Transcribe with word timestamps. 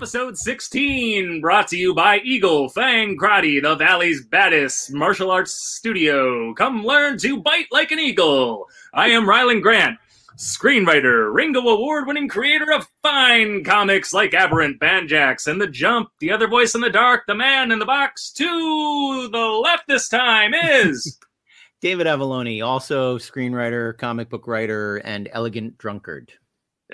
Block, 0.00 0.08
episode 0.08 0.38
16, 0.38 1.42
brought 1.42 1.68
to 1.68 1.76
you 1.76 1.94
by 1.94 2.20
Eagle 2.20 2.70
Fang 2.70 3.18
Karate, 3.18 3.60
the 3.60 3.76
Valley's 3.76 4.24
baddest 4.24 4.94
martial 4.94 5.30
arts 5.30 5.52
studio. 5.52 6.54
Come 6.54 6.84
learn 6.84 7.18
to 7.18 7.42
bite 7.42 7.66
like 7.70 7.92
an 7.92 7.98
eagle. 7.98 8.66
I 8.94 9.08
am 9.08 9.26
Rylend 9.26 9.60
Grant, 9.60 9.98
screenwriter, 10.38 11.30
Ringo 11.34 11.60
Award 11.60 12.06
winning 12.06 12.28
creator 12.28 12.72
of 12.72 12.88
fine 13.02 13.62
comics 13.62 14.14
like 14.14 14.32
Aberrant, 14.32 14.80
Banjax, 14.80 15.46
and 15.46 15.60
The 15.60 15.66
Jump. 15.66 16.08
The 16.18 16.32
other 16.32 16.48
voice 16.48 16.74
in 16.74 16.80
the 16.80 16.88
dark, 16.88 17.24
the 17.26 17.34
man 17.34 17.70
in 17.70 17.78
the 17.78 17.84
box, 17.84 18.30
to 18.32 19.28
the 19.30 19.60
left 19.62 19.86
this 19.86 20.08
time 20.08 20.54
is. 20.54 21.18
David 21.82 22.06
Avallone, 22.06 22.64
also 22.64 23.18
screenwriter, 23.18 23.98
comic 23.98 24.30
book 24.30 24.46
writer, 24.46 24.96
and 24.96 25.28
elegant 25.30 25.76
drunkard. 25.76 26.32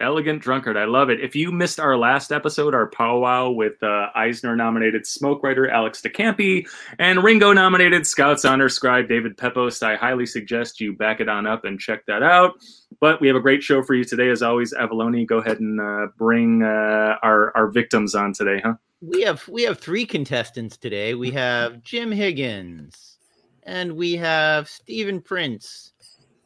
Elegant 0.00 0.42
Drunkard. 0.42 0.76
I 0.76 0.84
love 0.84 1.10
it. 1.10 1.20
If 1.20 1.34
you 1.34 1.52
missed 1.52 1.80
our 1.80 1.96
last 1.96 2.32
episode, 2.32 2.74
our 2.74 2.86
powwow 2.86 3.50
with 3.50 3.82
uh, 3.82 4.08
Eisner 4.14 4.56
nominated 4.56 5.06
smoke 5.06 5.42
writer 5.42 5.68
Alex 5.68 6.02
de 6.02 6.10
Campi 6.10 6.66
and 6.98 7.22
Ringo 7.22 7.52
nominated 7.52 8.06
Scouts 8.06 8.44
Honor 8.44 8.68
scribe 8.68 9.08
David 9.08 9.36
Pepose, 9.36 9.82
I 9.82 9.96
highly 9.96 10.26
suggest 10.26 10.80
you 10.80 10.92
back 10.94 11.20
it 11.20 11.28
on 11.28 11.46
up 11.46 11.64
and 11.64 11.78
check 11.80 12.06
that 12.06 12.22
out. 12.22 12.54
But 13.00 13.20
we 13.20 13.26
have 13.26 13.36
a 13.36 13.40
great 13.40 13.62
show 13.62 13.82
for 13.82 13.94
you 13.94 14.04
today. 14.04 14.30
As 14.30 14.42
always, 14.42 14.72
Avallone, 14.72 15.26
go 15.26 15.38
ahead 15.38 15.60
and 15.60 15.80
uh, 15.80 16.06
bring 16.16 16.62
uh, 16.62 17.16
our, 17.22 17.56
our 17.56 17.68
victims 17.68 18.14
on 18.14 18.32
today, 18.32 18.60
huh? 18.64 18.74
We 19.02 19.22
have 19.22 19.46
we 19.46 19.64
have 19.64 19.78
three 19.78 20.06
contestants 20.06 20.78
today. 20.78 21.14
We 21.14 21.30
have 21.32 21.82
Jim 21.82 22.10
Higgins, 22.10 23.18
and 23.62 23.92
we 23.92 24.14
have 24.14 24.70
Steven 24.70 25.20
Prince, 25.20 25.92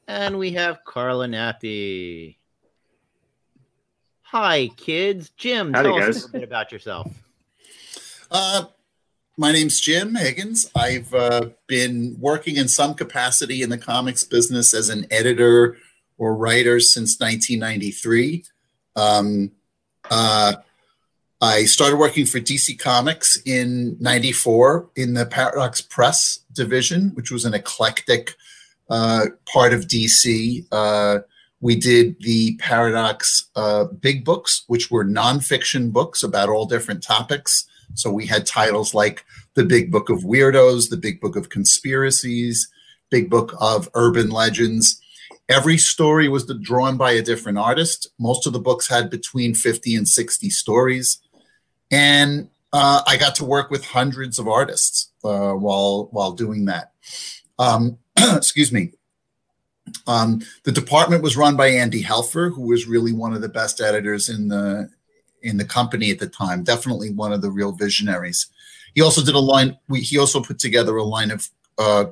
and 0.08 0.36
we 0.36 0.50
have 0.52 0.84
Karla 0.84 1.28
Nappi. 1.28 2.36
Hi, 4.32 4.68
kids. 4.76 5.30
Jim, 5.30 5.72
Howdy, 5.72 5.88
tell 5.88 5.98
guys. 5.98 6.08
us 6.08 6.22
a 6.22 6.26
little 6.26 6.40
bit 6.40 6.42
about 6.44 6.70
yourself. 6.70 7.10
Uh, 8.30 8.66
my 9.36 9.50
name's 9.50 9.80
Jim 9.80 10.14
Higgins. 10.14 10.70
I've 10.72 11.12
uh, 11.12 11.48
been 11.66 12.16
working 12.20 12.54
in 12.54 12.68
some 12.68 12.94
capacity 12.94 13.60
in 13.60 13.70
the 13.70 13.76
comics 13.76 14.22
business 14.22 14.72
as 14.72 14.88
an 14.88 15.04
editor 15.10 15.78
or 16.16 16.36
writer 16.36 16.78
since 16.78 17.18
1993. 17.18 18.44
Um, 18.94 19.50
uh, 20.08 20.54
I 21.40 21.64
started 21.64 21.96
working 21.96 22.24
for 22.24 22.38
DC 22.38 22.78
Comics 22.78 23.36
in 23.44 23.96
94 23.98 24.90
in 24.94 25.14
the 25.14 25.26
Paradox 25.26 25.80
Press 25.80 26.38
division, 26.52 27.08
which 27.14 27.32
was 27.32 27.44
an 27.44 27.54
eclectic 27.54 28.36
uh, 28.88 29.26
part 29.52 29.72
of 29.74 29.88
DC. 29.88 30.72
We 31.60 31.76
did 31.76 32.16
the 32.20 32.56
Paradox 32.56 33.48
uh, 33.54 33.84
Big 33.84 34.24
Books, 34.24 34.64
which 34.66 34.90
were 34.90 35.04
nonfiction 35.04 35.92
books 35.92 36.22
about 36.22 36.48
all 36.48 36.66
different 36.66 37.02
topics. 37.02 37.66
So 37.94 38.10
we 38.10 38.26
had 38.26 38.46
titles 38.46 38.94
like 38.94 39.24
The 39.54 39.64
Big 39.64 39.90
Book 39.90 40.08
of 40.08 40.20
Weirdos, 40.20 40.88
The 40.88 40.96
Big 40.96 41.20
Book 41.20 41.36
of 41.36 41.50
Conspiracies, 41.50 42.68
Big 43.10 43.28
Book 43.28 43.54
of 43.60 43.88
Urban 43.94 44.30
Legends. 44.30 45.00
Every 45.48 45.76
story 45.76 46.28
was 46.28 46.46
drawn 46.62 46.96
by 46.96 47.10
a 47.12 47.22
different 47.22 47.58
artist. 47.58 48.08
Most 48.18 48.46
of 48.46 48.52
the 48.52 48.60
books 48.60 48.88
had 48.88 49.10
between 49.10 49.54
50 49.54 49.96
and 49.96 50.08
60 50.08 50.48
stories. 50.50 51.20
And 51.90 52.48
uh, 52.72 53.02
I 53.06 53.16
got 53.16 53.34
to 53.36 53.44
work 53.44 53.70
with 53.70 53.84
hundreds 53.84 54.38
of 54.38 54.46
artists 54.46 55.10
uh, 55.24 55.52
while 55.52 56.08
while 56.12 56.32
doing 56.32 56.66
that. 56.66 56.92
Um, 57.58 57.98
excuse 58.16 58.72
me. 58.72 58.92
Um, 60.06 60.42
the 60.64 60.72
department 60.72 61.22
was 61.22 61.36
run 61.36 61.56
by 61.56 61.68
Andy 61.68 62.02
Helfer, 62.02 62.54
who 62.54 62.62
was 62.62 62.86
really 62.86 63.12
one 63.12 63.32
of 63.32 63.40
the 63.40 63.48
best 63.48 63.80
editors 63.80 64.28
in 64.28 64.48
the 64.48 64.90
in 65.42 65.56
the 65.56 65.64
company 65.64 66.10
at 66.10 66.18
the 66.18 66.26
time. 66.26 66.64
Definitely 66.64 67.10
one 67.10 67.32
of 67.32 67.42
the 67.42 67.50
real 67.50 67.72
visionaries. 67.72 68.46
He 68.94 69.00
also 69.00 69.24
did 69.24 69.34
a 69.34 69.40
line. 69.40 69.78
We, 69.88 70.00
he 70.00 70.18
also 70.18 70.42
put 70.42 70.58
together 70.58 70.96
a 70.96 71.04
line 71.04 71.30
of 71.30 71.48
uh, 71.78 72.04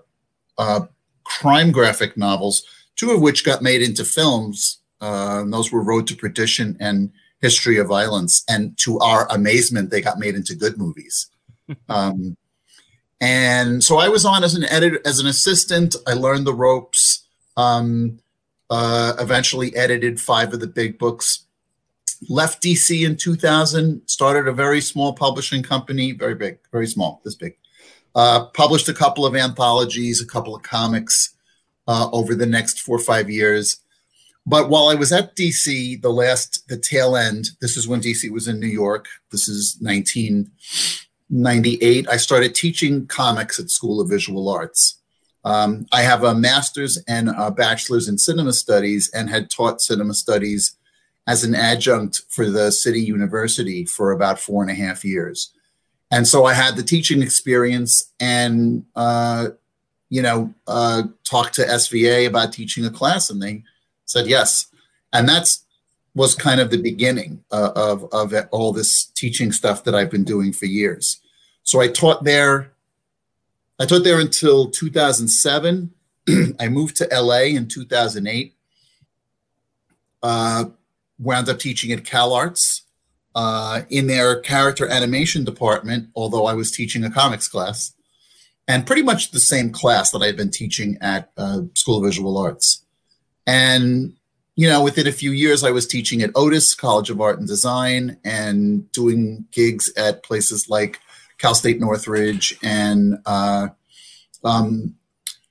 uh, 0.56 0.80
crime 1.24 1.72
graphic 1.72 2.16
novels, 2.16 2.62
two 2.96 3.10
of 3.10 3.20
which 3.20 3.44
got 3.44 3.62
made 3.62 3.82
into 3.82 4.04
films. 4.04 4.78
Uh, 5.00 5.44
those 5.44 5.70
were 5.70 5.82
Road 5.82 6.06
to 6.08 6.16
Perdition 6.16 6.76
and 6.80 7.12
History 7.40 7.78
of 7.78 7.88
Violence. 7.88 8.44
And 8.48 8.76
to 8.78 8.98
our 8.98 9.30
amazement, 9.30 9.90
they 9.90 10.00
got 10.00 10.18
made 10.18 10.34
into 10.34 10.54
good 10.54 10.78
movies. 10.78 11.30
um, 11.88 12.36
and 13.20 13.82
so 13.82 13.98
I 13.98 14.08
was 14.08 14.24
on 14.24 14.44
as 14.44 14.54
an 14.54 14.64
editor, 14.64 15.00
as 15.04 15.18
an 15.18 15.26
assistant. 15.26 15.96
I 16.06 16.12
learned 16.12 16.46
the 16.46 16.54
ropes. 16.54 17.07
Um, 17.58 18.20
uh, 18.70 19.12
eventually 19.18 19.74
edited 19.76 20.20
five 20.20 20.52
of 20.52 20.60
the 20.60 20.66
big 20.66 20.98
books. 20.98 21.46
Left 22.28 22.62
DC 22.62 23.06
in 23.06 23.16
2000, 23.16 24.02
started 24.06 24.48
a 24.48 24.52
very 24.52 24.80
small 24.80 25.12
publishing 25.12 25.62
company, 25.62 26.10
very 26.12 26.34
big, 26.34 26.58
very 26.72 26.86
small, 26.86 27.20
this 27.24 27.34
big. 27.34 27.56
Uh, 28.14 28.46
published 28.46 28.88
a 28.88 28.94
couple 28.94 29.26
of 29.26 29.36
anthologies, 29.36 30.20
a 30.20 30.26
couple 30.26 30.56
of 30.56 30.62
comics 30.62 31.34
uh, 31.86 32.08
over 32.12 32.34
the 32.34 32.46
next 32.46 32.80
four 32.80 32.96
or 32.96 33.02
five 33.02 33.30
years. 33.30 33.80
But 34.44 34.68
while 34.70 34.88
I 34.88 34.94
was 34.94 35.12
at 35.12 35.36
DC, 35.36 36.00
the 36.00 36.10
last, 36.10 36.66
the 36.68 36.78
tail 36.78 37.16
end, 37.16 37.50
this 37.60 37.76
is 37.76 37.86
when 37.86 38.00
DC 38.00 38.30
was 38.30 38.48
in 38.48 38.58
New 38.58 38.66
York. 38.66 39.06
This 39.30 39.46
is 39.46 39.76
1998. 39.80 42.08
I 42.08 42.16
started 42.16 42.54
teaching 42.54 43.06
comics 43.06 43.60
at 43.60 43.70
School 43.70 44.00
of 44.00 44.08
Visual 44.08 44.48
Arts. 44.48 44.98
Um, 45.44 45.86
I 45.92 46.02
have 46.02 46.24
a 46.24 46.34
master's 46.34 46.98
and 47.08 47.30
a 47.30 47.50
bachelor's 47.50 48.08
in 48.08 48.18
cinema 48.18 48.52
studies 48.52 49.10
and 49.14 49.30
had 49.30 49.50
taught 49.50 49.80
cinema 49.80 50.14
studies 50.14 50.76
as 51.26 51.44
an 51.44 51.54
adjunct 51.54 52.22
for 52.28 52.50
the 52.50 52.72
city 52.72 53.00
university 53.00 53.84
for 53.84 54.12
about 54.12 54.40
four 54.40 54.62
and 54.62 54.70
a 54.70 54.74
half 54.74 55.04
years. 55.04 55.52
And 56.10 56.26
so 56.26 56.46
I 56.46 56.54
had 56.54 56.76
the 56.76 56.82
teaching 56.82 57.22
experience 57.22 58.12
and, 58.18 58.84
uh, 58.96 59.48
you 60.08 60.22
know, 60.22 60.54
uh, 60.66 61.02
talked 61.24 61.54
to 61.54 61.64
SVA 61.64 62.26
about 62.26 62.52
teaching 62.52 62.84
a 62.84 62.90
class 62.90 63.28
and 63.28 63.42
they 63.42 63.62
said 64.06 64.26
yes. 64.26 64.66
And 65.12 65.28
that's 65.28 65.64
was 66.14 66.34
kind 66.34 66.60
of 66.60 66.70
the 66.70 66.82
beginning 66.82 67.44
uh, 67.52 67.70
of, 67.76 68.08
of 68.12 68.34
all 68.50 68.72
this 68.72 69.04
teaching 69.04 69.52
stuff 69.52 69.84
that 69.84 69.94
I've 69.94 70.10
been 70.10 70.24
doing 70.24 70.52
for 70.52 70.66
years. 70.66 71.20
So 71.62 71.80
I 71.80 71.88
taught 71.88 72.24
there 72.24 72.72
I 73.78 73.86
taught 73.86 74.04
there 74.04 74.18
until 74.18 74.70
2007. 74.70 75.92
I 76.60 76.68
moved 76.68 76.96
to 76.96 77.08
LA 77.12 77.42
in 77.42 77.68
2008. 77.68 78.54
Uh, 80.20 80.64
wound 81.18 81.48
up 81.48 81.58
teaching 81.58 81.92
at 81.92 82.02
CalArts 82.02 82.82
uh, 83.34 83.82
in 83.88 84.08
their 84.08 84.40
character 84.40 84.88
animation 84.88 85.44
department, 85.44 86.08
although 86.16 86.46
I 86.46 86.54
was 86.54 86.72
teaching 86.72 87.04
a 87.04 87.10
comics 87.10 87.46
class, 87.46 87.94
and 88.66 88.86
pretty 88.86 89.02
much 89.02 89.30
the 89.30 89.40
same 89.40 89.70
class 89.70 90.10
that 90.10 90.22
I 90.22 90.26
had 90.26 90.36
been 90.36 90.50
teaching 90.50 90.98
at 91.00 91.30
uh, 91.36 91.62
School 91.74 91.98
of 91.98 92.04
Visual 92.04 92.36
Arts. 92.36 92.84
And 93.46 94.14
you 94.56 94.68
know, 94.68 94.82
within 94.82 95.06
a 95.06 95.12
few 95.12 95.30
years, 95.30 95.62
I 95.62 95.70
was 95.70 95.86
teaching 95.86 96.20
at 96.20 96.32
Otis 96.34 96.74
College 96.74 97.10
of 97.10 97.20
Art 97.20 97.38
and 97.38 97.46
Design 97.46 98.18
and 98.24 98.90
doing 98.90 99.46
gigs 99.52 99.88
at 99.96 100.24
places 100.24 100.68
like 100.68 100.98
Cal 101.38 101.54
State 101.54 101.80
Northridge 101.80 102.56
and 102.62 103.18
uh, 103.26 103.68
um, 104.44 104.94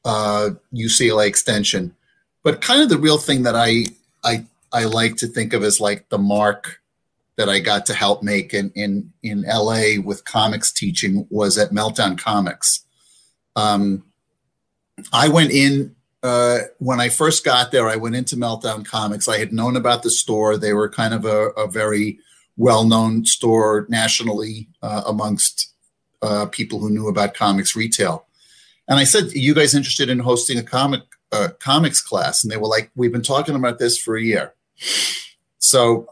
uh, 0.06 0.52
UCLA 0.74 1.28
Extension. 1.28 1.96
But 2.44 2.62
kind 2.62 2.82
of 2.82 2.90
the 2.90 2.98
real 2.98 3.18
thing 3.18 3.44
that 3.44 3.56
I 3.56 3.86
I 4.24 4.46
I 4.72 4.86
like 4.86 5.18
to 5.18 5.28
think 5.28 5.54
of 5.54 5.64
as 5.64 5.80
like 5.80 6.10
the 6.10 6.18
mark 6.18 6.82
that 7.38 7.50
I 7.50 7.60
got 7.60 7.86
to 7.88 7.94
help 7.94 8.24
make 8.24 8.54
in 8.54 8.72
in 8.76 9.12
in 9.24 9.44
LA 9.44 10.02
with 10.04 10.26
comics 10.26 10.72
teaching 10.72 11.28
was 11.30 11.58
at 11.58 11.72
Meltdown 11.72 12.18
Comics. 12.18 12.86
Um, 13.56 14.04
I 15.14 15.30
went 15.30 15.52
in 15.52 15.96
uh, 16.24 16.60
when 16.80 17.00
I 17.00 17.10
first 17.10 17.46
got 17.46 17.72
there. 17.72 17.88
I 17.88 17.96
went 17.96 18.16
into 18.16 18.36
Meltdown 18.36 18.86
Comics. 18.86 19.28
I 19.28 19.38
had 19.38 19.54
known 19.54 19.76
about 19.76 20.04
the 20.04 20.10
store. 20.10 20.58
They 20.58 20.74
were 20.74 20.90
kind 20.90 21.14
of 21.14 21.26
a, 21.26 21.50
a 21.50 21.68
very 21.68 22.20
well-known 22.58 23.24
store 23.26 23.86
nationally 23.88 24.68
uh, 24.82 25.04
amongst 25.06 25.74
uh, 26.22 26.46
people 26.48 26.80
who 26.80 26.90
knew 26.90 27.08
about 27.08 27.34
comics 27.34 27.76
retail. 27.76 28.26
And 28.88 29.00
I 29.00 29.04
said, 29.04 29.26
"Are 29.26 29.38
you 29.38 29.54
guys 29.54 29.76
interested 29.76 30.10
in 30.10 30.20
hosting 30.20 30.58
a 30.58 30.64
comic 30.64 31.02
uh, 31.32 31.50
comics 31.60 32.02
class?" 32.02 32.44
And 32.44 32.52
they 32.52 32.58
were 32.58 32.68
like, 32.68 32.92
"We've 32.96 33.12
been 33.12 33.22
talking 33.22 33.56
about 33.56 33.80
this 33.80 33.98
for 33.98 34.16
a 34.16 34.22
year." 34.22 34.54
So 35.60 36.08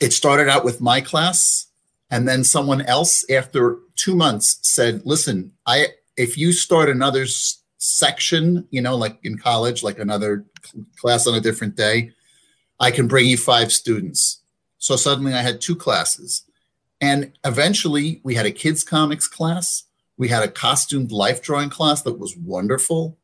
it 0.00 0.12
started 0.12 0.48
out 0.48 0.64
with 0.64 0.80
my 0.80 1.00
class, 1.00 1.66
and 2.10 2.26
then 2.26 2.42
someone 2.42 2.80
else 2.82 3.28
after 3.30 3.78
two 3.96 4.16
months 4.16 4.58
said, 4.62 5.02
"Listen, 5.04 5.52
I 5.66 5.88
if 6.16 6.36
you 6.36 6.52
start 6.52 6.88
another 6.88 7.26
section, 7.78 8.66
you 8.70 8.80
know, 8.82 8.96
like 8.96 9.18
in 9.22 9.38
college, 9.38 9.82
like 9.82 9.98
another 9.98 10.44
cl- 10.62 10.84
class 11.00 11.26
on 11.26 11.34
a 11.34 11.40
different 11.40 11.76
day, 11.76 12.12
I 12.78 12.90
can 12.90 13.08
bring 13.08 13.26
you 13.26 13.36
five 13.36 13.72
students." 13.72 14.40
So 14.78 14.96
suddenly 14.96 15.34
I 15.34 15.42
had 15.42 15.60
two 15.60 15.76
classes. 15.76 16.42
And 17.00 17.32
eventually 17.44 18.20
we 18.22 18.34
had 18.34 18.46
a 18.46 18.50
kids 18.50 18.84
comics 18.84 19.26
class. 19.26 19.84
We 20.16 20.28
had 20.28 20.42
a 20.42 20.48
costumed 20.48 21.12
life 21.12 21.42
drawing 21.42 21.70
class 21.70 22.02
that 22.02 22.18
was 22.18 22.36
wonderful. 22.36 23.16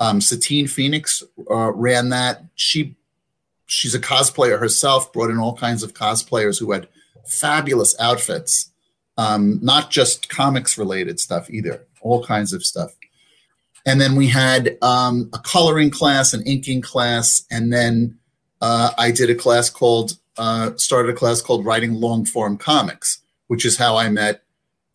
Um, 0.00 0.20
Satine 0.20 0.66
Phoenix 0.66 1.22
uh, 1.50 1.72
ran 1.72 2.10
that. 2.10 2.44
She 2.54 2.96
she's 3.66 3.94
a 3.94 4.00
cosplayer 4.00 4.58
herself. 4.58 5.12
Brought 5.12 5.30
in 5.30 5.38
all 5.38 5.56
kinds 5.56 5.82
of 5.82 5.94
cosplayers 5.94 6.58
who 6.58 6.72
had 6.72 6.88
fabulous 7.26 7.98
outfits, 8.00 8.70
um, 9.16 9.60
not 9.62 9.90
just 9.90 10.28
comics 10.28 10.76
related 10.76 11.20
stuff 11.20 11.48
either, 11.48 11.86
all 12.00 12.24
kinds 12.24 12.52
of 12.52 12.64
stuff. 12.64 12.94
And 13.86 14.00
then 14.00 14.14
we 14.16 14.28
had 14.28 14.76
um, 14.82 15.30
a 15.32 15.38
coloring 15.38 15.90
class, 15.90 16.34
an 16.34 16.42
inking 16.42 16.82
class, 16.82 17.44
and 17.50 17.72
then 17.72 18.18
uh, 18.60 18.92
I 18.96 19.10
did 19.10 19.30
a 19.30 19.34
class 19.34 19.70
called 19.70 20.18
uh, 20.36 20.70
started 20.76 21.10
a 21.10 21.16
class 21.16 21.40
called 21.40 21.64
writing 21.64 21.94
long 21.94 22.24
form 22.24 22.56
comics, 22.56 23.21
which 23.52 23.66
is 23.66 23.76
how 23.76 23.98
I 23.98 24.08
met 24.08 24.44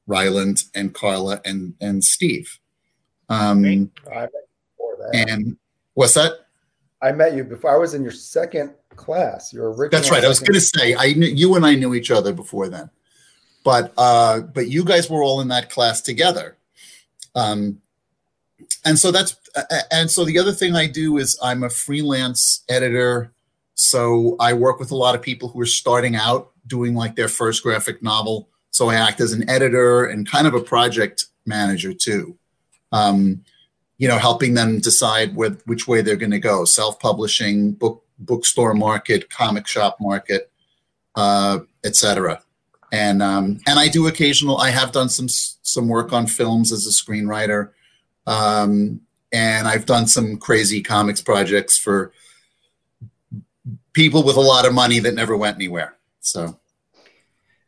Rylend 0.10 0.68
and 0.74 0.92
Karla 0.92 1.40
and 1.46 1.76
and 1.80 2.04
Steve. 2.04 2.58
Um, 3.30 3.60
I 3.60 3.62
met 3.62 3.70
you 3.70 3.88
before 4.76 4.98
that. 4.98 5.30
and 5.30 5.58
what's 5.94 6.16
that? 6.16 6.48
I 7.00 7.12
met 7.12 7.36
you 7.36 7.44
before. 7.44 7.70
I 7.70 7.78
was 7.78 7.94
in 7.94 8.02
your 8.02 8.12
second 8.12 8.74
class. 8.96 9.54
Your 9.54 9.68
original. 9.68 9.90
That's 9.92 10.10
right. 10.10 10.26
I 10.26 10.28
was 10.28 10.40
going 10.40 10.56
to 10.56 10.60
say 10.60 10.96
I 10.96 11.14
knew 11.14 11.28
you 11.28 11.54
and 11.54 11.68
I 11.68 11.76
knew 11.76 11.94
each 11.94 12.10
other 12.10 12.34
before 12.34 12.68
then, 12.68 12.90
but 13.64 13.94
uh, 13.96 14.40
but 14.40 14.68
you 14.70 14.84
guys 14.84 15.08
were 15.08 15.22
all 15.22 15.40
in 15.40 15.50
that 15.50 15.70
class 15.70 16.02
together, 16.02 16.58
um, 17.36 17.80
and 18.84 18.98
so 18.98 19.12
that's 19.12 19.36
and 19.92 20.10
so 20.10 20.26
the 20.26 20.40
other 20.40 20.52
thing 20.52 20.76
I 20.76 20.88
do 20.88 21.18
is 21.18 21.38
I'm 21.44 21.62
a 21.62 21.70
freelance 21.70 22.64
editor, 22.70 23.32
so 23.76 24.36
I 24.40 24.54
work 24.54 24.80
with 24.80 24.90
a 24.90 24.96
lot 24.96 25.14
of 25.14 25.22
people 25.22 25.48
who 25.48 25.62
are 25.62 25.68
starting 25.68 26.16
out 26.16 26.54
doing 26.68 26.94
like 26.94 27.16
their 27.16 27.28
first 27.28 27.64
graphic 27.64 28.04
novel. 28.04 28.50
So 28.72 28.90
I 28.90 28.96
act 28.96 29.22
as 29.22 29.34
an 29.34 29.50
editor 29.50 30.06
and 30.06 30.30
kind 30.30 30.46
of 30.46 30.54
a 30.54 30.62
project 30.62 31.26
manager 31.46 31.94
too. 31.94 32.38
Um, 32.92 33.44
you 33.98 34.08
know, 34.08 34.18
helping 34.18 34.54
them 34.54 34.80
decide 34.80 35.36
with 35.36 35.64
which 35.66 35.88
way 35.88 36.02
they're 36.02 36.16
going 36.16 36.32
to 36.32 36.40
go: 36.40 36.66
self-publishing, 36.66 37.74
book 37.74 38.04
bookstore 38.20 38.74
market, 38.74 39.30
comic 39.30 39.68
shop 39.68 39.98
market, 40.00 40.52
uh, 41.16 41.60
etc. 41.84 42.42
And 42.92 43.22
um, 43.22 43.60
and 43.68 43.80
I 43.80 43.88
do 43.88 44.08
occasional. 44.08 44.58
I 44.58 44.70
have 44.70 44.92
done 44.92 45.10
some 45.10 45.28
some 45.30 45.88
work 45.90 46.14
on 46.14 46.28
films 46.28 46.72
as 46.72 46.86
a 46.86 46.92
screenwriter, 46.92 47.72
um, 48.26 49.02
and 49.34 49.68
I've 49.68 49.86
done 49.86 50.08
some 50.08 50.38
crazy 50.38 50.82
comics 50.82 51.22
projects 51.22 51.78
for 51.78 52.14
people 53.94 54.24
with 54.24 54.38
a 54.38 54.42
lot 54.42 54.66
of 54.66 54.74
money 54.74 55.00
that 55.00 55.16
never 55.16 55.36
went 55.36 55.56
anywhere. 55.56 55.97
So 56.28 56.60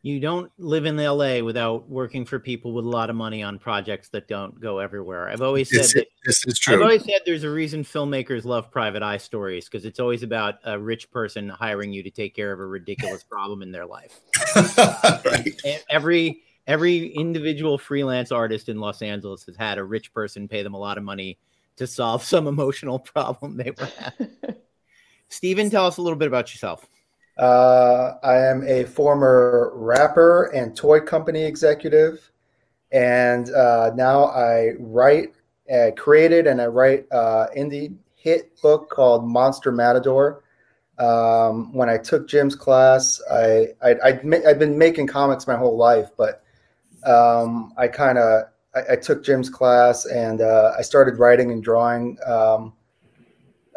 You 0.01 0.19
don't 0.19 0.51
live 0.57 0.85
in 0.85 0.97
LA 0.97 1.39
without 1.39 1.89
working 1.89 2.25
for 2.25 2.39
people 2.39 2.73
with 2.73 2.85
a 2.85 2.89
lot 2.89 3.09
of 3.09 3.15
money 3.15 3.41
on 3.41 3.57
projects 3.57 4.09
that 4.09 4.27
don't 4.27 4.59
go 4.59 4.79
everywhere. 4.79 5.29
I've 5.29 5.41
always 5.41 5.69
said 5.69 5.83
this, 5.83 5.93
that 5.93 6.07
this 6.25 6.45
is 6.45 6.59
true. 6.59 6.75
I've 6.75 6.81
always 6.81 7.05
said 7.05 7.21
there's 7.25 7.43
a 7.43 7.49
reason 7.49 7.83
filmmakers 7.83 8.43
love 8.43 8.69
private 8.69 9.01
eye 9.01 9.17
stories 9.17 9.65
because 9.69 9.85
it's 9.85 9.99
always 9.99 10.23
about 10.23 10.55
a 10.65 10.77
rich 10.77 11.09
person 11.09 11.47
hiring 11.47 11.93
you 11.93 12.03
to 12.03 12.11
take 12.11 12.35
care 12.35 12.51
of 12.51 12.59
a 12.59 12.65
ridiculous 12.65 13.23
problem 13.23 13.61
in 13.61 13.71
their 13.71 13.85
life. 13.85 14.19
right. 14.77 15.47
And 15.65 15.83
every 15.89 16.43
every 16.67 17.07
individual 17.07 17.77
freelance 17.77 18.31
artist 18.31 18.67
in 18.67 18.79
Los 18.79 19.01
Angeles 19.01 19.45
has 19.45 19.55
had 19.55 19.77
a 19.77 19.83
rich 19.83 20.13
person 20.13 20.47
pay 20.47 20.63
them 20.63 20.73
a 20.73 20.79
lot 20.79 20.97
of 20.97 21.03
money 21.03 21.37
to 21.77 21.87
solve 21.87 22.23
some 22.23 22.47
emotional 22.55 22.99
problem 22.99 23.57
they 23.57 23.71
were 23.71 23.89
having. 23.97 24.35
Steven, 25.29 25.69
tell 25.69 25.85
us 25.85 25.97
a 25.97 26.01
little 26.01 26.17
bit 26.17 26.27
about 26.27 26.51
yourself. 26.53 26.85
Uh, 27.39 28.15
I 28.21 28.35
am 28.35 28.67
a 28.67 28.83
former 28.83 29.71
rapper 29.73 30.51
and 30.53 30.75
toy 30.75 30.99
company 30.99 31.45
executive, 31.45 32.29
and 32.91 33.49
uh, 33.51 33.91
now 33.95 34.25
I 34.25 34.71
write, 34.77 35.33
uh, 35.73 35.91
created, 35.95 36.47
and 36.47 36.61
I 36.61 36.65
write 36.65 37.05
uh, 37.13 37.47
indie 37.57 37.95
hit 38.15 38.61
book 38.61 38.89
called 38.89 39.25
Monster 39.25 39.71
Matador. 39.71 40.43
Um, 40.97 41.73
when 41.73 41.87
I 41.87 41.97
took 41.97 42.27
Jim's 42.27 42.55
class, 42.55 43.21
I, 43.31 43.67
I 43.81 43.95
I'd 44.03 44.59
been 44.59 44.77
making 44.77 45.07
comics 45.07 45.47
my 45.47 45.55
whole 45.55 45.77
life, 45.77 46.09
but 46.17 46.43
um, 47.05 47.73
I 47.77 47.87
kind 47.87 48.17
of 48.17 48.49
I, 48.75 48.93
I 48.93 48.95
took 48.97 49.23
Jim's 49.23 49.49
class 49.49 50.05
and 50.05 50.41
uh, 50.41 50.73
I 50.77 50.81
started 50.81 51.19
writing 51.19 51.53
and 51.53 51.63
drawing. 51.63 52.17
Um, 52.25 52.73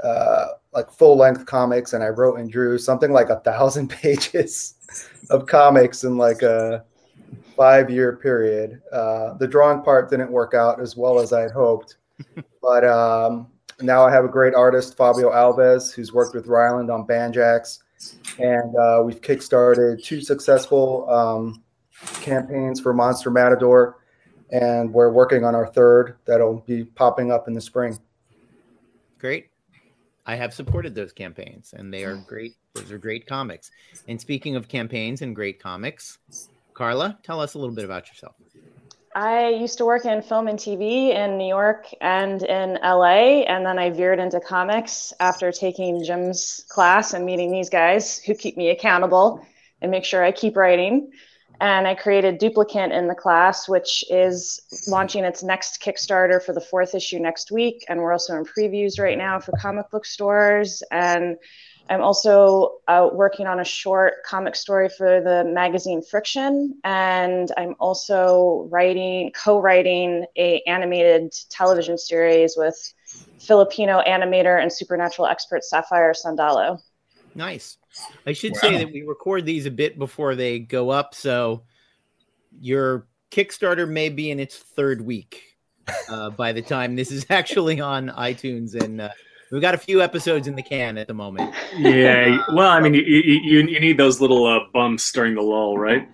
uh, 0.03 0.47
like 0.73 0.91
full 0.91 1.17
length 1.17 1.47
comics 1.47 1.93
and 1.93 2.03
I 2.03 2.09
wrote 2.09 2.39
and 2.39 2.51
drew 2.51 2.79
something 2.79 3.13
like 3.13 3.29
a 3.29 3.41
thousand 3.41 3.89
pages 3.91 4.75
of 5.31 5.47
comics 5.47 6.05
in 6.05 6.17
like 6.17 6.43
a 6.43 6.85
five 7.57 7.91
year 7.91 8.17
period. 8.17 8.81
Uh, 8.93 9.35
the 9.35 9.47
drawing 9.47 9.83
part 9.83 10.11
didn't 10.11 10.31
work 10.31 10.55
out 10.55 10.81
as 10.81 10.97
well 10.97 11.19
as 11.19 11.33
I 11.33 11.43
had 11.43 11.51
hoped, 11.51 11.97
but 12.63 12.85
um, 12.85 13.49
now 13.81 14.05
I 14.05 14.11
have 14.11 14.25
a 14.25 14.29
great 14.29 14.55
artist, 14.55 14.97
Fabio 14.97 15.31
Alves, 15.31 15.93
who's 15.93 16.13
worked 16.13 16.35
with 16.35 16.47
Rylend 16.47 16.93
on 16.93 17.07
Banjax, 17.07 17.81
and 18.39 18.75
uh, 18.77 19.03
we've 19.05 19.21
kickstarted 19.21 20.03
two 20.03 20.21
successful 20.21 21.09
um, 21.11 21.63
campaigns 22.21 22.81
for 22.81 22.93
Monster 22.93 23.31
Matador, 23.31 23.99
and 24.51 24.93
we're 24.93 25.11
working 25.11 25.45
on 25.45 25.55
our 25.55 25.67
third 25.67 26.17
that'll 26.25 26.61
be 26.61 26.85
popping 26.85 27.31
up 27.31 27.49
in 27.49 27.55
the 27.55 27.61
spring. 27.61 27.99
Great. 29.19 29.52
I 30.25 30.37
have 30.37 30.55
supported 30.55 30.95
those 30.95 31.13
campaigns 31.13 31.75
and 31.77 31.93
they 31.93 32.05
are 32.05 32.17
oh. 32.17 32.25
great. 32.27 32.55
Those 32.75 32.93
are 32.93 32.99
great 32.99 33.27
comics. 33.27 33.71
And 34.09 34.21
speaking 34.21 34.57
of 34.57 34.69
campaigns 34.69 35.23
and 35.23 35.35
great 35.35 35.61
comics, 35.61 36.19
Karla, 36.75 37.19
tell 37.23 37.41
us 37.41 37.55
a 37.55 37.59
little 37.59 37.75
bit 37.75 37.85
about 37.85 38.09
yourself. 38.09 38.35
I 39.15 39.49
used 39.49 39.77
to 39.79 39.85
work 39.85 40.07
in 40.07 40.23
film 40.23 40.49
and 40.49 40.59
TV 40.59 41.15
in 41.15 41.37
New 41.37 41.47
York 41.47 41.87
and 42.01 42.43
in 42.43 42.79
LA, 42.83 43.43
and 43.43 43.67
then 43.67 43.79
I 43.79 43.91
veered 43.91 44.19
into 44.19 44.41
comics 44.41 45.13
after 45.21 45.53
taking 45.53 46.03
Jim's 46.03 46.65
class 46.71 47.13
and 47.13 47.27
meeting 47.27 47.53
these 47.53 47.69
guys 47.69 48.23
who 48.23 48.35
keep 48.35 48.57
me 48.57 48.71
accountable 48.71 49.47
and 49.83 49.91
make 49.91 50.07
sure 50.07 50.25
I 50.25 50.33
keep 50.33 50.57
writing. 50.57 51.11
And 51.63 51.87
I 51.87 51.95
created 51.95 52.41
Duplicant 52.41 52.93
in 52.93 53.07
the 53.07 53.15
class, 53.15 53.69
which 53.69 54.03
is 54.11 54.61
launching 54.89 55.23
its 55.25 55.45
next 55.45 55.81
Kickstarter 55.81 56.43
for 56.43 56.53
the 56.53 56.61
fourth 56.61 56.93
issue 56.93 57.21
next 57.21 57.53
week. 57.53 57.85
And 57.89 58.01
we're 58.01 58.13
also 58.13 58.37
in 58.37 58.45
previews 58.45 58.99
right 58.99 59.17
now 59.17 59.39
for 59.39 59.53
comic 59.53 59.89
book 59.89 60.05
stores. 60.05 60.83
And 60.91 61.37
I'm 61.89 62.01
also 62.01 62.79
uh, 62.89 63.11
working 63.13 63.47
on 63.47 63.61
a 63.61 63.65
short 63.65 64.25
comic 64.25 64.57
story 64.57 64.89
for 64.89 65.21
the 65.21 65.45
magazine 65.45 66.03
Friction, 66.03 66.79
and 66.85 67.51
I'm 67.57 67.75
also 67.79 68.69
writing, 68.71 69.31
co-writing 69.33 70.25
a 70.37 70.63
animated 70.67 71.33
television 71.51 71.99
series 71.99 72.55
with 72.57 72.95
Filipino 73.41 74.01
animator 74.07 74.61
and 74.61 74.73
supernatural 74.73 75.29
expert 75.29 75.65
Sapphire 75.65 76.13
Sandalo. 76.13 76.81
Nice. 77.35 77.79
I 78.27 78.33
should 78.33 78.57
say 78.57 78.79
that 78.79 78.93
we 78.93 79.03
record 79.03 79.45
these 79.45 79.67
a 79.67 79.71
bit 79.71 79.99
before 79.99 80.35
they 80.35 80.59
go 80.59 80.91
up. 80.91 81.15
So 81.15 81.63
your 82.61 83.07
Kickstarter 83.31 83.89
may 83.89 84.09
be 84.09 84.31
in 84.31 84.41
its 84.41 84.57
third 84.57 85.01
week 85.01 85.57
uh, 86.09 86.31
by 86.31 86.53
the 86.53 86.63
time 86.63 86.97
this 86.97 87.11
is 87.11 87.27
actually 87.31 87.81
on 87.81 88.09
iTunes. 88.11 88.81
And 88.81 89.01
uh, 89.01 89.11
we've 89.51 89.63
got 89.63 89.75
a 89.75 89.79
few 89.79 90.03
episodes 90.03 90.49
in 90.49 90.55
the 90.55 90.63
can 90.63 90.99
at 90.99 91.07
the 91.07 91.15
moment. 91.15 91.55
Yeah. 91.77 92.39
Well, 92.55 92.71
I 92.71 92.81
mean, 92.81 92.95
you, 92.95 93.03
you, 93.03 93.67
you 93.67 93.81
need 93.81 93.97
those 93.97 94.21
little 94.21 94.47
uh, 94.47 94.61
bumps 94.73 95.11
during 95.13 95.35
the 95.35 95.43
lull, 95.43 95.79
right? 95.79 96.09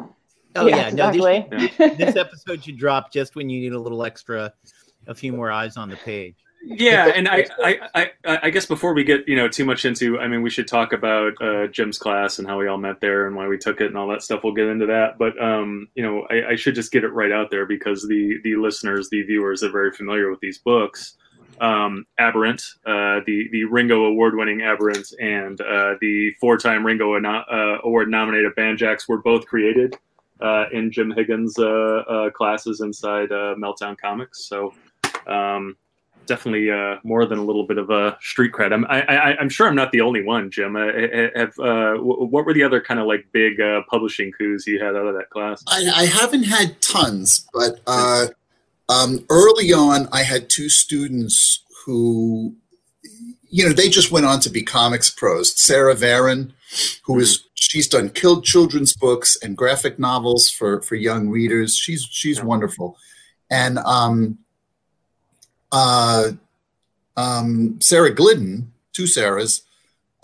Oh, 0.57 0.67
yeah. 0.67 0.91
No, 0.91 1.13
this, 1.13 1.25
exactly. 1.25 1.97
this 1.97 2.17
episode 2.17 2.65
should 2.65 2.79
drop 2.79 3.13
just 3.13 3.37
when 3.37 3.49
you 3.51 3.61
need 3.61 3.73
a 3.73 3.79
little 3.79 4.05
extra, 4.05 4.53
a 5.07 5.15
few 5.15 5.33
more 5.33 5.51
eyes 5.51 5.77
on 5.77 5.89
the 5.89 5.97
page. 5.97 6.37
Yeah, 6.63 7.07
and 7.15 7.29
I, 7.29 7.47
I, 7.63 7.81
I, 7.95 8.39
I 8.45 8.51
guess 8.51 8.67
before 8.67 8.93
we 8.93 9.05
get 9.05 9.27
you 9.29 9.37
know 9.37 9.49
too 9.49 9.65
much 9.65 9.85
into, 9.85 10.19
I 10.19 10.29
mean, 10.29 10.43
we 10.43 10.51
should 10.51 10.69
talk 10.69 10.93
about 10.93 11.41
uh, 11.41 11.69
Jim's 11.69 11.99
class 11.99 12.39
and 12.39 12.49
how 12.49 12.59
we 12.59 12.67
all 12.67 12.79
met 12.79 13.01
there 13.01 13.27
and 13.27 13.37
why 13.37 13.47
we 13.47 13.57
took 13.57 13.81
it 13.81 13.87
and 13.87 13.97
all 13.97 14.09
that 14.09 14.23
stuff. 14.23 14.41
We'll 14.43 14.55
get 14.55 14.67
into 14.67 14.87
that, 14.87 15.19
but 15.19 15.41
um, 15.43 15.89
you 15.95 16.03
know, 16.03 16.27
I, 16.31 16.53
I 16.53 16.57
should 16.57 16.75
just 16.75 16.93
get 16.93 17.05
it 17.05 17.09
right 17.09 17.33
out 17.33 17.51
there 17.51 17.65
because 17.65 18.07
the 18.07 18.39
the 18.43 18.57
listeners, 18.57 19.09
the 19.09 19.23
viewers, 19.23 19.63
are 19.63 19.71
very 19.71 19.93
familiar 19.93 20.31
with 20.31 20.41
these 20.41 20.59
books. 20.59 21.15
Um, 21.61 22.07
Aberrant, 22.19 22.63
uh, 22.85 23.21
the 23.27 23.49
the 23.53 23.65
Ringo 23.65 24.05
Award 24.05 24.37
winning 24.37 24.63
Aberrant, 24.63 25.13
and 25.21 25.61
uh, 25.61 25.95
the 26.01 26.33
four 26.41 26.57
time 26.57 26.85
Ringo 26.85 27.15
uh, 27.15 27.79
Award 27.85 28.11
nominated 28.11 28.53
Banjax 28.57 29.09
were 29.09 29.23
both 29.23 29.47
created 29.47 29.97
uh, 30.41 30.65
in 30.73 30.91
Jim 30.91 31.13
Higgins' 31.13 31.59
uh, 31.59 31.65
uh, 32.09 32.31
classes 32.31 32.81
inside 32.81 33.31
uh, 33.33 33.55
Meltdown 33.57 33.97
Comics. 33.97 34.49
So. 34.49 34.75
Um, 35.27 35.77
definitely 36.29 36.71
uh, 36.71 36.97
more 37.03 37.27
than 37.27 37.39
a 37.39 37.45
little 37.45 37.67
bit 37.67 37.79
of 37.79 37.91
a 37.91 38.17
street 38.21 38.53
cred. 38.53 38.73
I'm, 38.73 38.85
I, 38.87 39.03
I, 39.03 39.37
I'm 39.41 39.49
sure 39.49 39.67
I'm 39.67 39.75
not 39.75 39.91
the 39.91 40.01
only 40.03 40.23
one, 40.23 40.51
Jim. 40.51 40.77
Uh, 40.77 40.87
have, 41.35 41.59
uh, 41.59 41.95
wh- 41.95 42.31
what 42.33 42.45
were 42.47 42.55
the 42.55 42.63
other 42.63 42.81
kind 42.81 43.01
of 43.01 43.07
like 43.07 43.27
big 43.33 43.61
uh, 43.61 43.81
publishing 43.91 44.31
coups 44.31 44.67
you 44.67 44.79
had 44.79 44.95
out 44.95 45.07
of 45.07 45.15
that 45.17 45.31
class? 45.31 45.65
I, 45.67 45.91
I 45.97 46.05
haven't 46.07 46.45
had 46.45 46.81
tons, 46.81 47.49
but 47.53 47.81
uh, 47.89 48.27
um, 48.89 49.25
early 49.29 49.73
on, 49.73 50.09
I 50.13 50.23
had 50.23 50.49
two 50.49 50.69
students 50.69 51.65
who, 51.85 52.55
you 53.51 53.67
know, 53.67 53.73
they 53.73 53.89
just 53.89 54.13
went 54.13 54.27
on 54.27 54.41
to 54.41 54.51
be 54.51 54.63
comics 54.63 55.11
pros. 55.11 55.59
Sara 55.61 55.95
Varon, 55.95 56.53
who 57.05 57.19
is 57.19 57.45
she's 57.55 57.89
done 57.89 58.09
killed 58.11 58.45
children's 58.45 58.95
books 58.95 59.37
and 59.43 59.57
graphic 59.57 59.99
novels 59.99 60.49
for 60.51 60.81
for 60.83 60.95
young 60.95 61.29
readers. 61.29 61.75
She's 61.77 62.07
she's 62.11 62.39
Yeah. 62.39 62.45
wonderful, 62.45 62.97
and 63.51 63.79
um, 63.79 64.39
uh, 65.73 66.33
um, 67.17 67.81
Sarah 67.81 68.15
Glidden, 68.15 68.73
two 68.93 69.05
Sarahs. 69.05 69.63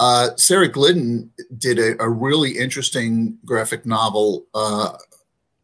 uh, 0.01 0.31
Sarah 0.37 0.69
Glidden 0.69 1.31
did 1.57 1.79
a, 1.79 2.01
a, 2.03 2.09
really 2.09 2.59
interesting 2.59 3.39
graphic 3.45 3.87
novel 3.87 4.45
uh, 4.55 4.97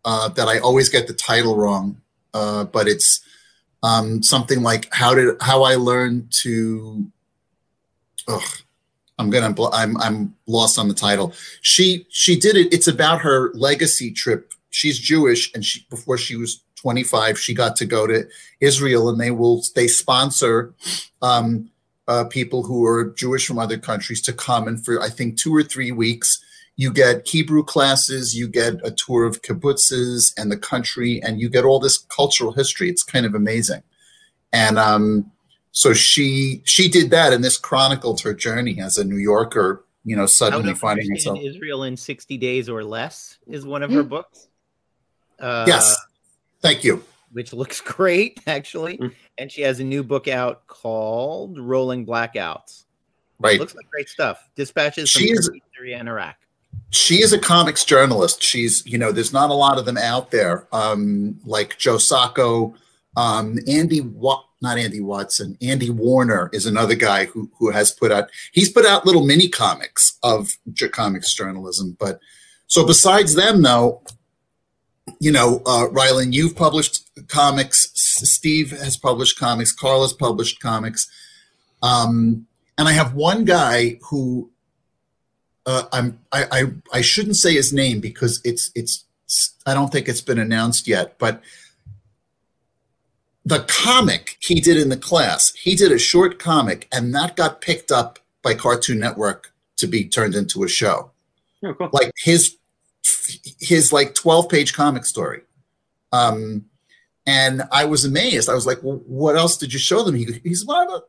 uh, 0.04 0.28
that 0.30 0.48
I 0.48 0.58
always 0.58 0.88
get 0.88 1.06
the 1.06 1.12
title 1.14 1.56
wrong, 1.56 2.00
uh, 2.34 2.64
but 2.64 2.88
it's 2.88 3.20
um, 3.82 4.22
something 4.22 4.62
like 4.62 4.92
how 4.92 5.14
did 5.14 5.36
how 5.40 5.62
I 5.62 5.76
learned 5.76 6.32
to. 6.42 7.06
Ugh, 8.28 8.42
I'm 9.18 9.30
gonna 9.30 9.54
I'm 9.72 9.96
I'm 9.98 10.34
lost 10.46 10.78
on 10.78 10.88
the 10.88 10.94
title. 10.94 11.34
She 11.60 12.06
she 12.08 12.38
did 12.38 12.56
it. 12.56 12.72
It's 12.72 12.88
about 12.88 13.20
her 13.20 13.52
legacy 13.54 14.10
trip. 14.12 14.52
She's 14.70 14.98
Jewish, 14.98 15.52
and 15.54 15.64
she 15.64 15.86
before 15.90 16.16
she 16.16 16.36
was 16.36 16.62
25, 16.80 17.38
she 17.38 17.54
got 17.54 17.76
to 17.76 17.86
go 17.86 18.06
to 18.06 18.28
Israel, 18.60 19.08
and 19.08 19.20
they 19.20 19.30
will 19.30 19.62
they 19.74 19.88
sponsor. 19.88 20.74
Um, 21.22 21.70
uh, 22.08 22.24
people 22.24 22.64
who 22.64 22.84
are 22.84 23.14
Jewish 23.16 23.46
from 23.46 23.56
other 23.60 23.78
countries 23.78 24.20
to 24.22 24.32
come. 24.32 24.66
And 24.66 24.84
for, 24.84 25.00
I 25.00 25.08
think, 25.08 25.38
two 25.38 25.54
or 25.54 25.62
three 25.62 25.92
weeks, 25.92 26.44
you 26.74 26.92
get 26.92 27.28
Hebrew 27.28 27.62
classes, 27.62 28.34
you 28.34 28.48
get 28.48 28.74
a 28.82 28.90
tour 28.90 29.24
of 29.24 29.42
kibbutzes 29.42 30.32
and 30.36 30.50
the 30.50 30.56
country, 30.56 31.22
and 31.22 31.40
you 31.40 31.48
get 31.48 31.64
all 31.64 31.78
this 31.78 31.98
cultural 31.98 32.52
history. 32.52 32.88
It's 32.88 33.04
kind 33.04 33.26
of 33.26 33.34
amazing. 33.36 33.82
And 34.52 34.76
um, 34.76 35.30
so 35.70 35.92
she 35.92 36.62
she 36.64 36.88
did 36.88 37.10
that, 37.10 37.32
and 37.32 37.44
this 37.44 37.56
chronicled 37.56 38.22
her 38.22 38.34
journey 38.34 38.80
as 38.80 38.98
a 38.98 39.04
New 39.04 39.18
Yorker. 39.18 39.84
You 40.02 40.16
know, 40.16 40.26
suddenly 40.26 40.74
finding 40.74 41.10
herself 41.10 41.38
Israel 41.40 41.84
in 41.84 41.96
sixty 41.96 42.38
days 42.38 42.68
or 42.68 42.82
less 42.82 43.38
is 43.46 43.64
one 43.64 43.82
of 43.82 43.92
her 43.92 44.02
books. 44.02 44.48
Uh, 45.38 45.64
yes, 45.68 45.94
thank 46.72 46.84
you 46.84 47.02
which 47.32 47.52
looks 47.52 47.80
great 47.96 48.40
actually. 48.46 48.98
Mm. 48.98 49.14
And 49.38 49.52
she 49.52 49.62
has 49.62 49.80
a 49.80 49.84
new 49.84 50.02
book 50.02 50.28
out 50.28 50.66
called 50.66 51.58
Rolling 51.58 52.06
Blackouts. 52.06 52.84
Right. 53.38 53.58
Looks 53.58 53.74
like 53.74 53.88
great 53.90 54.08
stuff. 54.08 54.48
Dispatches 54.54 55.10
from 55.10 55.22
is, 55.22 55.50
Syria 55.74 55.96
and 55.96 56.08
Iraq. 56.08 56.36
She 56.90 57.22
is 57.22 57.32
a 57.32 57.38
comics 57.38 57.84
journalist. 57.84 58.42
She's, 58.42 58.84
you 58.86 58.98
know, 58.98 59.12
there's 59.12 59.32
not 59.32 59.50
a 59.50 59.54
lot 59.54 59.78
of 59.78 59.86
them 59.86 59.96
out 59.96 60.30
there. 60.30 60.66
Um, 60.72 61.40
like 61.46 61.78
Joe 61.78 61.96
Sacco, 61.96 62.74
um, 63.16 63.58
Andy 63.66 64.02
Wat, 64.02 64.44
not 64.60 64.76
Andy 64.76 65.00
Watson, 65.00 65.56
Andy 65.62 65.88
Warner 65.88 66.50
is 66.52 66.66
another 66.66 66.94
guy 66.94 67.24
who 67.24 67.50
who 67.58 67.70
has 67.70 67.92
put 67.92 68.12
out 68.12 68.28
he's 68.52 68.70
put 68.70 68.84
out 68.84 69.06
little 69.06 69.24
mini 69.24 69.48
comics 69.48 70.18
of 70.22 70.50
comics 70.92 71.34
journalism. 71.34 71.96
But 71.98 72.20
so 72.66 72.86
besides 72.86 73.34
them 73.34 73.62
though, 73.62 74.02
you 75.18 75.32
know, 75.32 75.62
uh, 75.66 75.86
Rylend, 75.88 76.32
you've 76.32 76.56
published 76.56 77.08
comics. 77.28 77.90
Steve 77.94 78.70
has 78.70 78.96
published 78.96 79.38
comics. 79.38 79.72
Carl 79.72 80.02
has 80.02 80.12
published 80.12 80.60
comics. 80.60 81.10
Um, 81.82 82.46
and 82.78 82.88
I 82.88 82.92
have 82.92 83.14
one 83.14 83.44
guy 83.44 83.98
who 84.08 84.50
uh, 85.66 85.84
I'm 85.92 86.18
I, 86.32 86.44
I 86.50 86.64
I 86.92 87.00
shouldn't 87.00 87.36
say 87.36 87.54
his 87.54 87.72
name 87.72 88.00
because 88.00 88.40
it's 88.44 88.70
it's 88.74 89.04
I 89.66 89.74
don't 89.74 89.92
think 89.92 90.08
it's 90.08 90.20
been 90.20 90.38
announced 90.38 90.88
yet, 90.88 91.18
but 91.18 91.42
the 93.44 93.64
comic 93.68 94.36
he 94.40 94.60
did 94.60 94.76
in 94.76 94.88
the 94.88 94.96
class, 94.96 95.52
he 95.54 95.74
did 95.74 95.92
a 95.92 95.98
short 95.98 96.38
comic, 96.38 96.88
and 96.92 97.14
that 97.14 97.36
got 97.36 97.60
picked 97.60 97.90
up 97.90 98.18
by 98.42 98.54
Cartoon 98.54 98.98
Network 98.98 99.52
to 99.76 99.86
be 99.86 100.04
turned 100.04 100.34
into 100.34 100.62
a 100.62 100.68
show. 100.68 101.10
Oh, 101.64 101.74
cool. 101.74 101.90
Like 101.92 102.12
his 102.16 102.56
his 103.60 103.92
like 103.92 104.14
12 104.14 104.48
page 104.48 104.74
comic 104.74 105.04
story. 105.04 105.42
Um, 106.12 106.66
and 107.26 107.62
I 107.70 107.84
was 107.84 108.04
amazed. 108.04 108.48
I 108.48 108.54
was 108.54 108.66
like, 108.66 108.82
well, 108.82 109.02
what 109.06 109.36
else 109.36 109.56
did 109.56 109.72
you 109.72 109.78
show 109.78 110.02
them? 110.02 110.14
He, 110.14 110.26
he's 110.42 110.66
not, 110.66 110.88
a, 110.88 111.02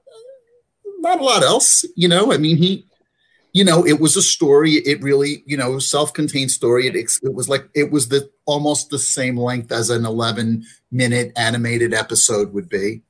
not 1.00 1.19
a 1.19 1.24
lot 1.24 1.43
else, 1.43 1.86
you 1.95 2.07
know, 2.07 2.31
I 2.31 2.38
mean, 2.38 2.57
he, 2.57 2.86
you 3.53 3.65
know, 3.65 3.86
it 3.86 4.00
was 4.00 4.15
a 4.15 4.21
story. 4.21 4.74
It 4.74 5.01
really, 5.01 5.43
you 5.45 5.57
know, 5.57 5.79
self-contained 5.79 6.51
story. 6.51 6.88
It, 6.88 6.95
it 6.95 7.33
was 7.33 7.50
like, 7.50 7.67
it 7.74 7.91
was 7.91 8.07
the 8.07 8.29
almost 8.45 8.89
the 8.89 9.00
same 9.00 9.38
length 9.38 9.71
as 9.71 9.89
an 9.89 10.05
11 10.05 10.63
minute 10.91 11.33
animated 11.36 11.93
episode 11.93 12.53
would 12.53 12.69
be. 12.69 13.01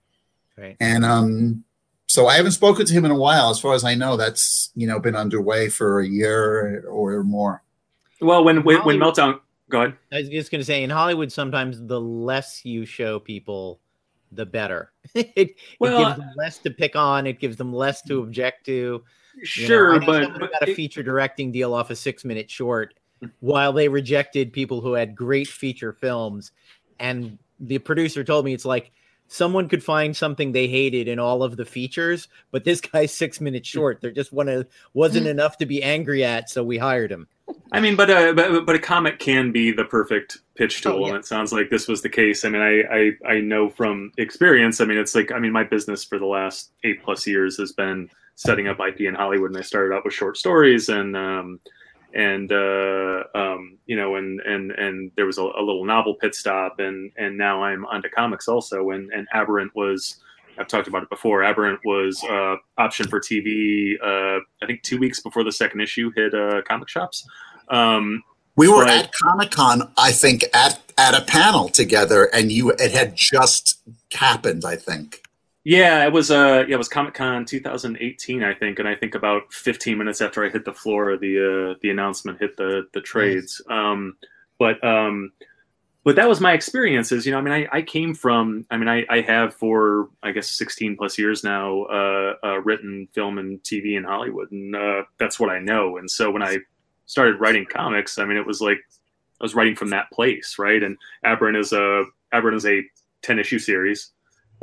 Right. 0.57 0.77
And, 0.79 1.05
um, 1.05 1.63
so 2.07 2.27
I 2.27 2.35
haven't 2.35 2.51
spoken 2.51 2.85
to 2.85 2.93
him 2.93 3.05
in 3.05 3.11
a 3.11 3.17
while. 3.17 3.51
As 3.51 3.59
far 3.59 3.73
as 3.73 3.85
I 3.85 3.95
know, 3.95 4.17
that's, 4.17 4.71
you 4.75 4.85
know, 4.85 4.99
been 4.99 5.15
underway 5.15 5.69
for 5.69 6.01
a 6.01 6.07
year 6.07 6.83
or 6.85 7.23
more. 7.23 7.63
Well, 8.21 8.43
when 8.43 8.63
when, 8.63 8.83
when 8.83 8.97
meltdown, 8.97 9.39
go 9.69 9.81
ahead. 9.81 9.97
I 10.11 10.17
was 10.19 10.29
just 10.29 10.51
going 10.51 10.61
to 10.61 10.65
say, 10.65 10.83
in 10.83 10.89
Hollywood, 10.89 11.31
sometimes 11.31 11.85
the 11.85 11.99
less 11.99 12.63
you 12.63 12.85
show 12.85 13.19
people, 13.19 13.79
the 14.31 14.45
better. 14.45 14.91
it, 15.15 15.55
well, 15.79 16.01
it 16.01 16.05
gives 16.05 16.17
them 16.17 16.33
less 16.37 16.57
to 16.59 16.71
pick 16.71 16.95
on. 16.95 17.25
It 17.25 17.39
gives 17.39 17.57
them 17.57 17.73
less 17.73 18.01
to 18.03 18.21
object 18.21 18.65
to. 18.67 19.03
Sure, 19.43 19.99
know, 19.99 20.05
but, 20.05 20.39
but 20.39 20.51
got 20.51 20.67
a 20.67 20.75
feature 20.75 21.01
directing 21.01 21.51
deal 21.51 21.73
off 21.73 21.89
a 21.89 21.95
six 21.95 22.23
minute 22.23 22.49
short, 22.49 22.93
while 23.39 23.73
they 23.73 23.87
rejected 23.87 24.53
people 24.53 24.81
who 24.81 24.93
had 24.93 25.15
great 25.15 25.47
feature 25.47 25.93
films, 25.93 26.51
and 26.99 27.37
the 27.59 27.77
producer 27.77 28.23
told 28.23 28.45
me 28.45 28.53
it's 28.53 28.65
like 28.65 28.91
someone 29.31 29.69
could 29.69 29.81
find 29.81 30.15
something 30.15 30.51
they 30.51 30.67
hated 30.67 31.07
in 31.07 31.17
all 31.17 31.41
of 31.41 31.55
the 31.55 31.63
features, 31.63 32.27
but 32.51 32.65
this 32.65 32.81
guy's 32.81 33.13
six 33.13 33.39
minutes 33.39 33.67
short. 33.67 34.01
There 34.01 34.11
just 34.11 34.33
wanna, 34.33 34.65
wasn't 34.93 35.25
enough 35.25 35.57
to 35.59 35.65
be 35.65 35.81
angry 35.81 36.25
at, 36.25 36.49
so 36.49 36.65
we 36.65 36.77
hired 36.77 37.09
him. 37.11 37.29
I 37.71 37.79
mean, 37.79 37.95
but, 37.95 38.09
uh, 38.09 38.33
but 38.33 38.65
but 38.65 38.75
a 38.75 38.79
comic 38.79 39.19
can 39.19 39.53
be 39.53 39.71
the 39.71 39.85
perfect 39.85 40.39
pitch 40.55 40.81
tool, 40.81 40.93
oh, 40.93 40.99
yeah. 40.99 41.07
and 41.07 41.17
it 41.17 41.25
sounds 41.25 41.53
like 41.53 41.69
this 41.69 41.87
was 41.87 42.01
the 42.01 42.09
case. 42.09 42.43
I 42.43 42.49
mean, 42.49 42.61
I, 42.61 42.81
I 42.81 43.35
I 43.35 43.39
know 43.39 43.69
from 43.69 44.11
experience. 44.17 44.81
I 44.81 44.85
mean, 44.85 44.97
it's 44.97 45.15
like 45.15 45.31
I 45.31 45.39
mean, 45.39 45.51
my 45.51 45.63
business 45.63 46.03
for 46.03 46.19
the 46.19 46.25
last 46.25 46.71
eight 46.83 47.03
plus 47.03 47.25
years 47.25 47.57
has 47.57 47.71
been 47.71 48.09
setting 48.35 48.67
up 48.67 48.79
IP 48.79 49.01
in 49.01 49.15
Hollywood, 49.15 49.51
and 49.51 49.57
I 49.57 49.61
started 49.61 49.93
out 49.95 50.03
with 50.03 50.13
short 50.13 50.37
stories 50.37 50.89
and. 50.89 51.15
Um, 51.15 51.59
and 52.13 52.51
uh, 52.51 53.23
um, 53.35 53.77
you 53.85 53.95
know, 53.95 54.15
and 54.15 54.39
and 54.41 54.71
and 54.71 55.11
there 55.15 55.25
was 55.25 55.37
a, 55.37 55.43
a, 55.43 55.63
little 55.63 55.85
novel 55.85 56.15
pit 56.15 56.35
stop, 56.35 56.79
and 56.79 57.11
and 57.17 57.37
now 57.37 57.63
I'm 57.63 57.85
onto 57.85 58.09
comics 58.09 58.47
also. 58.47 58.91
And 58.91 59.11
and 59.11 59.27
Aberrant 59.33 59.75
was, 59.75 60.17
I've 60.57 60.67
talked 60.67 60.87
about 60.87 61.03
it 61.03 61.09
before. 61.09 61.43
Aberrant 61.43 61.79
was 61.85 62.23
uh, 62.23 62.55
option 62.77 63.07
for 63.07 63.19
TV. 63.19 63.95
Uh, 64.01 64.39
I 64.61 64.65
think 64.65 64.83
two 64.83 64.97
weeks 64.97 65.21
before 65.21 65.43
the 65.43 65.51
second 65.51 65.81
issue 65.81 66.11
hit 66.15 66.33
uh, 66.33 66.61
comic 66.67 66.89
shops. 66.89 67.27
Um, 67.69 68.23
we 68.55 68.67
were 68.67 68.85
but, 68.85 69.05
at 69.05 69.11
Comic 69.13 69.51
Con, 69.51 69.91
I 69.97 70.11
think, 70.11 70.43
at 70.53 70.79
at 70.97 71.15
a 71.15 71.25
panel 71.25 71.69
together, 71.69 72.25
and 72.33 72.51
you 72.51 72.71
it 72.71 72.91
had 72.91 73.15
just 73.15 73.79
happened. 74.13 74.65
I 74.65 74.75
think. 74.75 75.20
Yeah, 75.63 76.05
it 76.05 76.11
was 76.11 76.31
uh 76.31 76.65
yeah, 76.67 76.75
it 76.75 76.77
was 76.77 76.89
Comic 76.89 77.13
Con 77.13 77.45
2018, 77.45 78.43
I 78.43 78.53
think, 78.53 78.79
and 78.79 78.87
I 78.87 78.95
think 78.95 79.13
about 79.13 79.53
15 79.53 79.97
minutes 79.97 80.21
after 80.21 80.43
I 80.43 80.49
hit 80.49 80.65
the 80.65 80.73
floor, 80.73 81.17
the 81.17 81.73
uh, 81.73 81.77
the 81.81 81.91
announcement 81.91 82.39
hit 82.39 82.57
the 82.57 82.87
the 82.93 83.01
trades. 83.01 83.61
Nice. 83.69 83.77
Um, 83.77 84.17
but 84.57 84.83
um, 84.83 85.31
but 86.03 86.15
that 86.15 86.27
was 86.27 86.41
my 86.41 86.53
experiences. 86.53 87.25
You 87.25 87.31
know, 87.31 87.37
I 87.37 87.41
mean, 87.41 87.53
I, 87.53 87.67
I 87.71 87.81
came 87.83 88.15
from, 88.15 88.65
I 88.71 88.77
mean, 88.77 88.87
I, 88.89 89.05
I 89.07 89.21
have 89.21 89.53
for 89.53 90.09
I 90.23 90.31
guess 90.31 90.49
16 90.49 90.97
plus 90.97 91.17
years 91.17 91.43
now 91.43 91.83
uh, 91.83 92.33
uh, 92.43 92.57
written 92.61 93.07
film 93.13 93.37
and 93.37 93.61
TV 93.61 93.97
in 93.97 94.03
Hollywood, 94.03 94.51
and 94.51 94.75
uh, 94.75 95.03
that's 95.19 95.39
what 95.39 95.51
I 95.51 95.59
know. 95.59 95.97
And 95.97 96.09
so 96.09 96.31
when 96.31 96.41
I 96.41 96.57
started 97.05 97.39
writing 97.39 97.65
comics, 97.65 98.17
I 98.17 98.25
mean, 98.25 98.37
it 98.37 98.47
was 98.47 98.61
like 98.61 98.79
I 99.39 99.43
was 99.43 99.53
writing 99.53 99.75
from 99.75 99.91
that 99.91 100.11
place, 100.11 100.57
right? 100.57 100.81
And 100.81 100.97
Aberrant 101.23 101.57
is 101.57 101.71
a 101.71 102.05
Aberrant 102.33 102.57
is 102.57 102.65
a 102.65 102.81
10 103.21 103.37
issue 103.37 103.59
series, 103.59 104.11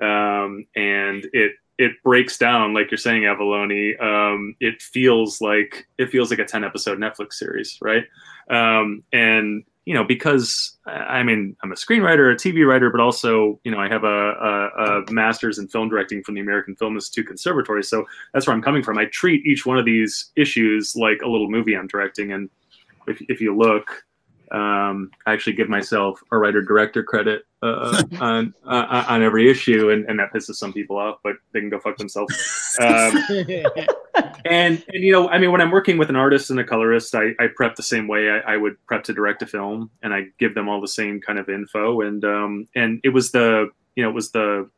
um, 0.03 0.65
and 0.75 1.27
it 1.33 1.53
it 1.79 1.93
breaks 2.03 2.37
down 2.39 2.75
like 2.75 2.91
you're 2.91 2.99
saying, 2.99 3.23
Avallone. 3.23 4.01
Um, 4.03 4.55
it 4.61 4.83
feels 4.83 5.41
like 5.41 5.87
it 5.97 6.11
feels 6.11 6.31
like 6.31 6.41
a 6.41 6.45
10 6.45 6.65
episode 6.65 6.99
Netflix 6.99 7.35
series, 7.35 7.79
right? 7.81 8.05
Um, 8.51 9.05
and 9.13 9.65
you 9.85 9.95
know, 9.95 10.05
because 10.05 10.77
I 10.87 11.23
mean, 11.23 11.57
I'm 11.63 11.73
a 11.73 11.77
screenwriter, 11.77 12.31
a 12.31 12.37
TV 12.37 12.67
writer, 12.67 12.91
but 12.91 13.01
also, 13.01 13.59
you 13.65 13.71
know, 13.71 13.79
I 13.79 13.89
have 13.89 14.05
a, 14.05 14.07
a, 14.07 15.03
a, 15.09 15.13
master's 15.13 15.59
in 15.59 15.67
film 15.67 15.89
directing 15.89 16.23
from 16.23 16.35
the 16.35 16.43
American 16.43 16.77
Film 16.77 16.95
Institute 16.95 17.27
Conservatory. 17.27 17.83
So 17.83 18.05
that's 18.35 18.47
where 18.47 18.55
I'm 18.55 18.61
coming 18.61 18.83
from. 18.83 18.99
I 18.99 19.07
treat 19.07 19.47
each 19.47 19.65
one 19.65 19.79
of 19.79 19.87
these 19.87 20.31
issues 20.37 20.95
like 20.95 21.23
a 21.23 21.27
little 21.27 21.51
movie 21.51 21.75
I'm 21.75 21.87
directing. 21.87 22.33
And 22.33 22.51
if, 23.07 23.23
if 23.31 23.41
you 23.41 23.57
look, 23.57 24.05
um, 24.51 25.11
I 25.25 25.33
actually 25.33 25.55
give 25.55 25.71
myself 25.71 26.21
a 26.33 26.37
writer 26.37 26.61
director 26.61 27.03
credit 27.03 27.45
uh, 27.63 28.03
on 28.21 28.55
uh, 28.65 29.05
on 29.09 29.23
every 29.23 29.51
issue, 29.51 29.91
and, 29.91 30.05
and 30.07 30.19
that 30.19 30.33
pisses 30.33 30.55
some 30.55 30.73
people 30.73 30.97
off, 30.97 31.19
but 31.23 31.37
they 31.53 31.61
can 31.61 31.71
go 31.71 31.79
fuck 31.79 31.97
themselves. 31.97 32.77
Um, 32.81 33.19
and 34.45 34.85
and 34.89 35.05
you 35.05 35.13
know, 35.13 35.29
I 35.29 35.39
mean, 35.39 35.51
when 35.51 35.61
I'm 35.61 35.71
working 35.71 35.99
with 35.99 36.09
an 36.09 36.17
artist 36.17 36.51
and 36.51 36.61
a 36.61 36.65
colorist, 36.65 37.15
I, 37.15 37.31
I 37.41 37.49
prep 37.55 37.75
the 37.75 37.83
same 37.83 38.07
way 38.07 38.31
I, 38.31 38.55
I, 38.55 38.57
would 38.57 38.77
prep 38.87 39.05
to 39.05 39.13
direct 39.13 39.43
a 39.43 39.47
film, 39.47 39.91
and 40.03 40.15
I 40.15 40.27
give 40.39 40.55
them 40.55 40.69
all 40.69 40.81
the 40.81 40.89
same 40.89 41.21
kind 41.21 41.39
of 41.39 41.49
info, 41.49 42.03
and 42.03 42.25
um, 42.25 42.69
and 42.75 43.01
it 43.03 43.11
was 43.11 43.33
the 43.33 43.71
you 43.97 44.03
know 44.03 44.11
it 44.11 44.15
was 44.15 44.31
the 44.31 44.71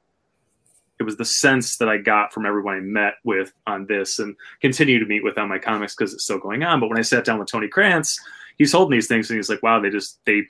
it 0.99 1.03
was 1.03 1.17
the 1.17 1.25
sense 1.25 1.79
that 1.79 1.89
I 1.89 1.97
got 1.97 2.33
from 2.33 2.47
everyone 2.47 2.77
I 2.77 2.81
met 2.81 3.15
with 3.25 3.53
on 3.67 3.87
this, 3.87 4.19
and 4.19 4.37
continue 4.61 4.99
to 4.99 5.07
meet 5.07 5.23
with 5.23 5.37
on 5.39 5.49
my 5.49 5.59
comics 5.59 5.95
because 5.95 6.15
it's 6.15 6.25
still 6.25 6.39
going 6.39 6.63
on. 6.63 6.81
But 6.81 6.89
when 6.89 6.99
I 6.99 7.03
sat 7.03 7.25
down 7.25 7.39
with 7.39 7.49
Tony 7.49 7.69
Krantz 7.69 8.19
he's 8.61 8.73
holding 8.73 8.95
these 8.95 9.09
things 9.09 9.31
and 9.31 9.39
he's 9.39 9.49
like, 9.49 9.63
wow, 9.63 9.81
they 9.81 9.89
just 9.89 10.19
they 10.27 10.43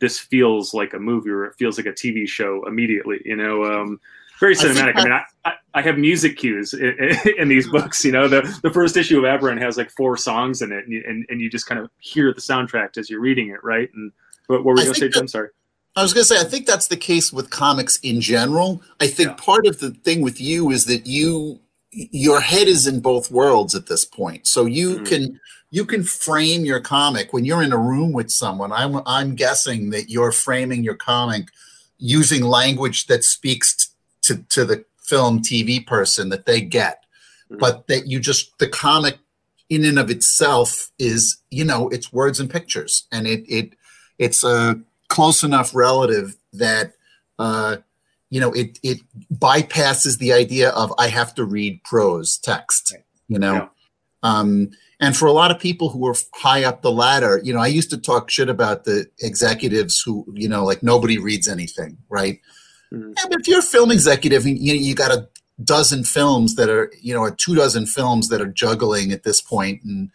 this 0.00 0.18
feels 0.18 0.74
like 0.74 0.92
a 0.92 0.98
movie 0.98 1.30
or 1.30 1.44
it 1.46 1.54
feels 1.58 1.78
like 1.78 1.86
a 1.86 1.92
TV 1.92 2.28
show 2.28 2.66
immediately, 2.66 3.20
you 3.24 3.36
know. 3.36 3.64
Um, 3.64 4.00
very 4.38 4.54
cinematic. 4.54 4.96
I, 4.96 5.00
I 5.00 5.04
mean, 5.04 5.12
I, 5.12 5.22
I, 5.44 5.52
I, 5.74 5.82
have 5.82 5.96
music 5.96 6.36
cues 6.36 6.74
in, 6.74 6.94
in, 7.38 7.48
these 7.48 7.68
books. 7.70 8.04
You 8.04 8.12
know, 8.12 8.28
the, 8.28 8.42
the 8.62 8.70
first 8.70 8.96
issue 8.96 9.18
of 9.18 9.24
Aberrant 9.24 9.62
has 9.62 9.78
like 9.78 9.90
four 9.90 10.16
songs 10.16 10.60
in 10.60 10.72
it, 10.72 10.84
and 10.84 10.92
you, 10.92 11.02
and, 11.06 11.24
and 11.30 11.40
you 11.40 11.48
just 11.48 11.66
kind 11.66 11.80
of 11.80 11.90
hear 11.98 12.34
the 12.34 12.40
soundtrack 12.40 12.98
as 12.98 13.08
you're 13.08 13.20
reading 13.20 13.48
it, 13.48 13.64
right? 13.64 13.88
And 13.94 14.12
what, 14.46 14.64
what 14.64 14.74
were 14.74 14.80
you 14.80 14.84
going 14.84 14.94
to 14.94 15.00
say, 15.00 15.08
Jim? 15.08 15.28
Sorry. 15.28 15.48
I 15.96 16.02
was 16.02 16.12
going 16.12 16.24
to 16.24 16.28
say, 16.28 16.38
I 16.38 16.44
think 16.44 16.66
that's 16.66 16.88
the 16.88 16.96
case 16.96 17.32
with 17.32 17.48
comics 17.48 17.96
in 18.00 18.20
general. 18.20 18.82
I 19.00 19.06
think 19.06 19.30
yeah. 19.30 19.36
part 19.36 19.66
of 19.66 19.80
the 19.80 19.92
thing 19.92 20.20
with 20.20 20.38
you 20.40 20.70
is 20.70 20.84
that 20.84 21.06
you 21.06 21.60
your 21.90 22.40
head 22.40 22.68
is 22.68 22.86
in 22.86 23.00
both 23.00 23.30
worlds 23.30 23.74
at 23.74 23.86
this 23.86 24.04
point. 24.04 24.46
So 24.46 24.66
you 24.66 24.96
mm-hmm. 24.96 25.04
can 25.04 25.40
you 25.76 25.84
can 25.84 26.02
frame 26.02 26.64
your 26.64 26.80
comic 26.80 27.34
when 27.34 27.44
you're 27.44 27.62
in 27.62 27.70
a 27.70 27.76
room 27.76 28.14
with 28.14 28.30
someone. 28.30 28.72
I'm 28.72 29.02
I'm 29.04 29.34
guessing 29.34 29.90
that 29.90 30.08
you're 30.08 30.32
framing 30.32 30.82
your 30.82 30.94
comic 30.94 31.48
using 31.98 32.44
language 32.44 33.08
that 33.08 33.22
speaks 33.22 33.90
to 34.22 34.38
to 34.48 34.64
the 34.64 34.86
film 35.02 35.40
TV 35.40 35.86
person 35.86 36.30
that 36.30 36.46
they 36.46 36.62
get, 36.62 37.04
mm-hmm. 37.50 37.58
but 37.58 37.88
that 37.88 38.06
you 38.06 38.20
just 38.20 38.58
the 38.58 38.66
comic 38.66 39.18
in 39.68 39.84
and 39.84 39.98
of 39.98 40.08
itself 40.08 40.90
is 40.98 41.36
you 41.50 41.62
know 41.62 41.90
it's 41.90 42.10
words 42.10 42.40
and 42.40 42.48
pictures, 42.48 43.06
and 43.12 43.26
it 43.26 43.44
it 43.46 43.74
it's 44.18 44.42
a 44.44 44.80
close 45.08 45.44
enough 45.44 45.74
relative 45.74 46.36
that 46.54 46.94
uh, 47.38 47.76
you 48.30 48.40
know 48.40 48.52
it 48.52 48.78
it 48.82 49.00
bypasses 49.30 50.16
the 50.16 50.32
idea 50.32 50.70
of 50.70 50.90
I 50.96 51.08
have 51.08 51.34
to 51.34 51.44
read 51.44 51.84
prose 51.84 52.38
text. 52.38 52.96
You 53.28 53.38
know. 53.38 53.54
Yeah. 53.54 53.68
Um, 54.22 54.70
and 55.00 55.16
for 55.16 55.26
a 55.26 55.32
lot 55.32 55.50
of 55.50 55.58
people 55.58 55.90
who 55.90 56.06
are 56.06 56.14
high 56.34 56.64
up 56.64 56.82
the 56.82 56.90
ladder, 56.90 57.40
you 57.44 57.52
know, 57.52 57.60
I 57.60 57.66
used 57.66 57.90
to 57.90 57.98
talk 57.98 58.30
shit 58.30 58.48
about 58.48 58.84
the 58.84 59.06
executives 59.20 60.00
who, 60.00 60.26
you 60.34 60.48
know, 60.48 60.64
like 60.64 60.82
nobody 60.82 61.18
reads 61.18 61.48
anything, 61.48 61.98
right? 62.08 62.40
Mm-hmm. 62.92 63.12
Yeah, 63.16 63.24
but 63.28 63.40
if 63.40 63.48
you're 63.48 63.58
a 63.58 63.62
film 63.62 63.90
executive 63.90 64.46
and 64.46 64.58
you, 64.58 64.74
you 64.74 64.94
got 64.94 65.10
a 65.10 65.28
dozen 65.62 66.04
films 66.04 66.54
that 66.56 66.70
are, 66.70 66.92
you 67.00 67.12
know, 67.12 67.20
or 67.20 67.30
two 67.30 67.54
dozen 67.54 67.86
films 67.86 68.28
that 68.28 68.40
are 68.40 68.46
juggling 68.46 69.12
at 69.12 69.22
this 69.22 69.40
point, 69.40 69.82
and 69.84 70.10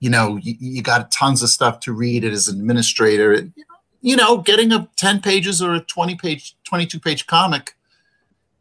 you 0.00 0.10
know, 0.10 0.36
you, 0.36 0.54
you 0.58 0.82
got 0.82 1.10
tons 1.10 1.42
of 1.42 1.48
stuff 1.48 1.80
to 1.80 1.92
read 1.92 2.24
as 2.24 2.48
an 2.48 2.58
administrator. 2.58 3.50
You 4.00 4.16
know, 4.16 4.38
getting 4.38 4.72
a 4.72 4.88
ten 4.96 5.20
pages 5.20 5.62
or 5.62 5.74
a 5.74 5.80
twenty 5.80 6.14
page, 6.14 6.56
twenty 6.64 6.86
two 6.86 7.00
page 7.00 7.26
comic, 7.26 7.74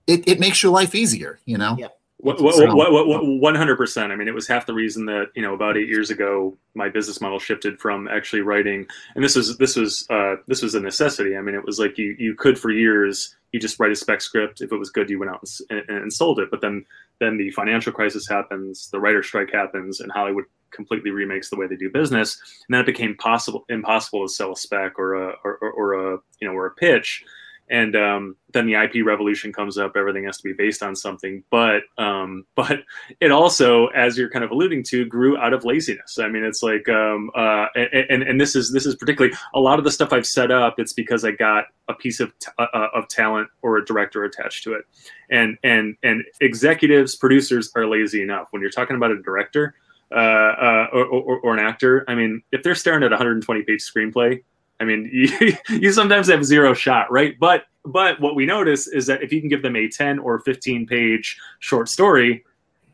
it, 0.08 0.28
it 0.28 0.40
makes 0.40 0.64
your 0.64 0.72
life 0.72 0.96
easier. 0.96 1.40
You 1.46 1.58
know. 1.58 1.76
Yeah. 1.78 1.88
One 2.24 3.56
hundred 3.56 3.76
percent. 3.76 4.14
I 4.14 4.16
mean, 4.16 4.30
it 4.30 4.34
was 4.34 4.48
half 4.48 4.66
the 4.66 4.74
reason 4.74 5.06
that 5.08 5.28
you 5.36 5.42
know 5.42 5.54
about 5.54 5.78
eight 5.78 5.90
years 5.90 6.10
ago 6.10 6.58
my 6.74 6.88
business 6.88 7.20
model 7.20 7.38
shifted 7.38 7.80
from 7.80 8.08
actually 8.08 8.42
writing, 8.42 8.88
and 9.16 9.24
this 9.24 9.36
was 9.36 9.58
this 9.58 9.76
was 9.76 10.08
uh, 10.10 10.36
this 10.48 10.62
was 10.62 10.74
a 10.74 10.80
necessity. 10.80 11.36
I 11.36 11.42
mean, 11.42 11.54
it 11.54 11.66
was 11.66 11.80
like 11.80 11.98
you 11.98 12.16
you 12.18 12.34
could 12.36 12.58
for 12.58 12.72
years 12.72 13.36
you 13.52 13.60
just 13.60 13.80
write 13.80 13.92
a 13.92 13.96
spec 13.96 14.22
script. 14.22 14.62
If 14.62 14.72
it 14.72 14.78
was 14.78 14.90
good, 14.90 15.10
you 15.10 15.20
went 15.20 15.32
out 15.32 15.48
and, 15.70 15.84
and 15.90 16.14
sold 16.14 16.40
it. 16.40 16.50
But 16.50 16.62
then 16.62 16.86
then 17.20 17.38
the 17.38 17.52
financial 17.52 17.92
crisis 17.92 18.28
happens, 18.28 18.90
the 18.90 19.00
writer 19.02 19.22
strike 19.22 19.52
happens, 19.52 20.00
and 20.00 20.12
Hollywood 20.12 20.46
completely 20.72 21.12
remakes 21.12 21.50
the 21.50 21.58
way 21.58 21.68
they 21.68 21.76
do 21.76 21.90
business, 21.90 22.40
and 22.68 22.74
then 22.74 22.82
it 22.82 22.86
became 22.86 23.16
possible 23.18 23.66
impossible 23.68 24.26
to 24.26 24.34
sell 24.34 24.54
a 24.54 24.58
spec 24.58 24.98
or 24.98 25.16
a 25.16 25.36
or, 25.44 25.58
or, 25.62 25.72
or 25.72 25.94
a 25.94 26.18
you 26.40 26.48
know 26.48 26.54
or 26.54 26.68
a 26.68 26.72
pitch 26.72 27.24
and 27.70 27.96
um, 27.96 28.36
then 28.52 28.66
the 28.66 28.76
IP 28.76 29.06
revolution 29.06 29.54
comes 29.54 29.78
up. 29.78 29.94
Everything 29.96 30.26
has 30.26 30.38
to 30.38 30.44
be 30.44 30.54
based 30.54 30.84
on 30.84 30.96
something, 30.96 31.44
but 31.50 31.84
um, 31.98 32.46
but 32.56 32.80
it 33.20 33.32
also, 33.32 33.88
as 33.88 34.18
you're 34.18 34.30
kind 34.30 34.44
of 34.44 34.52
alluding 34.52 34.84
to, 34.84 35.06
grew 35.06 35.38
out 35.38 35.54
of 35.54 35.66
laziness. 35.66 36.20
I 36.20 36.28
mean, 36.28 36.44
it's 36.44 36.62
like, 36.62 36.88
um, 36.90 37.32
uh, 37.36 37.68
and 37.76 38.24
and 38.24 38.40
this 38.40 38.56
is 38.56 38.72
this 38.72 38.86
is 38.86 38.96
particularly 38.96 39.36
a 39.54 39.60
lot 39.60 39.80
of 39.80 39.86
the 39.86 39.92
stuff 39.92 40.14
I've 40.14 40.28
set 40.28 40.52
up. 40.52 40.76
It's 40.78 40.94
because 40.94 41.24
I 41.24 41.32
got 41.32 41.66
a 41.88 41.94
piece 41.94 42.20
of 42.20 42.38
t- 42.40 42.52
uh, 42.58 42.68
uh, 42.74 42.88
of 42.94 43.08
talent 43.08 43.50
or 43.62 43.78
a 43.78 43.86
director 43.86 44.24
attached 44.24 44.64
to 44.66 44.74
it, 44.74 44.86
and 45.30 45.58
and 45.64 45.96
and 46.04 46.24
executives, 46.42 47.16
producers 47.16 47.72
are 47.76 47.88
lazy 47.88 48.22
enough. 48.22 48.48
When 48.52 48.62
you're 48.62 48.72
talking 48.72 48.96
about 48.96 49.12
a 49.12 49.22
director. 49.22 49.76
Uh, 50.12 50.16
uh, 50.16 50.88
or, 50.94 51.06
or, 51.06 51.40
or, 51.40 51.54
an 51.58 51.60
actor. 51.60 52.06
I 52.08 52.14
mean, 52.14 52.44
if 52.52 52.62
they're 52.62 52.76
staring 52.76 53.02
at 53.02 53.12
a 53.12 53.16
120 53.16 53.64
page 53.64 53.82
screenplay, 53.82 54.44
I 54.80 54.86
mean, 54.86 55.10
you, 55.14 55.56
you 55.70 55.92
sometimes 55.92 56.28
have 56.28 56.44
zero 56.46 56.74
shot, 56.74 57.12
right? 57.12 57.38
But 57.40 57.66
but 57.86 58.20
what 58.22 58.36
we 58.36 58.46
notice 58.46 58.88
is 58.88 59.08
that 59.08 59.22
if 59.24 59.34
you 59.34 59.42
can 59.42 59.50
give 59.50 59.62
them 59.62 59.76
a 59.76 59.90
10 59.90 60.20
or 60.20 60.40
15 60.40 60.88
page 60.88 61.38
short 61.60 61.90
story, 61.90 62.46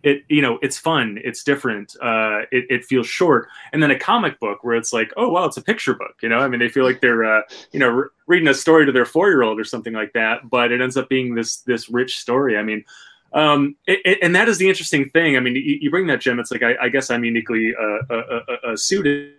it 0.01 0.23
you 0.29 0.41
know 0.41 0.57
it's 0.61 0.77
fun, 0.77 1.19
it's 1.23 1.43
different, 1.43 1.95
uh, 2.01 2.41
it, 2.51 2.65
it 2.69 2.85
feels 2.85 3.07
short. 3.07 3.49
And 3.73 3.83
then 3.83 3.91
a 3.91 3.99
comic 3.99 4.39
book 4.39 4.63
where 4.63 4.75
it's 4.75 4.93
like, 4.93 5.11
oh 5.17 5.29
well, 5.29 5.45
it's 5.45 5.57
a 5.57 5.61
picture 5.61 5.93
book, 5.93 6.15
you 6.21 6.29
know. 6.29 6.39
I 6.39 6.47
mean, 6.47 6.59
they 6.59 6.69
feel 6.69 6.85
like 6.85 7.01
they're 7.01 7.25
uh, 7.25 7.41
you 7.71 7.79
know 7.79 7.89
re- 7.89 8.07
reading 8.27 8.47
a 8.47 8.53
story 8.53 8.85
to 8.85 8.91
their 8.91 9.05
four 9.05 9.29
year 9.29 9.43
old 9.43 9.59
or 9.59 9.65
something 9.65 9.93
like 9.93 10.13
that, 10.13 10.49
but 10.49 10.71
it 10.71 10.81
ends 10.81 10.95
up 10.95 11.09
being 11.09 11.35
this 11.35 11.57
this 11.61 11.89
rich 11.89 12.19
story. 12.19 12.57
I 12.57 12.63
mean, 12.63 12.85
um, 13.33 13.75
it, 13.87 13.99
it, 14.05 14.19
and 14.21 14.33
that 14.35 14.47
is 14.47 14.57
the 14.57 14.69
interesting 14.69 15.09
thing. 15.09 15.35
I 15.35 15.41
mean, 15.41 15.55
you, 15.55 15.79
you 15.81 15.91
bring 15.91 16.07
that 16.07 16.21
Jim. 16.21 16.39
It's 16.39 16.51
like 16.51 16.63
I, 16.63 16.75
I 16.81 16.89
guess 16.89 17.11
I'm 17.11 17.25
uniquely 17.25 17.73
uh, 17.79 18.13
uh, 18.13 18.41
uh, 18.63 18.75
suited. 18.75 19.33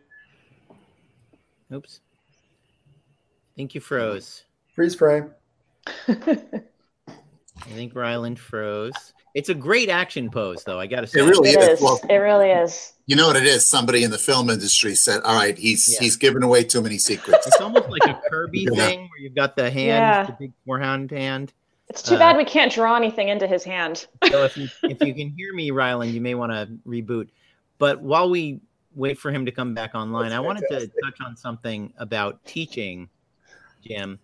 Oops. 1.72 2.00
I 3.50 3.56
think 3.56 3.74
you 3.74 3.80
froze. 3.80 4.44
Freeze 4.74 4.94
frame. 4.94 5.30
I 6.08 7.68
think 7.74 7.94
Rylend 7.94 8.38
froze. 8.38 9.12
It's 9.34 9.48
a 9.48 9.54
great 9.54 9.88
action 9.88 10.30
pose, 10.30 10.64
though. 10.64 10.80
I 10.80 10.86
got 10.86 11.02
to 11.02 11.06
say, 11.06 11.20
it 11.20 11.24
really 11.24 11.50
it 11.50 11.60
is. 11.60 11.68
is. 11.78 11.80
Well, 11.80 12.00
it 12.08 12.16
really 12.16 12.50
is. 12.50 12.94
You 13.06 13.16
know 13.16 13.28
what 13.28 13.36
it 13.36 13.44
is? 13.44 13.68
Somebody 13.68 14.02
in 14.02 14.10
the 14.10 14.18
film 14.18 14.50
industry 14.50 14.94
said, 14.94 15.20
"All 15.22 15.34
right, 15.34 15.56
he's 15.56 15.92
yeah. 15.92 16.00
he's 16.00 16.16
giving 16.16 16.42
away 16.42 16.64
too 16.64 16.80
many 16.80 16.98
secrets." 16.98 17.46
It's 17.46 17.60
almost 17.60 17.88
like 17.88 18.04
a 18.06 18.20
Kirby 18.28 18.66
yeah. 18.72 18.86
thing 18.86 19.00
where 19.00 19.20
you've 19.20 19.34
got 19.34 19.56
the 19.56 19.70
hand, 19.70 19.86
yeah. 19.86 20.26
the 20.26 20.32
big 20.32 20.52
forehand 20.66 21.10
hand. 21.10 21.52
It's 21.88 22.02
too 22.02 22.16
uh, 22.16 22.18
bad 22.18 22.36
we 22.36 22.44
can't 22.44 22.72
draw 22.72 22.96
anything 22.96 23.28
into 23.28 23.46
his 23.46 23.62
hand. 23.62 24.06
so 24.30 24.44
if 24.44 24.56
you 24.56 24.68
if 24.84 25.00
you 25.00 25.14
can 25.14 25.30
hear 25.36 25.52
me, 25.54 25.70
Rylend, 25.70 26.12
you 26.12 26.20
may 26.20 26.34
want 26.34 26.52
to 26.52 26.68
reboot. 26.86 27.28
But 27.78 28.00
while 28.00 28.30
we 28.30 28.60
wait 28.94 29.18
for 29.18 29.30
him 29.30 29.46
to 29.46 29.52
come 29.52 29.74
back 29.74 29.94
online, 29.94 30.30
That's 30.30 30.36
I 30.36 30.40
wanted 30.40 30.64
to 30.70 30.90
touch 31.04 31.20
on 31.24 31.36
something 31.36 31.92
about 31.98 32.44
teaching 32.44 33.08
Jim, 33.82 34.18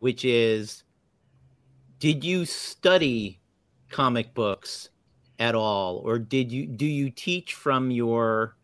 which 0.00 0.24
is 0.24 0.84
did 1.98 2.24
you 2.24 2.44
study 2.44 3.40
comic 3.90 4.34
books 4.34 4.90
at 5.38 5.54
all? 5.54 5.98
Or 5.98 6.18
did 6.18 6.52
you 6.52 6.66
do 6.66 6.86
you 6.86 7.10
teach 7.10 7.54
from 7.54 7.90
your 7.90 8.56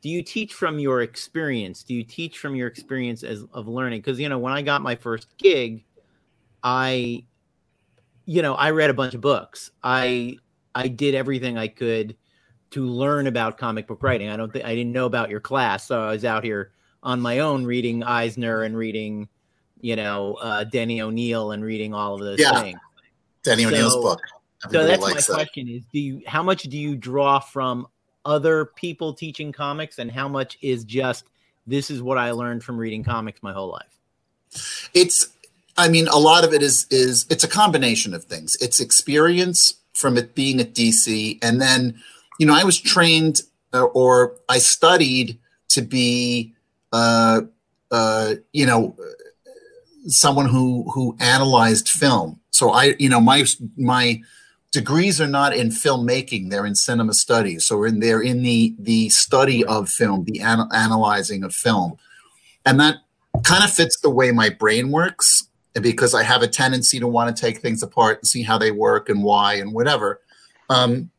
do 0.00 0.08
you 0.08 0.22
teach 0.22 0.54
from 0.54 0.78
your 0.78 1.02
experience? 1.02 1.82
Do 1.84 1.94
you 1.94 2.04
teach 2.04 2.38
from 2.38 2.56
your 2.56 2.68
experience 2.68 3.22
as 3.22 3.44
of 3.52 3.68
learning? 3.68 4.00
Because 4.00 4.18
you 4.20 4.28
know 4.28 4.38
when 4.38 4.52
i 4.52 4.62
got 4.62 4.82
my 4.82 4.94
first 4.96 5.28
gig 5.38 5.84
i 6.62 7.24
you 8.26 8.42
know 8.42 8.54
i 8.54 8.70
read 8.70 8.90
a 8.90 8.94
bunch 8.94 9.14
of 9.14 9.20
books. 9.20 9.70
I 9.82 10.36
i 10.74 10.88
did 10.88 11.14
everything 11.14 11.58
i 11.58 11.68
could 11.68 12.16
to 12.70 12.86
learn 12.86 13.26
about 13.26 13.58
comic 13.58 13.86
book 13.86 14.02
writing. 14.02 14.28
I 14.28 14.36
don't 14.36 14.52
think 14.52 14.64
i 14.64 14.74
didn't 14.74 14.92
know 14.92 15.06
about 15.06 15.30
your 15.30 15.40
class 15.40 15.86
so 15.86 16.02
i 16.02 16.12
was 16.12 16.24
out 16.24 16.44
here 16.44 16.72
on 17.02 17.20
my 17.20 17.40
own 17.40 17.64
reading 17.64 18.02
eisner 18.04 18.62
and 18.62 18.76
reading 18.76 19.28
you 19.82 19.96
know, 19.96 20.34
uh, 20.34 20.64
Denny 20.64 21.02
O'Neil 21.02 21.52
and 21.52 21.62
reading 21.62 21.92
all 21.92 22.14
of 22.14 22.20
those 22.20 22.38
yeah. 22.38 22.62
things. 22.62 22.80
Denny 23.42 23.64
so, 23.64 23.68
O'Neil's 23.68 23.96
book. 23.96 24.20
Everybody 24.64 24.84
so 24.84 24.88
that's 24.88 25.02
my 25.02 25.20
that. 25.20 25.26
question: 25.26 25.68
Is 25.68 25.82
do 25.92 26.00
you 26.00 26.22
how 26.26 26.42
much 26.42 26.62
do 26.62 26.78
you 26.78 26.96
draw 26.96 27.40
from 27.40 27.86
other 28.24 28.66
people 28.76 29.12
teaching 29.12 29.52
comics, 29.52 29.98
and 29.98 30.10
how 30.10 30.28
much 30.28 30.56
is 30.62 30.84
just 30.84 31.26
this 31.66 31.90
is 31.90 32.00
what 32.00 32.16
I 32.16 32.30
learned 32.30 32.62
from 32.62 32.78
reading 32.78 33.04
comics 33.04 33.42
my 33.42 33.52
whole 33.52 33.70
life? 33.70 33.98
It's, 34.94 35.28
I 35.76 35.88
mean, 35.88 36.06
a 36.08 36.18
lot 36.18 36.44
of 36.44 36.52
it 36.52 36.62
is 36.62 36.86
is 36.90 37.26
it's 37.28 37.44
a 37.44 37.48
combination 37.48 38.14
of 38.14 38.24
things. 38.24 38.56
It's 38.60 38.78
experience 38.78 39.74
from 39.92 40.16
it 40.16 40.34
being 40.34 40.60
at 40.60 40.74
DC, 40.74 41.38
and 41.42 41.60
then 41.60 42.00
you 42.38 42.46
know 42.46 42.54
I 42.54 42.62
was 42.62 42.80
trained 42.80 43.42
uh, 43.74 43.82
or 43.82 44.36
I 44.48 44.58
studied 44.58 45.38
to 45.70 45.82
be, 45.82 46.52
uh, 46.92 47.42
uh, 47.90 48.34
you 48.52 48.66
know 48.66 48.94
someone 50.06 50.48
who 50.48 50.90
who 50.92 51.16
analyzed 51.20 51.88
film. 51.88 52.40
So 52.50 52.70
I, 52.70 52.94
you 52.98 53.08
know, 53.08 53.20
my 53.20 53.44
my 53.76 54.20
degrees 54.70 55.20
are 55.20 55.26
not 55.26 55.54
in 55.54 55.68
filmmaking; 55.68 56.50
they're 56.50 56.66
in 56.66 56.74
cinema 56.74 57.14
studies. 57.14 57.66
So 57.66 57.84
in 57.84 58.00
they're 58.00 58.22
in 58.22 58.42
the 58.42 58.74
the 58.78 59.08
study 59.10 59.64
of 59.64 59.88
film, 59.88 60.24
the 60.24 60.40
an- 60.40 60.68
analyzing 60.72 61.44
of 61.44 61.54
film, 61.54 61.96
and 62.64 62.78
that 62.80 62.96
kind 63.44 63.64
of 63.64 63.72
fits 63.72 63.98
the 64.00 64.10
way 64.10 64.30
my 64.30 64.48
brain 64.48 64.90
works 64.90 65.48
because 65.80 66.14
I 66.14 66.22
have 66.22 66.42
a 66.42 66.48
tendency 66.48 67.00
to 67.00 67.06
want 67.06 67.34
to 67.34 67.40
take 67.40 67.58
things 67.58 67.82
apart 67.82 68.18
and 68.18 68.28
see 68.28 68.42
how 68.42 68.58
they 68.58 68.70
work 68.70 69.08
and 69.08 69.22
why 69.22 69.54
and 69.54 69.72
whatever. 69.72 70.20
Um, 70.68 71.10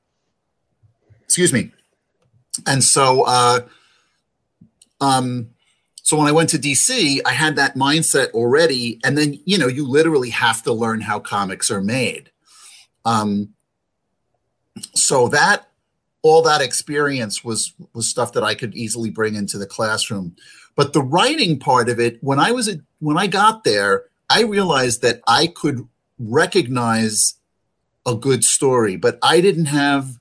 excuse 1.23 1.51
me. 1.51 1.71
And 2.67 2.83
so, 2.83 3.23
uh, 3.23 3.61
um, 5.01 5.49
so 6.03 6.17
when 6.17 6.27
I 6.27 6.33
went 6.33 6.49
to 6.49 6.59
DC, 6.59 7.21
I 7.25 7.31
had 7.31 7.55
that 7.55 7.75
mindset 7.75 8.31
already. 8.31 8.99
And 9.05 9.17
then, 9.17 9.39
you 9.45 9.57
know, 9.57 9.67
you 9.67 9.87
literally 9.87 10.29
have 10.31 10.61
to 10.63 10.73
learn 10.73 10.99
how 10.99 11.19
comics 11.19 11.71
are 11.71 11.81
made. 11.81 12.29
Um, 13.05 13.53
so 14.93 15.29
that 15.29 15.69
all 16.21 16.41
that 16.41 16.61
experience 16.61 17.43
was 17.43 17.73
was 17.93 18.07
stuff 18.07 18.33
that 18.33 18.43
I 18.43 18.53
could 18.53 18.75
easily 18.75 19.09
bring 19.09 19.35
into 19.35 19.57
the 19.57 19.65
classroom. 19.65 20.35
But 20.75 20.91
the 20.91 21.01
writing 21.01 21.57
part 21.57 21.87
of 21.87 21.99
it, 21.99 22.21
when 22.21 22.39
I 22.39 22.51
was 22.51 22.67
at, 22.67 22.79
when 22.99 23.17
I 23.17 23.27
got 23.27 23.63
there, 23.63 24.05
I 24.29 24.41
realized 24.41 25.01
that 25.03 25.21
I 25.25 25.47
could 25.47 25.87
recognize 26.19 27.35
a 28.05 28.15
good 28.15 28.43
story, 28.43 28.97
but 28.97 29.19
I 29.21 29.39
didn't 29.39 29.65
have 29.65 30.17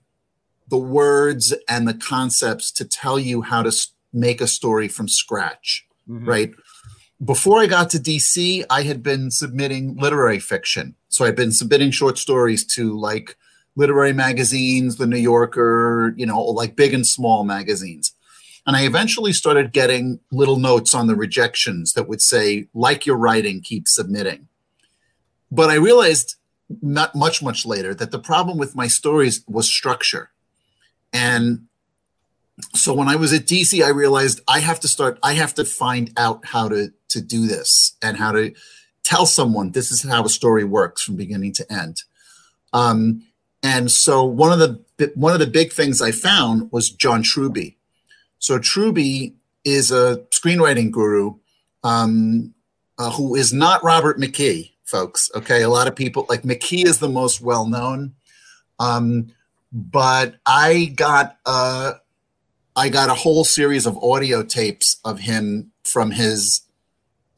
the 0.69 0.79
words 0.79 1.53
and 1.69 1.89
the 1.89 1.95
concepts 1.95 2.71
to 2.73 2.85
tell 2.85 3.19
you 3.19 3.43
how 3.43 3.63
to 3.63 3.73
make 4.13 4.41
a 4.41 4.47
story 4.47 4.89
from 4.89 5.09
scratch, 5.09 5.87
mm-hmm. 6.09 6.29
right? 6.29 6.51
Before 7.25 7.61
I 7.61 7.67
got 7.67 7.91
to 7.91 7.99
DC, 7.99 8.65
I 8.69 8.83
had 8.83 9.03
been 9.03 9.31
submitting 9.31 9.97
literary 9.97 10.41
fiction. 10.41 10.97
So 11.09 11.25
I'd 11.25 11.37
been 11.37 11.53
submitting 11.53 11.91
short 11.91 12.19
stories 12.19 12.65
to 12.75 12.99
like 12.99 13.37
literary 13.77 14.13
magazines, 14.13 14.97
the 14.97 15.07
New 15.07 15.19
Yorker, 15.19 16.15
you 16.17 16.27
know, 16.27 16.43
like 16.43 16.77
big 16.77 16.93
and 16.93 17.07
small 17.07 17.45
magazines. 17.45 18.13
And 18.67 18.77
I 18.77 18.85
eventually 18.85 19.33
started 19.33 19.73
getting 19.73 20.21
little 20.31 20.59
notes 20.59 20.95
on 20.95 21.07
the 21.07 21.17
rejections 21.17 21.95
that 21.95 22.09
would 22.09 22.21
say, 22.21 22.69
like 22.75 23.07
your 23.07 23.17
writing, 23.17 23.61
keep 23.61 23.89
submitting. 23.89 24.49
But 25.51 25.71
I 25.71 25.75
realized 25.75 26.37
not 26.81 27.15
much, 27.15 27.43
much 27.43 27.67
later 27.67 27.95
that 27.95 28.11
the 28.11 28.19
problem 28.19 28.59
with 28.59 28.77
my 28.77 28.87
stories 28.87 29.45
was 29.49 29.69
structure. 29.69 30.31
And 31.13 31.67
so 32.75 32.93
when 32.95 33.09
I 33.09 33.17
was 33.17 33.33
at 33.33 33.47
DC, 33.47 33.85
I 33.85 33.89
realized 33.89 34.41
I 34.47 34.61
have 34.61 34.81
to 34.81 34.89
start, 34.89 35.19
I 35.23 35.35
have 35.35 35.55
to 35.55 35.65
find 35.65 36.13
out 36.17 36.47
how 36.47 36.69
to, 36.69 36.93
to 37.09 37.21
do 37.21 37.47
this 37.47 37.97
and 38.03 38.17
how 38.17 38.33
to 38.33 38.55
tell 39.03 39.27
someone 39.27 39.73
this 39.73 39.91
is 39.91 40.03
how 40.03 40.25
a 40.25 40.29
story 40.29 40.65
works 40.65 41.03
from 41.03 41.17
beginning 41.17 41.53
to 41.55 41.73
end. 41.73 42.03
Um, 42.73 43.25
and 43.63 43.91
so 43.91 44.25
one 44.25 44.53
of 44.53 44.59
the 44.59 44.83
one 45.15 45.33
of 45.33 45.41
the 45.41 45.47
big 45.47 45.73
things 45.73 46.01
I 46.01 46.11
found 46.11 46.71
was 46.73 46.91
John 46.91 47.23
Truby. 47.23 47.77
So 48.39 48.59
Truby 48.59 49.35
is 49.65 49.91
a 49.91 50.25
screenwriting 50.31 50.91
guru 50.91 51.35
um, 51.85 52.55
uh, 52.99 53.11
who 53.11 53.35
is 53.35 53.53
not 53.53 53.85
Robert 53.85 54.19
McKee, 54.19 54.73
folks. 54.85 55.31
Okay, 55.35 55.63
a 55.63 55.69
lot 55.69 55.89
of 55.89 55.97
people 55.97 56.27
like 56.29 56.43
McKee 56.43 56.87
is 56.87 56.99
the 56.99 57.09
most 57.09 57.41
well 57.41 57.67
known, 57.67 58.15
um, 58.79 59.29
but 59.73 60.37
I 60.47 60.93
got 60.97 61.39
uh, 61.47 61.95
I 62.75 62.89
got 62.89 63.11
a 63.11 63.15
whole 63.15 63.45
series 63.45 63.87
of 63.87 64.03
audio 64.03 64.43
tapes 64.43 64.97
of 65.05 65.21
him 65.21 65.73
from 65.85 66.11
his 66.11 66.63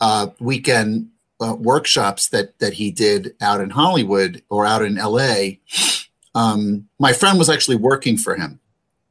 uh, 0.01 0.29
weekend 0.39 1.11
uh, 1.41 1.55
workshops 1.55 2.29
that 2.29 2.59
that 2.59 2.75
he 2.75 2.91
did 2.91 3.35
out 3.41 3.61
in 3.61 3.71
Hollywood 3.71 4.43
or 4.49 4.65
out 4.65 4.83
in 4.83 4.99
L.A. 4.99 5.61
Um, 6.35 6.89
my 6.99 7.13
friend 7.13 7.39
was 7.39 7.51
actually 7.51 7.77
working 7.77 8.17
for 8.17 8.37
him, 8.37 8.61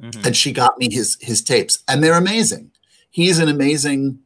mm-hmm. 0.01 0.25
and 0.25 0.35
she 0.35 0.51
got 0.51 0.77
me 0.77 0.91
his 0.91 1.17
his 1.19 1.41
tapes, 1.41 1.83
and 1.87 2.03
they're 2.03 2.17
amazing. 2.17 2.71
He's 3.09 3.39
an 3.39 3.49
amazing 3.49 4.19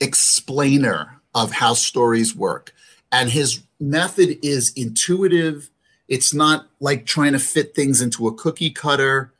explainer 0.00 1.20
of 1.34 1.52
how 1.52 1.74
stories 1.74 2.34
work, 2.36 2.74
and 3.10 3.30
his 3.30 3.62
method 3.78 4.38
is 4.42 4.72
intuitive. 4.74 5.70
It's 6.10 6.34
not 6.34 6.66
like 6.80 7.06
trying 7.06 7.32
to 7.32 7.38
fit 7.38 7.74
things 7.74 8.02
into 8.02 8.26
a 8.26 8.34
cookie 8.34 8.70
cutter. 8.70 9.32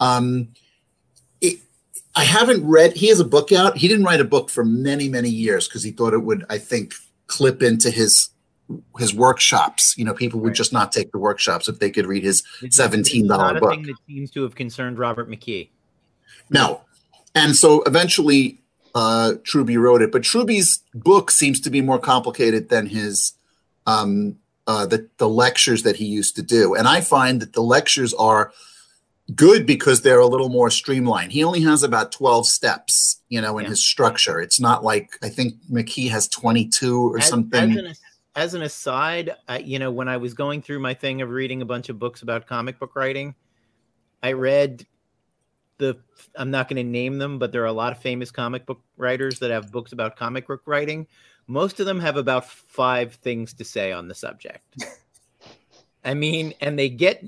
Um, 0.00 0.48
it, 1.42 1.58
I 2.16 2.24
haven't 2.24 2.66
read. 2.66 2.94
He 2.94 3.08
has 3.08 3.20
a 3.20 3.24
book 3.24 3.52
out. 3.52 3.76
He 3.76 3.88
didn't 3.88 4.06
write 4.06 4.20
a 4.20 4.24
book 4.24 4.48
for 4.48 4.64
many, 4.64 5.08
many 5.08 5.28
years 5.28 5.68
because 5.68 5.82
he 5.82 5.90
thought 5.90 6.14
it 6.14 6.24
would, 6.24 6.46
I 6.48 6.56
think, 6.56 6.94
clip 7.26 7.62
into 7.62 7.90
his 7.90 8.30
his 8.98 9.14
workshops. 9.14 9.96
You 9.98 10.06
know, 10.06 10.14
people 10.14 10.40
would 10.40 10.54
just 10.54 10.72
not 10.72 10.92
take 10.92 11.12
the 11.12 11.18
workshops 11.18 11.68
if 11.68 11.78
they 11.78 11.90
could 11.90 12.06
read 12.06 12.24
his 12.24 12.42
seventeen 12.70 13.28
dollar 13.28 13.60
book. 13.60 13.72
Thing 13.72 13.82
that 13.82 13.96
seems 14.06 14.30
to 14.30 14.42
have 14.44 14.54
concerned 14.54 14.98
Robert 14.98 15.28
McKee. 15.28 15.68
No, 16.48 16.80
and 17.34 17.54
so 17.54 17.82
eventually, 17.82 18.62
uh, 18.94 19.34
Truby 19.44 19.76
wrote 19.76 20.00
it. 20.00 20.10
But 20.10 20.22
Truby's 20.22 20.80
book 20.94 21.30
seems 21.30 21.60
to 21.60 21.70
be 21.70 21.82
more 21.82 21.98
complicated 21.98 22.70
than 22.70 22.86
his 22.86 23.34
um, 23.86 24.38
uh, 24.66 24.86
the 24.86 25.08
the 25.18 25.28
lectures 25.28 25.82
that 25.82 25.96
he 25.96 26.04
used 26.04 26.36
to 26.36 26.42
do. 26.42 26.74
And 26.74 26.88
I 26.88 27.00
find 27.00 27.40
that 27.40 27.52
the 27.52 27.62
lectures 27.62 28.14
are 28.14 28.52
good 29.34 29.66
because 29.66 30.02
they're 30.02 30.20
a 30.20 30.26
little 30.26 30.48
more 30.48 30.70
streamlined. 30.70 31.32
He 31.32 31.44
only 31.44 31.62
has 31.62 31.82
about 31.82 32.12
12 32.12 32.46
steps, 32.46 33.20
you 33.28 33.40
know, 33.40 33.58
in 33.58 33.64
yeah. 33.64 33.70
his 33.70 33.84
structure. 33.84 34.40
It's 34.40 34.60
not 34.60 34.84
like 34.84 35.18
I 35.22 35.28
think 35.28 35.54
McKee 35.70 36.10
has 36.10 36.28
22 36.28 37.14
or 37.14 37.18
as, 37.18 37.28
something. 37.28 37.72
As 37.72 37.76
an, 37.76 37.94
as 38.36 38.54
an 38.54 38.62
aside, 38.62 39.34
I, 39.48 39.58
you 39.58 39.78
know, 39.78 39.90
when 39.90 40.08
I 40.08 40.16
was 40.16 40.34
going 40.34 40.62
through 40.62 40.80
my 40.80 40.94
thing 40.94 41.22
of 41.22 41.30
reading 41.30 41.62
a 41.62 41.66
bunch 41.66 41.88
of 41.88 41.98
books 41.98 42.22
about 42.22 42.46
comic 42.46 42.78
book 42.78 42.94
writing, 42.96 43.34
I 44.22 44.32
read 44.32 44.86
the 45.78 45.98
I'm 46.36 46.50
not 46.50 46.68
going 46.68 46.84
to 46.84 46.90
name 46.90 47.18
them, 47.18 47.38
but 47.38 47.52
there 47.52 47.62
are 47.62 47.66
a 47.66 47.72
lot 47.72 47.92
of 47.92 47.98
famous 47.98 48.30
comic 48.30 48.66
book 48.66 48.80
writers 48.96 49.38
that 49.38 49.50
have 49.50 49.72
books 49.72 49.92
about 49.92 50.16
comic 50.16 50.46
book 50.46 50.62
writing. 50.66 51.06
Most 51.46 51.80
of 51.80 51.86
them 51.86 52.00
have 52.00 52.16
about 52.16 52.46
five 52.46 53.14
things 53.14 53.52
to 53.54 53.64
say 53.64 53.92
on 53.92 54.08
the 54.08 54.14
subject. 54.14 54.84
I 56.04 56.14
mean, 56.14 56.54
and 56.60 56.78
they 56.78 56.88
get 56.88 57.24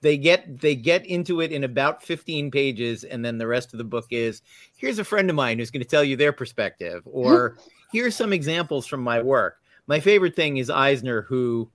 they 0.00 0.16
get 0.16 0.60
they 0.60 0.74
get 0.74 1.04
into 1.06 1.40
it 1.40 1.52
in 1.52 1.64
about 1.64 2.02
15 2.02 2.50
pages 2.50 3.04
and 3.04 3.24
then 3.24 3.38
the 3.38 3.46
rest 3.46 3.74
of 3.74 3.78
the 3.78 3.84
book 3.84 4.06
is 4.10 4.40
here's 4.76 4.98
a 4.98 5.04
friend 5.04 5.28
of 5.28 5.36
mine 5.36 5.58
who's 5.58 5.70
going 5.70 5.82
to 5.82 5.88
tell 5.88 6.02
you 6.02 6.16
their 6.16 6.32
perspective 6.32 7.02
or 7.04 7.58
here's 7.92 8.16
some 8.16 8.32
examples 8.32 8.86
from 8.86 9.02
my 9.02 9.20
work 9.20 9.60
my 9.90 9.98
favorite 9.98 10.36
thing 10.36 10.58
is 10.58 10.70
Eisner, 10.70 11.22
who, 11.22 11.68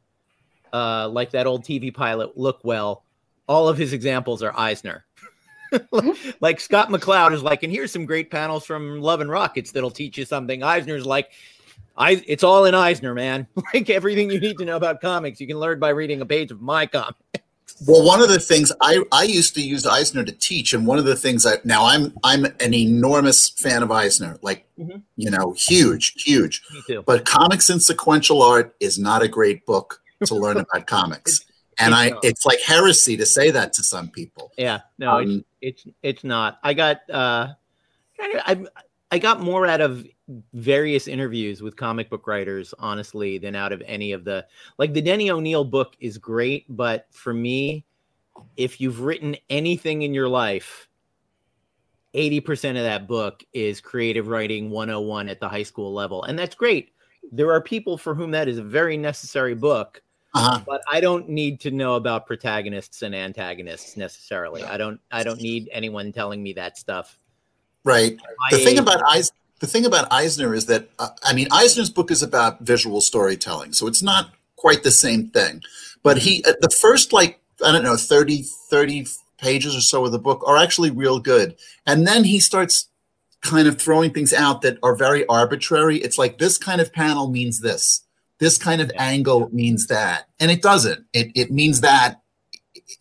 uh, 0.71 1.10
like 1.10 1.31
that 1.31 1.47
old 1.47 1.65
TV 1.65 1.93
pilot, 1.93 2.38
look 2.38 2.62
well. 2.63 3.03
All 3.45 3.67
of 3.67 3.77
his 3.77 3.91
examples 3.91 4.41
are 4.41 4.58
Eisner. 4.58 5.05
like 6.39 6.62
Scott 6.62 6.88
McCloud 6.88 7.34
is 7.34 7.43
like, 7.43 7.63
and 7.63 7.73
here's 7.73 7.91
some 7.91 8.05
great 8.05 8.31
panels 8.31 8.65
from 8.65 9.01
Love 9.01 9.19
and 9.19 9.29
Rockets 9.29 9.73
that'll 9.73 9.91
teach 9.91 10.17
you 10.17 10.23
something. 10.23 10.63
Eisner's 10.63 11.05
like, 11.05 11.34
I, 11.97 12.23
it's 12.27 12.43
all 12.43 12.65
in 12.65 12.75
Eisner, 12.75 13.13
man. 13.13 13.47
like 13.73 13.89
everything 13.89 14.29
you 14.29 14.39
need 14.39 14.58
to 14.58 14.65
know 14.65 14.75
about 14.75 15.01
comics, 15.01 15.39
you 15.39 15.47
can 15.47 15.60
learn 15.60 15.79
by 15.79 15.89
reading 15.89 16.21
a 16.21 16.25
page 16.25 16.51
of 16.51 16.62
my 16.62 16.86
comic. 16.86 17.15
Well, 17.86 18.05
one 18.05 18.21
of 18.21 18.29
the 18.29 18.39
things 18.39 18.71
I, 18.81 19.03
I 19.12 19.23
used 19.23 19.53
to 19.55 19.62
use 19.62 19.86
Eisner 19.86 20.23
to 20.23 20.31
teach, 20.31 20.73
and 20.73 20.88
one 20.88 20.97
of 20.97 21.03
the 21.03 21.15
things 21.15 21.45
I 21.45 21.58
now 21.65 21.86
I'm 21.86 22.13
I'm 22.23 22.45
an 22.45 22.73
enormous 22.73 23.49
fan 23.49 23.84
of 23.84 23.91
Eisner, 23.91 24.38
like 24.41 24.65
mm-hmm. 24.79 24.99
you 25.17 25.29
know, 25.29 25.53
huge, 25.58 26.13
huge. 26.23 26.62
But 27.05 27.25
Comics 27.25 27.69
and 27.69 27.84
Sequential 27.84 28.41
Art 28.41 28.75
is 28.79 28.97
not 28.97 29.23
a 29.23 29.27
great 29.27 29.65
book 29.65 30.01
to 30.23 30.36
learn 30.36 30.58
about 30.58 30.88
comics, 30.88 31.41
it's, 31.41 31.51
and 31.79 31.89
it's 31.89 31.97
I 31.97 32.10
not. 32.12 32.23
it's 32.23 32.45
like 32.45 32.62
heresy 32.62 33.17
to 33.17 33.25
say 33.25 33.51
that 33.51 33.73
to 33.73 33.84
some 33.84 34.10
people. 34.10 34.53
Yeah, 34.58 34.79
no, 34.97 35.19
um, 35.19 35.43
it's, 35.60 35.86
it's 35.86 35.95
it's 36.01 36.23
not. 36.23 36.60
I 36.63 36.73
got 36.73 37.01
uh, 37.10 37.49
I 38.19 38.65
I 39.12 39.19
got 39.19 39.41
more 39.41 39.67
out 39.67 39.81
of 39.81 40.08
various 40.53 41.07
interviews 41.07 41.61
with 41.61 41.75
comic 41.75 42.09
book 42.09 42.27
writers, 42.27 42.73
honestly, 42.79 43.38
than 43.38 43.55
out 43.55 43.71
of 43.71 43.81
any 43.85 44.11
of 44.11 44.23
the 44.23 44.45
like 44.77 44.93
the 44.93 45.01
Denny 45.01 45.29
O'Neil 45.29 45.63
book 45.63 45.95
is 45.99 46.17
great, 46.17 46.65
but 46.69 47.07
for 47.11 47.33
me, 47.33 47.85
if 48.57 48.81
you've 48.81 49.01
written 49.01 49.35
anything 49.49 50.01
in 50.01 50.13
your 50.13 50.27
life, 50.27 50.88
80% 52.13 52.69
of 52.69 52.75
that 52.75 53.07
book 53.07 53.43
is 53.53 53.81
creative 53.81 54.27
writing 54.27 54.69
101 54.69 55.29
at 55.29 55.39
the 55.39 55.49
high 55.49 55.63
school 55.63 55.93
level. 55.93 56.23
And 56.23 56.39
that's 56.39 56.55
great. 56.55 56.91
There 57.31 57.51
are 57.51 57.61
people 57.61 57.97
for 57.97 58.15
whom 58.15 58.31
that 58.31 58.47
is 58.47 58.57
a 58.57 58.63
very 58.63 58.97
necessary 58.97 59.53
book. 59.53 60.01
Uh-huh. 60.33 60.61
But 60.65 60.81
I 60.89 60.99
don't 60.99 61.29
need 61.29 61.61
to 61.61 61.71
know 61.71 61.95
about 61.95 62.25
protagonists 62.25 63.03
and 63.03 63.15
antagonists 63.15 63.95
necessarily. 63.95 64.63
I 64.63 64.77
don't 64.77 64.99
I 65.09 65.23
don't 65.23 65.39
need 65.39 65.69
anyone 65.71 66.11
telling 66.11 66.43
me 66.43 66.51
that 66.53 66.77
stuff. 66.77 67.17
Right. 67.85 68.17
The 68.51 68.57
thing 68.57 68.79
about 68.79 69.01
Eisner 69.07 69.38
the 69.59 69.67
thing 69.67 69.85
about 69.85 70.11
Eisner 70.11 70.53
is 70.53 70.65
that 70.65 70.89
uh, 70.99 71.09
I 71.23 71.33
mean 71.33 71.47
Eisner's 71.51 71.89
book 71.89 72.11
is 72.11 72.21
about 72.21 72.61
visual 72.61 73.01
storytelling, 73.01 73.73
so 73.73 73.87
it's 73.87 74.03
not 74.03 74.31
quite 74.55 74.83
the 74.83 74.91
same 74.91 75.29
thing. 75.29 75.61
But 76.03 76.19
he 76.19 76.43
uh, 76.45 76.53
the 76.61 76.69
first 76.69 77.13
like 77.13 77.39
I 77.65 77.71
don't 77.71 77.83
know 77.83 77.97
30 77.97 78.43
30 78.69 79.07
pages 79.37 79.75
or 79.75 79.81
so 79.81 80.05
of 80.05 80.11
the 80.11 80.19
book 80.19 80.43
are 80.47 80.57
actually 80.57 80.91
real 80.91 81.19
good. 81.19 81.55
And 81.85 82.07
then 82.07 82.23
he 82.23 82.39
starts 82.39 82.89
kind 83.41 83.67
of 83.67 83.79
throwing 83.79 84.11
things 84.11 84.33
out 84.33 84.61
that 84.61 84.77
are 84.81 84.95
very 84.95 85.25
arbitrary. 85.27 85.97
It's 85.97 86.17
like 86.17 86.37
this 86.37 86.57
kind 86.57 86.81
of 86.81 86.91
panel 86.91 87.29
means 87.29 87.61
this. 87.61 88.01
This 88.39 88.57
kind 88.57 88.81
of 88.81 88.91
angle 88.97 89.49
means 89.53 89.87
that. 89.87 90.27
And 90.39 90.51
it 90.51 90.61
doesn't. 90.61 91.05
It 91.13 91.31
it 91.35 91.51
means 91.51 91.81
that 91.81 92.21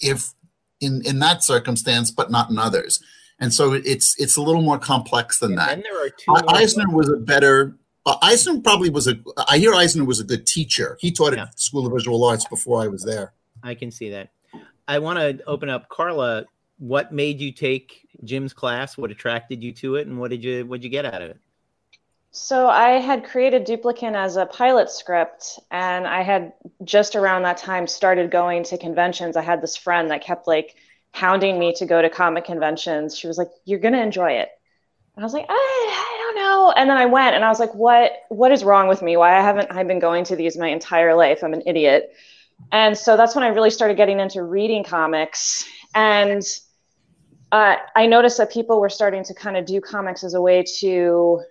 if 0.00 0.32
in 0.80 1.02
in 1.04 1.18
that 1.20 1.42
circumstance 1.42 2.10
but 2.10 2.30
not 2.30 2.50
in 2.50 2.58
others 2.58 3.02
and 3.44 3.52
so 3.52 3.74
it's 3.74 4.18
it's 4.18 4.36
a 4.36 4.42
little 4.42 4.62
more 4.62 4.78
complex 4.78 5.38
than 5.38 5.50
and 5.50 5.58
that. 5.58 5.82
there 5.82 6.06
are 6.06 6.08
two 6.08 6.48
Eisner 6.48 6.88
was 6.88 7.10
a 7.10 7.16
better. 7.16 7.76
Uh, 8.06 8.16
Eisner 8.22 8.58
probably 8.60 8.88
was 8.88 9.06
a. 9.06 9.16
I 9.48 9.58
hear 9.58 9.74
Eisner 9.74 10.04
was 10.04 10.18
a 10.18 10.24
good 10.24 10.46
teacher. 10.46 10.96
He 10.98 11.12
taught 11.12 11.36
yeah. 11.36 11.42
at 11.42 11.60
School 11.60 11.86
of 11.86 11.92
Visual 11.92 12.24
Arts 12.24 12.46
before 12.46 12.82
I 12.82 12.88
was 12.88 13.04
there. 13.04 13.34
I 13.62 13.74
can 13.74 13.90
see 13.90 14.08
that. 14.10 14.30
I 14.88 14.98
want 14.98 15.18
to 15.18 15.44
open 15.44 15.68
up, 15.68 15.90
Karla. 15.90 16.46
What 16.78 17.12
made 17.12 17.38
you 17.38 17.52
take 17.52 18.08
Jim's 18.24 18.54
class? 18.54 18.96
What 18.96 19.10
attracted 19.10 19.62
you 19.62 19.72
to 19.72 19.96
it, 19.96 20.06
and 20.06 20.18
what 20.18 20.30
did 20.30 20.42
you 20.42 20.64
what 20.64 20.80
did 20.80 20.84
you 20.84 20.90
get 20.90 21.04
out 21.04 21.20
of 21.20 21.30
it? 21.30 21.38
So 22.30 22.68
I 22.68 22.92
had 22.92 23.24
created 23.24 23.66
Duplicant 23.66 24.16
as 24.16 24.36
a 24.36 24.46
pilot 24.46 24.90
script, 24.90 25.60
and 25.70 26.06
I 26.06 26.22
had 26.22 26.54
just 26.82 27.14
around 27.14 27.42
that 27.42 27.58
time 27.58 27.86
started 27.86 28.30
going 28.30 28.64
to 28.64 28.78
conventions. 28.78 29.36
I 29.36 29.42
had 29.42 29.62
this 29.62 29.76
friend 29.76 30.10
that 30.10 30.24
kept 30.24 30.48
like 30.48 30.76
hounding 31.14 31.60
me 31.60 31.72
to 31.72 31.86
go 31.86 32.02
to 32.02 32.10
comic 32.10 32.44
conventions. 32.44 33.16
She 33.16 33.28
was 33.28 33.38
like, 33.38 33.48
You're 33.64 33.78
to 33.78 34.02
enjoy 34.02 34.32
it. 34.32 34.48
and 35.14 35.22
I 35.22 35.24
was 35.24 35.32
like, 35.32 35.46
I, 35.48 35.52
I 35.54 36.18
don't 36.18 36.44
know. 36.44 36.74
And 36.76 36.90
then 36.90 36.96
I 36.96 37.06
went 37.06 37.36
and 37.36 37.44
I 37.44 37.48
was 37.48 37.60
like, 37.60 37.72
what 37.74 38.12
what 38.30 38.50
is 38.50 38.64
wrong 38.64 38.88
with 38.88 39.00
me? 39.00 39.16
Why 39.16 39.30
haven't 39.40 39.70
I 39.70 39.84
been 39.84 40.00
going 40.00 40.24
to 40.24 40.36
these 40.36 40.58
my 40.58 40.68
entire 40.68 41.14
life? 41.14 41.44
I'm 41.44 41.54
an 41.54 41.62
idiot. 41.66 42.12
And 42.72 42.98
so 42.98 43.16
that's 43.16 43.34
when 43.36 43.44
I 43.44 43.48
really 43.48 43.70
started 43.70 43.96
getting 43.96 44.18
into 44.18 44.42
reading 44.42 44.82
comics. 44.82 45.64
And 45.94 46.42
uh, 47.52 47.76
I 47.94 48.06
noticed 48.06 48.38
that 48.38 48.50
people 48.50 48.80
were 48.80 48.88
starting 48.88 49.22
to 49.24 49.34
kind 49.34 49.56
of 49.56 49.66
do 49.66 49.80
comics 49.80 50.24
as 50.24 50.34
a 50.34 50.40
way 50.40 50.64
to 50.80 51.42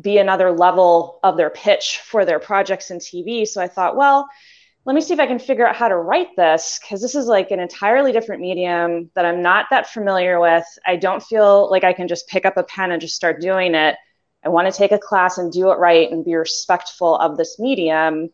be 0.00 0.18
another 0.18 0.50
level 0.50 1.20
of 1.22 1.36
their 1.36 1.50
pitch 1.50 2.00
for 2.04 2.24
their 2.24 2.40
projects 2.40 2.90
in 2.90 2.98
TV. 2.98 3.46
So 3.46 3.60
I 3.62 3.68
thought, 3.68 3.94
well, 3.94 4.28
let 4.86 4.94
me 4.94 5.00
see 5.00 5.14
if 5.14 5.20
I 5.20 5.26
can 5.26 5.38
figure 5.38 5.66
out 5.66 5.76
how 5.76 5.88
to 5.88 5.96
write 5.96 6.36
this 6.36 6.78
because 6.78 7.00
this 7.00 7.14
is 7.14 7.26
like 7.26 7.50
an 7.50 7.60
entirely 7.60 8.12
different 8.12 8.42
medium 8.42 9.10
that 9.14 9.24
I'm 9.24 9.40
not 9.40 9.66
that 9.70 9.88
familiar 9.88 10.38
with. 10.38 10.64
I 10.86 10.96
don't 10.96 11.22
feel 11.22 11.70
like 11.70 11.84
I 11.84 11.94
can 11.94 12.06
just 12.06 12.28
pick 12.28 12.44
up 12.44 12.58
a 12.58 12.64
pen 12.64 12.90
and 12.90 13.00
just 13.00 13.16
start 13.16 13.40
doing 13.40 13.74
it. 13.74 13.96
I 14.44 14.50
want 14.50 14.70
to 14.70 14.78
take 14.78 14.92
a 14.92 14.98
class 14.98 15.38
and 15.38 15.50
do 15.50 15.70
it 15.70 15.78
right 15.78 16.10
and 16.10 16.22
be 16.22 16.34
respectful 16.34 17.16
of 17.16 17.38
this 17.38 17.58
medium. 17.58 18.28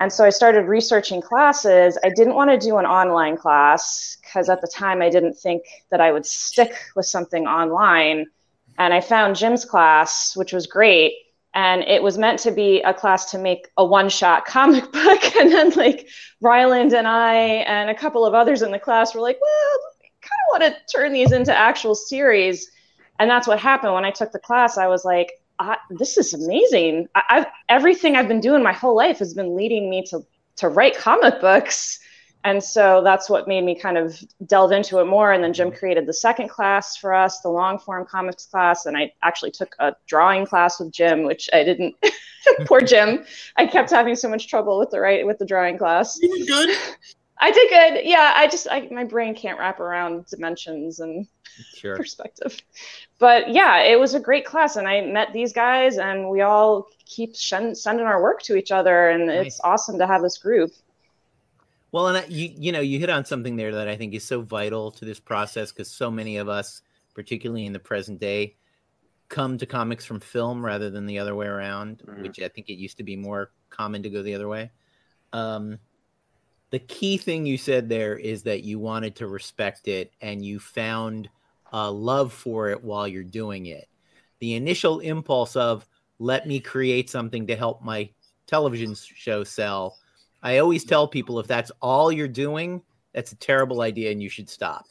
And 0.00 0.10
so 0.10 0.24
I 0.24 0.30
started 0.30 0.62
researching 0.62 1.20
classes. 1.20 1.98
I 2.02 2.08
didn't 2.08 2.34
want 2.34 2.50
to 2.50 2.58
do 2.58 2.78
an 2.78 2.86
online 2.86 3.36
class 3.36 4.16
because 4.22 4.48
at 4.48 4.62
the 4.62 4.68
time 4.68 5.02
I 5.02 5.10
didn't 5.10 5.34
think 5.34 5.64
that 5.90 6.00
I 6.00 6.12
would 6.12 6.24
stick 6.24 6.72
with 6.96 7.04
something 7.04 7.46
online. 7.46 8.24
And 8.78 8.94
I 8.94 9.02
found 9.02 9.36
Jim's 9.36 9.66
class, 9.66 10.34
which 10.34 10.54
was 10.54 10.66
great 10.66 11.12
and 11.54 11.82
it 11.82 12.02
was 12.02 12.16
meant 12.16 12.38
to 12.40 12.52
be 12.52 12.80
a 12.82 12.94
class 12.94 13.30
to 13.32 13.38
make 13.38 13.68
a 13.76 13.84
one-shot 13.84 14.44
comic 14.44 14.90
book. 14.92 15.36
And 15.36 15.50
then 15.50 15.70
like 15.70 16.08
Rylend 16.42 16.92
and 16.92 17.08
i 17.08 17.34
and 17.34 17.90
a 17.90 17.94
couple 17.94 18.24
of 18.24 18.34
others 18.34 18.62
in 18.62 18.70
the 18.70 18.78
class 18.78 19.14
were 19.14 19.20
like 19.20 19.38
well 19.40 19.80
i 20.02 20.08
kind 20.20 20.40
of 20.46 20.60
want 20.60 20.74
to 20.74 20.96
turn 20.96 21.12
these 21.12 21.32
into 21.32 21.56
actual 21.56 21.94
series. 21.94 22.70
And 23.18 23.30
that's 23.30 23.46
what 23.46 23.58
happened. 23.58 23.94
When 23.94 24.04
i 24.04 24.10
took 24.10 24.32
the 24.32 24.38
class 24.38 24.78
i 24.78 24.86
was 24.86 25.04
like 25.04 25.32
this 25.90 26.16
is 26.16 26.32
amazing. 26.32 27.06
I, 27.14 27.22
have 27.28 27.48
everything 27.68 28.16
i've 28.16 28.28
been 28.28 28.40
doing 28.40 28.62
my 28.62 28.72
whole 28.72 28.96
life 28.96 29.18
has 29.18 29.34
been 29.34 29.56
leading 29.56 29.90
me 29.90 30.04
to 30.06 30.24
to 30.56 30.68
write 30.68 30.96
comic 30.96 31.40
books 31.40 31.98
and 32.44 32.62
so 32.62 33.02
that's 33.04 33.28
what 33.28 33.46
made 33.46 33.64
me 33.64 33.74
kind 33.74 33.98
of 33.98 34.18
delve 34.46 34.72
into 34.72 34.98
it 34.98 35.04
more. 35.04 35.32
And 35.32 35.44
then 35.44 35.52
jim 35.52 35.70
created 35.70 36.06
the 36.06 36.14
second 36.14 36.48
class 36.48 36.96
for 36.96 37.12
us 37.12 37.40
the 37.40 37.50
long 37.50 37.78
form 37.78 38.06
comics 38.06 38.46
class. 38.46 38.86
And 38.86 38.96
i 38.96 39.12
actually 39.22 39.50
took 39.50 39.74
a 39.78 39.94
drawing 40.06 40.46
class 40.46 40.80
with 40.80 40.92
jim 40.92 41.24
which 41.24 41.50
i 41.52 41.62
didn't 41.62 41.94
poor 42.64 42.80
jim. 42.80 43.24
I 43.56 43.66
kept 43.66 43.90
having 43.90 44.16
so 44.16 44.28
much 44.28 44.48
trouble 44.48 44.78
with 44.78 44.90
the 44.90 45.00
right 45.00 45.26
with 45.26 45.38
the 45.38 45.46
drawing 45.46 45.78
class. 45.78 46.18
You 46.20 46.38
did 46.38 46.46
good? 46.46 46.76
I 47.42 47.50
did 47.50 47.70
good. 47.70 48.04
Yeah 48.04 48.32
i 48.34 48.46
just 48.46 48.68
I, 48.70 48.88
my 48.90 49.04
brain 49.04 49.34
can't 49.34 49.58
wrap 49.58 49.80
around 49.80 50.26
dimensions 50.26 51.00
and 51.00 51.26
sure. 51.74 51.96
perspective. 51.96 52.56
But 53.18 53.50
yeah 53.50 53.82
it 53.82 54.00
was 54.00 54.14
a 54.14 54.20
great 54.20 54.46
class. 54.46 54.76
And 54.76 54.88
i 54.88 55.02
met 55.02 55.32
these 55.34 55.52
guys 55.52 55.98
and 55.98 56.30
we 56.30 56.40
all 56.40 56.86
keep 57.04 57.36
sending 57.36 58.06
our 58.06 58.22
work 58.22 58.40
to 58.42 58.56
each 58.56 58.70
other. 58.70 59.10
And 59.10 59.26
nice. 59.26 59.46
it's 59.46 59.60
awesome 59.62 59.98
to 59.98 60.06
have 60.06 60.22
this 60.22 60.38
group 60.38 60.70
well, 61.92 62.08
and 62.08 62.18
I, 62.18 62.24
you 62.28 62.52
you 62.56 62.72
know 62.72 62.80
you 62.80 62.98
hit 62.98 63.10
on 63.10 63.24
something 63.24 63.56
there 63.56 63.72
that 63.72 63.88
I 63.88 63.96
think 63.96 64.14
is 64.14 64.24
so 64.24 64.42
vital 64.42 64.90
to 64.92 65.04
this 65.04 65.20
process 65.20 65.72
because 65.72 65.90
so 65.90 66.10
many 66.10 66.36
of 66.36 66.48
us, 66.48 66.82
particularly 67.14 67.66
in 67.66 67.72
the 67.72 67.78
present 67.78 68.20
day, 68.20 68.56
come 69.28 69.58
to 69.58 69.66
comics 69.66 70.04
from 70.04 70.20
film 70.20 70.64
rather 70.64 70.90
than 70.90 71.06
the 71.06 71.18
other 71.18 71.34
way 71.34 71.46
around, 71.46 72.02
mm-hmm. 72.06 72.22
which 72.22 72.40
I 72.40 72.48
think 72.48 72.68
it 72.68 72.74
used 72.74 72.98
to 72.98 73.04
be 73.04 73.16
more 73.16 73.52
common 73.70 74.02
to 74.02 74.10
go 74.10 74.22
the 74.22 74.34
other 74.34 74.48
way. 74.48 74.70
Um, 75.32 75.78
the 76.70 76.78
key 76.78 77.16
thing 77.16 77.46
you 77.46 77.56
said 77.56 77.88
there 77.88 78.16
is 78.16 78.42
that 78.44 78.62
you 78.62 78.78
wanted 78.78 79.16
to 79.16 79.26
respect 79.26 79.88
it 79.88 80.12
and 80.20 80.44
you 80.44 80.60
found 80.60 81.28
a 81.72 81.90
love 81.90 82.32
for 82.32 82.70
it 82.70 82.82
while 82.82 83.08
you're 83.08 83.24
doing 83.24 83.66
it. 83.66 83.88
The 84.38 84.54
initial 84.54 85.00
impulse 85.00 85.56
of 85.56 85.86
let 86.18 86.46
me 86.46 86.60
create 86.60 87.10
something 87.10 87.46
to 87.46 87.56
help 87.56 87.82
my 87.82 88.10
television 88.46 88.94
show 88.94 89.44
sell 89.44 89.96
I 90.42 90.58
always 90.58 90.84
tell 90.84 91.06
people 91.06 91.38
if 91.38 91.46
that's 91.46 91.70
all 91.80 92.10
you're 92.10 92.28
doing, 92.28 92.82
that's 93.12 93.32
a 93.32 93.36
terrible 93.36 93.82
idea 93.82 94.10
and 94.10 94.22
you 94.22 94.28
should 94.28 94.48
stop 94.48 94.86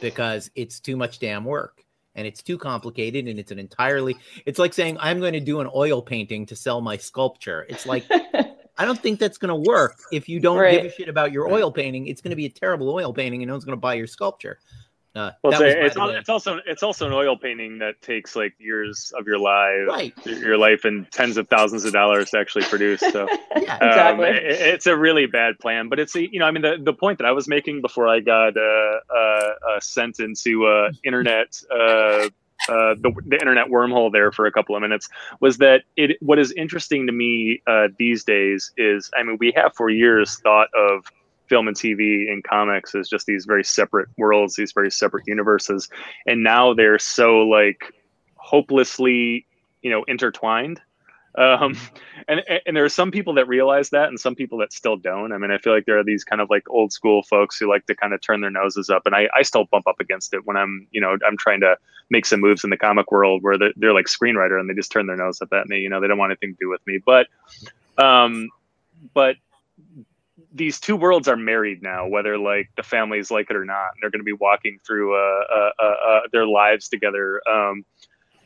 because 0.00 0.50
it's 0.54 0.80
too 0.80 0.96
much 0.96 1.18
damn 1.18 1.44
work 1.44 1.84
and 2.14 2.26
it's 2.26 2.42
too 2.42 2.58
complicated 2.58 3.26
and 3.26 3.38
it's 3.38 3.50
an 3.50 3.58
entirely 3.58 4.16
it's 4.46 4.58
like 4.58 4.72
saying 4.72 4.96
I'm 5.00 5.20
going 5.20 5.32
to 5.32 5.40
do 5.40 5.60
an 5.60 5.70
oil 5.74 6.02
painting 6.02 6.46
to 6.46 6.56
sell 6.56 6.80
my 6.80 6.96
sculpture. 6.96 7.66
It's 7.68 7.86
like 7.86 8.04
I 8.76 8.84
don't 8.84 8.98
think 8.98 9.20
that's 9.20 9.38
going 9.38 9.50
to 9.50 9.70
work 9.70 9.98
if 10.12 10.28
you 10.28 10.40
don't 10.40 10.58
right. 10.58 10.82
give 10.82 10.92
a 10.92 10.94
shit 10.94 11.08
about 11.08 11.32
your 11.32 11.48
oil 11.48 11.70
painting. 11.70 12.08
It's 12.08 12.20
going 12.20 12.30
to 12.30 12.36
be 12.36 12.46
a 12.46 12.50
terrible 12.50 12.90
oil 12.90 13.12
painting 13.12 13.42
and 13.42 13.48
no 13.48 13.54
one's 13.54 13.64
going 13.64 13.76
to 13.76 13.80
buy 13.80 13.94
your 13.94 14.06
sculpture. 14.08 14.58
Uh, 15.14 15.30
well, 15.44 15.62
it's, 15.62 15.96
it's, 15.96 16.28
also 16.28 16.58
it's 16.66 16.82
also 16.82 17.06
an 17.06 17.12
oil 17.12 17.36
painting 17.36 17.78
that 17.78 18.02
takes 18.02 18.34
like 18.34 18.52
years 18.58 19.12
of 19.16 19.28
your 19.28 19.38
life, 19.38 19.86
right. 19.86 20.12
your 20.26 20.58
life, 20.58 20.84
and 20.84 21.08
tens 21.12 21.36
of 21.36 21.46
thousands 21.46 21.84
of 21.84 21.92
dollars 21.92 22.30
to 22.30 22.38
actually 22.38 22.64
produce. 22.64 22.98
So, 22.98 23.28
yeah, 23.56 23.76
um, 23.76 23.88
exactly. 23.88 24.28
Um, 24.28 24.34
it, 24.34 24.44
it's 24.44 24.86
a 24.88 24.96
really 24.96 25.26
bad 25.26 25.60
plan. 25.60 25.88
But 25.88 26.00
it's 26.00 26.16
you 26.16 26.40
know, 26.40 26.46
I 26.46 26.50
mean, 26.50 26.62
the, 26.62 26.78
the 26.80 26.92
point 26.92 27.18
that 27.18 27.26
I 27.26 27.30
was 27.32 27.46
making 27.46 27.80
before 27.80 28.08
I 28.08 28.18
got 28.18 28.56
uh, 28.56 28.60
uh, 28.60 29.16
uh 29.16 29.80
sent 29.80 30.18
into 30.18 30.66
uh, 30.66 30.90
internet. 31.04 31.62
Uh, 31.70 32.28
uh, 32.68 32.94
the, 32.94 33.12
the 33.26 33.36
internet 33.38 33.66
wormhole 33.66 34.10
there 34.10 34.32
for 34.32 34.46
a 34.46 34.52
couple 34.52 34.74
of 34.74 34.80
minutes 34.80 35.08
was 35.40 35.58
that 35.58 35.82
it 35.96 36.16
what 36.20 36.38
is 36.38 36.50
interesting 36.52 37.06
to 37.06 37.12
me 37.12 37.60
uh, 37.66 37.88
these 37.98 38.24
days 38.24 38.72
is 38.76 39.10
I 39.14 39.22
mean 39.22 39.36
we 39.38 39.52
have 39.54 39.74
for 39.74 39.90
years 39.90 40.38
thought 40.38 40.68
of 40.74 41.04
film 41.48 41.68
and 41.68 41.76
TV 41.76 42.30
and 42.30 42.42
comics 42.44 42.94
as 42.94 43.08
just 43.08 43.26
these 43.26 43.44
very 43.44 43.64
separate 43.64 44.08
worlds, 44.16 44.56
these 44.56 44.72
very 44.72 44.90
separate 44.90 45.24
universes. 45.26 45.88
And 46.26 46.42
now 46.42 46.74
they're 46.74 46.98
so 46.98 47.38
like 47.40 47.92
hopelessly, 48.36 49.46
you 49.82 49.90
know, 49.90 50.04
intertwined. 50.04 50.80
Um, 51.36 51.76
and 52.28 52.42
and 52.64 52.76
there 52.76 52.84
are 52.84 52.88
some 52.88 53.10
people 53.10 53.34
that 53.34 53.48
realize 53.48 53.90
that, 53.90 54.08
and 54.08 54.20
some 54.20 54.34
people 54.34 54.58
that 54.58 54.72
still 54.72 54.96
don't. 54.96 55.32
I 55.32 55.38
mean, 55.38 55.50
I 55.50 55.58
feel 55.58 55.72
like 55.72 55.84
there 55.84 55.98
are 55.98 56.04
these 56.04 56.22
kind 56.22 56.40
of 56.40 56.48
like 56.48 56.68
old 56.70 56.92
school 56.92 57.22
folks 57.24 57.58
who 57.58 57.68
like 57.68 57.86
to 57.86 57.94
kind 57.94 58.14
of 58.14 58.20
turn 58.20 58.40
their 58.40 58.50
noses 58.50 58.88
up, 58.88 59.02
and 59.04 59.14
I, 59.14 59.28
I 59.34 59.42
still 59.42 59.64
bump 59.64 59.86
up 59.88 59.96
against 60.00 60.32
it 60.32 60.46
when 60.46 60.56
I'm 60.56 60.86
you 60.92 61.00
know 61.00 61.16
I'm 61.26 61.36
trying 61.36 61.60
to 61.60 61.76
make 62.10 62.26
some 62.26 62.40
moves 62.40 62.62
in 62.62 62.70
the 62.70 62.76
comic 62.76 63.10
world 63.10 63.42
where 63.42 63.58
they're, 63.58 63.72
they're 63.76 63.94
like 63.94 64.06
screenwriter 64.06 64.60
and 64.60 64.68
they 64.68 64.74
just 64.74 64.92
turn 64.92 65.06
their 65.06 65.16
nose 65.16 65.40
up 65.40 65.52
at 65.52 65.68
me. 65.68 65.80
You 65.80 65.88
know, 65.88 66.00
they 66.00 66.06
don't 66.06 66.18
want 66.18 66.30
anything 66.30 66.54
to 66.54 66.58
do 66.60 66.68
with 66.68 66.86
me. 66.86 67.00
But 67.04 67.26
um, 67.98 68.48
but 69.12 69.36
these 70.54 70.78
two 70.78 70.96
worlds 70.96 71.26
are 71.26 71.36
married 71.36 71.82
now, 71.82 72.06
whether 72.06 72.38
like 72.38 72.70
the 72.76 72.82
families 72.82 73.30
like 73.30 73.50
it 73.50 73.56
or 73.56 73.64
not. 73.64 73.90
And 73.92 74.02
they're 74.02 74.10
going 74.10 74.20
to 74.20 74.24
be 74.24 74.32
walking 74.32 74.78
through 74.86 75.14
uh, 75.14 75.44
uh, 75.52 75.70
uh, 75.82 75.96
uh, 76.08 76.20
their 76.32 76.46
lives 76.46 76.88
together, 76.88 77.42
um, 77.48 77.84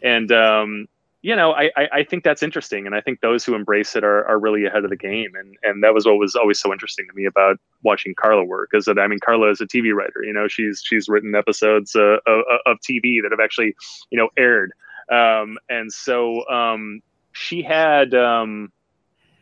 and 0.03 0.33
um, 0.33 0.89
you 1.21 1.35
know, 1.35 1.53
I, 1.53 1.71
I, 1.77 1.89
I 1.93 2.05
think 2.05 2.23
that's 2.23 2.43
interesting, 2.43 2.87
and 2.87 2.95
I 2.95 3.01
think 3.01 3.21
those 3.21 3.45
who 3.45 3.55
embrace 3.55 3.97
it 3.97 4.05
are, 4.05 4.25
are 4.27 4.39
really 4.39 4.65
ahead 4.65 4.85
of 4.85 4.91
the 4.91 4.97
game, 4.97 5.33
and 5.35 5.57
and 5.63 5.83
that 5.83 5.93
was 5.93 6.07
what 6.07 6.17
was 6.17 6.35
always 6.35 6.61
so 6.61 6.73
interesting 6.73 7.07
to 7.09 7.15
me 7.15 7.27
about 7.27 7.59
watching 7.83 8.15
Karla 8.15 8.45
work. 8.45 8.71
Is 8.73 8.87
that 8.87 8.99
I 8.99 9.07
mean, 9.07 9.19
Karla 9.19 9.51
is 9.51 9.61
a 9.61 9.67
TV 9.67 9.93
writer. 9.93 10.23
You 10.23 10.33
know, 10.33 10.49
she's 10.49 10.81
she's 10.85 11.09
written 11.09 11.35
episodes 11.35 11.95
uh, 11.95 12.19
of, 12.27 12.45
of 12.67 12.79
TV 12.89 13.21
that 13.23 13.31
have 13.31 13.41
actually 13.41 13.75
you 14.11 14.19
know 14.19 14.29
aired, 14.39 14.73
um, 15.11 15.59
and 15.69 15.93
so 15.93 16.49
um, 16.49 17.03
she 17.33 17.63
had. 17.63 18.15
Um, 18.15 18.73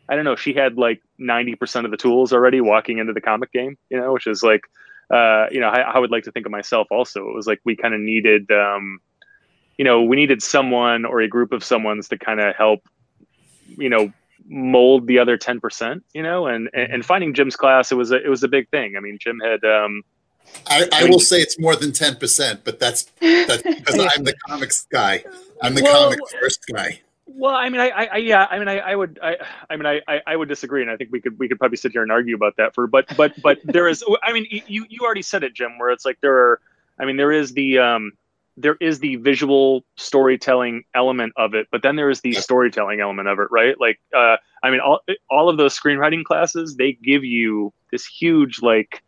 I 0.09 0.15
don't 0.15 0.25
know, 0.25 0.37
she 0.37 0.53
had 0.53 0.77
like 0.77 1.03
90% 1.21 1.85
of 1.85 1.91
the 1.91 1.97
tools 1.97 2.33
already 2.33 2.61
walking 2.61 2.99
into 2.99 3.13
the 3.13 3.21
comic 3.21 3.53
game, 3.53 3.77
you 3.91 4.01
know, 4.01 4.13
which 4.13 4.27
is 4.27 4.43
like, 4.43 4.63
uh, 5.11 5.47
you 5.51 5.61
know, 5.61 5.69
I, 5.69 5.81
I 5.81 5.99
would 5.99 6.11
like 6.11 6.25
to 6.25 6.33
think 6.33 6.47
of 6.47 6.53
myself 6.53 6.89
also. 6.91 7.29
It 7.29 7.35
was 7.35 7.47
like 7.47 7.61
we 7.65 7.77
kind 7.77 7.95
of 7.95 8.01
needed, 8.01 8.51
um, 8.51 9.01
you 9.79 9.85
know, 9.85 10.03
we 10.03 10.17
needed 10.17 10.43
someone 10.43 11.05
or 11.05 11.21
a 11.21 11.29
group 11.29 11.53
of 11.53 11.65
someone's 11.65 12.09
to 12.09 12.19
kind 12.19 12.41
of 12.41 12.55
help, 12.55 12.81
you 13.77 13.89
know, 13.89 14.13
mold 14.49 15.07
the 15.07 15.19
other 15.19 15.37
10%, 15.37 16.03
you 16.15 16.23
know, 16.23 16.47
and, 16.47 16.71
and 16.73 17.05
finding 17.05 17.35
Jim's 17.35 17.57
class, 17.57 17.91
it 17.91 17.97
was 17.97 18.13
a, 18.13 18.17
it 18.17 18.29
was 18.29 18.43
a 18.43 18.49
big 18.49 18.69
thing. 18.71 18.95
I 18.97 19.01
mean, 19.01 19.19
Jim 19.21 19.41
had, 19.41 19.65
um, 19.65 20.03
I, 20.69 20.89
I, 20.93 21.05
will 21.05 21.19
say 21.19 21.39
it's 21.41 21.59
more 21.59 21.75
than 21.75 21.91
10%, 21.91 22.61
but 22.63 22.79
that's, 22.79 23.05
that's 23.21 23.63
because 23.63 23.99
I'm 24.17 24.25
the 24.25 24.35
comics 24.47 24.87
guy. 24.91 25.25
I'm 25.61 25.75
the 25.75 25.83
well, 25.83 26.05
comic 26.05 26.21
first 26.41 26.65
guy. 26.73 27.01
Well, 27.27 27.55
I 27.55 27.69
mean, 27.69 27.81
I, 27.81 27.89
I, 27.91 28.17
yeah, 28.19 28.47
I 28.49 28.59
mean, 28.59 28.69
I, 28.69 28.79
I 28.79 28.95
would, 28.95 29.19
I, 29.21 29.37
I 29.69 29.77
mean, 29.77 29.87
I, 29.87 30.21
I 30.27 30.37
would 30.37 30.49
disagree, 30.49 30.83
and 30.83 30.91
I 30.91 30.97
think 30.97 31.11
we 31.11 31.21
could, 31.21 31.39
we 31.39 31.49
could 31.49 31.59
probably 31.59 31.77
sit 31.77 31.91
here 31.91 32.03
and 32.03 32.13
argue 32.13 32.37
about 32.37 32.57
that 32.57 32.75
for, 32.75 32.87
but, 32.87 33.15
but, 33.17 33.33
but 33.43 33.59
there 33.65 33.89
is, 33.89 34.05
I 34.23 34.33
mean, 34.33 34.47
you, 34.49 34.87
you 34.89 35.01
already 35.01 35.23
said 35.23 35.43
it, 35.43 35.53
Jim, 35.53 35.77
where 35.79 35.91
it's 35.91 36.05
like 36.05 36.21
there 36.21 36.37
are, 36.37 36.61
I 37.01 37.05
mean, 37.05 37.17
there 37.17 37.33
is 37.33 37.53
the, 37.53 37.79
um, 37.79 38.13
there 38.57 38.77
is 38.81 39.01
the 39.01 39.17
visual 39.17 39.85
storytelling 39.97 40.85
element 40.95 41.33
of 41.37 41.53
it, 41.55 41.67
but 41.71 41.83
then 41.83 41.97
there 41.97 42.11
is 42.11 42.21
the 42.21 42.33
storytelling 42.33 43.01
element 43.01 43.29
of 43.29 43.39
it, 43.41 43.49
right? 43.51 43.79
Like, 43.79 44.01
uh, 44.17 44.37
I 44.63 44.71
mean, 44.71 44.81
all, 44.81 45.01
all 45.29 45.49
of 45.49 45.57
those 45.57 45.79
screenwriting 45.79 46.25
classes, 46.25 46.77
they 46.77 46.93
give 46.93 47.25
you 47.25 47.73
this 47.91 48.07
huge 48.07 48.63
like 48.63 49.03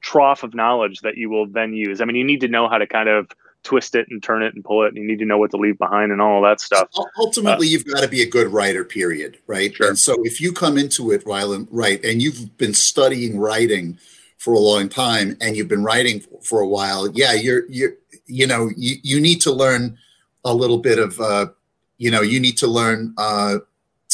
trough 0.00 0.42
of 0.42 0.54
knowledge 0.54 1.00
that 1.00 1.16
you 1.16 1.28
will 1.28 1.46
then 1.46 1.74
use. 1.74 2.00
I 2.00 2.04
mean, 2.04 2.16
you 2.16 2.24
need 2.24 2.40
to 2.42 2.48
know 2.48 2.68
how 2.68 2.78
to 2.78 2.86
kind 2.86 3.08
of 3.08 3.28
twist 3.64 3.94
it 3.94 4.06
and 4.10 4.22
turn 4.22 4.42
it 4.42 4.54
and 4.54 4.64
pull 4.64 4.84
it 4.84 4.88
and 4.88 4.96
you 4.96 5.06
need 5.06 5.18
to 5.18 5.24
know 5.24 5.38
what 5.38 5.50
to 5.50 5.56
leave 5.56 5.78
behind 5.78 6.12
and 6.12 6.20
all 6.20 6.42
that 6.42 6.60
stuff 6.60 6.88
ultimately 7.18 7.66
uh, 7.66 7.70
you've 7.70 7.84
got 7.86 8.02
to 8.02 8.08
be 8.08 8.22
a 8.22 8.28
good 8.28 8.48
writer 8.48 8.84
period 8.84 9.38
right 9.46 9.74
sure. 9.74 9.88
and 9.88 9.98
so 9.98 10.14
if 10.24 10.40
you 10.40 10.52
come 10.52 10.78
into 10.78 11.10
it 11.10 11.24
Rylend, 11.24 11.66
right 11.70 12.02
and 12.04 12.22
you've 12.22 12.56
been 12.56 12.74
studying 12.74 13.38
writing 13.38 13.98
for 14.38 14.54
a 14.54 14.58
long 14.58 14.88
time 14.88 15.36
and 15.40 15.56
you've 15.56 15.68
been 15.68 15.82
writing 15.82 16.22
for 16.42 16.60
a 16.60 16.68
while 16.68 17.10
yeah 17.12 17.32
you're 17.32 17.68
you're 17.68 17.94
you 18.26 18.46
know 18.46 18.70
you, 18.76 18.96
you 19.02 19.20
need 19.20 19.40
to 19.40 19.50
learn 19.50 19.98
a 20.44 20.54
little 20.54 20.78
bit 20.78 20.98
of 20.98 21.18
uh, 21.20 21.46
you 21.98 22.10
know 22.10 22.20
you 22.20 22.38
need 22.38 22.58
to 22.58 22.66
learn 22.66 23.14
uh, 23.16 23.58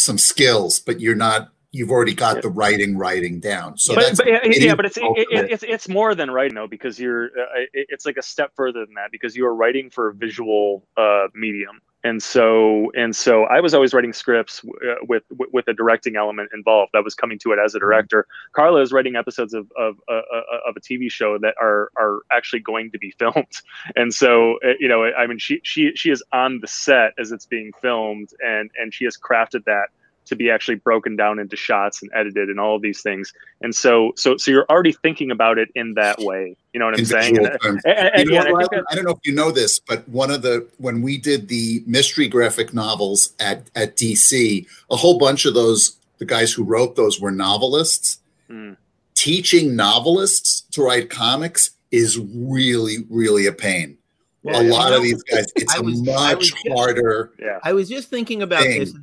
some 0.01 0.19
skills, 0.19 0.81
but 0.81 1.01
you're 1.01 1.15
not 1.15 1.51
you've 1.73 1.91
already 1.91 2.15
got 2.15 2.37
Yeah. 2.37 2.43
the 2.43 2.51
writing 2.51 2.97
writing 2.99 3.41
down. 3.41 3.79
So 3.79 3.95
but, 3.95 4.03
that's 4.03 4.19
but, 4.19 4.27
yeah, 4.27 4.41
yeah, 4.45 4.75
but 4.75 4.87
it's 4.87 4.97
it, 4.97 5.05
it, 5.17 5.51
it's 5.51 5.63
it's 5.63 5.89
more 5.89 6.15
than 6.15 6.31
writing 6.31 6.55
though 6.55 6.67
because 6.69 6.99
you're 6.99 7.27
uh, 7.27 7.61
it, 7.73 7.87
it's 7.91 8.07
like 8.07 8.17
a 8.17 8.23
step 8.23 8.53
further 8.57 8.85
than 8.87 8.95
that 8.95 9.11
because 9.13 9.37
you 9.37 9.47
are 9.47 9.55
writing 9.55 9.91
for 9.91 10.09
a 10.09 10.15
visual 10.15 10.87
uh, 10.97 11.29
medium 11.35 11.81
and 12.05 12.23
so 12.23 12.91
and 12.95 13.15
so 13.15 13.45
I 13.45 13.61
was 13.61 13.75
always 13.75 13.93
writing 13.93 14.13
scripts 14.13 14.65
uh, 14.65 14.95
with 15.09 15.23
with 15.37 15.51
with 15.53 15.69
a 15.69 15.75
directing 15.75 16.17
element 16.17 16.51
involved. 16.55 16.93
I 16.95 17.01
was 17.01 17.15
coming 17.15 17.39
to 17.41 17.53
it 17.53 17.59
as 17.65 17.75
a 17.75 17.79
Mm-hmm. 17.79 17.87
director. 17.87 18.27
Karla 18.53 18.81
is 18.81 18.93
writing 18.93 19.17
episodes 19.17 19.55
of 19.55 19.71
of 19.79 19.97
uh, 20.09 20.15
uh, 20.15 20.69
of 20.69 20.77
a 20.77 20.81
TV 20.81 21.11
show 21.11 21.39
that 21.39 21.55
are 21.61 21.91
are 21.99 22.21
actually 22.33 22.61
going 22.61 22.91
to 22.93 22.99
be 22.99 23.11
filmed, 23.19 23.53
and 23.97 24.13
so 24.15 24.59
you 24.79 24.89
know 24.89 25.05
I 25.05 25.27
mean 25.27 25.39
she 25.39 25.61
she 25.63 25.93
she 25.95 26.11
is 26.11 26.23
on 26.33 26.61
the 26.61 26.67
set 26.69 27.13
as 27.19 27.33
it's 27.33 27.47
being 27.47 27.73
filmed 27.83 28.31
and 28.45 28.71
and 28.81 28.95
she 28.95 29.05
has 29.05 29.17
crafted 29.19 29.65
that 29.67 29.89
to 30.31 30.37
be 30.37 30.51
actually 30.51 30.77
broken 30.77 31.15
down 31.15 31.39
into 31.39 31.55
shots 31.57 32.01
and 32.03 32.11
edited 32.15 32.49
and 32.49 32.59
all 32.59 32.75
of 32.75 32.83
these 32.83 33.03
things. 33.03 33.33
And 33.61 33.75
so, 33.75 34.13
so, 34.17 34.37
so 34.39 34.51
you're 34.51 34.65
already 34.71 34.93
thinking 34.93 35.31
about 35.31 35.59
it 35.59 35.69
in 35.75 35.95
that 35.95 36.19
way. 36.21 36.57
You 36.73 36.81
know 36.81 36.87
what 36.87 36.95
I'm 36.95 37.01
in 37.01 37.07
saying? 37.07 37.37
And, 37.39 37.47
and- 37.63 37.81
and- 37.85 38.19
You 38.19 38.25
know 38.25 38.33
yeah, 38.33 38.43
I 38.49 38.53
what, 38.53 38.61
think 38.63 38.73
Ryan? 38.73 38.85
that- 38.85 38.85
I 38.91 38.95
don't 38.95 39.05
know 39.05 39.11
if 39.13 39.19
you 39.25 39.35
know 39.35 39.51
this, 39.51 39.79
but 39.79 40.09
one 40.09 40.31
of 40.31 40.41
the 40.43 40.67
when 40.79 41.03
we 41.03 41.19
did 41.19 41.49
the 41.49 41.83
mystery 41.87 42.27
graphic 42.29 42.73
novels 42.73 43.35
at 43.39 43.71
at 43.77 43.97
DC, 43.97 44.67
a 44.91 44.97
whole 44.97 45.19
bunch 45.19 45.45
of 45.45 45.53
those 45.55 45.97
the 46.19 46.25
guys 46.27 46.53
who 46.53 46.65
wrote 46.65 46.97
those 46.97 47.21
were 47.21 47.31
novelists. 47.31 48.19
Mm. 48.51 48.77
Teaching 49.15 49.77
novelists 49.77 50.63
to 50.73 50.83
write 50.83 51.11
comics 51.11 51.71
is 51.91 52.19
really 52.19 52.99
really 53.11 53.47
a 53.47 53.53
pain. 53.53 53.97
Well, 54.43 54.63
a 54.63 54.65
lot 54.65 54.91
know, 54.91 54.97
of 54.97 55.03
these 55.03 55.23
guys, 55.25 55.47
it's 55.57 55.79
was- 55.81 56.01
I 56.09 56.13
much 56.33 56.37
was 56.39 56.51
just- 56.51 56.69
harder. 56.75 57.31
yeah. 57.39 57.59
I 57.63 57.75
was 57.75 57.89
just 57.91 58.09
thinking 58.09 58.41
about 58.41 58.63
Thing. 58.63 58.81
this. 58.81 58.95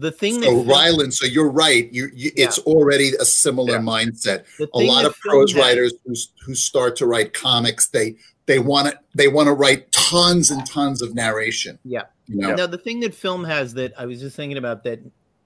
The 0.00 0.10
thing 0.10 0.34
So 0.34 0.40
that 0.40 0.46
film- 0.46 0.66
Rylend, 0.66 1.12
so 1.12 1.26
you're 1.26 1.50
right. 1.50 1.92
You, 1.92 2.08
you 2.14 2.30
it's 2.34 2.58
already 2.60 3.10
a 3.20 3.24
similar 3.24 3.74
Yeah. 3.74 3.80
mindset. 3.80 4.44
A 4.72 4.78
lot 4.78 5.04
of 5.04 5.14
prose 5.20 5.54
writers 5.54 5.92
who 6.06 6.14
who 6.46 6.54
start 6.54 6.96
to 6.96 7.06
write 7.06 7.34
comics, 7.34 7.88
they 7.88 8.16
they 8.46 8.58
want 8.58 8.88
to 8.88 8.98
they 9.14 9.28
want 9.28 9.48
to 9.48 9.52
write 9.52 9.92
tons 9.92 10.50
and 10.50 10.64
tons 10.66 11.02
of 11.02 11.14
narration. 11.14 11.78
Yeah. 11.84 12.04
You 12.28 12.36
know? 12.38 12.54
Now 12.54 12.66
the 12.66 12.78
thing 12.78 13.00
that 13.00 13.14
film 13.14 13.44
has 13.44 13.74
that 13.74 13.92
I 13.98 14.06
was 14.06 14.20
just 14.20 14.36
thinking 14.36 14.56
about 14.56 14.84
that 14.84 15.00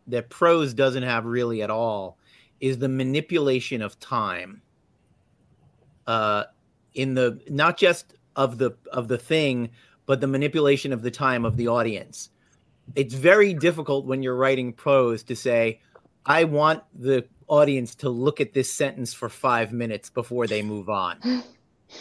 that 0.06 0.30
prose 0.30 0.72
doesn't 0.72 1.02
have 1.02 1.24
really 1.24 1.60
at 1.62 1.70
all 1.70 2.16
is 2.60 2.78
the 2.78 2.88
manipulation 2.88 3.82
of 3.82 3.98
time. 3.98 4.62
Uh 6.06 6.44
in 6.94 7.14
the 7.14 7.40
not 7.48 7.76
just 7.76 8.14
of 8.36 8.58
the 8.58 8.70
of 8.92 9.08
the 9.08 9.18
thing, 9.18 9.70
but 10.06 10.20
the 10.20 10.28
manipulation 10.28 10.92
of 10.92 11.02
the 11.02 11.10
time 11.10 11.44
of 11.44 11.56
the 11.56 11.66
audience. 11.66 12.30
It's 12.94 13.14
very 13.14 13.54
difficult 13.54 14.06
when 14.06 14.22
you're 14.22 14.36
writing 14.36 14.72
prose 14.72 15.22
to 15.24 15.36
say, 15.36 15.80
I 16.26 16.44
want 16.44 16.82
the 16.94 17.24
audience 17.48 17.94
to 17.96 18.08
look 18.08 18.40
at 18.40 18.54
this 18.54 18.72
sentence 18.72 19.12
for 19.12 19.28
five 19.28 19.72
minutes 19.72 20.10
before 20.10 20.46
they 20.46 20.62
move 20.62 20.88
on. 20.88 21.18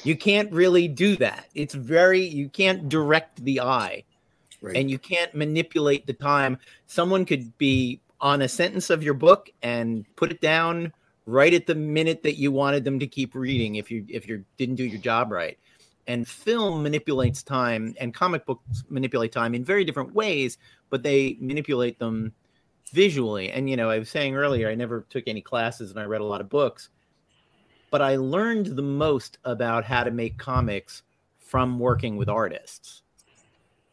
You 0.04 0.16
can't 0.16 0.52
really 0.52 0.88
do 0.88 1.16
that. 1.18 1.46
It's 1.54 1.76
very 1.76 2.26
you 2.26 2.50
can't 2.50 2.90
direct 2.90 3.44
the 3.44 3.60
eye 3.60 4.04
Right. 4.60 4.76
and 4.78 4.90
you 4.90 4.98
can't 4.98 5.36
manipulate 5.36 6.08
the 6.08 6.14
time. 6.14 6.58
Someone 6.88 7.26
could 7.26 7.56
be 7.60 8.00
on 8.20 8.42
a 8.42 8.48
sentence 8.50 8.90
of 8.90 9.04
your 9.04 9.14
book 9.14 9.50
and 9.62 10.06
put 10.16 10.32
it 10.32 10.42
down 10.42 10.92
right 11.28 11.54
at 11.54 11.68
the 11.68 11.76
minute 11.76 12.24
that 12.24 12.40
you 12.40 12.52
wanted 12.52 12.86
them 12.86 12.98
to 13.00 13.06
keep 13.06 13.36
reading 13.36 13.76
if 13.76 13.92
you 13.92 14.04
if 14.10 14.28
you 14.28 14.44
didn't 14.58 14.76
do 14.76 14.86
your 14.86 15.02
job 15.02 15.32
right. 15.32 15.60
And 16.08 16.28
film 16.28 16.84
manipulates 16.84 17.44
time 17.44 17.96
and 18.00 18.14
comic 18.14 18.46
books 18.46 18.84
manipulate 18.90 19.32
time 19.32 19.56
in 19.56 19.64
very 19.64 19.86
different 19.86 20.14
ways, 20.14 20.58
but 20.90 21.02
they 21.02 21.38
manipulate 21.40 21.98
them 21.98 22.34
visually. 22.92 23.52
And 23.52 23.70
you 23.70 23.78
know, 23.78 23.90
I 23.90 24.00
was 24.00 24.10
saying 24.10 24.36
earlier 24.36 24.70
I 24.70 24.76
never 24.76 25.06
took 25.10 25.28
any 25.28 25.42
classes 25.42 25.92
and 25.92 26.00
I 26.00 26.04
read 26.04 26.22
a 26.22 26.26
lot 26.26 26.42
of 26.42 26.50
books, 26.50 26.90
but 27.90 28.02
I 28.02 28.18
learned 28.18 28.68
the 28.68 28.82
most 28.82 29.38
about 29.46 29.86
how 29.86 30.04
to 30.04 30.12
make 30.12 30.38
comics 30.38 31.04
from 31.40 31.80
working 31.80 32.18
with 32.18 32.30
artists 32.30 33.04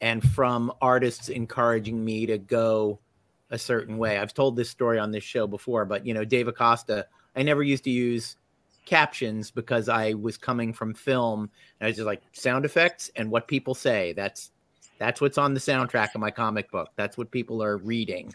and 0.01 0.23
from 0.23 0.73
artists 0.81 1.29
encouraging 1.29 2.05
me 2.05 2.27
to 2.27 2.39
go 2.39 2.99
a 3.51 3.59
certain 3.59 3.99
way. 3.99 4.19
I've 4.19 4.35
told 4.35 4.57
this 4.57 4.71
story 4.71 4.99
on 4.99 5.11
this 5.11 5.25
show 5.25 5.47
before, 5.47 5.85
but 5.85 6.07
you 6.07 6.15
know, 6.15 6.25
Dave 6.25 6.49
Acosta, 6.49 7.07
I 7.37 7.43
never 7.43 7.63
used 7.63 7.85
to 7.85 7.91
use 7.91 8.37
captions 8.91 9.51
because 9.51 9.89
I 9.89 10.15
was 10.15 10.37
coming 10.37 10.73
from 10.73 10.93
film 10.95 11.43
and 11.79 11.87
I 11.87 11.91
was 11.91 11.97
just 11.97 12.07
like 12.07 12.23
sound 12.33 12.65
effects 12.65 13.11
and 13.17 13.31
what 13.31 13.49
people 13.49 13.75
say. 13.75 14.13
That's 14.13 14.51
that's 14.99 15.21
what's 15.21 15.39
on 15.39 15.55
the 15.55 15.61
soundtrack 15.61 16.15
of 16.15 16.21
my 16.21 16.31
comic 16.31 16.71
book. 16.71 16.91
That's 16.97 17.17
what 17.17 17.31
people 17.31 17.63
are 17.63 17.79
reading. 17.79 18.33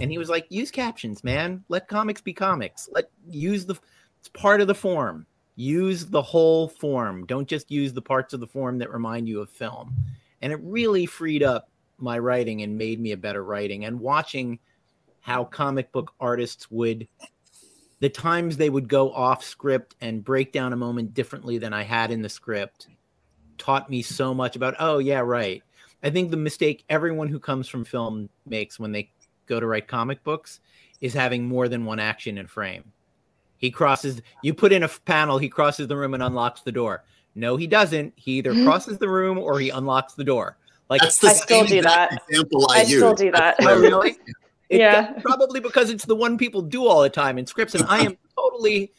And 0.00 0.10
he 0.10 0.16
was 0.16 0.30
like, 0.30 0.46
use 0.48 0.70
captions, 0.70 1.22
man. 1.22 1.64
Let 1.68 1.88
comics 1.88 2.22
be 2.22 2.32
comics. 2.32 2.88
Let 2.92 3.10
use 3.28 3.66
the 3.66 3.74
it's 4.20 4.28
part 4.28 4.60
of 4.60 4.68
the 4.68 4.74
form. 4.74 5.26
Use 5.56 6.06
the 6.06 6.22
whole 6.22 6.68
form. 6.68 7.26
Don't 7.26 7.48
just 7.48 7.70
use 7.70 7.92
the 7.92 8.00
parts 8.00 8.32
of 8.32 8.40
the 8.40 8.46
form 8.46 8.78
that 8.78 8.90
remind 8.90 9.28
you 9.28 9.40
of 9.40 9.50
film 9.50 9.94
and 10.42 10.52
it 10.52 10.60
really 10.62 11.06
freed 11.06 11.42
up 11.42 11.70
my 11.98 12.18
writing 12.18 12.62
and 12.62 12.76
made 12.76 13.00
me 13.00 13.12
a 13.12 13.16
better 13.16 13.44
writing 13.44 13.84
and 13.84 13.98
watching 13.98 14.58
how 15.20 15.44
comic 15.44 15.92
book 15.92 16.12
artists 16.18 16.70
would 16.70 17.06
the 18.02 18.08
times 18.08 18.56
they 18.56 18.68
would 18.68 18.88
go 18.88 19.12
off 19.12 19.44
script 19.44 19.94
and 20.00 20.24
break 20.24 20.50
down 20.50 20.72
a 20.72 20.76
moment 20.76 21.14
differently 21.14 21.58
than 21.58 21.72
I 21.72 21.84
had 21.84 22.10
in 22.10 22.20
the 22.20 22.28
script 22.28 22.88
taught 23.58 23.88
me 23.88 24.02
so 24.02 24.34
much 24.34 24.56
about 24.56 24.74
oh 24.80 24.98
yeah 24.98 25.20
right 25.20 25.62
I 26.02 26.10
think 26.10 26.30
the 26.30 26.36
mistake 26.36 26.84
everyone 26.88 27.28
who 27.28 27.38
comes 27.38 27.68
from 27.68 27.84
film 27.84 28.28
makes 28.44 28.78
when 28.78 28.90
they 28.90 29.10
go 29.46 29.60
to 29.60 29.66
write 29.66 29.86
comic 29.86 30.24
books 30.24 30.60
is 31.00 31.14
having 31.14 31.46
more 31.46 31.68
than 31.68 31.84
one 31.84 32.00
action 32.00 32.38
in 32.38 32.46
frame 32.46 32.84
he 33.56 33.70
crosses 33.70 34.20
you 34.42 34.52
put 34.52 34.72
in 34.72 34.82
a 34.82 34.88
panel 34.88 35.38
he 35.38 35.48
crosses 35.48 35.86
the 35.86 35.96
room 35.96 36.14
and 36.14 36.22
unlocks 36.22 36.62
the 36.62 36.72
door 36.72 37.04
no, 37.34 37.56
he 37.56 37.66
doesn't. 37.66 38.12
He 38.16 38.32
either 38.32 38.52
mm-hmm. 38.52 38.64
crosses 38.64 38.98
the 38.98 39.08
room 39.08 39.38
or 39.38 39.58
he 39.58 39.70
unlocks 39.70 40.14
the 40.14 40.24
door. 40.24 40.56
Like 40.90 41.00
That's 41.00 41.18
the 41.18 41.28
I 41.28 41.32
still 41.32 41.64
do 41.64 41.82
that. 41.82 42.22
example 42.28 42.66
I, 42.70 42.80
I 42.80 42.82
use. 42.82 42.98
still 42.98 43.14
do 43.14 43.30
that. 43.32 43.56
Oh, 43.60 43.80
really? 43.80 44.16
It- 44.72 44.78
Yeah. 44.78 45.12
Probably 45.20 45.60
because 45.60 45.90
it's 45.90 46.04
the 46.04 46.16
one 46.16 46.36
people 46.38 46.62
do 46.62 46.86
all 46.86 47.02
the 47.02 47.10
time 47.10 47.38
in 47.38 47.46
scripts. 47.46 47.74
And 47.74 47.84
I 47.84 48.00
am 48.00 48.16
totally, 48.36 48.92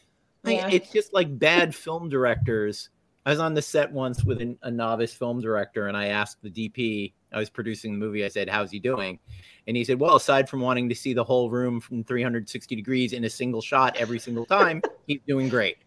Yeah. 0.44 0.66
I, 0.66 0.70
it's 0.70 0.90
just 0.92 1.12
like 1.12 1.38
bad 1.38 1.74
film 1.74 2.08
directors. 2.08 2.90
I 3.26 3.30
was 3.30 3.40
on 3.40 3.54
the 3.54 3.62
set 3.62 3.90
once 3.90 4.22
with 4.22 4.42
an, 4.42 4.58
a 4.62 4.70
novice 4.70 5.14
film 5.14 5.40
director, 5.40 5.86
and 5.88 5.96
I 5.96 6.08
asked 6.08 6.42
the 6.42 6.50
DP, 6.50 7.14
I 7.32 7.38
was 7.38 7.48
producing 7.48 7.92
the 7.92 7.98
movie, 7.98 8.22
I 8.22 8.28
said, 8.28 8.50
How's 8.50 8.70
he 8.70 8.78
doing? 8.78 9.18
And 9.66 9.74
he 9.76 9.82
said, 9.82 9.98
Well, 9.98 10.16
aside 10.16 10.46
from 10.48 10.60
wanting 10.60 10.90
to 10.90 10.94
see 10.94 11.14
the 11.14 11.24
whole 11.24 11.48
room 11.50 11.80
from 11.80 12.04
360 12.04 12.76
degrees 12.76 13.14
in 13.14 13.24
a 13.24 13.30
single 13.30 13.62
shot 13.62 13.96
every 13.96 14.18
single 14.18 14.44
time, 14.44 14.82
he's 15.06 15.20
doing 15.26 15.48
great. 15.48 15.78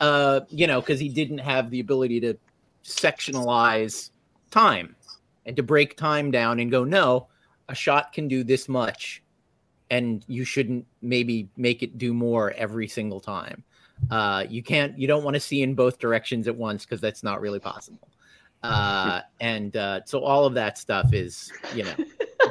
Uh, 0.00 0.40
you 0.48 0.66
know, 0.66 0.80
because 0.80 0.98
he 0.98 1.10
didn't 1.10 1.36
have 1.38 1.70
the 1.70 1.80
ability 1.80 2.18
to 2.20 2.34
sectionalize 2.82 4.10
time 4.50 4.96
and 5.44 5.54
to 5.56 5.62
break 5.62 5.96
time 5.96 6.30
down 6.30 6.60
and 6.60 6.70
go, 6.70 6.82
no, 6.84 7.28
a 7.68 7.74
shot 7.74 8.12
can 8.12 8.26
do 8.28 8.42
this 8.42 8.68
much, 8.68 9.22
and 9.90 10.24
you 10.26 10.44
shouldn't 10.44 10.86
maybe 11.02 11.48
make 11.56 11.82
it 11.82 11.98
do 11.98 12.12
more 12.12 12.52
every 12.52 12.88
single 12.88 13.20
time. 13.20 13.62
Uh, 14.10 14.44
you 14.48 14.62
can't, 14.62 14.98
you 14.98 15.06
don't 15.06 15.24
want 15.24 15.34
to 15.34 15.40
see 15.40 15.62
in 15.62 15.74
both 15.74 15.98
directions 15.98 16.48
at 16.48 16.54
once 16.54 16.84
because 16.84 17.00
that's 17.00 17.22
not 17.22 17.40
really 17.40 17.60
possible. 17.60 18.08
Uh, 18.62 19.20
and 19.40 19.76
uh, 19.76 20.00
so 20.04 20.22
all 20.22 20.44
of 20.44 20.54
that 20.54 20.76
stuff 20.78 21.12
is, 21.12 21.52
you 21.74 21.84
know, 21.84 21.94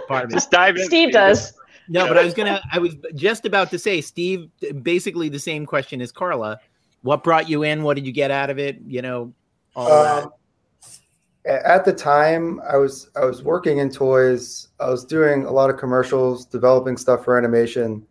part 0.07 0.25
of 0.25 0.31
it. 0.31 0.33
Just 0.33 0.51
dive 0.51 0.75
in. 0.77 0.85
Steve 0.85 1.11
does. 1.11 1.53
No, 1.87 2.07
but 2.07 2.17
I 2.17 2.23
was 2.23 2.33
gonna. 2.33 2.61
I 2.71 2.79
was 2.79 2.95
just 3.13 3.45
about 3.45 3.69
to 3.69 3.77
say, 3.77 4.01
Steve. 4.01 4.49
Basically, 4.81 5.29
the 5.29 5.37
same 5.37 5.67
question 5.67 6.01
as 6.01 6.11
Karla. 6.11 6.59
What 7.03 7.23
brought 7.23 7.47
you 7.47 7.61
in? 7.61 7.83
What 7.83 7.93
did 7.93 8.07
you 8.07 8.11
get 8.11 8.31
out 8.31 8.49
of 8.49 8.57
it? 8.57 8.79
You 8.87 9.03
know, 9.03 9.33
all 9.75 9.91
of 9.91 10.23
Um, 10.23 10.29
a- 10.29 10.33
at 11.45 11.85
the 11.85 11.93
time, 11.93 12.59
I 12.67 12.77
was 12.77 13.09
I 13.15 13.25
was 13.25 13.43
working 13.43 13.77
in 13.79 13.89
toys. 13.89 14.69
I 14.79 14.89
was 14.89 15.05
doing 15.05 15.45
a 15.45 15.51
lot 15.51 15.69
of 15.69 15.77
commercials, 15.77 16.45
developing 16.45 16.97
stuff 16.97 17.23
for 17.23 17.37
animation, 17.37 18.05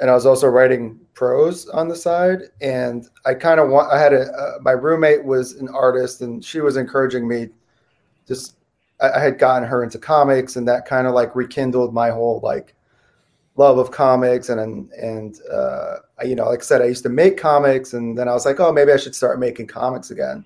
and 0.00 0.10
I 0.10 0.14
was 0.14 0.26
also 0.26 0.46
writing 0.46 0.98
prose 1.14 1.68
on 1.68 1.88
the 1.88 1.96
side. 1.96 2.42
And 2.60 3.06
I 3.26 3.34
kind 3.34 3.60
of 3.60 3.68
want. 3.68 3.92
I 3.92 3.98
had 3.98 4.12
a 4.12 4.30
uh, 4.32 4.58
my 4.62 4.72
roommate 4.72 5.24
was 5.24 5.54
an 5.54 5.68
artist, 5.68 6.20
and 6.22 6.44
she 6.44 6.60
was 6.60 6.76
encouraging 6.76 7.26
me. 7.26 7.48
Just 8.26 8.56
I, 9.00 9.10
I 9.10 9.18
had 9.20 9.38
gotten 9.38 9.68
her 9.68 9.82
into 9.82 9.98
comics, 9.98 10.56
and 10.56 10.66
that 10.68 10.86
kind 10.86 11.06
of 11.06 11.14
like 11.14 11.34
rekindled 11.34 11.92
my 11.92 12.10
whole 12.10 12.40
like 12.42 12.74
love 13.56 13.78
of 13.78 13.90
comics 13.90 14.48
and 14.48 14.90
and, 14.92 15.40
uh, 15.50 15.96
I- 16.18 16.24
you 16.24 16.34
know 16.34 16.48
like 16.48 16.60
I 16.60 16.62
said 16.62 16.80
I 16.82 16.86
used 16.86 17.02
to 17.02 17.08
make 17.08 17.36
comics 17.36 17.92
and 17.92 18.16
then 18.16 18.28
I 18.28 18.32
was 18.32 18.46
like 18.46 18.60
oh 18.60 18.72
maybe 18.72 18.92
I 18.92 18.96
should 18.96 19.14
start 19.14 19.38
making 19.40 19.66
comics 19.66 20.10
again 20.10 20.44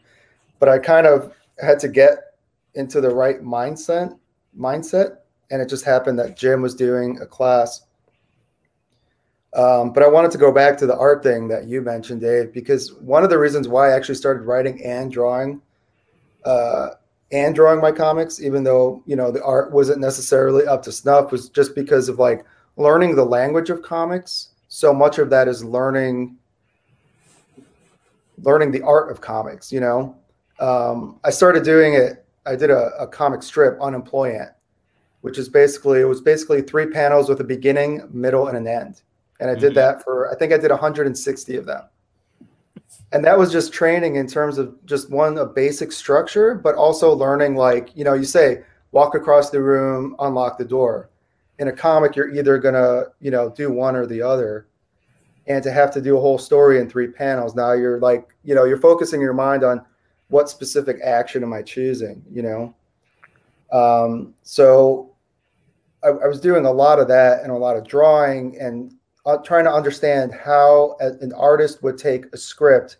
but 0.58 0.68
I 0.68 0.78
kind 0.78 1.06
of 1.06 1.32
had 1.60 1.78
to 1.80 1.88
get 1.88 2.18
into 2.74 3.00
the 3.00 3.14
right 3.14 3.42
mindset 3.42 4.18
mindset 4.58 5.18
and 5.50 5.60
it 5.60 5.68
just 5.68 5.84
happened 5.84 6.18
that 6.18 6.36
Jim 6.36 6.62
was 6.62 6.74
doing 6.74 7.18
a 7.20 7.26
class 7.26 7.82
um, 9.54 9.92
but 9.92 10.02
I 10.02 10.08
wanted 10.08 10.32
to 10.32 10.38
go 10.38 10.50
back 10.50 10.76
to 10.78 10.86
the 10.86 10.96
art 10.96 11.22
thing 11.22 11.46
that 11.48 11.66
you 11.66 11.80
mentioned 11.80 12.20
Dave 12.20 12.52
because 12.52 12.92
one 12.94 13.22
of 13.22 13.30
the 13.30 13.38
reasons 13.38 13.68
why 13.68 13.90
I 13.90 13.96
actually 13.96 14.16
started 14.16 14.42
writing 14.42 14.82
and 14.84 15.12
drawing 15.12 15.62
uh, 16.44 16.90
and 17.30 17.54
drawing 17.54 17.80
my 17.80 17.92
comics, 17.92 18.40
even 18.40 18.64
though 18.64 19.02
you 19.06 19.14
know 19.14 19.30
the 19.30 19.44
art 19.44 19.72
wasn't 19.72 20.00
necessarily 20.00 20.66
up 20.66 20.82
to 20.84 20.92
snuff, 20.92 21.30
was 21.30 21.48
just 21.48 21.74
because 21.76 22.08
of 22.08 22.18
like 22.18 22.44
learning 22.76 23.14
the 23.14 23.24
language 23.24 23.70
of 23.70 23.82
comics. 23.82 24.50
So 24.68 24.92
much 24.92 25.18
of 25.18 25.30
that 25.30 25.46
is 25.46 25.64
learning 25.64 26.36
learning 28.38 28.72
the 28.72 28.82
art 28.82 29.10
of 29.10 29.20
comics. 29.20 29.72
You 29.72 29.80
know, 29.80 30.16
um, 30.60 31.20
I 31.24 31.30
started 31.30 31.64
doing 31.64 31.94
it. 31.94 32.24
I 32.46 32.56
did 32.56 32.70
a, 32.70 32.90
a 32.98 33.06
comic 33.06 33.42
strip, 33.42 33.80
Unemployant, 33.80 34.50
which 35.22 35.38
is 35.38 35.48
basically 35.48 36.00
it 36.00 36.04
was 36.04 36.20
basically 36.20 36.62
three 36.62 36.86
panels 36.86 37.28
with 37.28 37.40
a 37.40 37.44
beginning, 37.44 38.08
middle, 38.10 38.48
and 38.48 38.56
an 38.56 38.66
end. 38.66 39.02
And 39.40 39.50
I 39.50 39.54
did 39.54 39.70
mm-hmm. 39.70 39.74
that 39.74 40.04
for 40.04 40.30
I 40.30 40.36
think 40.36 40.52
I 40.52 40.58
did 40.58 40.70
160 40.70 41.56
of 41.56 41.66
them 41.66 41.84
and 43.12 43.24
that 43.24 43.38
was 43.38 43.52
just 43.52 43.72
training 43.72 44.16
in 44.16 44.26
terms 44.26 44.58
of 44.58 44.74
just 44.86 45.10
one 45.10 45.38
a 45.38 45.46
basic 45.46 45.92
structure 45.92 46.54
but 46.54 46.74
also 46.74 47.12
learning 47.12 47.54
like 47.54 47.90
you 47.94 48.04
know 48.04 48.14
you 48.14 48.24
say 48.24 48.62
walk 48.92 49.14
across 49.14 49.50
the 49.50 49.60
room 49.60 50.14
unlock 50.20 50.58
the 50.58 50.64
door 50.64 51.10
in 51.58 51.68
a 51.68 51.72
comic 51.72 52.16
you're 52.16 52.34
either 52.34 52.58
going 52.58 52.74
to 52.74 53.10
you 53.20 53.30
know 53.30 53.50
do 53.50 53.70
one 53.70 53.96
or 53.96 54.06
the 54.06 54.20
other 54.20 54.66
and 55.46 55.62
to 55.62 55.70
have 55.70 55.92
to 55.92 56.00
do 56.00 56.16
a 56.16 56.20
whole 56.20 56.38
story 56.38 56.80
in 56.80 56.88
three 56.88 57.08
panels 57.08 57.54
now 57.54 57.72
you're 57.72 58.00
like 58.00 58.34
you 58.44 58.54
know 58.54 58.64
you're 58.64 58.80
focusing 58.80 59.20
your 59.20 59.34
mind 59.34 59.62
on 59.62 59.84
what 60.28 60.48
specific 60.48 60.98
action 61.02 61.42
am 61.42 61.52
i 61.52 61.62
choosing 61.62 62.22
you 62.30 62.42
know 62.42 62.74
um, 63.72 64.34
so 64.44 65.14
I, 66.04 66.08
I 66.08 66.26
was 66.28 66.40
doing 66.40 66.66
a 66.66 66.70
lot 66.70 67.00
of 67.00 67.08
that 67.08 67.42
and 67.42 67.50
a 67.50 67.56
lot 67.56 67.76
of 67.76 67.86
drawing 67.86 68.56
and 68.60 68.94
uh, 69.26 69.38
trying 69.38 69.64
to 69.64 69.72
understand 69.72 70.32
how 70.32 70.96
an 71.00 71.32
artist 71.32 71.82
would 71.82 71.98
take 71.98 72.26
a 72.32 72.36
script 72.36 72.98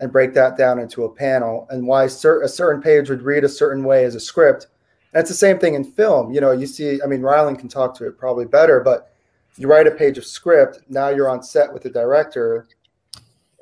and 0.00 0.12
break 0.12 0.34
that 0.34 0.56
down 0.56 0.78
into 0.78 1.04
a 1.04 1.12
panel 1.12 1.66
and 1.70 1.86
why 1.86 2.06
cer- 2.06 2.42
a 2.42 2.48
certain 2.48 2.82
page 2.82 3.08
would 3.08 3.22
read 3.22 3.44
a 3.44 3.48
certain 3.48 3.84
way 3.84 4.04
as 4.04 4.14
a 4.14 4.20
script. 4.20 4.66
And 5.12 5.20
it's 5.20 5.30
the 5.30 5.36
same 5.36 5.58
thing 5.58 5.74
in 5.74 5.84
film. 5.84 6.32
You 6.32 6.40
know, 6.40 6.52
you 6.52 6.66
see, 6.66 7.00
I 7.02 7.06
mean, 7.06 7.20
Rylend 7.20 7.58
can 7.58 7.68
talk 7.68 7.96
to 7.98 8.06
it 8.06 8.18
probably 8.18 8.44
better, 8.44 8.80
but 8.80 9.12
you 9.56 9.68
write 9.68 9.86
a 9.86 9.92
page 9.92 10.18
of 10.18 10.26
script. 10.26 10.80
Now 10.88 11.08
you're 11.08 11.30
on 11.30 11.42
set 11.42 11.72
with 11.72 11.82
the 11.82 11.90
director 11.90 12.68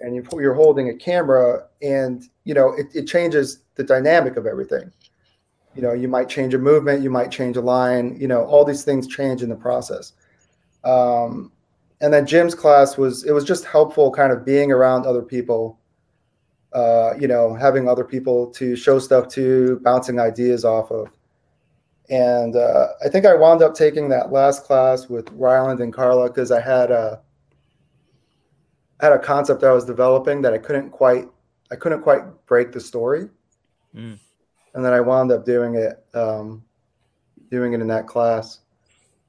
and 0.02 0.14
you're 0.32 0.54
holding 0.54 0.88
a 0.88 0.94
camera 0.94 1.64
and, 1.80 2.24
you 2.44 2.54
know, 2.54 2.72
it, 2.74 2.86
it 2.94 3.06
changes 3.06 3.62
the 3.76 3.84
dynamic 3.84 4.36
of 4.36 4.46
everything. 4.46 4.92
You 5.74 5.82
know, 5.82 5.92
you 5.92 6.08
might 6.08 6.28
change 6.28 6.52
a 6.52 6.58
movement, 6.58 7.02
you 7.02 7.10
might 7.10 7.30
change 7.30 7.56
a 7.56 7.60
line, 7.60 8.16
you 8.20 8.28
know, 8.28 8.44
all 8.44 8.64
these 8.64 8.84
things 8.84 9.06
change 9.06 9.42
in 9.42 9.48
the 9.48 9.56
process. 9.56 10.12
Um, 10.84 11.52
and 12.00 12.12
then 12.12 12.26
Jim's 12.26 12.54
class 12.54 12.98
was, 12.98 13.24
it 13.24 13.32
was 13.32 13.44
just 13.44 13.64
helpful 13.64 14.10
kind 14.10 14.32
of 14.32 14.44
being 14.44 14.70
around 14.70 15.06
other 15.06 15.22
people 15.22 15.78
uh, 16.72 17.14
you 17.18 17.28
know, 17.28 17.54
having 17.54 17.88
other 17.88 18.04
people 18.04 18.46
to 18.46 18.76
show 18.76 18.98
stuff 18.98 19.28
to, 19.28 19.78
bouncing 19.80 20.18
ideas 20.18 20.64
off 20.64 20.90
of. 20.90 21.08
And 22.08 22.56
uh, 22.56 22.88
I 23.04 23.08
think 23.08 23.26
I 23.26 23.34
wound 23.34 23.62
up 23.62 23.74
taking 23.74 24.08
that 24.08 24.32
last 24.32 24.64
class 24.64 25.08
with 25.08 25.26
Rylend 25.38 25.82
and 25.82 25.92
Karla 25.92 26.28
because 26.28 26.50
I 26.50 26.60
had 26.60 26.90
a 26.90 27.20
had 29.02 29.12
a 29.12 29.18
concept 29.18 29.64
I 29.64 29.72
was 29.72 29.84
developing 29.84 30.40
that 30.42 30.54
I 30.54 30.58
couldn't 30.58 30.90
quite 30.90 31.28
I 31.70 31.76
couldn't 31.76 32.02
quite 32.02 32.22
break 32.46 32.70
the 32.70 32.80
story, 32.80 33.28
mm. 33.94 34.18
and 34.74 34.84
then 34.84 34.92
I 34.92 35.00
wound 35.00 35.32
up 35.32 35.44
doing 35.44 35.74
it 35.74 36.04
um, 36.14 36.62
doing 37.50 37.72
it 37.72 37.80
in 37.80 37.88
that 37.88 38.06
class. 38.06 38.60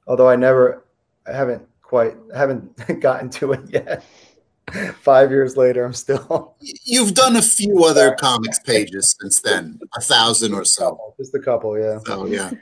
Although 0.06 0.28
I 0.28 0.36
never 0.36 0.84
I 1.26 1.32
haven't 1.32 1.66
quite 1.82 2.14
I 2.32 2.38
haven't 2.38 3.00
gotten 3.00 3.28
to 3.30 3.52
it 3.52 3.62
yet. 3.68 4.04
Five 5.02 5.30
years 5.30 5.56
later, 5.56 5.84
I'm 5.84 5.92
still. 5.92 6.54
You've 6.60 7.12
done 7.12 7.36
a 7.36 7.42
few 7.42 7.84
other 7.84 8.14
comics 8.14 8.58
pages 8.60 9.14
since 9.20 9.40
then, 9.40 9.78
a 9.94 10.00
thousand 10.00 10.54
or 10.54 10.64
so. 10.64 11.14
Just 11.18 11.34
a 11.34 11.40
couple, 11.40 11.78
yeah. 11.78 11.98
Oh 12.06 12.26
yeah. 12.26 12.52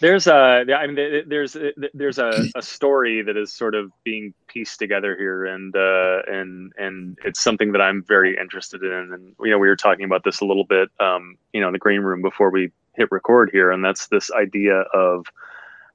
There's 0.00 0.26
a, 0.28 0.64
I 0.72 0.86
mean, 0.86 1.24
there's 1.26 1.56
there's 1.92 2.18
a, 2.18 2.44
a 2.54 2.62
story 2.62 3.22
that 3.22 3.36
is 3.36 3.52
sort 3.52 3.74
of 3.74 3.90
being 4.04 4.32
pieced 4.46 4.78
together 4.78 5.16
here, 5.16 5.46
and 5.46 5.74
uh, 5.74 6.22
and 6.28 6.72
and 6.78 7.18
it's 7.24 7.42
something 7.42 7.72
that 7.72 7.80
I'm 7.80 8.04
very 8.04 8.36
interested 8.36 8.82
in. 8.82 9.12
And 9.12 9.34
you 9.40 9.50
know, 9.50 9.58
we 9.58 9.68
were 9.68 9.76
talking 9.76 10.04
about 10.04 10.22
this 10.22 10.40
a 10.40 10.44
little 10.44 10.64
bit, 10.64 10.88
um, 11.00 11.36
you 11.52 11.60
know, 11.60 11.68
in 11.68 11.72
the 11.72 11.78
green 11.78 12.02
room 12.02 12.22
before 12.22 12.50
we 12.50 12.70
hit 12.94 13.10
record 13.10 13.50
here, 13.52 13.72
and 13.72 13.84
that's 13.84 14.06
this 14.08 14.30
idea 14.30 14.82
of, 14.94 15.26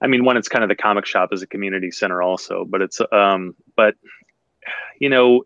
I 0.01 0.08
mean, 0.08 0.26
one, 0.26 0.36
it's 0.36 0.49
kind 0.49 0.64
of 0.64 0.70
the 0.70 0.76
comic 0.76 1.06
shop 1.06 1.30
as 1.32 1.41
a 1.41 1.47
community 1.47 1.91
center 1.91 2.22
also, 2.22 2.66
but 2.66 2.82
it's 2.82 2.99
um, 3.12 3.56
but 3.78 3.95
you 4.99 5.10
know, 5.10 5.43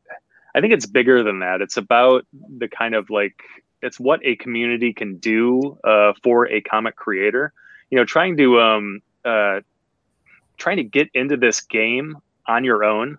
I 0.55 0.61
think 0.61 0.73
it's 0.73 0.87
bigger 0.87 1.21
than 1.23 1.39
that. 1.39 1.61
It's 1.61 1.77
about 1.77 2.25
the 2.33 2.67
kind 2.67 2.95
of 2.95 3.09
like 3.11 3.41
it's 3.81 3.99
what 3.99 4.19
a 4.23 4.35
community 4.35 4.93
can 4.93 5.17
do 5.17 5.77
uh, 5.83 6.13
for 6.23 6.47
a 6.47 6.61
comic 6.61 6.95
creator. 6.95 7.53
You 7.89 7.97
know, 7.97 8.05
trying 8.05 8.37
to 8.37 8.59
um, 8.59 9.01
uh, 9.23 9.61
trying 10.57 10.77
to 10.77 10.83
get 10.83 11.09
into 11.13 11.37
this 11.37 11.61
game 11.61 12.17
on 12.47 12.63
your 12.63 12.83
own. 12.83 13.17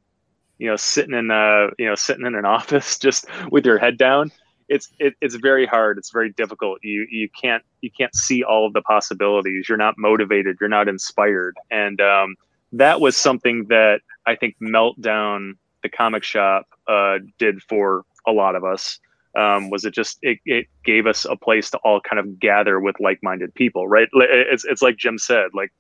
You 0.59 0.69
know, 0.69 0.77
sitting 0.77 1.15
in 1.15 1.31
a 1.31 1.69
you 1.79 1.87
know 1.87 1.95
sitting 1.95 2.27
in 2.27 2.35
an 2.35 2.45
office 2.57 2.99
just 2.99 3.27
with 3.51 3.65
your 3.65 3.79
head 3.79 3.99
down. 3.99 4.33
It's 4.69 4.91
it, 4.99 5.15
it's 5.21 5.37
very 5.37 5.67
hard. 5.67 5.99
It's 5.99 6.11
very 6.11 6.31
difficult. 6.33 6.81
You 6.83 7.07
you 7.11 7.29
can't 7.41 7.63
you 7.81 7.91
can't 7.91 8.15
see 8.15 8.43
all 8.43 8.67
of 8.67 8.73
the 8.73 8.83
possibilities. 8.83 9.69
You're 9.69 9.79
not 9.79 9.97
motivated. 9.97 10.59
You're 10.61 10.69
not 10.69 10.89
inspired. 10.89 11.57
And 11.71 12.01
um, 12.01 12.37
that 12.73 13.01
was 13.01 13.17
something 13.17 13.65
that 13.69 14.01
I 14.27 14.37
think 14.37 14.57
Meltdown 14.61 15.55
the 15.83 15.89
comic 15.89 16.25
shop 16.25 16.67
uh, 16.87 17.19
did 17.39 17.63
for 17.63 18.05
a 18.27 18.33
lot 18.33 18.57
of 18.57 18.65
us 18.65 18.99
um, 19.37 19.71
was 19.71 19.85
it 19.85 19.95
just 19.95 20.19
it, 20.23 20.39
it 20.45 20.67
gave 20.85 21.07
us 21.07 21.25
a 21.25 21.37
place 21.37 21.71
to 21.71 21.79
all 21.79 22.01
kind 22.01 22.19
of 22.19 22.39
gather 22.39 22.81
with 22.81 22.97
like-minded 23.01 23.55
people 23.55 23.89
right 23.89 24.09
it's, 24.13 24.65
it's 24.65 24.83
like 24.83 24.97
jim 24.97 25.19
said 25.19 25.47
like 25.55 25.73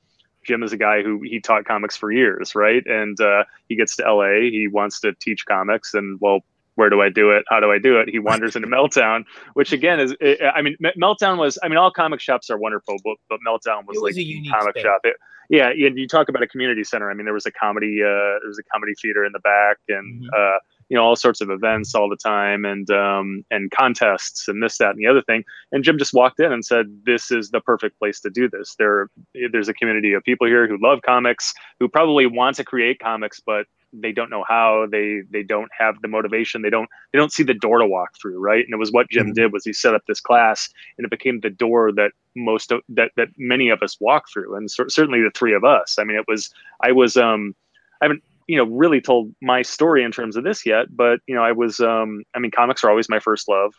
jim 0.45 0.63
is 0.63 0.73
a 0.73 0.77
guy 0.77 1.03
who 1.03 1.21
he 1.23 1.41
taught 1.41 1.65
comics 1.65 1.97
for 1.97 2.11
years 2.11 2.55
right 2.55 2.87
and 2.87 3.21
uh, 3.21 3.45
he 3.69 3.77
gets 3.77 3.97
to 3.97 4.13
la 4.13 4.29
he 4.31 4.69
wants 4.71 5.01
to 5.01 5.13
teach 5.21 5.47
comics 5.47 5.95
and 5.95 6.19
well 6.21 6.41
where 6.79 6.89
do 6.89 7.03
I 7.03 7.09
do 7.09 7.33
it? 7.33 7.45
How 7.49 7.59
do 7.59 7.73
I 7.73 7.79
do 7.79 7.99
it? 7.99 8.09
He 8.09 8.21
wanders 8.21 8.55
into 8.55 8.69
Meltdown, 8.77 9.25
which 9.55 9.73
again 9.73 9.99
is, 9.99 10.15
I 10.23 10.63
mean, 10.63 10.77
Meltdown 10.97 11.37
was, 11.37 11.59
I 11.61 11.67
mean, 11.67 11.77
all 11.77 11.91
comic 11.91 12.21
shops 12.21 12.51
are 12.51 12.57
wonderful, 12.57 12.95
but, 13.03 13.17
but 13.29 13.41
Meltdown 13.45 13.85
was, 13.85 13.99
was 14.01 14.15
like 14.15 14.17
a 14.17 14.49
comic 14.49 14.79
shop. 14.79 15.01
It, 15.03 15.17
yeah, 15.51 15.71
and 15.71 15.99
you 15.99 16.07
talk 16.07 16.29
about 16.29 16.45
a 16.45 16.47
community 16.47 16.85
center. 16.85 17.11
I 17.11 17.15
mean, 17.15 17.25
there 17.25 17.35
was 17.35 17.47
a 17.47 17.51
comedy, 17.51 18.01
uh, 18.01 18.07
there 18.07 18.47
was 18.47 18.61
a 18.61 18.63
comedy 18.73 18.95
theater 18.95 19.25
in 19.25 19.33
the 19.33 19.41
back, 19.41 19.79
and 19.89 20.23
mm-hmm. 20.23 20.29
uh, 20.33 20.59
you 20.89 20.97
know 20.97 21.05
all 21.05 21.17
sorts 21.17 21.41
of 21.41 21.51
events 21.51 21.95
all 21.95 22.09
the 22.09 22.17
time, 22.17 22.65
and 22.65 22.91
um, 22.91 23.45
and 23.51 23.71
contests, 23.71 24.49
and 24.49 24.63
this, 24.63 24.79
that, 24.79 24.91
and 24.91 24.99
the 24.99 25.07
other 25.07 25.23
thing. 25.23 25.45
And 25.73 25.85
Jim 25.85 25.99
just 25.99 26.15
walked 26.15 26.41
in 26.41 26.53
and 26.53 26.65
said, 26.65 26.87
"This 27.05 27.31
is 27.31 27.51
the 27.51 27.61
perfect 27.61 27.99
place 27.99 28.21
to 28.21 28.31
do 28.31 28.49
this. 28.49 28.75
There, 28.79 29.09
there's 29.53 29.69
a 29.69 29.75
community 29.75 30.13
of 30.13 30.23
people 30.25 30.47
here 30.47 30.67
who 30.67 30.79
love 30.81 31.01
comics, 31.03 31.55
who 31.79 31.89
probably 31.89 32.27
want 32.27 32.57
to 32.57 32.65
create 32.65 32.99
comics, 33.01 33.41
but 33.41 33.67
they 33.93 34.13
don't 34.13 34.31
know 34.31 34.45
how 34.47 34.87
they 34.91 35.23
they 35.31 35.43
don't 35.43 35.71
have 35.77 36.01
the 36.03 36.09
motivation 36.09 36.63
they 36.63 36.71
don't 36.71 36.89
they 37.13 37.19
don't 37.19 37.33
see 37.33 37.43
the 37.43 37.55
door 37.55 37.79
to 37.79 37.87
walk 37.87 38.11
through 38.21 38.39
right 38.39 38.65
and 38.65 38.75
it 38.75 38.77
was 38.77 38.93
what 38.93 39.09
jim 39.09 39.27
mm-hmm. 39.27 39.33
did 39.33 39.53
was 39.53 39.65
he 39.65 39.73
set 39.73 39.95
up 39.95 40.03
this 40.07 40.21
class 40.21 40.69
and 40.97 41.05
it 41.05 41.11
became 41.11 41.41
the 41.41 41.51
door 41.51 41.91
that 41.93 42.13
most 42.37 42.71
of, 42.71 42.81
that 42.89 43.11
that 43.17 43.29
many 43.39 43.71
of 43.71 43.83
us 43.83 43.97
walk 44.01 44.29
through 44.31 44.55
and 44.55 44.71
cer- 44.71 44.89
certainly 44.89 45.21
the 45.23 45.31
three 45.35 45.55
of 45.55 45.65
us 45.65 45.99
i 45.99 46.05
mean 46.05 46.19
it 46.19 46.25
was 46.29 46.51
i 46.83 46.93
was 46.93 47.17
um 47.17 47.55
i 48.01 48.05
haven't 48.05 48.23
you 48.49 48.57
know 48.57 48.65
really 48.65 49.01
told 49.01 49.33
my 49.41 49.63
story 49.63 50.03
in 50.03 50.11
terms 50.11 50.37
of 50.37 50.43
this 50.43 50.67
yet 50.67 50.87
but 50.91 51.21
you 51.29 51.35
know 51.35 51.43
i 51.43 51.53
was 51.53 51.79
um 51.79 52.25
i 52.35 52.39
mean 52.39 52.51
comics 52.51 52.83
are 52.83 52.91
always 52.91 53.09
my 53.09 53.21
first 53.21 53.49
love 53.49 53.73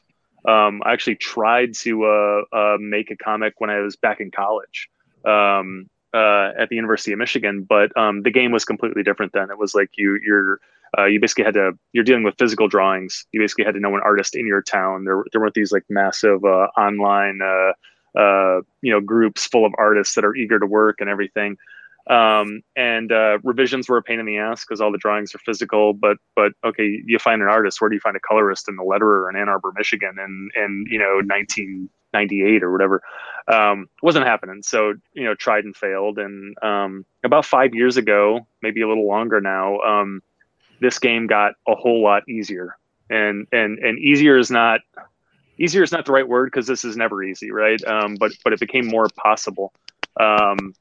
um 0.48 0.82
i 0.86 0.94
actually 0.94 1.16
tried 1.16 1.74
to 1.74 2.06
uh, 2.06 2.42
uh 2.54 2.78
make 2.80 3.12
a 3.12 3.18
comic 3.18 3.56
when 3.58 3.70
i 3.70 3.80
was 3.80 3.98
back 3.98 4.22
in 4.22 4.32
college 4.32 4.88
um 5.26 5.90
uh, 6.14 6.52
at 6.58 6.70
the 6.70 6.76
University 6.76 7.12
of 7.12 7.20
Michigan, 7.20 7.66
but 7.68 7.96
um, 7.98 8.24
the 8.24 8.32
game 8.32 8.52
was 8.52 8.66
completely 8.66 9.04
different 9.04 9.34
then. 9.34 9.52
It 9.52 9.58
was 9.58 9.76
like 9.76 9.92
you 9.96 10.20
you're 10.26 10.60
uh, 10.98 11.06
you 11.06 11.20
basically 11.20 11.44
had 11.44 11.54
to 11.54 11.74
you're 11.94 12.04
dealing 12.04 12.24
with 12.24 12.36
physical 12.38 12.68
drawings. 12.68 13.26
You 13.32 13.42
basically 13.42 13.66
had 13.66 13.76
to 13.76 13.80
know 13.80 13.94
an 13.96 14.02
artist 14.04 14.36
in 14.36 14.48
your 14.48 14.62
town. 14.62 15.04
There 15.04 15.24
there 15.32 15.42
weren't 15.42 15.54
these 15.54 15.72
like 15.72 15.84
massive 15.90 16.44
uh, 16.44 16.68
online 16.78 17.40
uh, 17.44 18.20
uh, 18.20 18.62
you 18.82 18.92
know 18.92 19.02
groups 19.02 19.46
full 19.46 19.66
of 19.66 19.74
artists 19.78 20.16
that 20.16 20.26
are 20.26 20.36
eager 20.36 20.60
to 20.60 20.66
work 20.66 20.98
and 21.00 21.10
everything. 21.10 21.58
Um, 22.10 22.62
and 22.76 23.12
uh, 23.12 23.38
revisions 23.44 23.88
were 23.88 23.98
a 23.98 24.04
pain 24.04 24.20
in 24.20 24.26
the 24.26 24.38
ass 24.38 24.66
because 24.66 24.82
all 24.82 24.92
the 24.92 24.98
drawings 24.98 25.34
are 25.36 25.40
physical. 25.40 25.94
But 25.94 26.18
but 26.36 26.54
okay, 26.66 27.02
you 27.06 27.20
find 27.20 27.42
an 27.42 27.48
artist. 27.48 27.80
Where 27.80 27.90
do 27.90 27.96
you 27.96 28.02
find 28.02 28.18
a 28.18 28.20
colorist 28.20 28.68
and 28.68 28.78
the 28.78 28.84
letterer 28.84 29.30
in 29.30 29.36
Ann 29.36 29.48
Arbor, 29.48 29.72
Michigan, 29.78 30.16
and 30.18 30.52
and 30.56 30.88
you 30.90 30.98
know 30.98 31.22
1998 31.24 32.64
or 32.64 32.72
whatever 32.72 33.04
um, 33.50 33.90
wasn't 34.02 34.26
happening 34.26 34.62
so 34.64 34.94
you 35.14 35.24
know 35.24 35.36
tried 35.36 35.66
and 35.66 35.76
failed 35.76 36.20
and 36.20 36.56
um, 36.64 37.06
about 37.24 37.46
five 37.46 37.74
years 37.74 37.98
ago 37.98 38.46
maybe 38.62 38.82
a 38.82 38.88
little 38.88 39.08
longer 39.08 39.42
now 39.42 39.80
um, 39.80 40.22
this 40.80 41.00
game 41.00 41.28
got 41.28 41.54
a 41.68 41.76
whole 41.76 42.02
lot 42.04 42.28
easier 42.30 42.78
and 43.10 43.48
and 43.52 43.80
and 43.80 43.98
easier 44.00 44.38
is 44.38 44.52
not 44.52 44.82
easier 45.58 45.84
is 45.84 45.92
not 45.92 46.06
the 46.06 46.12
right 46.12 46.28
word 46.28 46.46
because 46.46 46.68
this 46.68 46.86
is 46.86 46.96
never 46.96 47.24
easy 47.24 47.52
right 47.52 47.84
um, 47.86 48.16
but 48.16 48.32
but 48.44 48.54
it 48.54 48.60
became 48.60 48.86
more 48.86 49.08
possible 49.16 49.74
um, 50.20 50.74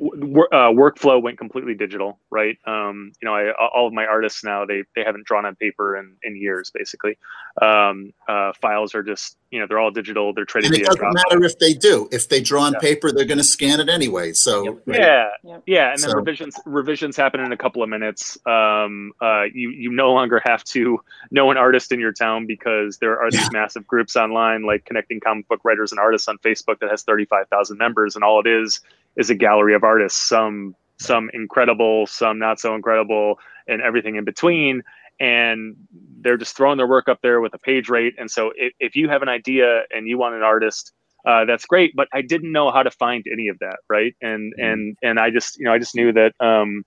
uh, 0.00 0.70
workflow 0.70 1.20
went 1.20 1.38
completely 1.38 1.74
digital, 1.74 2.20
right? 2.30 2.56
Um, 2.66 3.12
you 3.20 3.26
know, 3.26 3.34
I, 3.34 3.52
all 3.52 3.86
of 3.86 3.92
my 3.92 4.06
artists 4.06 4.44
now 4.44 4.64
they 4.64 4.84
they 4.94 5.02
haven't 5.04 5.26
drawn 5.26 5.44
on 5.44 5.56
paper 5.56 5.96
in, 5.96 6.16
in 6.22 6.36
years, 6.36 6.70
basically. 6.72 7.18
Um, 7.60 8.12
uh, 8.28 8.52
files 8.60 8.94
are 8.94 9.02
just 9.02 9.36
you 9.50 9.58
know 9.58 9.66
they're 9.66 9.78
all 9.78 9.90
digital. 9.90 10.32
They're 10.32 10.44
traded. 10.44 10.72
And 10.72 10.80
it 10.80 10.86
doesn't 10.86 11.14
matter 11.14 11.42
if 11.44 11.58
they 11.58 11.72
do. 11.72 12.08
If 12.12 12.28
they 12.28 12.40
draw 12.40 12.62
on 12.62 12.74
yeah. 12.74 12.80
paper, 12.80 13.12
they're 13.12 13.24
going 13.24 13.38
to 13.38 13.44
scan 13.44 13.80
it 13.80 13.88
anyway. 13.88 14.32
So 14.32 14.64
yep. 14.64 14.82
right? 14.86 14.98
yeah, 14.98 15.28
yep. 15.42 15.62
yeah, 15.66 15.92
and 15.92 16.02
then 16.02 16.10
so. 16.10 16.16
revisions 16.16 16.60
revisions 16.66 17.16
happen 17.16 17.40
in 17.40 17.52
a 17.52 17.56
couple 17.56 17.82
of 17.82 17.88
minutes. 17.88 18.38
Um, 18.46 19.12
uh, 19.20 19.44
you 19.52 19.70
you 19.70 19.90
no 19.90 20.12
longer 20.12 20.40
have 20.44 20.64
to 20.64 21.00
know 21.30 21.50
an 21.50 21.56
artist 21.56 21.92
in 21.92 22.00
your 22.00 22.12
town 22.12 22.46
because 22.46 22.98
there 22.98 23.18
are 23.20 23.30
these 23.30 23.40
yeah. 23.40 23.60
massive 23.60 23.86
groups 23.86 24.16
online 24.16 24.62
like 24.64 24.84
connecting 24.84 25.20
comic 25.20 25.48
book 25.48 25.60
writers 25.64 25.92
and 25.92 25.98
artists 25.98 26.28
on 26.28 26.38
Facebook 26.38 26.78
that 26.80 26.90
has 26.90 27.02
thirty 27.02 27.24
five 27.24 27.48
thousand 27.48 27.78
members, 27.78 28.16
and 28.16 28.24
all 28.24 28.40
it 28.40 28.46
is 28.46 28.80
is 29.16 29.30
a 29.30 29.34
gallery 29.34 29.74
of 29.74 29.82
artists, 29.82 30.20
some 30.20 30.74
some 30.98 31.30
incredible, 31.32 32.06
some 32.06 32.38
not 32.38 32.60
so 32.60 32.74
incredible, 32.74 33.38
and 33.66 33.80
everything 33.80 34.16
in 34.16 34.24
between. 34.24 34.82
And 35.20 35.76
they're 36.20 36.36
just 36.36 36.56
throwing 36.56 36.76
their 36.76 36.86
work 36.86 37.08
up 37.08 37.20
there 37.22 37.40
with 37.40 37.54
a 37.54 37.58
page 37.58 37.88
rate. 37.88 38.14
And 38.18 38.30
so 38.30 38.52
if, 38.56 38.72
if 38.78 38.96
you 38.96 39.08
have 39.08 39.22
an 39.22 39.28
idea 39.28 39.82
and 39.90 40.06
you 40.06 40.18
want 40.18 40.34
an 40.34 40.42
artist, 40.42 40.92
uh, 41.26 41.44
that's 41.44 41.66
great. 41.66 41.94
But 41.96 42.08
I 42.12 42.22
didn't 42.22 42.52
know 42.52 42.70
how 42.70 42.82
to 42.82 42.90
find 42.90 43.24
any 43.30 43.48
of 43.48 43.58
that, 43.60 43.78
right? 43.88 44.14
And 44.22 44.52
mm-hmm. 44.54 44.64
and 44.64 44.96
and 45.02 45.20
I 45.20 45.30
just 45.30 45.58
you 45.58 45.64
know 45.64 45.72
I 45.72 45.78
just 45.78 45.94
knew 45.94 46.12
that 46.12 46.32
um, 46.40 46.84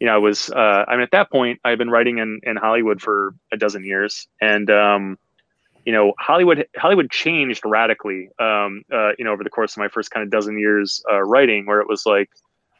you 0.00 0.06
know 0.06 0.14
I 0.14 0.18
was 0.18 0.50
uh, 0.50 0.84
I 0.86 0.92
mean 0.92 1.02
at 1.02 1.10
that 1.12 1.30
point 1.30 1.60
I've 1.64 1.78
been 1.78 1.90
writing 1.90 2.18
in 2.18 2.40
in 2.42 2.56
Hollywood 2.56 3.00
for 3.00 3.34
a 3.52 3.56
dozen 3.56 3.84
years, 3.84 4.28
and 4.40 4.70
um, 4.70 5.18
you 5.84 5.92
know 5.92 6.12
hollywood 6.18 6.66
hollywood 6.76 7.10
changed 7.10 7.62
radically 7.64 8.28
um, 8.38 8.82
uh, 8.92 9.10
you 9.18 9.24
know 9.24 9.32
over 9.32 9.44
the 9.44 9.50
course 9.50 9.72
of 9.72 9.78
my 9.78 9.88
first 9.88 10.10
kind 10.10 10.24
of 10.24 10.30
dozen 10.30 10.58
years 10.58 11.02
uh, 11.10 11.22
writing 11.22 11.66
where 11.66 11.80
it 11.80 11.88
was 11.88 12.06
like 12.06 12.30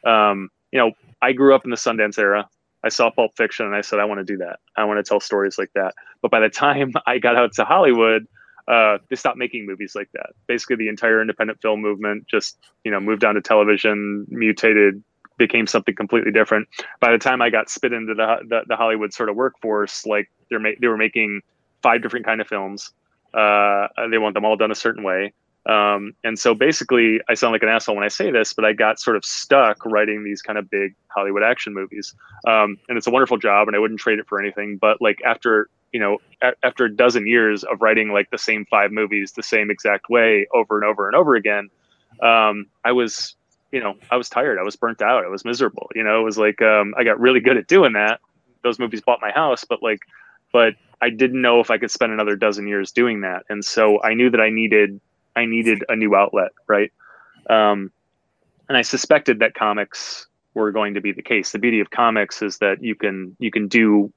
um, 0.05 0.49
you 0.71 0.79
know 0.79 0.91
i 1.21 1.31
grew 1.31 1.53
up 1.53 1.65
in 1.65 1.71
the 1.71 1.77
sundance 1.77 2.17
era 2.17 2.47
i 2.83 2.89
saw 2.89 3.09
pulp 3.09 3.31
fiction 3.35 3.65
and 3.65 3.75
i 3.75 3.81
said 3.81 3.99
i 3.99 4.05
want 4.05 4.19
to 4.19 4.23
do 4.23 4.37
that 4.37 4.59
i 4.75 4.83
want 4.83 5.03
to 5.03 5.07
tell 5.07 5.19
stories 5.19 5.57
like 5.57 5.71
that 5.73 5.93
but 6.21 6.31
by 6.31 6.39
the 6.39 6.49
time 6.49 6.91
i 7.07 7.17
got 7.17 7.35
out 7.35 7.53
to 7.53 7.63
hollywood 7.63 8.27
uh, 8.65 8.97
they 9.09 9.17
stopped 9.17 9.37
making 9.37 9.65
movies 9.65 9.93
like 9.93 10.09
that 10.13 10.27
basically 10.47 10.77
the 10.77 10.87
entire 10.87 11.19
independent 11.19 11.61
film 11.61 11.81
movement 11.81 12.25
just 12.27 12.57
you 12.85 12.91
know 12.91 12.99
moved 12.99 13.25
on 13.25 13.35
to 13.35 13.41
television 13.41 14.25
mutated 14.29 15.03
became 15.37 15.67
something 15.67 15.93
completely 15.95 16.31
different 16.31 16.65
by 17.01 17.11
the 17.11 17.17
time 17.17 17.41
i 17.41 17.49
got 17.49 17.69
spit 17.69 17.91
into 17.91 18.13
the, 18.13 18.37
the, 18.47 18.61
the 18.67 18.75
hollywood 18.77 19.13
sort 19.13 19.27
of 19.27 19.35
workforce 19.35 20.05
like 20.05 20.31
they're 20.49 20.59
ma- 20.59 20.69
they 20.79 20.87
were 20.87 20.95
making 20.95 21.41
five 21.83 22.01
different 22.01 22.25
kind 22.25 22.41
of 22.41 22.47
films. 22.47 22.91
Uh, 23.33 23.87
they 24.09 24.17
want 24.17 24.33
them 24.33 24.45
all 24.45 24.55
done 24.55 24.71
a 24.71 24.75
certain 24.75 25.03
way. 25.03 25.33
Um, 25.65 26.13
and 26.23 26.37
so 26.37 26.53
basically, 26.53 27.21
I 27.29 27.35
sound 27.35 27.53
like 27.53 27.63
an 27.63 27.69
asshole 27.69 27.95
when 27.95 28.03
I 28.03 28.09
say 28.09 28.31
this, 28.31 28.53
but 28.53 28.65
I 28.65 28.73
got 28.73 28.99
sort 28.99 29.15
of 29.15 29.23
stuck 29.23 29.85
writing 29.85 30.23
these 30.23 30.41
kind 30.41 30.59
of 30.59 30.69
big 30.69 30.93
Hollywood 31.07 31.43
action 31.43 31.73
movies. 31.73 32.13
Um, 32.45 32.77
and 32.89 32.97
it's 32.97 33.07
a 33.07 33.11
wonderful 33.11 33.37
job, 33.37 33.67
and 33.67 33.75
I 33.75 33.79
wouldn't 33.79 33.99
trade 33.99 34.19
it 34.19 34.27
for 34.27 34.41
anything. 34.41 34.77
But 34.77 35.01
like 35.01 35.21
after 35.25 35.69
you 35.93 35.99
know, 35.99 36.17
a- 36.41 36.55
after 36.63 36.85
a 36.85 36.93
dozen 36.93 37.27
years 37.27 37.63
of 37.63 37.81
writing 37.81 38.11
like 38.11 38.29
the 38.31 38.37
same 38.37 38.65
five 38.65 38.91
movies 38.91 39.33
the 39.33 39.43
same 39.43 39.69
exact 39.69 40.09
way 40.09 40.47
over 40.53 40.75
and 40.75 40.83
over 40.89 41.07
and 41.07 41.15
over 41.15 41.35
again, 41.35 41.69
um, 42.21 42.65
I 42.83 42.91
was 42.91 43.35
you 43.71 43.79
know 43.79 43.95
I 44.11 44.17
was 44.17 44.27
tired. 44.27 44.59
I 44.59 44.63
was 44.63 44.75
burnt 44.75 45.01
out. 45.01 45.23
I 45.23 45.29
was 45.29 45.45
miserable. 45.45 45.89
You 45.95 46.03
know, 46.03 46.19
it 46.19 46.23
was 46.23 46.37
like 46.37 46.61
um, 46.61 46.93
I 46.97 47.03
got 47.03 47.19
really 47.19 47.39
good 47.39 47.57
at 47.57 47.67
doing 47.67 47.93
that. 47.93 48.19
Those 48.63 48.79
movies 48.79 49.01
bought 49.01 49.19
my 49.21 49.31
house, 49.31 49.63
but 49.63 49.83
like, 49.83 49.99
but 50.51 50.73
I 51.01 51.09
didn't 51.09 51.41
know 51.41 51.59
if 51.59 51.69
I 51.69 51.77
could 51.77 51.91
spend 51.91 52.11
another 52.11 52.35
dozen 52.35 52.67
years 52.67 52.91
doing 52.91 53.21
that, 53.21 53.43
and 53.47 53.63
so 53.63 54.01
I 54.03 54.15
knew 54.15 54.29
that 54.31 54.41
I 54.41 54.49
needed 54.49 54.99
I 55.35 55.45
needed 55.45 55.83
a 55.89 55.95
new 55.95 56.15
outlet, 56.15 56.51
right? 56.67 56.91
Um, 57.49 57.91
and 58.69 58.77
I 58.77 58.81
suspected 58.81 59.39
that 59.39 59.53
comics 59.53 60.27
were 60.53 60.71
going 60.71 60.93
to 60.93 61.01
be 61.01 61.11
the 61.11 61.21
case. 61.21 61.51
The 61.51 61.59
beauty 61.59 61.79
of 61.79 61.89
comics 61.89 62.41
is 62.41 62.59
that 62.59 62.83
you 62.83 62.95
can 62.95 63.35
you 63.39 63.51
can 63.51 63.67
do 63.67 64.11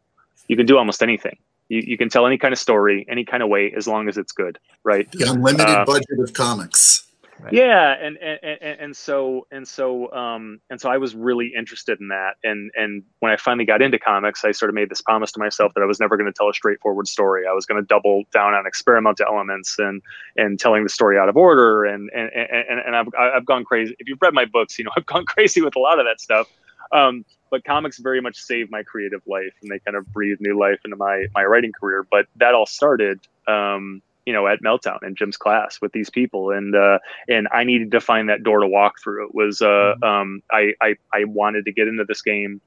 you 0.49 0.57
can 0.57 0.67
do 0.67 0.79
almost 0.79 1.03
anything. 1.03 1.39
You, 1.69 1.83
you 1.85 1.99
can 1.99 2.09
tell 2.09 2.27
any 2.27 2.39
kind 2.39 2.53
of 2.53 2.59
story, 2.59 3.05
any 3.09 3.25
kind 3.25 3.43
of 3.43 3.49
way, 3.49 3.73
as 3.77 3.89
long 3.89 4.09
as 4.09 4.17
it's 4.17 4.33
good, 4.33 4.59
right? 4.85 5.11
The 5.11 5.31
unlimited 5.31 5.69
uh, 5.69 5.85
budget 5.85 6.21
of 6.21 6.33
comics. 6.33 7.06
Right. 7.39 7.53
Yeah, 7.53 7.95
and, 8.01 8.17
and 8.17 8.39
and 8.43 8.81
and 8.81 8.97
so 8.97 9.47
and 9.51 9.69
so 9.69 10.11
um 10.13 10.59
and 10.71 10.81
so 10.81 10.89
I 10.91 10.97
was 10.97 11.15
really 11.15 11.53
interested 11.57 12.01
in 12.01 12.09
that, 12.09 12.37
and 12.43 12.71
and 12.75 13.03
when 13.19 13.31
I 13.31 13.37
finally 13.37 13.67
got 13.67 13.83
into 13.83 13.99
comics, 13.99 14.43
I 14.43 14.53
sort 14.53 14.71
of 14.71 14.75
made 14.75 14.89
this 14.89 15.03
promise 15.03 15.33
to 15.33 15.39
myself 15.39 15.73
that 15.75 15.83
I 15.83 15.85
was 15.85 16.01
never 16.01 16.17
going 16.17 16.27
to 16.27 16.33
tell 16.33 16.49
a 16.49 16.55
straightforward 16.55 17.09
story. 17.09 17.45
I 17.47 17.53
was 17.53 17.67
going 17.67 17.81
to 17.81 17.87
double 17.87 18.23
down 18.33 18.55
on 18.55 18.67
experimental 18.67 19.27
elements 19.27 19.79
and 19.79 20.01
and 20.37 20.59
telling 20.59 20.83
the 20.83 20.89
story 20.89 21.19
out 21.19 21.29
of 21.29 21.37
order, 21.37 21.85
and 21.85 22.09
and 22.15 22.31
and 22.35 22.81
and 22.81 22.97
I've 22.97 23.09
I've 23.19 23.45
gone 23.45 23.65
crazy. 23.65 23.95
If 23.99 24.09
you've 24.09 24.23
read 24.23 24.33
my 24.33 24.47
books, 24.47 24.79
you 24.79 24.85
know 24.85 24.91
I've 24.97 25.07
gone 25.07 25.27
crazy 25.27 25.61
with 25.61 25.77
a 25.77 25.81
lot 25.81 25.99
of 26.01 26.07
that 26.07 26.21
stuff. 26.21 26.49
Um, 26.93 27.25
but 27.51 27.65
comics 27.65 27.99
very 27.99 28.21
much 28.21 28.37
saved 28.37 28.71
my 28.71 28.83
creative 28.83 29.21
life, 29.27 29.53
and 29.63 29.71
they 29.71 29.79
kind 29.81 29.97
of 29.97 30.11
breathed 30.13 30.41
new 30.41 30.59
life 30.59 30.81
into 30.85 30.97
my 30.97 31.27
my 31.35 31.45
writing 31.45 31.73
career. 31.79 32.07
But 32.11 32.27
that 32.37 32.55
all 32.55 32.67
started. 32.67 33.21
Um, 33.47 34.03
you 34.27 34.33
know 34.33 34.47
at 34.47 34.61
meltdown 34.61 35.03
in 35.03 35.15
jim's 35.15 35.37
class 35.37 35.81
with 35.81 35.93
these 35.93 36.11
people. 36.11 36.51
And 36.51 36.75
uh, 36.75 36.99
and 37.29 37.49
i 37.53 37.65
needed 37.65 37.93
to 37.93 38.01
find 38.01 38.29
that 38.29 38.43
door 38.43 38.61
to 38.61 38.69
walk 38.69 39.01
through. 39.03 39.29
It 39.29 39.35
was 39.35 39.63
uh, 39.63 39.67
mm-hmm. 39.67 40.05
um, 40.05 40.43
I, 40.51 40.75
I 40.83 40.97
i 41.15 41.25
wanted 41.25 41.65
to 41.65 41.73
get 41.73 41.89
into 41.89 42.05
this 42.05 42.21
game. 42.21 42.61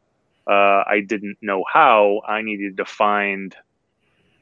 Uh, 0.48 0.84
i 0.88 1.04
didn't 1.06 1.38
know 1.42 1.64
how. 1.72 2.22
I 2.28 2.42
needed 2.42 2.78
to 2.78 2.86
find 2.86 3.56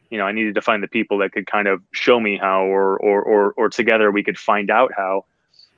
you 0.09 0.17
know 0.17 0.25
i 0.25 0.31
needed 0.31 0.55
to 0.55 0.61
find 0.61 0.81
the 0.81 0.87
people 0.87 1.17
that 1.17 1.33
could 1.33 1.47
kind 1.47 1.67
of 1.67 1.81
show 1.91 2.17
me 2.17 2.37
how 2.37 2.61
or 2.61 2.97
or 2.97 3.21
or, 3.21 3.53
or 3.57 3.69
together 3.69 4.09
we 4.09 4.23
could 4.23 4.37
find 4.37 4.69
out 4.69 4.91
how. 4.95 5.25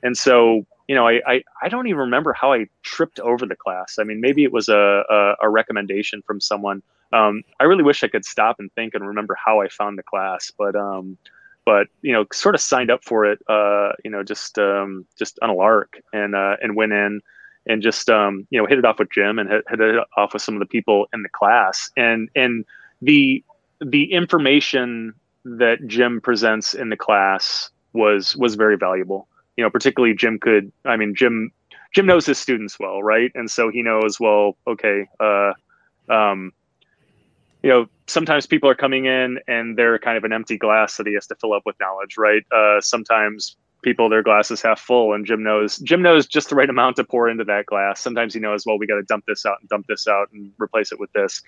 And 0.02 0.16
so 0.16 0.66
you 0.86 0.94
know 0.94 1.08
I, 1.08 1.20
I 1.26 1.42
i 1.62 1.68
don't 1.68 1.86
even 1.88 2.00
remember 2.00 2.32
how 2.32 2.52
i 2.52 2.66
tripped 2.82 3.18
over 3.20 3.46
the 3.46 3.56
class. 3.56 3.96
I 3.98 4.04
mean 4.04 4.20
maybe 4.20 4.44
it 4.44 4.52
was 4.52 4.68
a 4.68 5.02
a, 5.08 5.34
a 5.42 5.48
recommendation 5.48 6.22
from 6.22 6.40
someone 6.40 6.82
um, 7.12 7.42
I 7.58 7.64
really 7.64 7.82
wish 7.82 8.04
I 8.04 8.08
could 8.08 8.24
stop 8.24 8.56
and 8.58 8.72
think 8.72 8.94
and 8.94 9.06
remember 9.06 9.34
how 9.34 9.60
I 9.60 9.68
found 9.68 9.98
the 9.98 10.02
class, 10.02 10.52
but 10.56 10.76
um, 10.76 11.18
but 11.64 11.88
you 12.02 12.12
know, 12.12 12.24
sort 12.32 12.54
of 12.54 12.60
signed 12.60 12.90
up 12.90 13.04
for 13.04 13.26
it, 13.26 13.40
uh, 13.48 13.92
you 14.04 14.10
know, 14.10 14.22
just 14.22 14.58
um, 14.58 15.06
just 15.18 15.38
on 15.42 15.50
a 15.50 15.54
lark 15.54 16.00
and 16.12 16.34
uh, 16.34 16.56
and 16.62 16.76
went 16.76 16.92
in 16.92 17.20
and 17.66 17.82
just 17.82 18.08
um, 18.08 18.46
you 18.50 18.60
know 18.60 18.66
hit 18.66 18.78
it 18.78 18.84
off 18.84 18.98
with 18.98 19.10
Jim 19.10 19.38
and 19.38 19.50
hit, 19.50 19.64
hit 19.68 19.80
it 19.80 20.04
off 20.16 20.32
with 20.32 20.42
some 20.42 20.54
of 20.54 20.60
the 20.60 20.66
people 20.66 21.06
in 21.12 21.22
the 21.22 21.28
class 21.28 21.90
and 21.96 22.28
and 22.34 22.64
the 23.02 23.44
the 23.80 24.12
information 24.12 25.14
that 25.44 25.86
Jim 25.86 26.20
presents 26.20 26.74
in 26.74 26.90
the 26.90 26.96
class 26.96 27.70
was 27.92 28.36
was 28.36 28.54
very 28.54 28.76
valuable. 28.76 29.26
You 29.56 29.64
know, 29.64 29.70
particularly 29.70 30.14
Jim 30.14 30.38
could. 30.38 30.72
I 30.84 30.96
mean, 30.96 31.14
Jim 31.14 31.52
Jim 31.92 32.06
knows 32.06 32.26
his 32.26 32.38
students 32.38 32.78
well, 32.78 33.02
right? 33.02 33.32
And 33.34 33.50
so 33.50 33.68
he 33.68 33.82
knows 33.82 34.20
well. 34.20 34.56
Okay, 34.66 35.08
uh, 35.18 35.52
um, 36.08 36.52
you 37.62 37.70
know, 37.70 37.86
sometimes 38.06 38.46
people 38.46 38.68
are 38.68 38.74
coming 38.74 39.06
in 39.06 39.38
and 39.46 39.76
they're 39.76 39.98
kind 39.98 40.16
of 40.16 40.24
an 40.24 40.32
empty 40.32 40.56
glass 40.56 40.96
that 40.96 41.06
he 41.06 41.14
has 41.14 41.26
to 41.26 41.34
fill 41.34 41.52
up 41.52 41.62
with 41.66 41.76
knowledge, 41.80 42.16
right? 42.16 42.42
Uh, 42.52 42.80
sometimes 42.80 43.56
people 43.82 44.08
their 44.08 44.22
glass 44.22 44.50
is 44.50 44.60
half 44.60 44.78
full 44.80 45.14
and 45.14 45.24
Jim 45.26 45.42
knows 45.42 45.78
Jim 45.78 46.02
knows 46.02 46.26
just 46.26 46.50
the 46.50 46.54
right 46.54 46.68
amount 46.68 46.96
to 46.96 47.04
pour 47.04 47.28
into 47.28 47.44
that 47.44 47.66
glass. 47.66 48.00
Sometimes 48.00 48.34
he 48.34 48.40
knows, 48.40 48.64
well, 48.66 48.78
we 48.78 48.86
got 48.86 48.96
to 48.96 49.02
dump 49.02 49.24
this 49.26 49.44
out 49.46 49.58
and 49.60 49.68
dump 49.68 49.86
this 49.86 50.06
out 50.08 50.28
and 50.32 50.52
replace 50.58 50.92
it 50.92 51.00
with 51.00 51.12
this. 51.12 51.42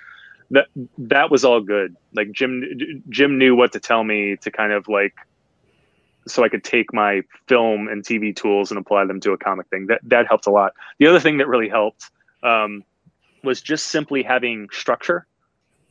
That 0.51 0.67
that 0.99 1.31
was 1.31 1.45
all 1.45 1.61
good. 1.61 1.97
Like 2.15 2.31
Jim 2.33 2.63
Jim 3.09 3.39
knew 3.39 3.55
what 3.55 3.73
to 3.73 3.81
tell 3.81 4.05
me 4.05 4.37
to 4.43 4.51
kind 4.51 4.73
of 4.73 4.89
like 4.89 5.15
so 6.27 6.45
I 6.45 6.49
could 6.49 6.63
take 6.63 6.93
my 6.93 7.23
film 7.49 7.89
and 7.89 8.05
TV 8.05 8.35
tools 8.37 8.71
and 8.71 8.79
apply 8.79 9.07
them 9.07 9.19
to 9.21 9.33
a 9.33 9.39
comic 9.39 9.69
thing. 9.69 9.87
That 9.87 10.01
that 10.05 10.27
helped 10.27 10.47
a 10.47 10.51
lot. 10.51 10.73
The 10.99 11.07
other 11.07 11.21
thing 11.21 11.39
that 11.39 11.49
really 11.49 11.69
helped 11.69 12.11
um, 12.43 12.85
was 13.43 13.61
just 13.61 13.87
simply 13.87 14.23
having 14.23 14.69
structure 14.71 15.27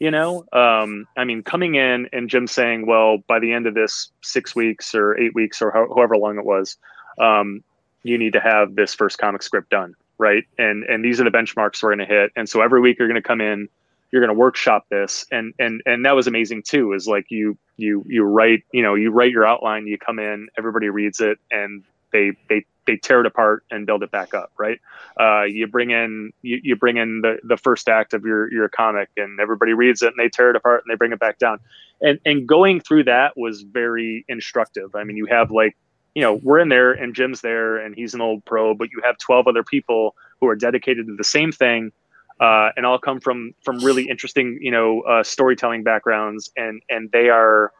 you 0.01 0.11
know? 0.11 0.45
Um, 0.51 1.07
i 1.15 1.23
mean 1.23 1.43
coming 1.43 1.75
in 1.75 2.09
and 2.11 2.29
jim 2.29 2.47
saying 2.47 2.87
well 2.87 3.19
by 3.27 3.39
the 3.39 3.51
end 3.53 3.67
of 3.67 3.73
this 3.73 4.11
six 4.21 4.55
weeks 4.55 4.95
or 4.95 5.17
eight 5.17 5.35
weeks 5.35 5.61
or 5.61 5.71
ho- 5.71 5.93
however 5.95 6.17
long 6.17 6.37
it 6.37 6.45
was 6.45 6.77
um, 7.19 7.63
you 8.03 8.17
need 8.17 8.33
to 8.33 8.39
have 8.39 8.75
this 8.75 8.93
first 8.93 9.17
comic 9.17 9.43
script 9.43 9.69
done 9.69 9.95
right? 10.21 10.43
And 10.59 10.83
and 10.83 11.03
these 11.03 11.19
are 11.19 11.23
the 11.23 11.31
benchmarks 11.31 11.81
we're 11.81 11.95
going 11.95 12.07
to 12.07 12.13
hit. 12.13 12.31
And 12.35 12.47
so 12.47 12.61
every 12.61 12.79
week 12.79 12.99
you're 12.99 13.07
going 13.07 13.21
to 13.21 13.27
come 13.27 13.41
in 13.41 13.67
you're 14.11 14.21
going 14.21 14.33
to 14.33 14.39
workshop 14.39 14.85
this. 14.89 15.25
And 15.31 15.53
and 15.57 15.81
and 15.85 16.05
that 16.05 16.15
was 16.15 16.27
amazing 16.27 16.63
too 16.63 16.93
is 16.93 17.07
like 17.07 17.25
you 17.29 17.57
you 17.77 18.05
you 18.07 18.23
write 18.23 18.63
you 18.71 18.83
know 18.83 18.93
you 18.93 19.09
write 19.09 19.31
your 19.31 19.45
outline 19.45 19.87
you 19.87 19.97
come 19.97 20.19
in 20.19 20.47
everybody 20.57 20.89
reads 20.89 21.19
it 21.19 21.39
and 21.49 21.83
they 22.13 22.33
they 22.49 22.65
they 22.85 22.97
tear 22.97 23.21
it 23.21 23.25
apart 23.25 23.63
and 23.71 23.85
build 23.85 24.03
it 24.03 24.11
back 24.11 24.33
up, 24.33 24.51
right? 24.57 24.79
Uh, 25.19 25.43
you 25.43 25.67
bring 25.67 25.91
in 25.91 26.31
you, 26.41 26.59
you 26.63 26.75
bring 26.75 26.97
in 26.97 27.21
the, 27.21 27.37
the 27.43 27.57
first 27.57 27.87
act 27.87 28.13
of 28.13 28.25
your 28.25 28.51
your 28.51 28.69
comic, 28.69 29.09
and 29.17 29.39
everybody 29.39 29.73
reads 29.73 30.01
it, 30.01 30.07
and 30.07 30.15
they 30.17 30.29
tear 30.29 30.49
it 30.49 30.55
apart, 30.55 30.83
and 30.83 30.91
they 30.91 30.97
bring 30.97 31.11
it 31.11 31.19
back 31.19 31.37
down. 31.37 31.59
And 32.01 32.19
and 32.25 32.47
going 32.47 32.79
through 32.79 33.05
that 33.05 33.37
was 33.37 33.61
very 33.61 34.25
instructive. 34.27 34.95
I 34.95 35.03
mean, 35.03 35.17
you 35.17 35.25
have 35.27 35.51
like 35.51 35.77
you 36.15 36.21
know 36.21 36.39
we're 36.43 36.59
in 36.59 36.69
there, 36.69 36.91
and 36.91 37.15
Jim's 37.15 37.41
there, 37.41 37.77
and 37.77 37.95
he's 37.95 38.13
an 38.13 38.21
old 38.21 38.43
pro, 38.45 38.73
but 38.73 38.91
you 38.91 39.01
have 39.03 39.17
twelve 39.17 39.47
other 39.47 39.63
people 39.63 40.15
who 40.39 40.47
are 40.47 40.55
dedicated 40.55 41.07
to 41.07 41.15
the 41.15 41.23
same 41.23 41.51
thing. 41.51 41.91
Uh, 42.39 42.71
and 42.75 42.87
all 42.87 42.97
come 42.97 43.19
from 43.19 43.53
from 43.63 43.77
really 43.79 44.09
interesting, 44.09 44.57
you 44.61 44.71
know, 44.71 45.01
uh, 45.01 45.21
storytelling 45.21 45.83
backgrounds, 45.83 46.51
and 46.57 46.81
and 46.89 47.11
they 47.11 47.29
are 47.29 47.71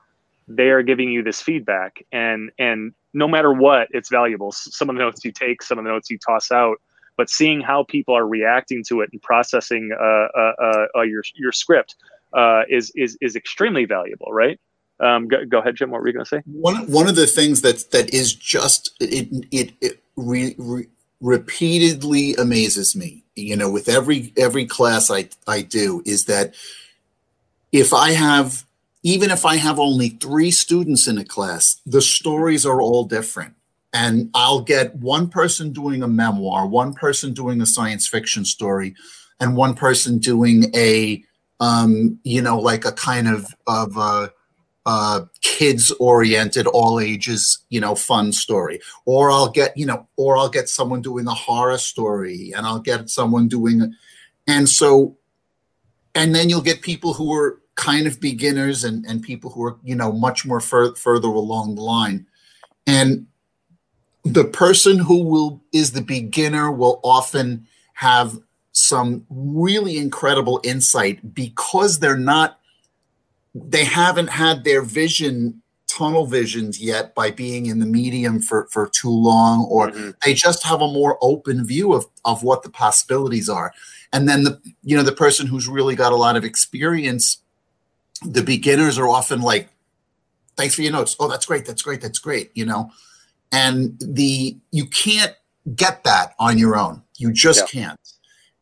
they 0.56 0.70
are 0.70 0.84
giving 0.84 1.10
you 1.12 1.24
this 1.24 1.41
feedback 1.41 2.06
and 2.12 2.52
and 2.58 2.93
no 3.14 3.28
matter 3.28 3.52
what 3.52 3.88
it's 3.91 4.10
valuable 4.10 4.52
some 4.52 4.89
of 4.89 4.95
the 4.95 5.02
notes 5.02 5.24
you 5.24 5.32
take 5.32 5.62
some 5.62 5.78
of 5.78 5.84
the 5.84 5.89
notes 5.89 6.10
you 6.10 6.18
toss 6.18 6.52
out 6.52 6.78
but 7.18 7.30
seeing 7.30 7.62
how 7.62 7.84
people 7.84 8.16
are 8.16 8.28
reacting 8.28 8.84
to 8.88 9.02
it 9.02 9.10
and 9.12 9.22
processing 9.22 9.91
uh, 9.99 10.04
uh, 10.04 10.54
uh, 10.62 10.86
uh 10.95 11.02
your 11.02 11.24
your 11.36 11.52
script 11.52 11.95
uh, 12.34 12.64
is 12.70 12.91
is 12.95 13.18
is 13.22 13.36
extremely 13.36 13.86
valuable, 13.86 14.32
right? 14.32 14.60
Um, 14.99 15.28
go, 15.28 15.43
go, 15.45 15.60
ahead, 15.60 15.76
Jim. 15.76 15.89
What 15.89 16.02
were 16.02 16.08
you 16.08 16.14
going 16.14 16.26
to 16.26 16.30
say? 16.30 16.41
One 16.45 16.89
one 16.91 17.08
of 17.08 17.16
the 17.16 17.28
things 17.28 17.62
that 17.62 17.91
that 17.91 18.14
is 18.14 18.34
just 18.34 18.91
it 18.99 19.28
it, 19.52 19.74
it 19.82 20.04
re, 20.16 20.56
re, 20.58 20.88
repeatedly 21.20 22.36
amazes 22.36 22.95
me. 22.95 23.24
You 23.36 23.56
know, 23.56 23.70
with 23.70 23.89
every 23.89 24.34
every 24.38 24.66
class 24.66 25.10
I 25.10 25.30
I 25.47 25.62
do 25.62 26.02
is 26.06 26.26
that 26.26 26.54
if 27.72 27.93
I 27.93 28.12
have 28.12 28.66
even 29.04 29.32
if 29.32 29.45
I 29.45 29.56
have 29.56 29.80
only 29.80 30.10
three 30.10 30.52
students 30.52 31.08
in 31.08 31.18
a 31.18 31.26
class, 31.26 31.82
the 31.86 32.02
stories 32.02 32.66
are 32.66 32.82
all 32.82 33.06
different. 33.06 33.56
And 33.93 34.30
I'll 34.34 34.62
get 34.62 34.95
one 34.95 35.28
person 35.30 35.74
doing 35.74 36.02
a 36.02 36.08
memoir, 36.08 36.66
one 36.68 36.93
person 36.93 37.34
doing 37.34 37.62
a 37.62 37.66
science 37.66 38.08
fiction 38.08 38.45
story, 38.45 38.95
and 39.39 39.58
one 39.58 39.74
person 39.74 40.20
doing 40.20 40.74
a, 40.76 41.24
um, 41.60 42.20
you 42.24 42.41
know, 42.41 42.60
like 42.60 42.86
a 42.86 42.91
kind 42.91 43.28
of 43.28 43.54
of 43.68 43.97
a, 43.97 44.32
a 44.86 45.28
kids 45.41 45.91
oriented, 45.99 46.68
all 46.68 46.99
ages, 47.02 47.60
you 47.70 47.82
know, 47.82 47.95
fun 47.95 48.32
story. 48.32 48.80
Or 49.06 49.30
I'll 49.30 49.52
get, 49.52 49.76
you 49.76 49.86
know, 49.86 50.08
or 50.16 50.38
I'll 50.38 50.49
get 50.49 50.70
someone 50.70 51.02
doing 51.02 51.28
a 51.28 51.34
horror 51.34 51.78
story, 51.78 52.54
and 52.56 52.66
I'll 52.66 52.80
get 52.80 53.10
someone 53.10 53.49
doing, 53.49 53.93
and 54.47 54.70
so, 54.70 55.18
and 56.16 56.34
then 56.34 56.49
you'll 56.49 56.62
get 56.62 56.82
people 56.82 57.14
who 57.14 57.34
are 57.34 57.61
kind 57.82 58.06
of 58.06 58.22
beginners 58.22 58.84
and, 58.84 59.04
and 59.08 59.24
people 59.24 59.50
who 59.50 59.64
are 59.64 59.76
you 59.84 59.96
know 59.96 60.12
much 60.12 60.46
more 60.46 60.60
fur- 60.60 60.94
further 60.94 61.28
along 61.28 61.74
the 61.74 61.82
line 61.82 62.28
and 62.86 63.26
the 64.24 64.46
person 64.46 65.00
who 65.00 65.24
will 65.24 65.64
is 65.74 65.92
the 65.92 66.02
beginner 66.02 66.72
will 66.72 67.00
often 67.04 67.66
have 67.94 68.38
some 68.72 69.26
really 69.32 69.98
incredible 69.98 70.62
insight 70.64 71.34
because 71.34 71.98
they're 71.98 72.16
not 72.16 72.60
they 73.56 73.84
haven't 73.84 74.30
had 74.30 74.64
their 74.64 74.84
vision 74.84 75.60
tunnel 75.88 76.28
visions 76.28 76.80
yet 76.80 77.16
by 77.16 77.32
being 77.32 77.66
in 77.66 77.80
the 77.80 77.86
medium 77.88 78.40
for, 78.40 78.68
for 78.70 78.88
too 78.90 79.10
long 79.10 79.66
or 79.72 79.90
mm-hmm. 79.90 80.12
they 80.24 80.36
just 80.36 80.64
have 80.64 80.82
a 80.82 80.88
more 80.88 81.18
open 81.22 81.66
view 81.66 81.94
of, 81.94 82.06
of 82.26 82.44
what 82.44 82.62
the 82.62 82.70
possibilities 82.70 83.50
are 83.50 83.74
and 84.14 84.30
then 84.30 84.44
the 84.44 84.62
you 84.84 84.96
know 84.96 85.04
the 85.04 85.12
person 85.12 85.48
who's 85.48 85.68
really 85.68 85.96
got 85.96 86.14
a 86.14 86.16
lot 86.16 86.36
of 86.36 86.46
experience 86.46 87.42
the 88.22 88.44
beginners 88.44 88.98
are 88.98 89.08
often 89.08 89.42
like, 89.42 89.70
thanks 90.56 90.76
for 90.76 90.82
your 90.82 90.92
notes. 90.92 91.16
Oh, 91.20 91.28
that's 91.28 91.46
great. 91.46 91.66
That's 91.66 91.82
great. 91.82 92.02
That's 92.02 92.20
great. 92.20 92.52
You 92.54 92.66
know, 92.66 92.92
and 93.52 94.00
the, 94.00 94.58
you 94.72 94.86
can't 94.86 95.34
get 95.76 96.04
that 96.04 96.34
on 96.40 96.58
your 96.58 96.76
own. 96.76 97.04
You 97.18 97.32
just 97.32 97.74
yeah. 97.74 97.82
can't. 97.82 98.00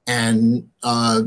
And, 0.07 0.69
uh, 0.81 1.23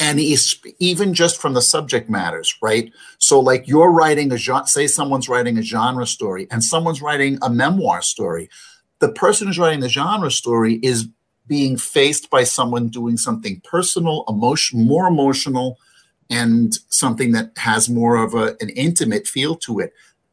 and 0.00 0.18
even 0.18 1.14
just 1.14 1.40
from 1.40 1.54
the 1.54 1.62
subject 1.62 2.10
matters, 2.10 2.56
right? 2.60 2.92
So, 3.18 3.38
like 3.38 3.68
you're 3.68 3.92
writing 3.92 4.32
a 4.32 4.36
genre, 4.36 4.66
say 4.66 4.88
someone's 4.88 5.28
writing 5.28 5.58
a 5.58 5.62
genre 5.62 6.06
story 6.06 6.48
and 6.50 6.64
someone's 6.64 7.00
writing 7.00 7.38
a 7.40 7.48
memoir 7.48 8.02
story. 8.02 8.48
The 8.98 9.12
person 9.12 9.46
who's 9.46 9.60
writing 9.60 9.78
the 9.78 9.88
genre 9.88 10.32
story 10.32 10.80
is 10.82 11.06
being 11.46 11.76
faced 11.76 12.30
by 12.30 12.42
someone 12.42 12.88
doing 12.88 13.16
something 13.16 13.60
personal, 13.60 14.24
emotion, 14.28 14.86
more 14.86 15.06
emotional, 15.06 15.78
and 16.32 16.74
something 16.88 17.32
that 17.32 17.52
has 17.58 17.88
more 17.88 18.16
of 18.16 18.34
a, 18.34 18.56
an 18.60 18.70
intimate 18.70 19.26
feel 19.26 19.54
to 19.56 19.80
it. 19.80 19.92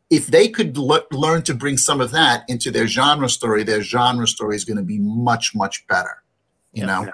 If 0.10 0.28
they 0.28 0.47
could 0.47 0.78
learn 0.78 1.43
to 1.43 1.54
bring 1.54 1.78
some 1.78 2.02
of 2.02 2.12
that 2.12 2.43
into 2.47 2.72
their 2.72 2.88
genre 2.88 3.30
story, 3.30 3.64
their 3.64 3.84
genre 3.84 4.28
story 4.28 4.56
is 4.56 4.66
going 4.66 4.78
to 4.78 4.84
be 4.84 4.97
much, 4.97 5.54
much 5.54 5.86
better. 5.88 6.24
You 6.74 6.82
yeah, 6.82 6.86
know, 6.86 7.04
yeah. 7.04 7.12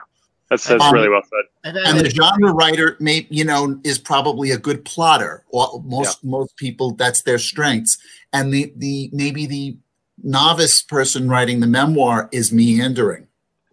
that's, 0.50 0.68
that's 0.68 0.84
um, 0.84 0.94
really 0.94 1.10
well 1.10 1.24
said. 1.24 1.74
And, 1.86 2.00
the 2.00 2.10
genre 2.10 2.54
writer, 2.54 2.96
may 3.00 3.26
you 3.30 3.44
know, 3.44 3.80
is 3.84 3.98
probably 3.98 4.52
a 4.52 4.58
good 4.58 4.86
plotter. 4.86 5.44
Well, 5.52 5.84
most 5.86 6.20
yeah. 6.22 6.30
most 6.30 6.56
people, 6.58 6.92
that's 6.92 7.24
their 7.24 7.40
strengths. 7.40 7.98
And 8.32 8.54
the 8.54 8.72
the 8.76 9.10
maybe 9.12 9.46
the 9.46 9.78
novice 10.24 10.82
person 10.82 11.28
writing 11.28 11.60
the 11.60 11.68
memoir 11.68 12.30
is 12.32 12.52
meandering. 12.52 13.28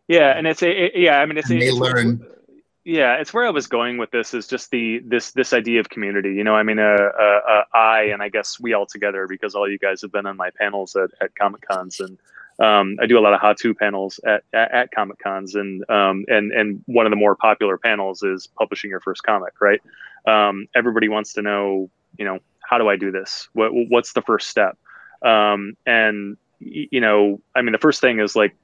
Yeah, 0.09 0.37
and 0.37 0.47
it's 0.47 0.63
a 0.63 0.87
it, 0.87 0.93
yeah. 0.97 1.19
I 1.19 1.27
mean, 1.27 1.37
it's 1.37 1.51
and 1.51 1.59
a, 1.59 1.61
they 1.61 1.69
it's 1.69 1.79
learn 1.79 2.27
yeah 2.85 3.15
it's 3.15 3.33
where 3.33 3.47
i 3.47 3.51
was 3.51 3.67
going 3.67 3.97
with 3.97 4.11
this 4.11 4.35
is 4.35 4.47
just 4.47 4.71
the 4.71 5.01
this 5.05 5.33
this 5.33 5.53
idea 5.53 5.81
of 5.81 5.89
community 5.89 6.35
you 6.35 6.45
know 6.45 6.55
i 6.55 6.63
mean 6.63 6.79
uh, 6.79 6.83
uh, 6.83 7.41
uh, 7.49 7.65
i 7.75 8.03
and 8.13 8.23
i 8.23 8.29
guess 8.29 8.59
we 8.59 8.73
all 8.73 8.87
together 8.87 9.27
because 9.27 9.55
all 9.55 9.71
you 9.71 9.79
guys 9.79 10.03
have 10.03 10.13
been 10.13 10.27
on 10.27 10.37
my 10.37 10.51
panels 10.51 10.97
at, 10.97 11.11
at 11.21 11.35
comic 11.37 11.63
cons 11.67 12.01
and 12.01 12.19
um, 12.59 12.97
i 13.01 13.07
do 13.07 13.19
a 13.19 13.21
lot 13.21 13.33
of 13.33 13.41
how-to 13.41 13.75
panels 13.75 14.21
at, 14.27 14.45
at, 14.53 14.73
at 14.73 14.91
comic 14.91 15.19
cons 15.19 15.55
and 15.55 15.89
um, 15.91 16.25
and 16.29 16.53
and 16.53 16.83
one 16.87 17.07
of 17.07 17.11
the 17.11 17.17
more 17.17 17.35
popular 17.35 17.79
panels 17.79 18.23
is 18.23 18.47
publishing 18.47 18.91
your 18.91 19.01
first 19.01 19.23
comic 19.23 19.55
right? 19.61 19.81
Um, 20.27 20.69
everybody 20.75 21.09
wants 21.09 21.33
to 21.35 21.43
know 21.43 21.91
you 22.19 22.25
know 22.25 22.39
how 22.61 22.79
do 22.79 22.89
i 22.89 22.97
do 22.97 23.11
this? 23.11 23.49
What, 23.55 23.71
what's 23.73 24.13
the 24.13 24.23
first 24.23 24.49
step? 24.49 24.79
Um, 25.23 25.77
and 25.87 26.37
you 26.65 27.01
know 27.01 27.41
i 27.55 27.63
mean 27.63 27.73
the 27.73 27.79
first 27.79 28.01
thing 28.01 28.21
is 28.21 28.37
like 28.37 28.55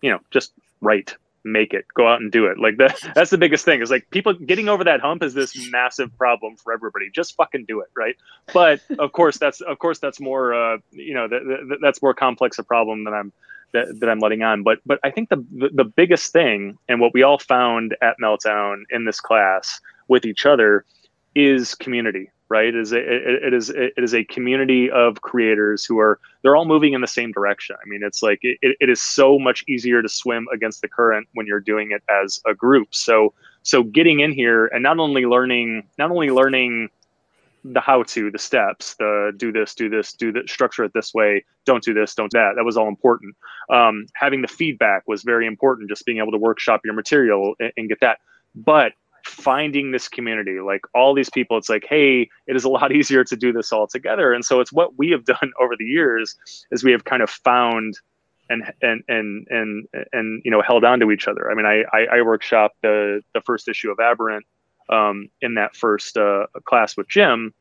you 0.00 0.10
know 0.10 0.20
just 0.30 0.52
write 0.80 1.16
make 1.52 1.72
it 1.72 1.86
go 1.94 2.06
out 2.06 2.20
and 2.20 2.30
do 2.30 2.46
it. 2.46 2.58
Like 2.58 2.76
that 2.78 2.98
that's 3.14 3.30
the 3.30 3.38
biggest 3.38 3.64
thing 3.64 3.82
is 3.82 3.90
like 3.90 4.08
people 4.10 4.34
getting 4.34 4.68
over 4.68 4.84
that 4.84 5.00
hump 5.00 5.22
is 5.22 5.34
this 5.34 5.70
massive 5.70 6.16
problem 6.16 6.56
for 6.56 6.72
everybody. 6.72 7.10
Just 7.10 7.36
fucking 7.36 7.64
do 7.66 7.80
it 7.80 7.88
right? 7.96 8.16
But 8.52 8.80
of 8.98 9.12
course 9.12 9.38
that's 9.38 9.60
of 9.60 9.78
course 9.78 9.98
that's 9.98 10.20
more 10.20 10.54
uh 10.54 10.78
you 10.90 11.14
know 11.14 11.28
that, 11.28 11.78
that's 11.80 12.02
more 12.02 12.14
complex 12.14 12.58
a 12.58 12.62
problem 12.62 13.04
than 13.04 13.14
i'm 13.14 13.32
that, 13.72 14.00
that 14.00 14.08
i'm 14.08 14.18
letting 14.18 14.42
on. 14.42 14.62
But 14.62 14.78
but 14.86 14.98
i 15.02 15.10
think 15.10 15.28
the, 15.28 15.44
the 15.52 15.70
the 15.72 15.84
biggest 15.84 16.32
thing 16.32 16.78
and 16.88 17.00
what 17.00 17.12
we 17.14 17.22
all 17.22 17.38
found 17.38 17.96
at 18.02 18.16
meltdown 18.22 18.82
in 18.90 19.04
this 19.04 19.20
class 19.20 19.80
with 20.08 20.24
each 20.24 20.46
other 20.46 20.84
is 21.34 21.74
community 21.74 22.30
right? 22.48 22.68
It 22.68 22.76
is 22.76 22.92
a, 22.92 22.98
it, 22.98 23.52
is 23.52 23.70
it 23.70 23.92
is 23.96 24.14
a 24.14 24.24
community 24.24 24.90
of 24.90 25.20
creators 25.20 25.84
who 25.84 25.98
are 25.98 26.18
they're 26.42 26.56
all 26.56 26.64
moving 26.64 26.94
in 26.94 27.00
the 27.00 27.06
same 27.06 27.32
direction. 27.32 27.76
I 27.82 27.88
mean, 27.88 28.00
it's 28.02 28.22
like 28.22 28.40
it, 28.42 28.76
it 28.80 28.88
is 28.88 29.02
so 29.02 29.38
much 29.38 29.64
easier 29.68 30.02
to 30.02 30.08
swim 30.08 30.46
against 30.52 30.80
the 30.80 30.88
current 30.88 31.28
when 31.34 31.46
you're 31.46 31.60
doing 31.60 31.90
it 31.92 32.02
as 32.08 32.40
a 32.46 32.54
group. 32.54 32.94
So 32.94 33.34
so 33.62 33.82
getting 33.82 34.20
in 34.20 34.32
here 34.32 34.66
and 34.66 34.82
not 34.82 34.98
only 34.98 35.26
learning 35.26 35.86
not 35.98 36.10
only 36.10 36.30
learning 36.30 36.88
the 37.64 37.80
how 37.80 38.02
to 38.04 38.30
the 38.30 38.38
steps 38.38 38.94
the 38.94 39.32
do 39.36 39.52
this 39.52 39.74
do 39.74 39.88
this 39.88 40.12
do 40.12 40.32
the 40.32 40.42
structure 40.46 40.84
it 40.84 40.92
this 40.94 41.12
way 41.12 41.44
don't 41.64 41.82
do 41.82 41.92
this 41.92 42.14
don't 42.14 42.30
do 42.30 42.38
that 42.38 42.52
that 42.56 42.64
was 42.64 42.76
all 42.76 42.88
important 42.88 43.36
um, 43.68 44.06
having 44.14 44.40
the 44.40 44.48
feedback 44.48 45.06
was 45.06 45.22
very 45.22 45.46
important 45.46 45.88
just 45.88 46.06
being 46.06 46.18
able 46.18 46.30
to 46.30 46.38
workshop 46.38 46.80
your 46.84 46.94
material 46.94 47.54
and, 47.58 47.72
and 47.76 47.88
get 47.88 47.98
that 48.00 48.18
but 48.54 48.92
finding 49.28 49.92
this 49.92 50.08
community. 50.08 50.60
Like 50.60 50.82
all 50.94 51.14
these 51.14 51.30
people 51.30 51.56
it's 51.56 51.68
like 51.68 51.86
hey 51.88 52.28
it 52.46 52.56
is 52.56 52.64
a 52.64 52.68
lot 52.68 52.92
easier 52.98 53.24
to 53.24 53.36
do 53.36 53.52
this 53.52 53.72
all 53.72 53.86
together. 53.86 54.32
And 54.32 54.44
so 54.44 54.60
it's 54.60 54.72
what 54.72 54.98
we 54.98 55.10
have 55.10 55.24
done 55.24 55.52
over 55.60 55.74
the 55.76 55.84
years 55.84 56.36
is 56.70 56.84
we 56.84 56.92
have 56.92 57.04
kind 57.04 57.22
of 57.22 57.30
found 57.30 57.98
and 58.50 58.72
and 58.80 59.02
and 59.08 59.46
and 59.50 59.88
and 60.12 60.42
you 60.44 60.50
know 60.50 60.62
held 60.62 60.84
on 60.84 61.00
to 61.00 61.10
each 61.10 61.28
other. 61.28 61.50
I 61.50 61.54
mean 61.54 61.66
i 61.66 61.84
i, 61.92 62.18
I 62.18 62.22
workshop 62.22 62.72
the 62.82 63.22
the 63.34 63.40
first 63.42 63.68
issue 63.68 63.90
of 63.90 64.00
aberrant 64.00 64.46
um, 64.90 65.28
in 65.42 65.54
that 65.54 65.76
first 65.76 66.16
uh, 66.16 66.46
class 66.64 66.96
with 66.96 67.08
jim. 67.08 67.52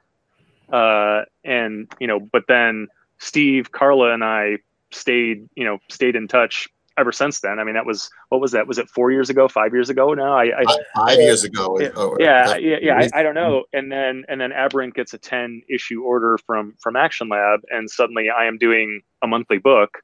Uh, 0.71 1.23
and 1.45 1.91
you 1.99 2.07
know 2.07 2.19
but 2.19 2.43
then 2.49 2.87
steve 3.19 3.71
karla 3.71 4.13
and 4.13 4.21
i 4.23 4.57
stayed 4.91 5.47
you 5.55 5.63
know 5.63 5.79
stayed 5.89 6.15
in 6.15 6.27
touch 6.27 6.67
ever 6.97 7.11
since 7.11 7.39
then. 7.39 7.59
I 7.59 7.63
mean, 7.63 7.75
that 7.75 7.85
was 7.85 8.09
what 8.29 8.41
was 8.41 8.51
that? 8.51 8.67
Was 8.67 8.77
it 8.77 8.89
four 8.89 9.11
years 9.11 9.29
ago? 9.29 9.47
Five 9.47 9.73
years 9.73 9.89
ago 9.89 10.13
now? 10.13 10.33
I, 10.37 10.61
I 10.61 10.77
five 10.95 11.19
years 11.19 11.43
ago. 11.43 11.79
Yeah, 11.79 11.89
oh, 11.95 12.15
yeah, 12.19 12.55
yeah, 12.57 12.77
yeah 12.81 13.09
I, 13.13 13.19
I, 13.19 13.23
don't 13.23 13.35
know. 13.35 13.63
And 13.73 13.91
then 13.91 14.25
and 14.27 14.39
then 14.41 14.51
Aberrant 14.51 14.93
gets 14.93 15.13
a 15.13 15.17
ten 15.17 15.61
issue 15.69 16.01
order 16.03 16.37
from 16.45 16.75
from 16.81 16.95
Action 16.95 17.29
Lab, 17.29 17.61
and 17.69 17.89
suddenly 17.89 18.29
I 18.29 18.45
am 18.45 18.57
doing 18.57 19.01
a 19.21 19.27
monthly 19.27 19.57
book. 19.57 19.97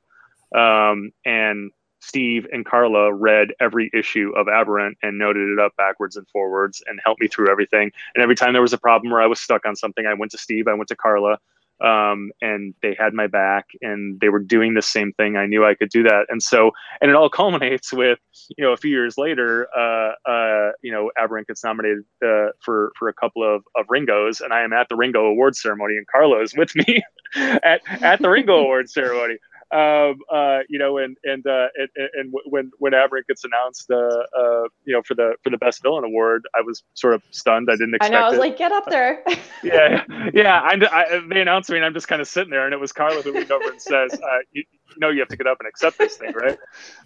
Um, 0.56 1.12
and 1.26 1.72
Steve 2.00 2.46
and 2.52 2.66
Karla 2.66 3.14
read 3.14 3.50
every 3.62 3.90
issue 3.94 4.34
of 4.36 4.48
Aberrant 4.48 4.98
and 5.02 5.18
noted 5.18 5.50
it 5.50 5.60
up 5.60 5.74
backwards 5.78 6.18
and 6.18 6.28
forwards 6.28 6.84
and 6.86 7.00
helped 7.04 7.22
me 7.22 7.30
through 7.30 7.50
everything. 7.50 7.92
And 8.14 8.22
every 8.22 8.36
time 8.36 8.52
there 8.52 8.62
was 8.62 8.74
a 8.74 8.78
problem 8.78 9.12
where 9.12 9.22
I 9.22 9.26
was 9.26 9.40
stuck 9.40 9.66
on 9.66 9.76
something, 9.76 10.06
I 10.06 10.14
went 10.14 10.32
to 10.34 10.38
Steve, 10.38 10.68
I 10.68 10.74
went 10.74 10.90
to 10.90 10.98
Karla, 10.98 11.40
um, 11.82 12.32
and 12.42 12.74
they 12.82 12.96
had 12.98 13.14
my 13.14 13.28
back 13.28 13.68
and 13.82 14.20
they 14.20 14.30
were 14.30 14.40
doing 14.40 14.74
the 14.74 14.82
same 14.82 15.12
thing. 15.14 15.36
I 15.36 15.46
knew 15.46 15.66
I 15.66 15.76
could 15.76 15.90
do 15.90 16.04
that. 16.04 16.26
And 16.30 16.42
so, 16.42 16.72
and 17.02 17.10
it 17.10 17.16
all 17.16 17.30
culminates 17.44 17.92
with, 17.92 18.20
you 18.58 18.64
know, 18.64 18.72
a 18.72 18.78
few 18.78 18.92
years 18.92 19.18
later, 19.18 19.68
uh, 19.78 20.14
uh, 20.30 20.72
you 20.82 20.92
know, 20.92 21.12
Aberrant 21.18 21.48
gets 21.48 21.64
nominated 21.64 22.04
uh, 22.24 22.50
for, 22.62 22.92
for 22.98 23.10
a 23.10 23.14
couple 23.14 23.44
of, 23.44 23.64
of 23.76 23.86
Ringos 23.90 24.42
and 24.42 24.54
I 24.54 24.64
am 24.64 24.74
at 24.74 24.88
the 24.90 24.96
Ringo 24.96 25.26
Awards 25.26 25.62
ceremony 25.62 25.96
and 25.98 26.06
Karla's 26.08 26.54
with 26.56 26.76
me 26.76 27.04
at, 27.36 27.82
at 28.02 28.22
the 28.22 28.30
Ringo 28.30 28.58
Awards 28.60 28.94
ceremony. 28.94 29.38
Um, 29.74 30.20
uh, 30.32 30.60
you 30.70 30.78
know, 30.78 31.00
and 31.00 31.18
and 31.24 31.46
uh, 31.48 31.68
and, 31.76 32.10
and 32.14 32.34
when 32.46 32.72
when 32.78 32.94
Aberrant 32.94 33.26
gets 33.26 33.44
announced, 33.44 33.90
uh, 33.90 33.96
uh, 33.98 34.64
you 34.86 34.94
know, 34.94 35.02
for 35.02 35.16
the 35.16 35.34
for 35.44 35.50
the 35.50 35.58
best 35.58 35.82
villain 35.82 36.04
award, 36.04 36.46
I 36.54 36.62
was 36.62 36.84
sort 36.94 37.16
of 37.16 37.24
stunned. 37.32 37.70
I 37.72 37.74
didn't 37.74 37.96
expect. 37.96 38.14
I 38.14 38.20
know. 38.20 38.26
I 38.26 38.30
was 38.30 38.38
it. 38.38 38.42
like, 38.42 38.58
get 38.58 38.72
up 38.72 38.86
there. 38.86 39.24
yeah, 39.64 40.04
yeah. 40.32 40.62
I, 40.62 40.76
I, 40.92 41.22
they 41.28 41.42
announced 41.42 41.72
me, 41.72 41.78
and 41.78 41.86
I'm 41.86 41.94
just 41.96 42.08
kind 42.08 42.22
of 42.22 42.28
sitting 42.28 42.52
there, 42.52 42.66
and 42.66 42.74
it 42.74 42.80
was 42.80 42.92
Karla 42.92 43.24
who 43.24 43.34
leaned 43.34 43.52
over 43.52 43.68
and 43.68 43.82
says, 43.82 44.14
uh, 44.14 44.40
you, 44.52 44.64
you 44.90 45.00
know, 45.00 45.10
you 45.10 45.20
have 45.22 45.30
to 45.30 45.38
get 45.38 45.48
up 45.48 45.58
and 45.60 45.68
accept 45.68 45.98
this 45.98 46.18
thing, 46.18 46.34
right? 46.34 46.58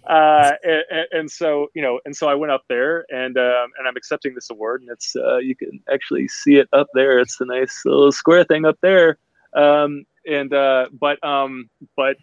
Uh, 0.06 0.52
and, 0.62 1.06
and, 1.12 1.30
so, 1.30 1.68
you 1.74 1.80
know, 1.80 2.00
and 2.04 2.14
so 2.14 2.28
I 2.28 2.34
went 2.34 2.52
up 2.52 2.64
there, 2.68 3.06
and 3.10 3.38
um, 3.38 3.70
and 3.78 3.88
I'm 3.88 3.96
accepting 3.96 4.34
this 4.34 4.50
award, 4.50 4.82
and 4.82 4.90
it's 4.90 5.16
uh, 5.16 5.38
you 5.38 5.56
can 5.56 5.80
actually 5.90 6.28
see 6.28 6.56
it 6.56 6.68
up 6.74 6.88
there. 6.92 7.18
It's 7.18 7.40
a 7.40 7.46
nice 7.46 7.82
little 7.86 8.12
square 8.12 8.44
thing 8.44 8.66
up 8.66 8.78
there. 8.82 9.16
Um, 9.54 10.04
and 10.26 10.52
uh, 10.52 10.88
but 10.92 11.22
um, 11.24 11.70
but 11.96 12.16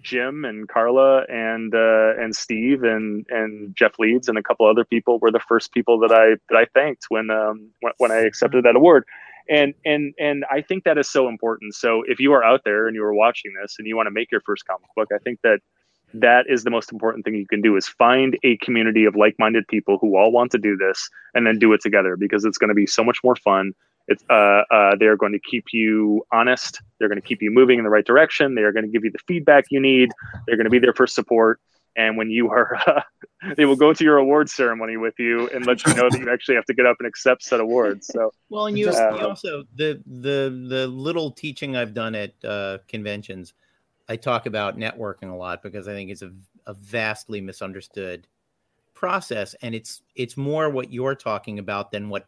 Jim 0.00 0.44
and 0.44 0.68
Karla 0.68 1.24
and 1.28 1.74
uh, 1.74 2.14
and 2.18 2.34
Steve 2.34 2.82
and 2.82 3.26
and 3.28 3.74
Jeff 3.76 3.98
Leeds 3.98 4.28
and 4.28 4.38
a 4.38 4.42
couple 4.42 4.66
other 4.66 4.84
people 4.84 5.18
were 5.18 5.30
the 5.30 5.40
first 5.40 5.72
people 5.72 5.98
that 6.00 6.12
I 6.12 6.36
that 6.48 6.56
I 6.56 6.66
thanked 6.74 7.06
when 7.08 7.30
um, 7.30 7.70
when, 7.80 7.92
when 7.98 8.12
I 8.12 8.20
accepted 8.20 8.64
that 8.64 8.76
award. 8.76 9.04
And 9.48 9.74
and 9.84 10.14
and 10.18 10.44
I 10.50 10.62
think 10.62 10.84
that 10.84 10.98
is 10.98 11.10
so 11.10 11.28
important. 11.28 11.74
So 11.74 12.02
if 12.06 12.20
you 12.20 12.32
are 12.32 12.44
out 12.44 12.62
there 12.64 12.86
and 12.86 12.94
you 12.94 13.04
are 13.04 13.14
watching 13.14 13.52
this 13.60 13.76
and 13.78 13.86
you 13.86 13.96
want 13.96 14.06
to 14.06 14.12
make 14.12 14.30
your 14.30 14.40
first 14.40 14.66
comic 14.66 14.88
book, 14.96 15.08
I 15.12 15.18
think 15.18 15.40
that 15.42 15.60
that 16.14 16.44
is 16.48 16.62
the 16.62 16.70
most 16.70 16.92
important 16.92 17.24
thing 17.24 17.34
you 17.34 17.46
can 17.46 17.62
do 17.62 17.76
is 17.76 17.88
find 17.88 18.38
a 18.44 18.56
community 18.58 19.04
of 19.06 19.16
like-minded 19.16 19.66
people 19.68 19.98
who 19.98 20.16
all 20.16 20.30
want 20.30 20.50
to 20.52 20.58
do 20.58 20.76
this 20.76 21.08
and 21.34 21.46
then 21.46 21.58
do 21.58 21.72
it 21.72 21.80
together 21.80 22.16
because 22.16 22.44
it's 22.44 22.58
going 22.58 22.68
to 22.68 22.74
be 22.74 22.86
so 22.86 23.02
much 23.02 23.18
more 23.24 23.34
fun 23.36 23.72
it's 24.08 24.24
uh, 24.28 24.62
uh, 24.70 24.96
they 24.96 25.06
are 25.06 25.16
going 25.16 25.32
to 25.32 25.38
keep 25.38 25.66
you 25.72 26.26
honest. 26.32 26.80
They're 26.98 27.08
going 27.08 27.20
to 27.20 27.26
keep 27.26 27.42
you 27.42 27.50
moving 27.50 27.78
in 27.78 27.84
the 27.84 27.90
right 27.90 28.04
direction. 28.04 28.54
They 28.54 28.62
are 28.62 28.72
going 28.72 28.84
to 28.84 28.90
give 28.90 29.04
you 29.04 29.10
the 29.10 29.18
feedback 29.26 29.66
you 29.70 29.80
need. 29.80 30.10
They're 30.46 30.56
going 30.56 30.64
to 30.64 30.70
be 30.70 30.78
there 30.78 30.94
for 30.94 31.06
support. 31.06 31.60
And 31.94 32.16
when 32.16 32.30
you 32.30 32.50
are, 32.50 32.80
uh, 32.86 33.02
they 33.56 33.64
will 33.64 33.76
go 33.76 33.92
to 33.92 34.04
your 34.04 34.16
awards 34.16 34.52
ceremony 34.52 34.96
with 34.96 35.18
you 35.18 35.48
and 35.50 35.66
let 35.66 35.86
you 35.86 35.94
know 35.94 36.08
that 36.08 36.18
you 36.18 36.30
actually 36.32 36.54
have 36.54 36.64
to 36.66 36.74
get 36.74 36.86
up 36.86 36.96
and 37.00 37.06
accept 37.06 37.42
said 37.42 37.60
awards. 37.60 38.06
So 38.06 38.32
well, 38.48 38.66
and 38.66 38.78
you, 38.78 38.88
uh, 38.88 39.16
you 39.18 39.26
also 39.26 39.64
the 39.74 40.02
the 40.06 40.66
the 40.68 40.86
little 40.86 41.30
teaching 41.30 41.76
I've 41.76 41.92
done 41.92 42.14
at 42.14 42.32
uh, 42.44 42.78
conventions, 42.88 43.52
I 44.08 44.16
talk 44.16 44.46
about 44.46 44.78
networking 44.78 45.30
a 45.30 45.36
lot 45.36 45.62
because 45.62 45.86
I 45.86 45.92
think 45.92 46.10
it's 46.10 46.22
a, 46.22 46.32
a 46.66 46.74
vastly 46.74 47.40
misunderstood 47.40 48.26
process, 48.94 49.54
and 49.60 49.74
it's 49.74 50.00
it's 50.14 50.36
more 50.36 50.70
what 50.70 50.92
you're 50.92 51.14
talking 51.14 51.58
about 51.58 51.92
than 51.92 52.08
what 52.08 52.26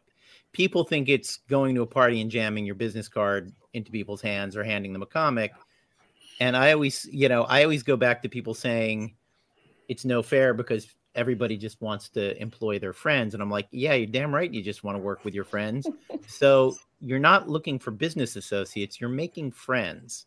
people 0.55 0.85
think 0.85 1.09
it's 1.09 1.39
going 1.49 1.75
to 1.75 1.81
a 1.81 1.85
party 1.85 2.21
and 2.21 2.31
jamming 2.31 2.65
your 2.65 2.75
business 2.75 3.09
card 3.09 3.51
into 3.73 3.91
people's 3.91 4.21
hands 4.21 4.55
or 4.55 4.63
handing 4.63 4.93
them 4.93 5.01
a 5.01 5.05
comic. 5.05 5.51
And 6.39 6.55
I 6.55 6.71
always, 6.71 7.05
you 7.11 7.27
know, 7.27 7.43
I 7.43 7.63
always 7.63 7.83
go 7.83 7.97
back 7.97 8.21
to 8.21 8.29
people 8.29 8.53
saying 8.53 9.15
it's 9.89 10.05
no 10.05 10.23
fair 10.23 10.53
because 10.53 10.87
everybody 11.13 11.57
just 11.57 11.81
wants 11.81 12.07
to 12.09 12.41
employ 12.41 12.79
their 12.79 12.93
friends. 12.93 13.33
And 13.33 13.43
I'm 13.43 13.51
like, 13.51 13.67
yeah, 13.71 13.95
you're 13.95 14.07
damn 14.07 14.33
right. 14.33 14.51
You 14.51 14.63
just 14.63 14.83
want 14.83 14.95
to 14.95 15.03
work 15.03 15.25
with 15.25 15.33
your 15.33 15.43
friends. 15.43 15.87
so 16.27 16.75
you're 17.01 17.19
not 17.19 17.49
looking 17.49 17.77
for 17.77 17.91
business 17.91 18.37
associates, 18.37 19.01
you're 19.01 19.09
making 19.09 19.51
friends. 19.51 20.25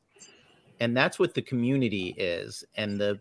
And 0.81 0.95
that's 0.95 1.19
what 1.19 1.33
the 1.33 1.43
community 1.43 2.15
is. 2.19 2.65
And 2.77 3.01
the 3.01 3.19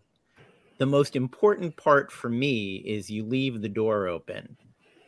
the 0.77 0.85
most 0.85 1.15
important 1.15 1.75
part 1.75 2.11
for 2.11 2.29
me 2.29 2.75
is 2.85 3.09
you 3.09 3.23
leave 3.23 3.61
the 3.61 3.69
door 3.69 4.07
open 4.07 4.55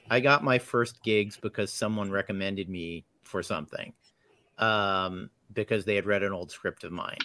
I 0.09 0.19
got 0.19 0.43
my 0.43 0.59
first 0.59 1.01
gigs 1.03 1.37
because 1.37 1.71
someone 1.71 2.11
recommended 2.11 2.69
me 2.69 3.05
for 3.23 3.43
something 3.43 3.93
um, 4.57 5.29
because 5.53 5.85
they 5.85 5.95
had 5.95 6.05
read 6.05 6.23
an 6.23 6.33
old 6.33 6.51
script 6.51 6.83
of 6.83 6.91
mine. 6.91 7.19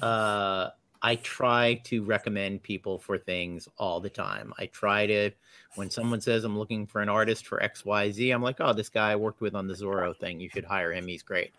Uh, 0.00 0.70
I 1.00 1.16
try 1.16 1.74
to 1.84 2.02
recommend 2.02 2.62
people 2.62 2.98
for 2.98 3.18
things 3.18 3.68
all 3.78 4.00
the 4.00 4.10
time. 4.10 4.52
I 4.58 4.66
try 4.66 5.06
to, 5.06 5.30
when 5.76 5.90
someone 5.90 6.20
says 6.20 6.44
I'm 6.44 6.58
looking 6.58 6.86
for 6.86 7.00
an 7.00 7.08
artist 7.08 7.46
for 7.46 7.60
XYZ, 7.60 8.34
I'm 8.34 8.42
like, 8.42 8.56
oh, 8.60 8.72
this 8.72 8.88
guy 8.88 9.12
I 9.12 9.16
worked 9.16 9.40
with 9.40 9.54
on 9.54 9.68
the 9.68 9.74
Zorro 9.74 10.16
thing. 10.16 10.40
You 10.40 10.48
should 10.48 10.64
hire 10.64 10.92
him. 10.92 11.06
He's 11.06 11.22
great. 11.22 11.52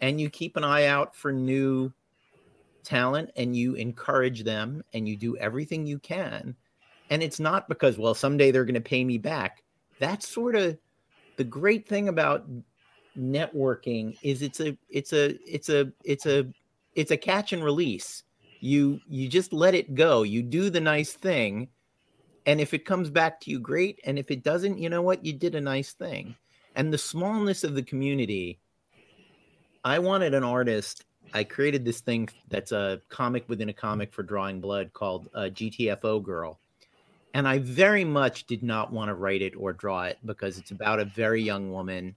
And 0.00 0.20
you 0.20 0.30
keep 0.30 0.56
an 0.56 0.64
eye 0.64 0.86
out 0.86 1.16
for 1.16 1.32
new 1.32 1.92
talent 2.84 3.30
and 3.36 3.56
you 3.56 3.74
encourage 3.74 4.44
them 4.44 4.84
and 4.92 5.08
you 5.08 5.16
do 5.16 5.36
everything 5.36 5.86
you 5.86 5.98
can. 5.98 6.54
And 7.10 7.22
it's 7.22 7.40
not 7.40 7.68
because, 7.68 7.98
well, 7.98 8.14
someday 8.14 8.50
they're 8.50 8.64
going 8.64 8.74
to 8.74 8.80
pay 8.80 9.04
me 9.04 9.18
back 9.18 9.64
that's 9.98 10.28
sort 10.28 10.56
of 10.56 10.78
the 11.36 11.44
great 11.44 11.88
thing 11.88 12.08
about 12.08 12.46
networking 13.18 14.16
is 14.22 14.42
it's 14.42 14.60
a 14.60 14.76
it's 14.88 15.12
a 15.12 15.38
it's 15.46 15.68
a 15.68 15.92
it's 16.04 16.26
a 16.26 16.46
it's 16.94 17.10
a 17.10 17.16
catch 17.16 17.52
and 17.52 17.64
release. 17.64 18.24
You 18.60 19.00
you 19.08 19.28
just 19.28 19.52
let 19.52 19.74
it 19.74 19.94
go. 19.94 20.22
You 20.22 20.42
do 20.42 20.70
the 20.70 20.80
nice 20.80 21.12
thing 21.12 21.68
and 22.46 22.60
if 22.60 22.72
it 22.72 22.84
comes 22.84 23.10
back 23.10 23.40
to 23.40 23.50
you 23.50 23.60
great. 23.60 24.00
And 24.04 24.18
if 24.18 24.30
it 24.30 24.42
doesn't 24.42 24.78
you 24.78 24.88
know 24.88 25.02
what? 25.02 25.24
You 25.24 25.32
did 25.32 25.54
a 25.54 25.60
nice 25.60 25.92
thing. 25.92 26.34
And 26.74 26.92
the 26.92 26.98
smallness 26.98 27.64
of 27.64 27.74
the 27.74 27.82
community 27.82 28.60
i 29.84 29.98
wanted 29.98 30.34
an 30.34 30.44
artist. 30.44 31.04
I 31.34 31.44
created 31.44 31.84
this 31.84 32.00
thing 32.00 32.28
that's 32.48 32.72
a 32.72 33.00
comic 33.10 33.48
within 33.48 33.68
a 33.68 33.72
comic 33.72 34.12
for 34.12 34.22
drawing 34.22 34.60
blood 34.60 34.92
called 34.92 35.28
uh, 35.34 35.50
gtfo 35.52 36.22
girl 36.22 36.58
and 37.34 37.46
I 37.46 37.58
very 37.58 38.04
much 38.04 38.46
did 38.46 38.62
not 38.62 38.92
want 38.92 39.08
to 39.08 39.14
write 39.14 39.42
it 39.42 39.54
or 39.56 39.72
draw 39.72 40.04
it 40.04 40.18
because 40.24 40.58
it's 40.58 40.70
about 40.70 41.00
a 41.00 41.04
very 41.04 41.42
young 41.42 41.72
woman, 41.72 42.14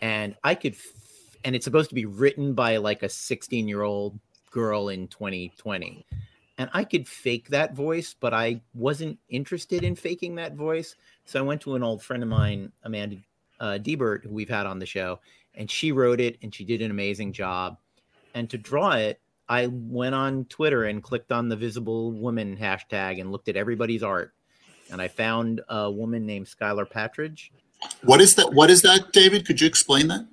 and 0.00 0.34
I 0.44 0.54
could, 0.54 0.74
f- 0.74 1.38
and 1.44 1.54
it's 1.54 1.64
supposed 1.64 1.90
to 1.90 1.94
be 1.94 2.06
written 2.06 2.54
by 2.54 2.78
like 2.78 3.02
a 3.02 3.08
16 3.08 3.68
year 3.68 3.82
old 3.82 4.18
girl 4.50 4.88
in 4.88 5.08
2020, 5.08 6.06
and 6.56 6.70
I 6.72 6.84
could 6.84 7.06
fake 7.06 7.48
that 7.48 7.74
voice, 7.74 8.14
but 8.18 8.32
I 8.32 8.60
wasn't 8.74 9.18
interested 9.28 9.84
in 9.84 9.94
faking 9.94 10.34
that 10.36 10.54
voice, 10.54 10.96
so 11.24 11.38
I 11.38 11.42
went 11.42 11.60
to 11.62 11.74
an 11.74 11.82
old 11.82 12.02
friend 12.02 12.22
of 12.22 12.28
mine, 12.28 12.72
Amanda 12.84 13.16
uh, 13.60 13.78
Deibert, 13.80 14.24
who 14.24 14.30
we've 14.30 14.48
had 14.48 14.66
on 14.66 14.78
the 14.78 14.86
show, 14.86 15.20
and 15.54 15.70
she 15.70 15.92
wrote 15.92 16.20
it, 16.20 16.38
and 16.42 16.54
she 16.54 16.64
did 16.64 16.80
an 16.80 16.90
amazing 16.90 17.32
job, 17.32 17.76
and 18.34 18.48
to 18.50 18.58
draw 18.58 18.92
it. 18.92 19.20
I 19.50 19.66
went 19.68 20.14
on 20.14 20.44
Twitter 20.44 20.84
and 20.84 21.02
clicked 21.02 21.32
on 21.32 21.48
the 21.48 21.56
visible 21.56 22.12
woman 22.12 22.54
hashtag 22.54 23.18
and 23.18 23.32
looked 23.32 23.48
at 23.48 23.56
everybody's 23.56 24.02
art 24.02 24.34
and 24.90 25.00
I 25.00 25.08
found 25.08 25.60
a 25.68 25.90
woman 25.90 26.26
named 26.26 26.46
Skylar 26.46 26.88
Patridge. 26.88 27.50
What 28.02 28.20
is 28.20 28.34
that? 28.36 28.52
What 28.52 28.70
is 28.70 28.82
that, 28.82 29.12
David? 29.12 29.46
Could 29.46 29.60
you 29.60 29.66
explain 29.66 30.08
that? 30.08 30.26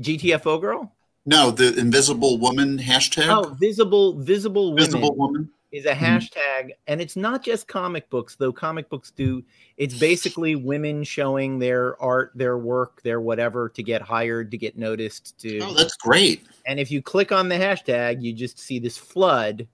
GTFO 0.00 0.60
girl? 0.60 0.92
No, 1.26 1.50
the 1.50 1.78
Invisible 1.78 2.38
Woman 2.38 2.78
hashtag. 2.78 3.28
Oh, 3.28 3.50
visible, 3.54 4.18
visible, 4.18 4.74
visible 4.74 5.14
woman 5.14 5.50
is 5.72 5.84
a 5.84 5.92
mm-hmm. 5.92 6.04
hashtag, 6.04 6.62
mm-hmm. 6.62 6.70
and 6.86 7.00
it's 7.00 7.16
not 7.16 7.42
just 7.42 7.68
comic 7.68 8.08
books, 8.08 8.36
though. 8.36 8.52
Comic 8.52 8.88
books 8.88 9.10
do. 9.10 9.44
It's 9.76 9.98
basically 9.98 10.56
women 10.56 11.04
showing 11.04 11.58
their 11.58 12.00
art, 12.02 12.32
their 12.34 12.56
work, 12.56 13.02
their 13.02 13.20
whatever 13.20 13.68
to 13.68 13.82
get 13.82 14.00
hired, 14.00 14.50
to 14.52 14.56
get 14.56 14.78
noticed. 14.78 15.38
To 15.40 15.58
oh, 15.60 15.74
that's 15.74 15.96
great. 15.96 16.46
And 16.66 16.80
if 16.80 16.90
you 16.90 17.02
click 17.02 17.32
on 17.32 17.48
the 17.48 17.56
hashtag, 17.56 18.22
you 18.22 18.32
just 18.32 18.58
see 18.58 18.78
this 18.78 18.96
flood 18.96 19.68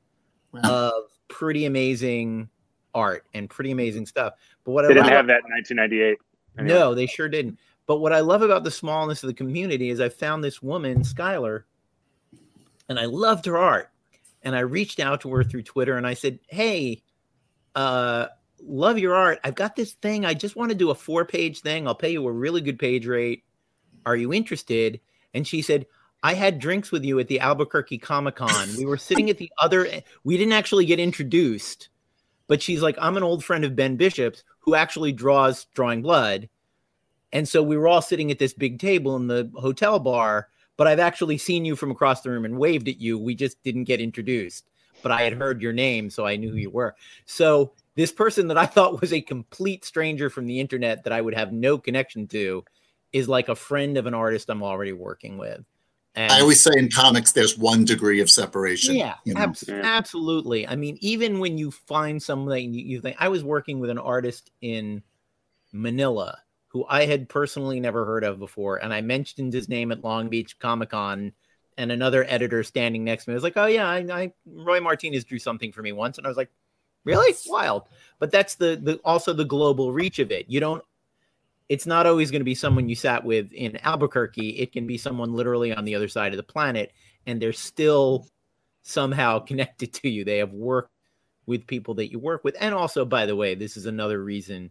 wow. 0.52 0.60
of 0.64 0.92
pretty 1.28 1.66
amazing 1.66 2.48
art 2.94 3.24
and 3.34 3.50
pretty 3.50 3.70
amazing 3.70 4.06
stuff. 4.06 4.34
But 4.64 4.72
what 4.72 4.82
they 4.82 4.88
I 4.88 4.94
didn't 4.94 5.08
have 5.08 5.26
that 5.26 5.42
in 5.44 5.50
1998. 5.52 6.18
Anyway. 6.58 6.74
No, 6.74 6.94
they 6.94 7.06
sure 7.06 7.28
didn't. 7.28 7.58
But 7.86 7.98
what 7.98 8.12
I 8.12 8.20
love 8.20 8.42
about 8.42 8.64
the 8.64 8.70
smallness 8.70 9.22
of 9.22 9.28
the 9.28 9.34
community 9.34 9.90
is 9.90 10.00
I 10.00 10.08
found 10.08 10.42
this 10.42 10.62
woman, 10.62 11.02
Skylar, 11.02 11.64
and 12.88 12.98
I 12.98 13.04
loved 13.04 13.46
her 13.46 13.58
art. 13.58 13.90
And 14.42 14.54
I 14.54 14.60
reached 14.60 15.00
out 15.00 15.22
to 15.22 15.32
her 15.32 15.42
through 15.42 15.62
Twitter 15.62 15.96
and 15.96 16.06
I 16.06 16.14
said, 16.14 16.38
Hey, 16.48 17.02
uh, 17.74 18.26
love 18.62 18.98
your 18.98 19.14
art. 19.14 19.40
I've 19.42 19.54
got 19.54 19.74
this 19.74 19.92
thing. 19.94 20.24
I 20.24 20.34
just 20.34 20.54
want 20.54 20.70
to 20.70 20.76
do 20.76 20.90
a 20.90 20.94
four 20.94 21.24
page 21.24 21.60
thing. 21.60 21.86
I'll 21.86 21.94
pay 21.94 22.10
you 22.10 22.26
a 22.26 22.32
really 22.32 22.60
good 22.60 22.78
page 22.78 23.06
rate. 23.06 23.42
Are 24.06 24.16
you 24.16 24.32
interested? 24.32 25.00
And 25.32 25.46
she 25.46 25.62
said, 25.62 25.86
I 26.22 26.34
had 26.34 26.58
drinks 26.58 26.92
with 26.92 27.04
you 27.04 27.18
at 27.18 27.28
the 27.28 27.40
Albuquerque 27.40 27.98
Comic 27.98 28.36
Con. 28.36 28.68
We 28.78 28.86
were 28.86 28.96
sitting 28.96 29.28
at 29.28 29.38
the 29.38 29.50
other, 29.58 29.86
we 30.24 30.36
didn't 30.36 30.52
actually 30.52 30.86
get 30.86 30.98
introduced 30.98 31.88
but 32.46 32.62
she's 32.62 32.82
like, 32.82 32.96
I'm 33.00 33.16
an 33.16 33.22
old 33.22 33.44
friend 33.44 33.64
of 33.64 33.76
Ben 33.76 33.96
Bishop's 33.96 34.44
who 34.60 34.74
actually 34.74 35.12
draws 35.12 35.66
Drawing 35.74 36.02
Blood. 36.02 36.48
And 37.32 37.48
so 37.48 37.62
we 37.62 37.76
were 37.76 37.88
all 37.88 38.02
sitting 38.02 38.30
at 38.30 38.38
this 38.38 38.54
big 38.54 38.78
table 38.78 39.16
in 39.16 39.26
the 39.26 39.50
hotel 39.54 39.98
bar, 39.98 40.48
but 40.76 40.86
I've 40.86 41.00
actually 41.00 41.38
seen 41.38 41.64
you 41.64 41.76
from 41.76 41.90
across 41.90 42.20
the 42.20 42.30
room 42.30 42.44
and 42.44 42.58
waved 42.58 42.88
at 42.88 43.00
you. 43.00 43.18
We 43.18 43.34
just 43.34 43.62
didn't 43.62 43.84
get 43.84 44.00
introduced, 44.00 44.68
but 45.02 45.12
I 45.12 45.22
had 45.22 45.34
heard 45.34 45.60
your 45.60 45.72
name, 45.72 46.10
so 46.10 46.26
I 46.26 46.36
knew 46.36 46.50
who 46.50 46.56
you 46.56 46.70
were. 46.70 46.94
So 47.26 47.72
this 47.94 48.12
person 48.12 48.48
that 48.48 48.58
I 48.58 48.66
thought 48.66 49.00
was 49.00 49.12
a 49.12 49.20
complete 49.20 49.84
stranger 49.84 50.30
from 50.30 50.46
the 50.46 50.60
internet 50.60 51.04
that 51.04 51.12
I 51.12 51.20
would 51.20 51.34
have 51.34 51.52
no 51.52 51.78
connection 51.78 52.26
to 52.28 52.64
is 53.12 53.28
like 53.28 53.48
a 53.48 53.56
friend 53.56 53.96
of 53.96 54.06
an 54.06 54.14
artist 54.14 54.50
I'm 54.50 54.62
already 54.62 54.92
working 54.92 55.38
with. 55.38 55.64
And 56.16 56.32
I 56.32 56.40
always 56.40 56.60
say 56.60 56.70
in 56.76 56.90
comics, 56.90 57.32
there's 57.32 57.58
one 57.58 57.84
degree 57.84 58.20
of 58.20 58.30
separation. 58.30 58.94
Yeah, 58.94 59.14
you 59.24 59.34
know? 59.34 59.40
ab- 59.40 59.56
absolutely. 59.68 60.66
I 60.66 60.76
mean, 60.76 60.96
even 61.00 61.40
when 61.40 61.58
you 61.58 61.70
find 61.72 62.22
something 62.22 62.72
you, 62.72 62.84
you 62.84 63.00
think, 63.00 63.16
I 63.18 63.28
was 63.28 63.42
working 63.42 63.80
with 63.80 63.90
an 63.90 63.98
artist 63.98 64.52
in 64.60 65.02
Manila 65.72 66.38
who 66.68 66.84
I 66.88 67.06
had 67.06 67.28
personally 67.28 67.78
never 67.80 68.04
heard 68.04 68.24
of 68.24 68.38
before, 68.38 68.76
and 68.78 68.92
I 68.92 69.00
mentioned 69.00 69.52
his 69.52 69.68
name 69.68 69.92
at 69.92 70.02
Long 70.02 70.28
Beach 70.28 70.58
Comic 70.58 70.90
Con 70.90 71.32
and 71.76 71.92
another 71.92 72.24
editor 72.28 72.62
standing 72.62 73.04
next 73.04 73.24
to 73.24 73.30
me 73.30 73.34
was 73.34 73.42
like, 73.42 73.56
"Oh 73.56 73.66
yeah, 73.66 73.88
I, 73.88 73.98
I 73.98 74.32
Roy 74.46 74.80
Martinez 74.80 75.24
drew 75.24 75.38
something 75.38 75.72
for 75.72 75.82
me 75.82 75.92
once," 75.92 76.18
and 76.18 76.26
I 76.26 76.30
was 76.30 76.36
like, 76.36 76.50
"Really? 77.04 77.34
Wild." 77.46 77.84
But 78.18 78.30
that's 78.30 78.54
the 78.54 78.78
the 78.80 79.00
also 79.04 79.32
the 79.32 79.44
global 79.44 79.92
reach 79.92 80.18
of 80.18 80.30
it. 80.30 80.46
You 80.48 80.60
don't. 80.60 80.84
It's 81.68 81.86
not 81.86 82.06
always 82.06 82.30
going 82.30 82.40
to 82.40 82.44
be 82.44 82.54
someone 82.54 82.88
you 82.88 82.94
sat 82.94 83.24
with 83.24 83.52
in 83.52 83.78
Albuquerque. 83.84 84.60
It 84.60 84.72
can 84.72 84.86
be 84.86 84.98
someone 84.98 85.32
literally 85.32 85.72
on 85.74 85.84
the 85.84 85.94
other 85.94 86.08
side 86.08 86.32
of 86.32 86.36
the 86.36 86.42
planet, 86.42 86.92
and 87.26 87.40
they're 87.40 87.52
still 87.52 88.26
somehow 88.82 89.38
connected 89.38 89.92
to 89.94 90.08
you. 90.08 90.24
They 90.24 90.38
have 90.38 90.52
worked 90.52 90.90
with 91.46 91.66
people 91.66 91.94
that 91.94 92.10
you 92.10 92.18
work 92.18 92.44
with, 92.44 92.56
and 92.60 92.74
also, 92.74 93.04
by 93.04 93.26
the 93.26 93.36
way, 93.36 93.54
this 93.54 93.76
is 93.76 93.86
another 93.86 94.22
reason 94.22 94.70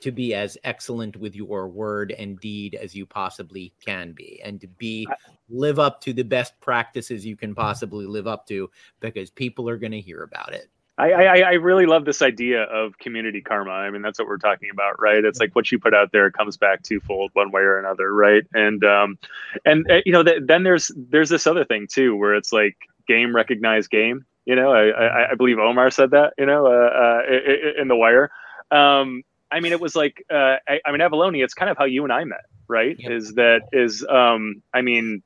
to 0.00 0.12
be 0.12 0.34
as 0.34 0.56
excellent 0.64 1.16
with 1.16 1.34
your 1.34 1.68
word 1.68 2.12
and 2.12 2.40
deed 2.40 2.74
as 2.74 2.94
you 2.94 3.06
possibly 3.06 3.72
can 3.84 4.12
be 4.12 4.40
and 4.42 4.60
to 4.60 4.66
be 4.66 5.06
live 5.48 5.78
up 5.78 6.00
to 6.00 6.12
the 6.12 6.22
best 6.22 6.58
practices 6.60 7.26
you 7.26 7.36
can 7.36 7.54
possibly 7.54 8.06
live 8.06 8.26
up 8.26 8.46
to 8.46 8.70
because 9.00 9.30
people 9.30 9.68
are 9.68 9.76
going 9.76 9.92
to 9.92 10.00
hear 10.00 10.22
about 10.22 10.54
it 10.54 10.70
I, 10.96 11.12
I, 11.12 11.38
I 11.38 11.52
really 11.54 11.86
love 11.86 12.04
this 12.04 12.22
idea 12.22 12.62
of 12.62 12.98
community 12.98 13.40
karma. 13.40 13.72
I 13.72 13.90
mean, 13.90 14.02
that's 14.02 14.18
what 14.18 14.28
we're 14.28 14.38
talking 14.38 14.70
about, 14.70 15.00
right? 15.00 15.24
It's 15.24 15.40
like 15.40 15.54
what 15.54 15.70
you 15.72 15.78
put 15.78 15.92
out 15.92 16.12
there 16.12 16.30
comes 16.30 16.56
back 16.56 16.82
twofold, 16.82 17.30
one 17.32 17.50
way 17.50 17.62
or 17.62 17.78
another, 17.78 18.14
right? 18.14 18.44
And 18.54 18.84
um, 18.84 19.18
and 19.64 19.90
uh, 19.90 20.02
you 20.06 20.12
know, 20.12 20.22
th- 20.22 20.42
then 20.46 20.62
there's 20.62 20.92
there's 20.96 21.28
this 21.28 21.46
other 21.46 21.64
thing 21.64 21.88
too, 21.90 22.14
where 22.16 22.34
it's 22.34 22.52
like 22.52 22.76
game 23.08 23.34
recognized 23.34 23.90
game. 23.90 24.24
You 24.46 24.54
know, 24.54 24.72
I, 24.72 24.88
I, 24.88 25.30
I 25.32 25.34
believe 25.34 25.58
Omar 25.58 25.90
said 25.90 26.12
that. 26.12 26.34
You 26.38 26.46
know, 26.46 26.66
uh, 26.66 26.70
uh, 26.70 27.80
in 27.80 27.88
the 27.88 27.96
Wire. 27.96 28.30
Um, 28.70 29.22
I 29.50 29.60
mean, 29.60 29.72
it 29.72 29.80
was 29.80 29.94
like, 29.96 30.24
uh, 30.30 30.56
I, 30.68 30.80
I 30.84 30.92
mean, 30.92 31.00
Avallone, 31.00 31.42
it's 31.42 31.54
kind 31.54 31.70
of 31.70 31.76
how 31.78 31.84
you 31.84 32.04
and 32.04 32.12
I 32.12 32.24
met, 32.24 32.44
right? 32.68 32.96
Yep. 32.98 33.10
Is 33.12 33.34
that 33.34 33.62
is, 33.72 34.04
um, 34.08 34.62
I 34.72 34.82
mean, 34.82 35.22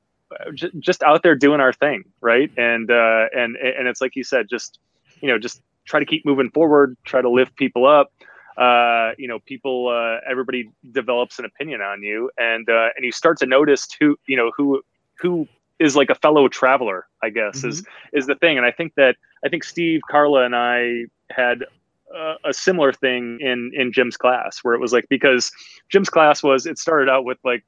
j- 0.53 0.71
just 0.79 1.03
out 1.03 1.23
there 1.23 1.35
doing 1.35 1.59
our 1.59 1.73
thing, 1.73 2.05
right? 2.21 2.51
And 2.57 2.89
uh, 2.89 3.25
and 3.35 3.55
and 3.55 3.87
it's 3.87 4.01
like 4.01 4.15
you 4.15 4.23
said, 4.23 4.47
just 4.49 4.79
you 5.21 5.27
know, 5.27 5.37
just 5.37 5.61
try 5.85 5.99
to 5.99 6.05
keep 6.05 6.25
moving 6.25 6.49
forward, 6.51 6.95
try 7.03 7.21
to 7.21 7.29
lift 7.29 7.55
people 7.55 7.85
up. 7.85 8.11
Uh, 8.57 9.11
you 9.17 9.27
know, 9.27 9.39
people, 9.39 9.87
uh, 9.87 10.19
everybody 10.29 10.69
develops 10.91 11.39
an 11.39 11.45
opinion 11.45 11.81
on 11.81 12.03
you, 12.03 12.29
and 12.37 12.69
uh, 12.69 12.89
and 12.95 13.05
you 13.05 13.11
start 13.11 13.37
to 13.39 13.45
notice 13.45 13.87
who, 13.99 14.17
you 14.27 14.35
know, 14.35 14.51
who 14.55 14.81
who 15.15 15.47
is 15.79 15.95
like 15.95 16.09
a 16.09 16.15
fellow 16.15 16.47
traveler, 16.49 17.07
I 17.23 17.29
guess, 17.29 17.59
mm-hmm. 17.59 17.69
is 17.69 17.85
is 18.11 18.27
the 18.27 18.35
thing. 18.35 18.57
And 18.57 18.65
I 18.65 18.71
think 18.71 18.95
that 18.95 19.15
I 19.45 19.49
think 19.49 19.63
Steve, 19.63 20.01
Karla, 20.09 20.43
and 20.43 20.55
I 20.55 21.05
had 21.29 21.63
uh, 22.13 22.35
a 22.43 22.53
similar 22.53 22.91
thing 22.91 23.39
in 23.39 23.71
in 23.73 23.93
Jim's 23.93 24.17
class 24.17 24.59
where 24.61 24.73
it 24.73 24.81
was 24.81 24.91
like 24.91 25.07
because 25.09 25.51
Jim's 25.89 26.09
class 26.09 26.43
was 26.43 26.65
it 26.65 26.77
started 26.77 27.09
out 27.09 27.23
with 27.23 27.37
like 27.43 27.63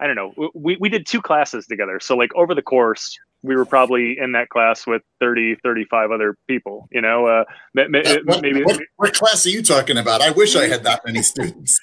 I 0.00 0.06
don't 0.06 0.16
know. 0.16 0.50
We 0.54 0.76
we 0.78 0.88
did 0.88 1.06
two 1.06 1.22
classes 1.22 1.66
together. 1.66 2.00
So 2.00 2.16
like 2.16 2.34
over 2.34 2.54
the 2.54 2.62
course 2.62 3.18
we 3.42 3.54
were 3.54 3.64
probably 3.64 4.16
in 4.18 4.32
that 4.32 4.48
class 4.48 4.86
with 4.86 5.02
30 5.20 5.56
35 5.62 6.10
other 6.10 6.36
people 6.48 6.88
you 6.90 7.00
know 7.00 7.26
uh, 7.26 7.44
maybe 7.74 8.64
what, 8.64 8.80
what 8.96 9.14
class 9.14 9.46
are 9.46 9.50
you 9.50 9.62
talking 9.62 9.98
about? 9.98 10.20
I 10.20 10.30
wish 10.30 10.56
I 10.56 10.66
had 10.66 10.84
that 10.84 11.02
many 11.04 11.22
students. 11.22 11.78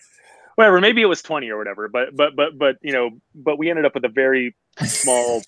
Whatever 0.55 0.81
maybe 0.81 1.01
it 1.01 1.05
was 1.05 1.21
20 1.21 1.49
or 1.49 1.57
whatever 1.57 1.87
but 1.87 2.15
but 2.15 2.35
but 2.35 2.57
but 2.57 2.75
you 2.81 2.91
know 2.91 3.11
but 3.33 3.57
we 3.57 3.69
ended 3.69 3.85
up 3.85 3.93
with 3.95 4.05
a 4.05 4.09
very 4.09 4.55
small 4.85 5.41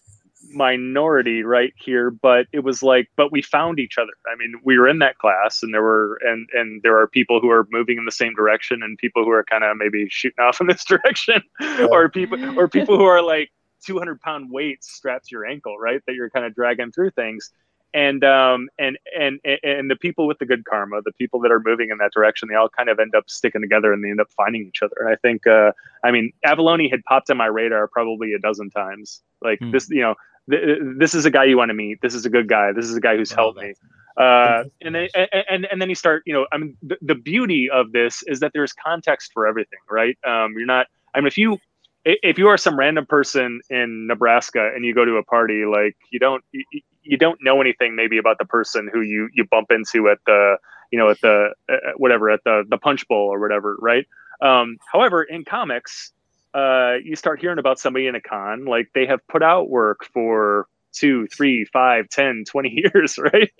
minority 0.52 1.44
right 1.44 1.74
here 1.78 2.10
but 2.10 2.48
it 2.52 2.60
was 2.60 2.84
like 2.84 3.10
but 3.16 3.32
we 3.32 3.42
found 3.42 3.80
each 3.80 3.98
other. 3.98 4.14
I 4.32 4.36
mean 4.36 4.56
we 4.64 4.78
were 4.78 4.88
in 4.88 5.00
that 5.00 5.18
class 5.18 5.64
and 5.64 5.74
there 5.74 5.82
were 5.82 6.20
and 6.24 6.48
and 6.54 6.82
there 6.84 6.98
are 7.00 7.08
people 7.08 7.40
who 7.40 7.50
are 7.50 7.68
moving 7.72 7.98
in 7.98 8.06
the 8.06 8.12
same 8.12 8.34
direction 8.36 8.84
and 8.84 8.98
people 8.98 9.24
who 9.24 9.32
are 9.32 9.44
kind 9.44 9.64
of 9.64 9.78
maybe 9.78 10.08
shooting 10.10 10.44
off 10.44 10.62
in 10.62 10.68
this 10.68 10.84
direction. 10.84 11.42
Yeah. 11.60 11.88
or 11.92 12.10
people 12.10 12.60
or 12.60 12.68
people 12.68 12.98
who 12.98 13.06
are 13.06 13.22
like 13.22 13.52
200 13.86 14.20
pound 14.22 14.52
weights 14.52 14.92
strapped 14.92 15.28
to 15.28 15.36
your 15.36 15.46
ankle 15.46 15.78
right 15.78 16.02
that 16.08 16.16
you're 16.16 16.30
kind 16.30 16.46
of 16.46 16.56
dragging 16.56 16.92
through 16.92 17.12
things. 17.12 17.52
And 17.94 18.26
um 18.26 18.68
and 18.78 18.98
and 19.18 19.40
and 19.64 19.90
the 19.90 19.96
people 19.96 20.28
with 20.28 20.40
the 20.40 20.46
good 20.46 20.66
karma 20.66 21.02
the 21.02 21.14
people 21.14 21.40
that 21.42 21.52
are 21.52 21.62
moving 21.64 21.92
in 21.92 21.98
that 22.00 22.12
direction 22.12 22.50
they 22.50 22.56
all 22.56 22.68
kind 22.68 22.90
of 22.90 23.00
end 23.00 23.16
up 23.16 23.30
sticking 23.30 23.62
together 23.62 23.94
and 23.94 24.04
they 24.04 24.10
end 24.10 24.20
up 24.20 24.30
finding 24.36 24.68
each 24.68 24.82
other. 24.82 24.96
And 25.00 25.10
i 25.10 25.16
think 25.16 25.48
uh 25.48 25.72
i 26.04 26.12
mean 26.12 26.34
avallone 26.46 26.90
had 26.92 27.04
popped 27.06 27.30
on 27.30 27.38
my 27.38 27.46
radar 27.46 27.88
probably 27.88 28.34
a 28.34 28.40
dozen 28.40 28.70
times. 28.70 29.22
Like 29.42 29.60
mm. 29.60 29.72
this 29.72 29.90
you 29.90 30.02
know 30.02 30.16
this 30.48 31.16
is 31.16 31.26
a 31.26 31.32
guy 31.32 31.46
you 31.46 31.58
want 31.58 31.70
to 31.70 31.74
meet. 31.74 32.02
This 32.02 32.14
is 32.14 32.26
a 32.26 32.30
good 32.30 32.48
guy. 32.48 32.72
This 32.72 32.86
is 32.86 32.96
a 32.96 33.02
guy 33.02 33.18
who's 33.18 33.32
oh, 33.34 33.36
helped 33.36 33.60
me. 33.60 33.74
Uh, 34.18 34.64
and 34.82 34.96
then 34.96 35.10
and, 35.50 35.68
and 35.70 35.82
then 35.82 35.90
you 35.90 35.96
start, 35.96 36.24
you 36.26 36.34
know, 36.34 36.46
I 36.52 36.58
mean, 36.58 36.78
the, 36.82 36.98
the, 37.02 37.16
beauty 37.16 37.70
of 37.70 37.92
this 37.92 38.24
is 38.28 38.40
that 38.40 38.52
there's 38.54 38.72
context 38.72 39.32
for 39.34 39.46
everything, 39.46 39.80
right? 39.90 40.18
Um, 40.26 40.54
you're 40.56 40.66
not. 40.66 40.88
I 41.14 41.20
mean, 41.20 41.28
if 41.28 41.38
you 41.38 41.60
if 42.06 42.38
you 42.38 42.48
are 42.48 42.58
some 42.58 42.78
random 42.78 43.06
person 43.06 43.60
in 43.70 44.08
Nebraska 44.08 44.72
and 44.74 44.86
you 44.86 44.94
go 44.94 45.04
to 45.04 45.18
a 45.18 45.24
party, 45.24 45.66
like 45.66 45.98
you 46.12 46.20
don't 46.20 46.44
you, 46.54 46.64
you 47.04 47.18
don't 47.18 47.40
know 47.42 47.60
anything 47.60 47.96
maybe 47.96 48.18
about 48.18 48.38
the 48.38 48.46
person 48.46 48.90
who 48.92 49.02
you 49.02 49.28
you 49.34 49.46
bump 49.46 49.72
into 49.72 50.08
at 50.08 50.20
the 50.26 50.58
you 50.92 51.00
know 51.00 51.10
at 51.10 51.20
the 51.22 51.50
uh, 51.68 51.76
whatever 51.98 52.30
at 52.30 52.42
the 52.46 52.64
the 52.70 52.78
punch 52.78 53.08
bowl 53.10 53.28
or 53.28 53.40
whatever, 53.40 53.76
right? 53.82 54.06
Um, 54.42 54.78
however, 54.92 55.24
in 55.24 55.44
comics, 55.44 56.14
uh, 56.56 56.96
you 57.04 57.16
start 57.16 57.42
hearing 57.42 57.60
about 57.60 57.80
somebody 57.80 58.08
in 58.08 58.16
a 58.16 58.22
con, 58.22 58.66
like 58.66 58.90
they 58.96 59.06
have 59.06 59.20
put 59.28 59.44
out 59.44 59.70
work 59.70 60.06
for 60.14 60.68
two, 60.94 61.28
three, 61.28 61.66
five, 61.66 62.08
10, 62.10 62.46
20 62.48 62.70
years, 62.70 63.18
right? 63.18 63.52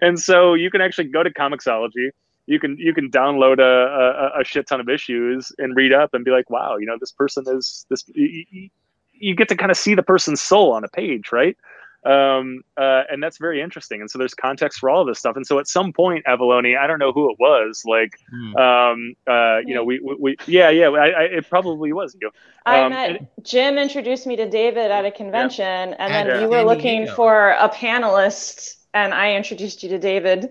And 0.00 0.18
so 0.18 0.54
you 0.54 0.70
can 0.70 0.80
actually 0.80 1.08
go 1.08 1.22
to 1.22 1.30
Comixology. 1.30 2.10
You 2.46 2.58
can 2.58 2.78
you 2.78 2.94
can 2.94 3.10
download 3.10 3.58
a, 3.58 4.32
a, 4.38 4.40
a 4.40 4.44
shit 4.44 4.66
ton 4.66 4.80
of 4.80 4.88
issues 4.88 5.52
and 5.58 5.76
read 5.76 5.92
up 5.92 6.14
and 6.14 6.24
be 6.24 6.30
like, 6.30 6.48
wow, 6.48 6.78
you 6.78 6.86
know, 6.86 6.96
this 6.98 7.12
person 7.12 7.44
is 7.46 7.84
this. 7.90 8.04
You, 8.14 8.70
you 9.12 9.34
get 9.34 9.50
to 9.50 9.56
kind 9.56 9.70
of 9.70 9.76
see 9.76 9.94
the 9.94 10.02
person's 10.02 10.40
soul 10.40 10.72
on 10.72 10.82
a 10.82 10.88
page, 10.88 11.30
right? 11.30 11.58
Um, 12.04 12.62
uh, 12.76 13.02
and 13.10 13.22
that's 13.22 13.38
very 13.38 13.60
interesting. 13.60 14.00
And 14.00 14.10
so 14.10 14.18
there's 14.18 14.34
context 14.34 14.78
for 14.78 14.88
all 14.88 15.02
of 15.02 15.08
this 15.08 15.18
stuff. 15.18 15.36
And 15.36 15.46
so 15.46 15.58
at 15.58 15.66
some 15.66 15.92
point, 15.92 16.24
Avallone, 16.26 16.78
I 16.78 16.86
don't 16.86 16.98
know 16.98 17.12
who 17.12 17.30
it 17.30 17.36
was, 17.38 17.82
like, 17.84 18.12
mm. 18.32 18.56
um, 18.56 19.14
uh, 19.26 19.58
you 19.66 19.74
know, 19.74 19.84
we, 19.84 20.00
we, 20.00 20.16
we 20.18 20.36
yeah, 20.46 20.70
yeah, 20.70 20.88
I, 20.88 21.08
I, 21.08 21.22
it 21.24 21.48
probably 21.48 21.92
was 21.92 22.16
you. 22.20 22.28
Um, 22.66 22.74
I 22.74 22.88
met 22.88 23.10
and, 23.10 23.28
Jim 23.42 23.78
introduced 23.78 24.26
me 24.26 24.36
to 24.36 24.48
David 24.48 24.90
at 24.90 25.04
a 25.04 25.10
convention, 25.10 25.90
yeah. 25.90 25.96
and 25.98 26.14
then 26.14 26.30
and, 26.30 26.42
you 26.42 26.48
were 26.48 26.62
looking 26.62 27.08
for 27.08 27.50
a 27.50 27.68
panelist 27.68 28.77
and 28.94 29.12
I 29.12 29.34
introduced 29.34 29.82
you 29.82 29.90
to 29.90 29.98
David. 29.98 30.50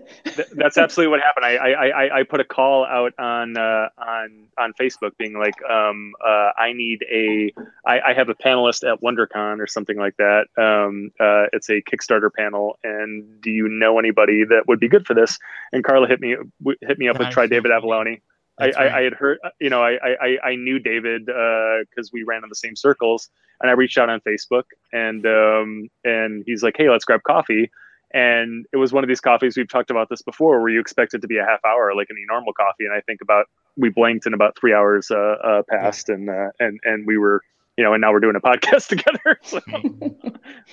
That's 0.52 0.78
absolutely 0.78 1.10
what 1.10 1.20
happened. 1.20 1.46
I, 1.46 1.56
I, 1.56 2.18
I, 2.20 2.22
put 2.22 2.40
a 2.40 2.44
call 2.44 2.84
out 2.84 3.12
on 3.18 3.56
uh, 3.56 3.88
on 3.98 4.46
on 4.56 4.72
Facebook, 4.80 5.16
being 5.18 5.38
like, 5.38 5.54
um, 5.68 6.14
uh, 6.24 6.50
I 6.56 6.72
need 6.72 7.04
a, 7.10 7.52
I, 7.84 8.00
I 8.00 8.12
have 8.14 8.28
a 8.28 8.34
panelist 8.34 8.90
at 8.90 9.00
WonderCon 9.00 9.60
or 9.60 9.66
something 9.66 9.96
like 9.96 10.16
that. 10.18 10.46
Um, 10.56 11.10
uh, 11.18 11.46
it's 11.52 11.68
a 11.68 11.82
Kickstarter 11.82 12.30
panel, 12.32 12.78
and 12.84 13.40
do 13.40 13.50
you 13.50 13.68
know 13.68 13.98
anybody 13.98 14.44
that 14.44 14.68
would 14.68 14.78
be 14.78 14.88
good 14.88 15.06
for 15.06 15.14
this? 15.14 15.38
And 15.72 15.82
Karla 15.82 16.06
hit 16.06 16.20
me 16.20 16.36
hit 16.82 16.98
me 16.98 17.08
up 17.08 17.18
with 17.18 17.30
try 17.30 17.46
David 17.46 17.72
Avallone. 17.72 18.20
I, 18.60 18.64
right. 18.64 18.76
I, 18.76 18.98
I, 18.98 19.02
had 19.02 19.12
heard, 19.12 19.38
you 19.60 19.70
know, 19.70 19.80
I, 19.80 19.98
I, 20.20 20.38
I 20.42 20.56
knew 20.56 20.80
David 20.80 21.26
because 21.26 22.08
uh, 22.08 22.12
we 22.12 22.24
ran 22.24 22.42
in 22.42 22.48
the 22.48 22.56
same 22.56 22.74
circles, 22.74 23.30
and 23.60 23.70
I 23.70 23.74
reached 23.74 23.98
out 23.98 24.08
on 24.08 24.20
Facebook, 24.20 24.64
and 24.92 25.24
um, 25.26 25.88
and 26.04 26.42
he's 26.46 26.62
like, 26.62 26.74
"Hey, 26.76 26.88
let's 26.88 27.04
grab 27.04 27.22
coffee." 27.24 27.70
And 28.14 28.64
it 28.72 28.78
was 28.78 28.92
one 28.92 29.04
of 29.04 29.08
these 29.08 29.20
coffees 29.20 29.56
we've 29.56 29.68
talked 29.68 29.90
about 29.90 30.08
this 30.08 30.22
before 30.22 30.60
where 30.60 30.70
you 30.70 30.80
expect 30.80 31.12
it 31.14 31.20
to 31.20 31.26
be 31.26 31.36
a 31.36 31.44
half 31.44 31.60
hour 31.64 31.94
like 31.94 32.08
any 32.10 32.24
normal 32.28 32.52
coffee. 32.52 32.84
And 32.84 32.94
i 32.94 33.00
think 33.02 33.20
about 33.20 33.46
we 33.76 33.90
blinked 33.90 34.26
and 34.26 34.34
about 34.34 34.58
three 34.58 34.72
hours 34.74 35.10
uh, 35.10 35.36
uh, 35.44 35.62
passed 35.68 36.08
and 36.08 36.28
uh, 36.28 36.48
and 36.58 36.80
and 36.84 37.06
we 37.06 37.18
were 37.18 37.42
you 37.76 37.84
know 37.84 37.92
and 37.92 38.00
now 38.00 38.12
we're 38.12 38.20
doing 38.20 38.36
a 38.36 38.40
podcast 38.50 38.88
together. 38.88 39.38
So. 39.42 39.60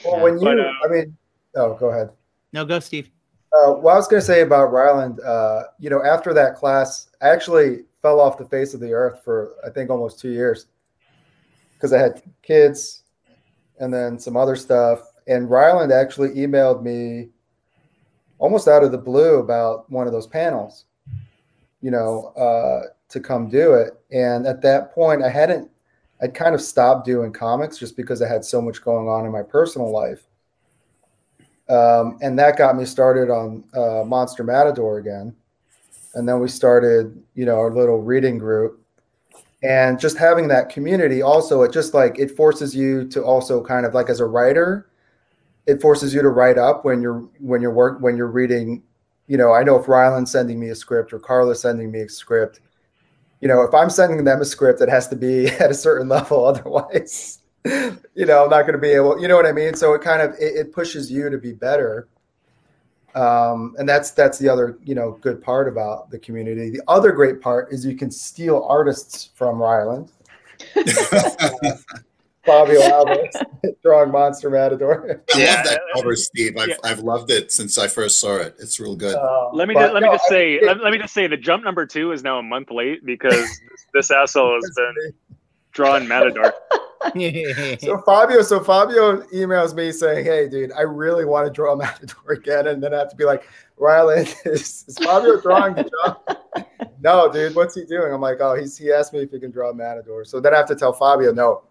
well 0.05 0.21
when 0.21 0.39
you 0.39 0.45
but, 0.45 0.59
uh, 0.59 0.71
i 0.83 0.87
mean 0.89 1.17
oh 1.55 1.75
go 1.75 1.89
ahead. 1.89 2.09
No 2.53 2.65
go 2.65 2.79
steve. 2.79 3.09
Uh, 3.53 3.73
what 3.73 3.93
i 3.93 3.95
was 3.95 4.07
going 4.07 4.21
to 4.21 4.25
say 4.25 4.41
about 4.41 4.71
rylend 4.71 5.23
uh, 5.25 5.63
you 5.79 5.89
know 5.89 6.03
after 6.03 6.33
that 6.33 6.55
class 6.55 7.09
i 7.21 7.29
actually 7.29 7.83
fell 8.01 8.19
off 8.19 8.37
the 8.37 8.45
face 8.45 8.73
of 8.73 8.79
the 8.79 8.91
earth 8.91 9.21
for 9.23 9.55
i 9.65 9.69
think 9.69 9.89
almost 9.89 10.19
two 10.19 10.31
years. 10.31 10.67
Because 11.73 11.91
i 11.91 11.99
had 11.99 12.21
kids 12.41 13.03
and 13.79 13.93
then 13.93 14.17
some 14.17 14.37
other 14.37 14.55
stuff 14.55 15.11
and 15.27 15.49
Rylend 15.49 15.91
actually 15.91 16.29
emailed 16.31 16.83
me 16.83 17.29
almost 18.37 18.67
out 18.67 18.83
of 18.83 18.91
the 18.91 18.97
blue 18.97 19.39
about 19.39 19.89
one 19.89 20.07
of 20.07 20.13
those 20.13 20.27
panels, 20.27 20.85
you 21.81 21.91
know, 21.91 22.27
uh, 22.37 22.91
to 23.09 23.19
come 23.19 23.49
do 23.49 23.73
it. 23.73 23.93
And 24.11 24.45
at 24.45 24.61
that 24.61 24.93
point, 24.93 25.23
I 25.23 25.29
hadn't, 25.29 25.69
I'd 26.21 26.33
kind 26.33 26.55
of 26.55 26.61
stopped 26.61 27.05
doing 27.05 27.31
comics 27.31 27.77
just 27.77 27.95
because 27.95 28.21
I 28.21 28.27
had 28.27 28.43
so 28.43 28.61
much 28.61 28.81
going 28.81 29.07
on 29.07 29.25
in 29.25 29.31
my 29.31 29.43
personal 29.43 29.91
life. 29.91 30.23
Um, 31.67 32.19
and 32.21 32.37
that 32.37 32.57
got 32.57 32.77
me 32.77 32.85
started 32.85 33.29
on 33.29 33.63
uh, 33.75 34.03
Monster 34.05 34.43
Matador 34.43 34.99
again. 34.99 35.35
And 36.13 36.29
then 36.29 36.39
we 36.39 36.47
started, 36.47 37.21
you 37.33 37.45
know, 37.45 37.57
our 37.57 37.71
little 37.71 38.01
reading 38.01 38.37
group. 38.37 38.81
And 39.63 39.99
just 39.99 40.17
having 40.17 40.47
that 40.49 40.69
community 40.69 41.21
also, 41.21 41.63
it 41.63 41.73
just 41.73 41.93
like 41.93 42.19
it 42.19 42.31
forces 42.31 42.75
you 42.75 43.07
to 43.09 43.23
also 43.23 43.63
kind 43.63 43.85
of 43.85 43.93
like 43.93 44.09
as 44.09 44.19
a 44.19 44.25
writer, 44.25 44.87
it 45.67 45.81
forces 45.81 46.13
you 46.13 46.21
to 46.21 46.29
write 46.29 46.57
up 46.57 46.85
when 46.85 47.01
you're 47.01 47.27
when 47.39 47.61
you're 47.61 47.73
work 47.73 47.99
when 48.01 48.17
you're 48.17 48.27
reading 48.27 48.83
you 49.27 49.37
know 49.37 49.53
i 49.53 49.63
know 49.63 49.75
if 49.77 49.87
rylend's 49.87 50.31
sending 50.31 50.59
me 50.59 50.69
a 50.69 50.75
script 50.75 51.13
or 51.13 51.19
karla's 51.19 51.61
sending 51.61 51.91
me 51.91 52.01
a 52.01 52.09
script 52.09 52.61
you 53.41 53.47
know 53.47 53.61
if 53.61 53.73
i'm 53.73 53.89
sending 53.89 54.23
them 54.23 54.41
a 54.41 54.45
script 54.45 54.81
it 54.81 54.89
has 54.89 55.07
to 55.07 55.15
be 55.15 55.47
at 55.59 55.71
a 55.71 55.75
certain 55.75 56.07
level 56.07 56.45
otherwise 56.47 57.39
you 58.15 58.25
know, 58.25 58.43
I'm 58.43 58.49
not 58.49 58.61
going 58.61 58.73
to 58.73 58.79
be 58.79 58.91
able, 58.91 59.19
you 59.19 59.27
know 59.27 59.35
what 59.35 59.47
I 59.47 59.51
mean? 59.51 59.73
So 59.73 59.93
it 59.93 60.01
kind 60.01 60.21
of, 60.21 60.33
it, 60.39 60.55
it 60.55 60.71
pushes 60.71 61.11
you 61.11 61.29
to 61.29 61.37
be 61.37 61.51
better. 61.51 62.07
Um, 63.15 63.75
and 63.79 63.89
that's, 63.89 64.11
that's 64.11 64.37
the 64.37 64.49
other, 64.49 64.77
you 64.83 64.93
know, 64.93 65.17
good 65.21 65.41
part 65.41 65.67
about 65.67 66.11
the 66.11 66.19
community. 66.19 66.69
The 66.69 66.81
other 66.87 67.11
great 67.11 67.41
part 67.41 67.71
is 67.71 67.85
you 67.85 67.95
can 67.95 68.11
steal 68.11 68.63
artists 68.69 69.31
from 69.33 69.55
Rylend. 69.55 70.11
Fabio 72.45 72.79
Alves 72.81 73.43
drawing 73.83 74.11
Monster 74.11 74.49
Matador. 74.49 75.21
I 75.33 75.39
Yeah, 75.39 75.55
love 75.55 75.65
that 75.65 75.81
cover, 75.95 76.15
Steve. 76.15 76.57
I've, 76.57 76.69
yeah. 76.69 76.75
I've 76.83 76.99
loved 76.99 77.31
it 77.31 77.51
since 77.51 77.77
I 77.77 77.87
first 77.87 78.19
saw 78.19 78.37
it. 78.37 78.55
It's 78.59 78.79
real 78.79 78.95
good. 78.95 79.15
Uh, 79.15 79.49
Let 79.53 79.67
me 79.67 79.73
but 79.73 79.81
just, 79.81 79.93
let 79.93 80.03
me 80.03 80.09
no, 80.09 80.15
just 80.15 80.25
I 80.25 80.29
say 80.29 80.59
think 80.59 80.67
let, 80.67 80.83
let 80.83 80.91
me 80.91 80.97
just 80.99 81.13
say 81.13 81.27
the 81.27 81.37
jump 81.37 81.63
number 81.63 81.85
two 81.85 82.11
is 82.11 82.23
now 82.23 82.39
a 82.39 82.43
month 82.43 82.71
late 82.71 83.05
because 83.05 83.47
this 83.93 84.11
asshole 84.11 84.55
has 84.55 84.71
been 84.75 85.13
drawing 85.71 86.07
Matador. 86.07 86.53
So 87.79 88.01
Fabio, 88.05 88.41
so 88.41 88.63
Fabio 88.63 89.21
emails 89.33 89.75
me 89.75 89.91
saying, 89.91 90.25
"Hey, 90.25 90.47
dude, 90.49 90.71
I 90.71 90.81
really 90.81 91.23
want 91.25 91.45
to 91.45 91.53
draw 91.53 91.75
Matador 91.75 92.31
again," 92.31 92.67
and 92.67 92.81
then 92.81 92.93
I 92.93 92.97
have 92.99 93.09
to 93.11 93.15
be 93.15 93.25
like, 93.25 93.47
"Rylend, 93.79 94.33
is, 94.45 94.85
is 94.87 94.97
Fabio 94.97 95.39
drawing 95.39 95.75
the 95.75 95.83
jump?" 95.83 96.65
no, 97.01 97.31
dude, 97.31 97.55
what's 97.55 97.75
he 97.75 97.85
doing? 97.85 98.11
I'm 98.11 98.21
like, 98.21 98.37
"Oh, 98.39 98.55
he's 98.55 98.75
he 98.77 98.91
asked 98.91 99.13
me 99.13 99.19
if 99.19 99.29
he 99.31 99.39
can 99.39 99.51
draw 99.51 99.71
Matador." 99.71 100.25
So 100.25 100.39
then 100.39 100.53
I 100.53 100.57
have 100.57 100.67
to 100.67 100.75
tell 100.75 100.93
Fabio, 100.93 101.31
"No, 101.31 101.63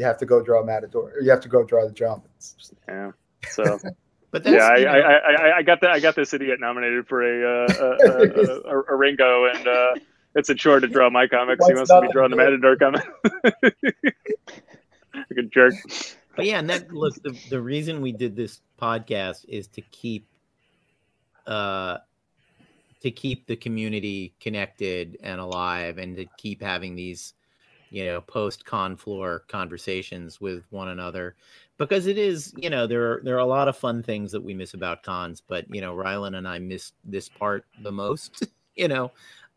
you 0.00 0.06
have 0.06 0.16
to 0.16 0.26
go 0.26 0.42
draw 0.42 0.64
Matador. 0.64 1.12
Or 1.14 1.20
you 1.20 1.28
have 1.30 1.40
to 1.42 1.48
go 1.48 1.62
draw 1.62 1.84
the 1.86 1.92
jump." 1.92 2.24
It's 2.36 2.54
just- 2.54 2.72
Yeah. 2.88 3.12
So 3.50 3.78
but 4.30 4.42
that's 4.44 4.56
yeah, 4.56 4.66
I, 4.66 4.76
you 4.78 4.84
know, 4.86 4.90
I, 4.92 4.96
I, 4.96 5.32
I- 5.52 5.56
I 5.58 5.62
got 5.62 5.80
that. 5.82 5.90
I 5.90 6.00
got 6.00 6.16
this 6.16 6.32
idiot 6.32 6.58
nominated 6.58 7.06
for 7.06 7.22
a 7.22 7.36
uh, 7.46 7.74
a, 7.78 7.86
a, 8.08 8.78
a, 8.78 8.82
a 8.92 8.96
Ringo, 8.96 9.44
and 9.54 9.68
uh, 9.68 9.94
it's 10.34 10.48
a 10.48 10.54
chore 10.54 10.80
to 10.80 10.86
draw 10.88 11.10
my 11.10 11.26
comics. 11.26 11.66
He 11.66 11.74
What's 11.74 11.90
wants 11.90 11.90
to 11.90 12.00
be 12.00 12.06
not 12.06 12.12
drawing 12.12 12.30
the 12.30 12.36
good? 12.38 12.60
Matador 12.60 12.76
comic. 12.76 13.04
like 15.14 15.38
a 15.38 15.42
jerk. 15.42 15.74
But 16.36 16.46
yeah, 16.46 16.58
and 16.60 16.70
that 16.70 16.92
look 16.92 17.14
the, 17.22 17.38
the 17.50 17.60
reason 17.60 18.00
we 18.00 18.12
did 18.12 18.36
this 18.36 18.60
podcast 18.80 19.44
is 19.48 19.66
to 19.68 19.82
keep 19.82 20.26
uh 21.46 21.98
to 23.02 23.10
keep 23.10 23.46
the 23.46 23.56
community 23.56 24.34
connected 24.40 25.18
and 25.22 25.40
alive 25.40 25.98
and 25.98 26.16
to 26.16 26.26
keep 26.36 26.62
having 26.62 26.94
these 26.94 27.34
you 27.90 28.04
know 28.04 28.20
post 28.20 28.64
con 28.64 28.96
floor 28.96 29.44
conversations 29.48 30.40
with 30.40 30.64
one 30.70 30.88
another 30.88 31.36
because 31.76 32.06
it 32.06 32.16
is 32.16 32.54
you 32.56 32.70
know 32.70 32.86
there 32.86 33.12
are 33.12 33.20
there 33.24 33.34
are 33.34 33.38
a 33.38 33.46
lot 33.46 33.68
of 33.68 33.76
fun 33.76 34.02
things 34.02 34.32
that 34.32 34.42
we 34.42 34.54
miss 34.54 34.74
about 34.74 35.02
cons 35.02 35.42
but 35.46 35.64
you 35.74 35.80
know 35.80 35.94
Rylend 35.94 36.36
and 36.36 36.48
I 36.48 36.58
miss 36.58 36.92
this 37.04 37.28
part 37.28 37.64
the 37.82 37.92
most 37.92 38.46
you 38.74 38.88
know 38.88 39.12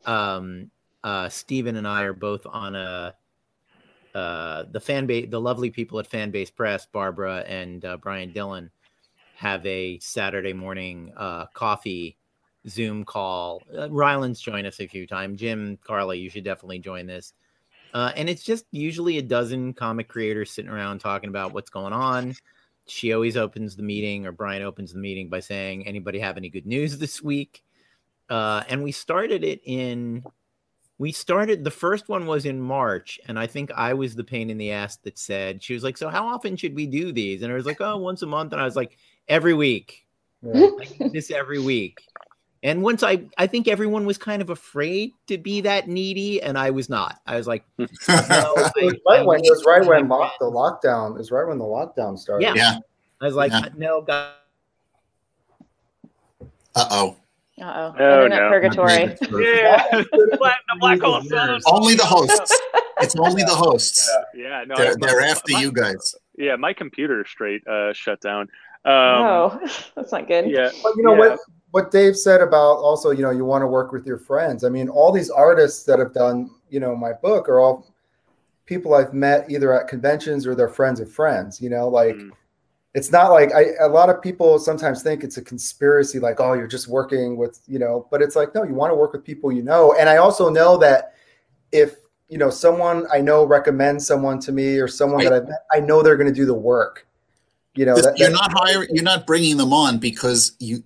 um 0.05 0.69
uh 1.03 1.29
Steven 1.29 1.75
and 1.75 1.87
I 1.87 2.03
are 2.03 2.13
both 2.13 2.45
on 2.45 2.75
a 2.75 3.15
uh, 4.13 4.65
the 4.71 4.79
fan 4.79 5.07
base, 5.07 5.27
the 5.29 5.41
lovely 5.41 5.71
people 5.71 5.99
at 5.99 6.09
Fanbase 6.09 6.53
Press, 6.53 6.85
Barbra 6.85 7.39
and 7.47 7.83
uh, 7.83 7.97
Bryant 7.97 8.33
Dillon, 8.33 8.69
have 9.35 9.65
a 9.65 9.97
Saturday 9.99 10.53
morning 10.53 11.11
uh, 11.17 11.47
coffee 11.47 12.17
Zoom 12.67 13.03
call. 13.03 13.61
Uh, 13.75 13.89
Rylend's 13.89 14.39
joined 14.39 14.67
us 14.67 14.79
a 14.79 14.87
few 14.87 15.07
times. 15.07 15.39
Jim, 15.39 15.77
karla 15.83 16.15
you 16.15 16.29
should 16.29 16.43
definitely 16.43 16.79
join 16.79 17.07
this. 17.07 17.33
Uh, 17.93 18.11
and 18.15 18.29
it's 18.29 18.43
just 18.43 18.65
usually 18.71 19.19
a 19.19 19.21
dozen 19.21 19.73
comic 19.73 20.07
creators 20.07 20.51
sitting 20.51 20.71
around 20.71 20.99
talking 20.99 21.29
about 21.29 21.53
what's 21.53 21.69
going 21.69 21.93
on. 21.93 22.33
She 22.87 23.13
always 23.13 23.37
opens 23.37 23.75
the 23.75 23.83
meeting, 23.83 24.25
or 24.25 24.31
Bryant 24.31 24.63
opens 24.63 24.91
the 24.91 24.99
meeting 24.99 25.29
by 25.29 25.39
saying, 25.39 25.87
"Anybody 25.87 26.19
have 26.19 26.37
any 26.37 26.49
good 26.49 26.65
news 26.65 26.97
this 26.97 27.21
week?" 27.21 27.63
Uh, 28.29 28.63
and 28.67 28.83
we 28.83 28.91
started 28.91 29.43
it 29.43 29.61
in 29.63 30.23
we 30.97 31.11
started 31.11 31.63
the 31.63 31.71
first 31.71 32.07
one 32.07 32.25
was 32.25 32.45
in 32.45 32.61
March, 32.61 33.19
and 33.27 33.37
I 33.37 33.47
think 33.47 33.71
I 33.71 33.93
was 33.93 34.15
the 34.15 34.23
pain 34.23 34.49
in 34.49 34.57
the 34.57 34.71
ass 34.71 34.97
that 34.97 35.17
said 35.17 35.63
she 35.63 35.73
was 35.73 35.83
like, 35.83 35.97
"So 35.97 36.09
how 36.09 36.27
often 36.27 36.55
should 36.55 36.75
we 36.75 36.87
do 36.87 37.11
these?" 37.11 37.41
And 37.41 37.51
I 37.51 37.55
was 37.55 37.65
like, 37.65 37.81
"Oh, 37.81 37.97
once 37.97 38.21
a 38.21 38.27
month." 38.27 38.53
And 38.53 38.61
I 38.61 38.65
was 38.65 38.75
like, 38.75 38.97
"Every 39.27 39.53
week, 39.53 40.05
yeah. 40.41 40.69
This 41.11 41.31
every 41.31 41.59
week." 41.59 41.99
And 42.63 42.81
once 42.81 43.03
I, 43.03 43.21
I 43.37 43.45
think 43.45 43.67
everyone 43.67 44.05
was 44.05 44.17
kind 44.17 44.41
of 44.41 44.49
afraid 44.49 45.11
to 45.27 45.37
be 45.37 45.59
that 45.61 45.87
needy, 45.89 46.41
and 46.41 46.57
I 46.57 46.69
was 46.71 46.89
not. 46.89 47.19
I 47.27 47.35
was 47.35 47.45
like, 47.45 47.65
no, 47.77 47.85
It 47.87 47.95
was 48.07 48.95
right 49.07 49.19
I 49.19 49.23
when 49.23 49.39
it 49.43 49.49
was 49.49 49.63
right 49.67 49.85
when 49.85 50.07
lock, 50.07 50.33
the 50.39 50.45
lockdown. 50.45 51.19
is 51.19 51.29
right 51.29 51.45
when 51.45 51.57
the 51.57 51.65
lockdown 51.65 52.17
started. 52.17 52.45
Yeah. 52.45 52.53
yeah. 52.55 52.77
I 53.21 53.25
was 53.25 53.35
like, 53.35 53.51
Yeah. 53.51 53.67
no, 53.77 54.01
God, 54.01 54.31
Uh 56.75 56.85
oh. 56.89 57.15
Uh 57.61 57.63
oh. 57.65 57.95
Oh, 57.99 58.23
Internet 58.23 58.41
no. 58.41 58.49
purgatory. 58.49 58.93
Yeah, 59.45 59.85
the 59.91 60.37
black, 60.79 60.99
hole. 61.01 61.21
Only 61.67 61.95
the 61.95 62.05
hosts. 62.05 62.59
It's 63.01 63.15
only 63.17 63.41
the 63.43 63.53
hosts. 63.55 64.09
Yeah, 64.35 64.63
no, 64.65 64.75
They're, 64.77 64.91
I- 64.91 64.95
they're 64.99 65.21
after 65.21 65.51
my- 65.53 65.61
you 65.61 65.71
guys. 65.73 66.15
Yeah, 66.37 66.55
my 66.55 66.71
computer 66.73 67.25
straight 67.25 67.65
uh, 67.67 67.91
shut 67.91 68.21
down. 68.21 68.43
Um, 68.85 68.93
oh, 68.93 69.59
that's 69.95 70.11
not 70.13 70.27
good. 70.27 70.49
Yeah, 70.49 70.69
But 70.81 70.95
you 70.95 71.03
know 71.03 71.13
Yeah. 71.13 71.19
what 71.31 71.39
what 71.73 71.89
Dave 71.89 72.15
said 72.15 72.39
about 72.39 72.77
also, 72.77 73.09
you 73.09 73.23
know, 73.23 73.31
you 73.31 73.43
want 73.45 73.63
to 73.63 73.67
work 73.67 73.91
with 73.91 74.05
your 74.05 74.19
friends. 74.19 74.63
I 74.63 74.69
mean, 74.69 74.89
all 74.89 75.11
these 75.11 75.31
artists 75.31 75.83
that 75.85 75.97
have 75.97 76.13
done, 76.13 76.51
you 76.69 76.79
know, 76.79 76.95
my 76.95 77.13
book 77.13 77.49
are 77.49 77.59
all 77.59 77.91
people 78.67 78.93
I've 78.93 79.15
met 79.15 79.49
either 79.49 79.73
at 79.73 79.87
conventions 79.87 80.45
or 80.45 80.53
they're 80.53 80.69
friends 80.69 80.99
of 80.99 81.11
friends, 81.11 81.59
you 81.59 81.71
know, 81.71 81.87
like 81.89 82.13
Mm. 82.15 82.29
it's 82.93 83.11
not 83.11 83.31
like 83.31 83.51
I 83.55 83.71
a 83.81 83.87
lot 83.87 84.11
of 84.11 84.21
people 84.21 84.59
sometimes 84.59 85.01
think 85.01 85.23
it's 85.23 85.37
a 85.37 85.41
conspiracy, 85.41 86.19
like, 86.19 86.39
oh, 86.39 86.53
you're 86.53 86.67
just 86.67 86.87
working 86.87 87.37
with, 87.37 87.59
you 87.65 87.79
know, 87.79 88.07
but 88.11 88.21
it's 88.21 88.35
like, 88.35 88.53
no, 88.53 88.61
you 88.63 88.75
want 88.75 88.91
to 88.91 88.95
work 88.95 89.11
with 89.13 89.23
people 89.23 89.51
you 89.51 89.63
know. 89.63 89.95
And 89.99 90.07
I 90.07 90.17
also 90.17 90.49
know 90.49 90.77
that 90.77 91.15
if 91.71 91.95
you 92.29 92.37
know 92.37 92.51
someone 92.51 93.07
I 93.11 93.19
know 93.19 93.45
recommends 93.45 94.05
someone 94.05 94.39
to 94.41 94.51
me 94.51 94.77
or 94.77 94.87
someone 94.87 95.21
Right. 95.21 95.29
that 95.31 95.41
I've 95.41 95.47
met, 95.47 95.65
I 95.73 95.79
know 95.79 96.03
they're 96.03 96.17
going 96.17 96.31
to 96.31 96.39
do 96.41 96.45
the 96.45 96.53
work. 96.53 97.07
You 97.75 97.85
know, 97.85 97.95
that, 97.95 98.17
you're 98.17 98.29
that- 98.29 98.33
not 98.35 98.51
hiring. 98.53 98.89
You're 98.91 99.03
not 99.03 99.25
bringing 99.25 99.57
them 99.57 99.73
on 99.73 99.97
because 99.97 100.55
you 100.59 100.83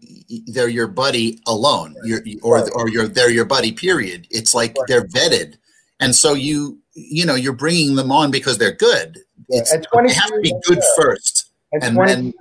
they're 0.47 0.69
your 0.69 0.87
buddy 0.87 1.39
alone. 1.47 1.95
You're 2.03 2.21
or 2.41 2.55
Right. 2.61 2.71
or 2.75 2.89
you're 2.89 3.07
they're 3.07 3.29
your 3.29 3.45
buddy. 3.45 3.71
Period. 3.73 4.25
It's 4.31 4.53
like 4.53 4.75
Right. 4.77 4.85
they're 4.87 5.03
vetted, 5.07 5.55
and 5.99 6.15
so 6.15 6.33
you 6.33 6.79
you 6.93 7.25
know 7.25 7.35
you're 7.35 7.53
bringing 7.53 7.95
them 7.95 8.11
on 8.11 8.31
because 8.31 8.57
they're 8.57 8.73
good. 8.75 9.17
Yeah, 9.49 9.59
It's, 9.61 9.71
and 9.73 9.85
they 10.07 10.13
have 10.13 10.29
to 10.29 10.39
be 10.41 10.53
good 10.65 10.77
yeah. 10.77 11.03
first. 11.03 11.51
And, 11.73 11.83
And 11.83 11.95
20, 11.95 12.13
then- 12.13 12.33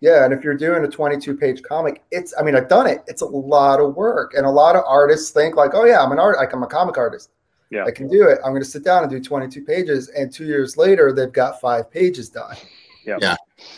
yeah, 0.00 0.24
and 0.24 0.32
if 0.34 0.42
you're 0.42 0.56
doing 0.56 0.82
a 0.84 0.88
22 0.88 1.36
page 1.36 1.62
comic, 1.62 2.02
it's 2.10 2.32
I 2.38 2.42
mean 2.42 2.56
I've 2.56 2.68
done 2.70 2.86
it. 2.86 3.02
It's 3.06 3.20
a 3.20 3.26
lot 3.26 3.78
of 3.78 3.94
work, 3.94 4.32
and 4.34 4.46
a 4.46 4.50
lot 4.50 4.74
of 4.74 4.84
artists 4.86 5.30
think 5.30 5.54
like, 5.56 5.72
oh 5.74 5.84
yeah, 5.84 6.02
I'm 6.02 6.12
an 6.12 6.18
art, 6.18 6.38
like 6.38 6.52
I'm 6.54 6.62
a 6.62 6.66
comic 6.66 6.96
artist. 6.96 7.28
Yeah. 7.70 7.84
I 7.84 7.90
can 7.90 8.08
do 8.08 8.24
it. 8.28 8.38
I'm 8.44 8.52
going 8.52 8.62
to 8.62 8.68
sit 8.68 8.84
down 8.84 9.02
and 9.02 9.10
do 9.10 9.18
22 9.20 9.62
pages, 9.64 10.08
and 10.10 10.30
two 10.32 10.44
years 10.44 10.76
later, 10.76 11.10
they've 11.12 11.32
got 11.32 11.58
five 11.60 11.90
pages 11.90 12.28
done. 12.30 12.56
Yeah. 13.06 13.16
Yeah. 13.20 13.36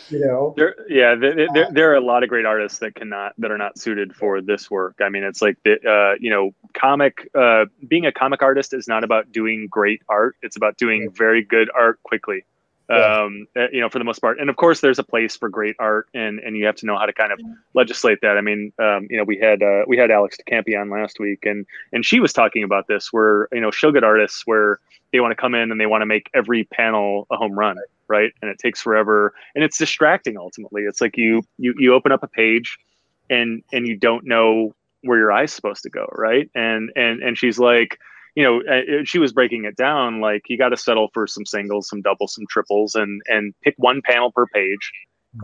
You 0.09 0.19
know, 0.19 0.53
There, 0.55 0.75
yeah, 0.87 1.15
there, 1.15 1.47
there, 1.53 1.67
there 1.71 1.91
are 1.91 1.95
a 1.95 2.01
lot 2.01 2.23
of 2.23 2.29
great 2.29 2.45
artists 2.45 2.79
that 2.79 2.95
cannot, 2.95 3.33
that 3.39 3.49
are 3.49 3.57
not 3.57 3.79
suited 3.79 4.15
for 4.15 4.39
this 4.39 4.69
work. 4.69 4.97
I 5.01 5.09
mean, 5.09 5.23
it's 5.23 5.41
like 5.41 5.57
the, 5.63 5.73
uh, 5.87 6.15
you 6.19 6.29
know, 6.29 6.53
comic, 6.73 7.29
uh, 7.33 7.65
being 7.87 8.05
a 8.05 8.11
comic 8.11 8.43
artist 8.43 8.73
is 8.73 8.87
not 8.87 9.03
about 9.03 9.31
doing 9.31 9.67
great 9.67 10.03
art. 10.07 10.35
It's 10.43 10.55
about 10.55 10.77
doing 10.77 11.09
very 11.11 11.43
good 11.43 11.69
art 11.73 12.01
quickly. 12.03 12.45
Yeah. 12.87 13.23
Um, 13.23 13.47
uh, 13.55 13.65
you 13.71 13.81
know, 13.81 13.89
for 13.89 13.97
the 13.97 14.05
most 14.05 14.19
part. 14.19 14.39
And 14.39 14.47
of 14.47 14.57
course, 14.57 14.79
there's 14.79 14.99
a 14.99 15.03
place 15.03 15.35
for 15.35 15.49
great 15.49 15.75
art, 15.79 16.07
and 16.13 16.37
and 16.37 16.55
you 16.55 16.67
have 16.67 16.75
to 16.75 16.85
know 16.85 16.95
how 16.95 17.07
to 17.07 17.13
kind 17.13 17.31
of 17.31 17.39
legislate 17.73 18.19
that. 18.21 18.37
I 18.37 18.41
mean, 18.41 18.73
um, 18.77 19.07
you 19.09 19.17
know, 19.17 19.23
we 19.23 19.39
had 19.39 19.63
uh, 19.63 19.85
we 19.87 19.97
had 19.97 20.11
Alex 20.11 20.37
de 20.37 20.43
Campi 20.43 20.75
on 20.75 20.91
last 20.91 21.19
week, 21.19 21.47
and 21.47 21.65
and 21.93 22.05
she 22.05 22.19
was 22.19 22.31
talking 22.31 22.63
about 22.63 22.85
this, 22.87 23.11
where 23.11 23.47
you 23.51 23.59
know, 23.59 23.71
show 23.71 23.91
good 23.91 24.03
artists 24.03 24.43
where 24.45 24.79
they 25.11 25.19
want 25.19 25.31
to 25.31 25.35
come 25.35 25.55
in 25.55 25.71
and 25.71 25.81
they 25.81 25.87
want 25.87 26.03
to 26.03 26.05
make 26.05 26.29
every 26.35 26.65
panel 26.65 27.25
a 27.31 27.37
home 27.37 27.57
run, 27.57 27.77
right? 28.07 28.31
And 28.41 28.49
it 28.49 28.59
takes 28.59 28.81
forever, 28.81 29.33
and 29.53 29.63
it's 29.63 29.77
distracting. 29.77 30.37
Ultimately, 30.37 30.83
it's 30.83 31.01
like 31.01 31.17
you 31.17 31.43
you 31.57 31.73
you 31.77 31.93
open 31.93 32.11
up 32.11 32.23
a 32.23 32.27
page, 32.27 32.77
and 33.29 33.63
and 33.71 33.87
you 33.87 33.97
don't 33.97 34.25
know 34.25 34.73
where 35.01 35.19
your 35.19 35.31
eye's 35.31 35.53
supposed 35.53 35.83
to 35.83 35.89
go, 35.89 36.07
right? 36.11 36.49
And 36.55 36.91
and 36.95 37.21
and 37.21 37.37
she's 37.37 37.59
like, 37.59 37.97
you 38.35 38.43
know, 38.43 38.61
uh, 38.61 39.03
she 39.03 39.19
was 39.19 39.33
breaking 39.33 39.65
it 39.65 39.75
down 39.75 40.19
like 40.21 40.43
you 40.49 40.57
got 40.57 40.69
to 40.69 40.77
settle 40.77 41.09
for 41.13 41.27
some 41.27 41.45
singles, 41.45 41.87
some 41.87 42.01
doubles, 42.01 42.33
some 42.33 42.45
triples, 42.49 42.95
and 42.95 43.21
and 43.27 43.53
pick 43.63 43.75
one 43.77 44.01
panel 44.03 44.31
per 44.31 44.45
page, 44.47 44.91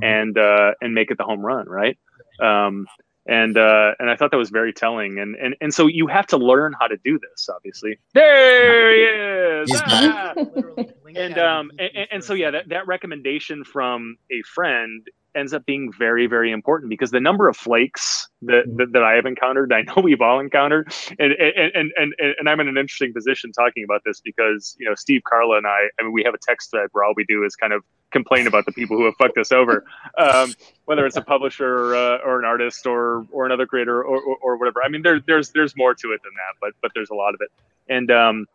and 0.01 0.37
uh, 0.37 0.73
and 0.81 0.93
make 0.93 1.11
it 1.11 1.17
the 1.17 1.23
home 1.23 1.41
run, 1.41 1.67
right? 1.67 1.97
Um, 2.41 2.87
and 3.27 3.57
uh, 3.57 3.91
and 3.99 4.09
I 4.09 4.15
thought 4.15 4.31
that 4.31 4.37
was 4.37 4.49
very 4.49 4.73
telling, 4.73 5.19
and 5.19 5.35
and 5.35 5.55
and 5.61 5.73
so 5.73 5.87
you 5.87 6.07
have 6.07 6.27
to 6.27 6.37
learn 6.37 6.73
how 6.79 6.87
to 6.87 6.97
do 7.03 7.19
this. 7.19 7.49
Obviously, 7.49 7.99
there 8.13 8.93
he 8.95 9.01
is. 9.63 9.71
He's 9.71 9.81
Ah! 9.85 10.33
literally 10.35 10.93
and 11.15 11.37
um 11.37 11.71
and, 11.77 11.89
and- 11.95 12.07
and 12.11 12.23
so 12.23 12.33
yeah 12.33 12.51
that, 12.51 12.69
that 12.69 12.87
recommendation 12.87 13.63
from 13.63 14.15
a 14.31 14.41
friend 14.43 15.05
ends 15.35 15.53
up 15.53 15.65
being 15.65 15.91
very 15.91 16.27
very 16.27 16.51
important 16.51 16.89
because 16.89 17.11
the 17.11 17.19
number 17.19 17.47
of 17.47 17.55
flakes 17.55 18.27
that 18.41 18.63
that, 18.77 18.91
that 18.93 19.03
i 19.03 19.13
have 19.13 19.25
encountered 19.25 19.71
i 19.73 19.81
know 19.81 19.93
we've 20.03 20.21
all 20.21 20.39
encountered 20.39 20.91
and 21.19 21.33
and, 21.33 21.71
and 21.75 21.91
and 21.97 22.13
and 22.39 22.49
i'm 22.49 22.59
in 22.59 22.67
an 22.67 22.77
interesting 22.77 23.13
position 23.13 23.51
talking 23.51 23.83
about 23.83 24.01
this 24.05 24.19
because 24.21 24.75
you 24.79 24.87
know 24.87 24.95
steve 24.95 25.21
karla 25.27 25.57
and 25.57 25.67
i 25.67 25.87
i 25.99 26.03
mean 26.03 26.11
we 26.11 26.23
have 26.23 26.33
a 26.33 26.39
text 26.41 26.71
thread 26.71 26.87
where 26.91 27.03
all 27.03 27.13
we 27.15 27.23
do 27.25 27.43
is 27.43 27.55
kind 27.55 27.73
of 27.73 27.83
complain 28.11 28.45
about 28.45 28.65
the 28.65 28.71
people 28.73 28.97
who 28.97 29.05
have 29.05 29.15
fucked 29.15 29.37
us 29.37 29.51
over 29.51 29.85
um, 30.17 30.53
whether 30.85 31.05
it's 31.05 31.15
a 31.15 31.21
publisher 31.21 31.95
uh, 31.95 32.17
or 32.25 32.39
an 32.39 32.45
artist 32.45 32.85
or 32.85 33.25
or 33.31 33.45
another 33.45 33.65
creator 33.65 34.03
or, 34.03 34.19
or, 34.19 34.37
or 34.41 34.57
whatever. 34.57 34.83
I 34.83 34.89
mean 34.89 35.01
there, 35.01 35.21
there's 35.25 35.51
there's 35.51 35.75
more 35.77 35.93
to 35.95 36.11
it 36.11 36.21
than 36.23 36.33
that 36.33 36.59
but 36.59 36.73
but 36.81 36.91
there's 36.93 37.09
a 37.09 37.15
lot 37.15 37.33
of 37.33 37.41
it. 37.41 37.51
And 37.87 38.11
um 38.11 38.47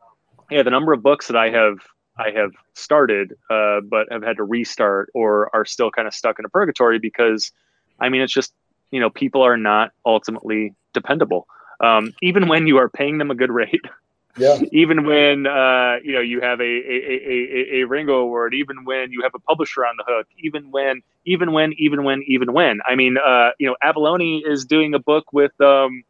yeah 0.51 0.63
the 0.63 0.71
number 0.71 0.93
of 0.93 1.03
books 1.03 1.27
that 1.29 1.37
i 1.37 1.51
have 1.51 1.79
I 2.19 2.31
have 2.31 2.53
started, 2.75 3.35
uh, 3.51 3.81
but 3.89 4.07
have 4.11 4.23
had 4.23 4.39
to 4.39 4.45
restart 4.45 5.11
or 5.15 5.55
are 5.55 5.65
still 5.65 5.91
kind 5.91 6.09
of 6.09 6.15
stuck 6.15 6.39
in 6.39 6.45
a 6.45 6.49
purgatory 6.49 6.99
because, 6.99 7.53
I 8.01 8.09
mean, 8.09 8.23
it's 8.23 8.33
just 8.33 8.53
you 8.91 9.01
know 9.01 9.11
people 9.11 9.43
are 9.43 9.57
not 9.57 9.91
ultimately 10.05 10.75
dependable. 10.95 11.47
Um, 11.81 12.15
even 12.23 12.49
when 12.49 12.67
you 12.67 12.79
are 12.79 12.89
paying 12.89 13.19
them 13.19 13.31
a 13.31 13.35
good 13.35 13.51
rate, 13.51 13.85
Yeah. 14.39 14.59
even 14.73 15.05
when 15.05 15.47
uh, 15.47 15.97
you 16.03 16.13
know 16.13 16.21
you 16.21 16.41
have 16.41 16.61
a 16.61 16.65
a, 16.65 16.97
a, 17.05 17.79
a, 17.79 17.81
a 17.81 17.87
Ringo 17.87 18.21
Award, 18.21 18.55
even 18.55 18.85
when 18.85 19.13
you 19.13 19.23
have 19.23 19.33
a 19.35 19.39
publisher 19.41 19.85
on 19.85 19.97
the 19.99 20.05
hook, 20.07 20.27
even 20.39 20.71
when 20.71 21.03
even 21.27 21.53
when 21.53 21.75
even 21.79 22.05
when 22.05 22.23
even 22.27 22.53
when. 22.53 22.81
I 22.87 22.95
mean, 22.95 23.17
uh, 23.19 23.51
you 23.59 23.67
know, 23.67 23.77
Avallone 23.85 24.41
is 24.47 24.65
doing 24.65 24.95
a 24.95 24.99
book 24.99 25.33
with 25.33 25.59
um, 25.61 26.03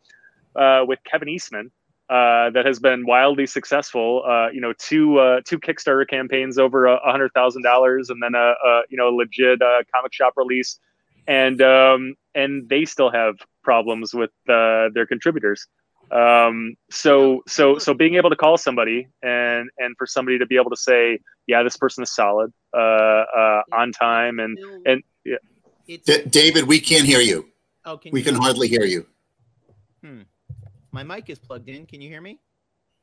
uh, 0.54 0.84
with 0.86 1.00
Kevin 1.04 1.28
Eastman 1.28 1.70
uh, 2.08 2.50
that 2.50 2.64
has 2.64 2.78
been 2.78 3.04
wildly 3.04 3.46
successful. 3.46 4.22
Uh, 4.26 4.48
you 4.50 4.60
know, 4.60 4.72
two 4.78 5.18
uh, 5.18 5.40
two 5.44 5.58
Kickstarter 5.58 6.08
campaigns 6.08 6.58
over 6.58 6.86
a 6.86 7.10
hundred 7.10 7.32
thousand 7.32 7.62
dollars, 7.62 8.10
and 8.10 8.22
then 8.22 8.34
a, 8.34 8.54
a 8.64 8.82
you 8.88 8.96
know 8.96 9.08
legit 9.08 9.60
uh, 9.60 9.82
comic 9.94 10.12
shop 10.12 10.34
release, 10.36 10.78
and 11.26 11.60
um, 11.62 12.14
and 12.34 12.68
they 12.68 12.84
still 12.84 13.10
have 13.10 13.36
problems 13.64 14.14
with 14.14 14.30
uh, 14.48 14.88
their 14.94 15.06
contributors. 15.06 15.66
Um, 16.12 16.76
so 16.90 17.42
so 17.48 17.78
so 17.78 17.92
being 17.92 18.14
able 18.14 18.30
to 18.30 18.36
call 18.36 18.56
somebody 18.56 19.08
and 19.22 19.68
and 19.78 19.96
for 19.98 20.06
somebody 20.06 20.38
to 20.38 20.46
be 20.46 20.56
able 20.56 20.70
to 20.70 20.76
say, 20.76 21.18
yeah, 21.48 21.64
this 21.64 21.76
person 21.76 22.04
is 22.04 22.14
solid, 22.14 22.52
uh, 22.72 22.76
uh, 22.78 23.62
on 23.72 23.90
time, 23.90 24.38
and 24.38 24.56
and 24.84 25.02
yeah. 25.24 25.36
D- 25.86 26.24
David, 26.28 26.64
we 26.68 26.78
can't 26.80 27.04
hear 27.04 27.20
you. 27.20 27.48
oh, 27.84 27.96
can 27.96 28.12
We 28.12 28.20
you 28.20 28.24
can 28.24 28.34
hear 28.34 28.40
me? 28.40 28.44
hardly 28.44 28.68
hear 28.68 28.84
you. 28.84 29.06
My 30.92 31.02
mic 31.02 31.28
is 31.30 31.38
plugged 31.38 31.68
in. 31.68 31.86
Can 31.86 32.00
you 32.00 32.08
hear 32.08 32.20
me? 32.20 32.38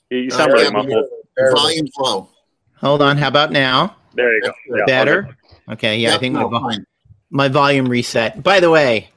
you 0.09 0.29
sound 0.29 0.51
Uh, 0.51 0.53
really 0.55 0.71
muffled. 0.71 1.05
Barely. 1.35 1.53
Volume 1.59 1.87
low. 1.99 2.29
Hold 2.77 3.01
on. 3.01 3.17
How 3.17 3.27
about 3.27 3.51
now? 3.51 3.95
There 4.13 4.33
you 4.35 4.41
go. 4.41 4.51
Yeah, 4.77 4.83
Better. 4.85 5.19
okay. 5.67 5.73
Okay. 5.73 5.97
Yeah, 5.97 6.15
I 6.15 6.17
think 6.19 6.35
no, 6.35 6.49
my, 6.49 6.59
vo- 6.75 6.83
my 7.31 7.47
volume 7.47 7.87
reset. 7.87 8.43
By 8.43 8.59
the 8.59 8.69
way, 8.69 9.09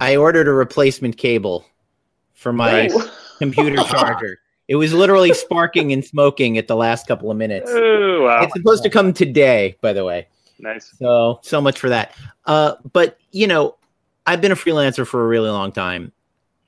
I 0.00 0.16
ordered 0.16 0.48
a 0.48 0.52
replacement 0.52 1.16
cable 1.16 1.64
for 2.32 2.52
my 2.52 2.88
Nice. 2.88 3.08
computer 3.38 3.76
charger. 3.84 4.38
It 4.66 4.76
was 4.76 4.92
literally 4.94 5.32
sparking 5.34 5.92
and 5.92 6.04
smoking 6.04 6.56
at 6.58 6.66
the 6.66 6.74
last 6.74 7.06
couple 7.06 7.30
of 7.30 7.36
minutes. 7.36 7.70
Oh, 7.72 8.22
wow. 8.22 8.42
It's 8.42 8.54
supposed 8.54 8.82
to 8.84 8.90
come 8.90 9.12
today, 9.12 9.76
by 9.82 9.92
the 9.92 10.04
way. 10.04 10.26
Nice. 10.58 10.92
So 10.98 11.40
so 11.42 11.60
much 11.60 11.78
for 11.78 11.90
that. 11.90 12.14
Uh, 12.46 12.74
but 12.92 13.18
you 13.30 13.46
know, 13.46 13.76
I've 14.24 14.40
been 14.40 14.52
a 14.52 14.56
freelancer 14.56 15.06
for 15.06 15.22
a 15.22 15.26
really 15.26 15.50
long 15.50 15.70
time. 15.70 16.12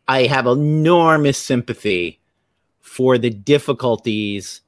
I 0.09 0.24
have 0.24 0.46
enormous 0.46 1.38
sympathy 1.38 2.20
for 2.80 3.18
the 3.18 3.30
difficulties 3.30 4.61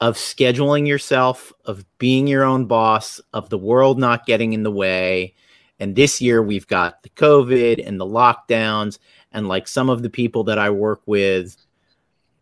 of 0.00 0.16
scheduling 0.16 0.86
yourself, 0.86 1.52
of 1.64 1.84
being 1.98 2.28
your 2.28 2.44
own 2.44 2.66
boss, 2.66 3.20
of 3.32 3.50
the 3.50 3.58
world 3.58 3.98
not 3.98 4.26
getting 4.26 4.52
in 4.52 4.62
the 4.62 4.70
way. 4.70 5.34
And 5.80 5.96
this 5.96 6.20
year 6.20 6.42
we've 6.42 6.66
got 6.66 7.02
the 7.02 7.08
COVID 7.10 7.84
and 7.84 8.00
the 8.00 8.06
lockdowns, 8.06 8.98
and 9.32 9.48
like 9.48 9.66
some 9.66 9.90
of 9.90 10.02
the 10.02 10.10
people 10.10 10.44
that 10.44 10.58
I 10.58 10.70
work 10.70 11.02
with, 11.06 11.56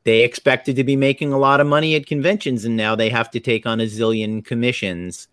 they 0.05 0.23
expected 0.23 0.77
to 0.77 0.85
be 0.85 0.97
making 0.97 1.33
a 1.33 1.39
lot 1.39 1.61
of 1.61 1.67
money 1.67 1.97
at 1.97 2.07
conventions, 2.07 2.65
and 2.65 2.77
now 2.77 2.95
they 2.95 3.09
have 3.09 3.31
to 3.31 3.41
take 3.41 3.67
on 3.67 3.81
a 3.81 3.85
zillion 3.85 4.45
commissions 4.45 5.29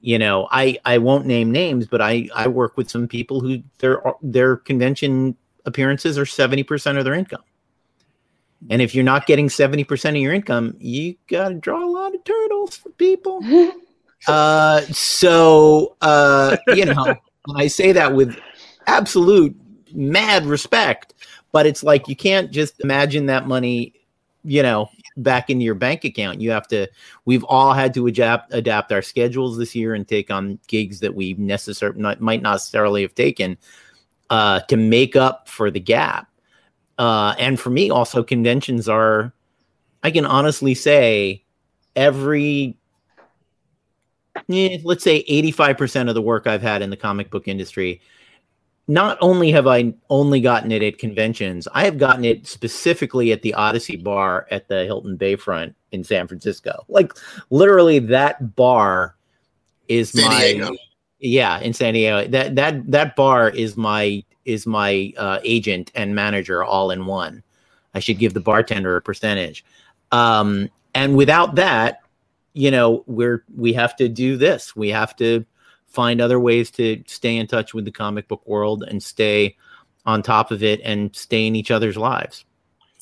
you 0.00 0.16
know 0.16 0.46
i 0.52 0.78
i 0.84 0.96
won't 0.96 1.26
name 1.26 1.50
names 1.50 1.86
but 1.86 2.00
i 2.00 2.28
i 2.34 2.46
work 2.46 2.76
with 2.76 2.88
some 2.88 3.08
people 3.08 3.40
who 3.40 3.60
their 3.78 4.00
their 4.22 4.56
convention 4.56 5.36
appearances 5.68 6.18
are 6.18 6.24
70% 6.24 6.98
of 6.98 7.04
their 7.04 7.14
income. 7.14 7.44
And 8.70 8.82
if 8.82 8.94
you're 8.94 9.04
not 9.04 9.26
getting 9.26 9.46
70% 9.46 10.08
of 10.10 10.16
your 10.16 10.34
income 10.34 10.74
you 10.80 11.14
got 11.28 11.50
to 11.50 11.54
draw 11.54 11.84
a 11.84 11.86
lot 11.86 12.14
of 12.14 12.24
turtles 12.24 12.76
for 12.76 12.90
people. 12.90 13.40
Uh 14.26 14.80
so 14.90 15.96
uh 16.00 16.56
you 16.74 16.84
know 16.84 17.14
i 17.54 17.68
say 17.68 17.92
that 17.92 18.12
with 18.12 18.36
absolute 18.88 19.54
mad 19.94 20.44
respect 20.44 21.14
but 21.52 21.66
it's 21.66 21.84
like 21.84 22.08
you 22.08 22.16
can't 22.16 22.50
just 22.50 22.80
imagine 22.80 23.26
that 23.26 23.46
money 23.46 23.94
you 24.42 24.60
know 24.60 24.90
back 25.18 25.50
into 25.50 25.64
your 25.64 25.74
bank 25.74 26.04
account. 26.04 26.40
You 26.40 26.50
have 26.52 26.68
to 26.68 26.86
we've 27.24 27.44
all 27.44 27.72
had 27.72 27.92
to 27.94 28.06
adapt 28.06 28.54
adapt 28.54 28.92
our 28.92 29.02
schedules 29.02 29.58
this 29.58 29.74
year 29.74 29.94
and 29.94 30.06
take 30.06 30.30
on 30.30 30.58
gigs 30.66 31.00
that 31.00 31.14
we 31.14 31.34
necessarily 31.34 32.00
might 32.18 32.42
not 32.42 32.54
necessarily 32.54 33.02
have 33.02 33.14
taken 33.14 33.58
uh, 34.30 34.60
to 34.60 34.76
make 34.76 35.16
up 35.16 35.48
for 35.48 35.70
the 35.70 35.80
gap. 35.80 36.28
Uh, 36.98 37.34
and 37.38 37.58
for 37.58 37.70
me, 37.70 37.90
also 37.90 38.22
conventions 38.22 38.88
are, 38.88 39.32
I 40.02 40.10
can 40.10 40.26
honestly 40.26 40.74
say, 40.74 41.44
every 41.94 42.76
eh, 44.50 44.78
let's 44.84 45.04
say 45.04 45.24
85% 45.24 46.08
of 46.08 46.14
the 46.14 46.22
work 46.22 46.46
I've 46.46 46.62
had 46.62 46.82
in 46.82 46.90
the 46.90 46.96
comic 46.96 47.30
book 47.30 47.48
industry, 47.48 48.00
not 48.88 49.18
only 49.20 49.50
have 49.50 49.66
I 49.66 49.92
only 50.08 50.40
gotten 50.40 50.72
it 50.72 50.82
at 50.82 50.98
conventions, 50.98 51.68
I 51.72 51.84
have 51.84 51.98
gotten 51.98 52.24
it 52.24 52.46
specifically 52.46 53.32
at 53.32 53.42
the 53.42 53.52
Odyssey 53.54 53.96
Bar 53.96 54.46
at 54.50 54.68
the 54.68 54.84
Hilton 54.84 55.18
Bayfront 55.18 55.74
in 55.92 56.02
San 56.02 56.26
Francisco. 56.26 56.84
Like 56.88 57.12
literally 57.50 57.98
that 57.98 58.56
bar 58.56 59.14
is 59.88 60.10
San 60.10 60.24
my 60.24 60.40
Diego. 60.40 60.74
Yeah, 61.20 61.58
in 61.58 61.72
San 61.72 61.94
Diego. 61.94 62.28
That 62.28 62.54
that 62.56 62.90
that 62.90 63.16
bar 63.16 63.50
is 63.50 63.76
my 63.76 64.22
is 64.44 64.66
my 64.66 65.12
uh, 65.16 65.40
agent 65.42 65.90
and 65.94 66.14
manager 66.14 66.62
all 66.62 66.90
in 66.90 67.06
one. 67.06 67.42
I 67.94 68.00
should 68.00 68.18
give 68.18 68.34
the 68.34 68.40
bartender 68.40 68.96
a 68.96 69.02
percentage. 69.02 69.64
Um, 70.12 70.70
and 70.94 71.16
without 71.16 71.56
that, 71.56 72.02
you 72.52 72.70
know, 72.70 73.02
we're 73.06 73.44
we 73.56 73.72
have 73.72 73.96
to 73.96 74.08
do 74.08 74.36
this. 74.36 74.76
We 74.76 74.90
have 74.90 75.16
to 75.16 75.44
find 75.86 76.20
other 76.20 76.38
ways 76.38 76.70
to 76.72 77.02
stay 77.06 77.36
in 77.36 77.46
touch 77.46 77.74
with 77.74 77.84
the 77.84 77.90
comic 77.90 78.28
book 78.28 78.46
world 78.46 78.84
and 78.86 79.02
stay 79.02 79.56
on 80.06 80.22
top 80.22 80.50
of 80.50 80.62
it 80.62 80.80
and 80.84 81.14
stay 81.14 81.46
in 81.46 81.56
each 81.56 81.70
other's 81.70 81.96
lives. 81.96 82.44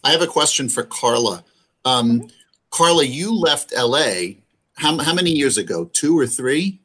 I 0.05 0.11
have 0.13 0.23
a 0.23 0.27
question 0.27 0.69
for 0.69 0.85
Karla. 0.85 1.45
Um, 1.85 2.29
Karla, 2.71 3.05
you 3.05 3.35
left 3.35 3.73
LA 3.77 4.37
how, 4.77 4.99
how 4.99 5.15
many 5.15 5.31
years 5.31 5.57
ago? 5.57 5.87
Two 5.93 6.19
or 6.19 6.27
three? 6.27 6.81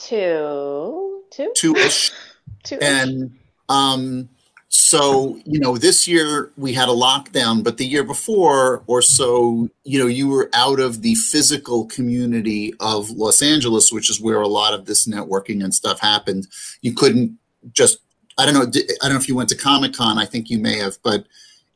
Two, 0.00 1.22
two, 1.30 1.52
Two 1.54 1.76
ish. 1.76 2.10
two. 2.64 2.78
And 2.80 3.38
um, 3.68 4.28
so, 4.68 5.38
you 5.44 5.58
know, 5.60 5.76
this 5.76 6.08
year 6.08 6.52
we 6.56 6.72
had 6.72 6.88
a 6.88 6.92
lockdown, 6.92 7.62
but 7.62 7.76
the 7.76 7.84
year 7.86 8.04
before 8.04 8.82
or 8.86 9.02
so, 9.02 9.68
you 9.84 9.98
know, 9.98 10.06
you 10.06 10.28
were 10.28 10.48
out 10.54 10.80
of 10.80 11.02
the 11.02 11.14
physical 11.16 11.86
community 11.86 12.72
of 12.80 13.10
Los 13.10 13.42
Angeles, 13.42 13.92
which 13.92 14.08
is 14.10 14.20
where 14.20 14.40
a 14.40 14.48
lot 14.48 14.74
of 14.74 14.86
this 14.86 15.06
networking 15.06 15.62
and 15.62 15.74
stuff 15.74 16.00
happened. 16.00 16.46
You 16.82 16.94
couldn't 16.94 17.38
just, 17.72 17.98
I 18.38 18.46
don't 18.46 18.54
know, 18.54 18.62
I 18.62 19.04
don't 19.04 19.12
know 19.12 19.18
if 19.20 19.28
you 19.28 19.36
went 19.36 19.48
to 19.50 19.56
Comic 19.56 19.92
Con, 19.92 20.18
I 20.18 20.24
think 20.24 20.48
you 20.50 20.58
may 20.58 20.78
have, 20.78 20.96
but, 21.02 21.26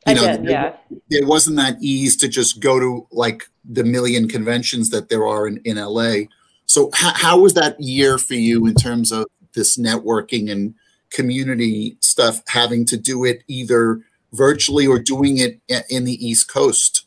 you 0.07 0.11
I 0.11 0.13
know, 0.13 0.21
did, 0.27 0.43
there- 0.43 0.49
yeah. 0.51 0.75
there 1.09 1.27
wasn't 1.27 1.57
that 1.57 1.77
ease 1.81 2.15
to 2.17 2.27
just 2.27 2.59
go 2.59 2.79
to 2.79 3.07
like 3.11 3.43
the 3.63 3.83
million 3.83 4.27
conventions 4.27 4.89
that 4.89 5.09
there 5.09 5.25
are 5.27 5.47
in, 5.47 5.57
in 5.63 5.77
LA. 5.77 6.25
So 6.65 6.89
how, 6.93 7.13
how 7.13 7.39
was 7.39 7.53
that 7.53 7.79
year 7.79 8.17
for 8.17 8.33
you 8.33 8.65
in 8.65 8.75
terms 8.75 9.11
of 9.11 9.25
this 9.53 9.77
networking 9.77 10.51
and 10.51 10.75
community 11.11 11.97
stuff 12.01 12.41
having 12.47 12.85
to 12.85 12.97
do 12.97 13.23
it 13.23 13.43
either 13.47 14.01
virtually 14.33 14.85
or 14.85 14.99
doing 14.99 15.37
it 15.37 15.61
in 15.89 16.05
the 16.05 16.25
East 16.25 16.51
Coast? 16.51 17.05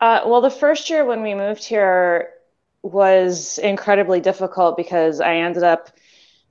Uh, 0.00 0.20
well, 0.26 0.40
the 0.40 0.50
first 0.50 0.90
year 0.90 1.04
when 1.04 1.22
we 1.22 1.34
moved 1.34 1.64
here 1.64 2.30
was 2.82 3.58
incredibly 3.58 4.20
difficult 4.20 4.76
because 4.76 5.20
I 5.20 5.36
ended 5.36 5.62
up 5.62 5.90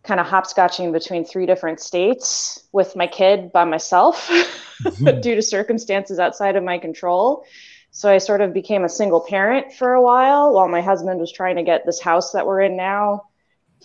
kind 0.03 0.19
of 0.19 0.25
hopscotching 0.25 0.91
between 0.91 1.23
three 1.23 1.45
different 1.45 1.79
states 1.79 2.61
with 2.71 2.95
my 2.95 3.07
kid 3.07 3.51
by 3.51 3.63
myself 3.63 4.29
due 5.21 5.35
to 5.35 5.41
circumstances 5.41 6.19
outside 6.19 6.55
of 6.55 6.63
my 6.63 6.77
control. 6.77 7.45
So 7.93 8.11
I 8.11 8.19
sort 8.19 8.41
of 8.41 8.53
became 8.53 8.85
a 8.85 8.89
single 8.89 9.21
parent 9.21 9.73
for 9.73 9.93
a 9.93 10.03
while 10.03 10.53
while 10.53 10.69
my 10.69 10.81
husband 10.81 11.21
was 11.21 11.31
trying 11.31 11.57
to 11.57 11.63
get 11.63 11.85
this 11.85 12.01
house 12.01 12.33
that 12.33 12.47
we're 12.47 12.61
in 12.61 12.77
now 12.77 13.23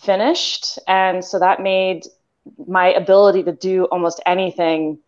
finished. 0.02 0.78
And 0.88 1.24
so 1.24 1.38
that 1.40 1.62
made 1.62 2.04
my 2.66 2.88
ability 2.92 3.44
to 3.44 3.52
do 3.52 3.84
almost 3.86 4.20
anything 4.26 4.98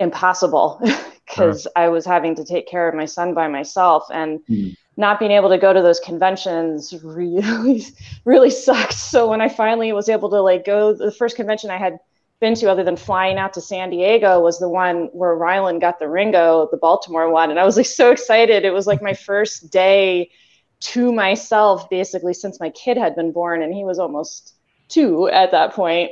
impossible 0.00 0.80
because 1.26 1.66
I 1.76 1.88
was 1.88 2.06
having 2.06 2.36
to 2.36 2.44
take 2.44 2.68
care 2.68 2.88
of 2.88 2.94
my 2.94 3.06
son 3.06 3.34
by 3.34 3.48
myself 3.48 4.04
and 4.12 4.40
Hmm. 4.48 4.76
not 4.96 5.18
being 5.20 5.32
able 5.32 5.50
to 5.50 5.58
go 5.58 5.72
to 5.72 5.82
those 5.82 6.00
conventions 6.00 6.94
really 7.04 7.84
really 8.26 8.50
sucked. 8.50 8.94
So 8.94 9.28
when 9.28 9.40
I 9.40 9.48
finally 9.48 9.92
was 9.92 10.08
able 10.08 10.30
to 10.30 10.40
like 10.40 10.64
go 10.64 10.94
the 10.94 11.12
first 11.12 11.36
convention 11.36 11.70
I 11.70 11.78
had 11.78 11.98
been 12.40 12.54
to 12.54 12.70
other 12.70 12.84
than 12.84 12.96
flying 12.96 13.38
out 13.38 13.54
to 13.54 13.60
San 13.60 13.90
Diego 13.90 14.40
was 14.40 14.58
the 14.58 14.68
one 14.68 15.08
where 15.12 15.36
Rylend 15.36 15.80
got 15.80 15.98
the 15.98 16.08
Ringo, 16.08 16.68
the 16.70 16.76
Baltimore 16.76 17.30
one 17.30 17.50
and 17.50 17.58
I 17.58 17.64
was 17.64 17.76
like 17.76 17.86
so 17.86 18.10
excited. 18.10 18.64
It 18.64 18.72
was 18.72 18.86
like 18.86 19.02
my 19.02 19.14
first 19.14 19.70
day 19.70 20.30
to 20.78 21.12
myself 21.12 21.88
basically 21.88 22.34
since 22.34 22.60
my 22.60 22.70
kid 22.70 22.98
had 22.98 23.16
been 23.16 23.32
born 23.32 23.62
and 23.62 23.74
he 23.74 23.84
was 23.84 23.98
almost 23.98 24.54
2 24.88 25.28
at 25.28 25.50
that 25.52 25.72
point. 25.72 26.10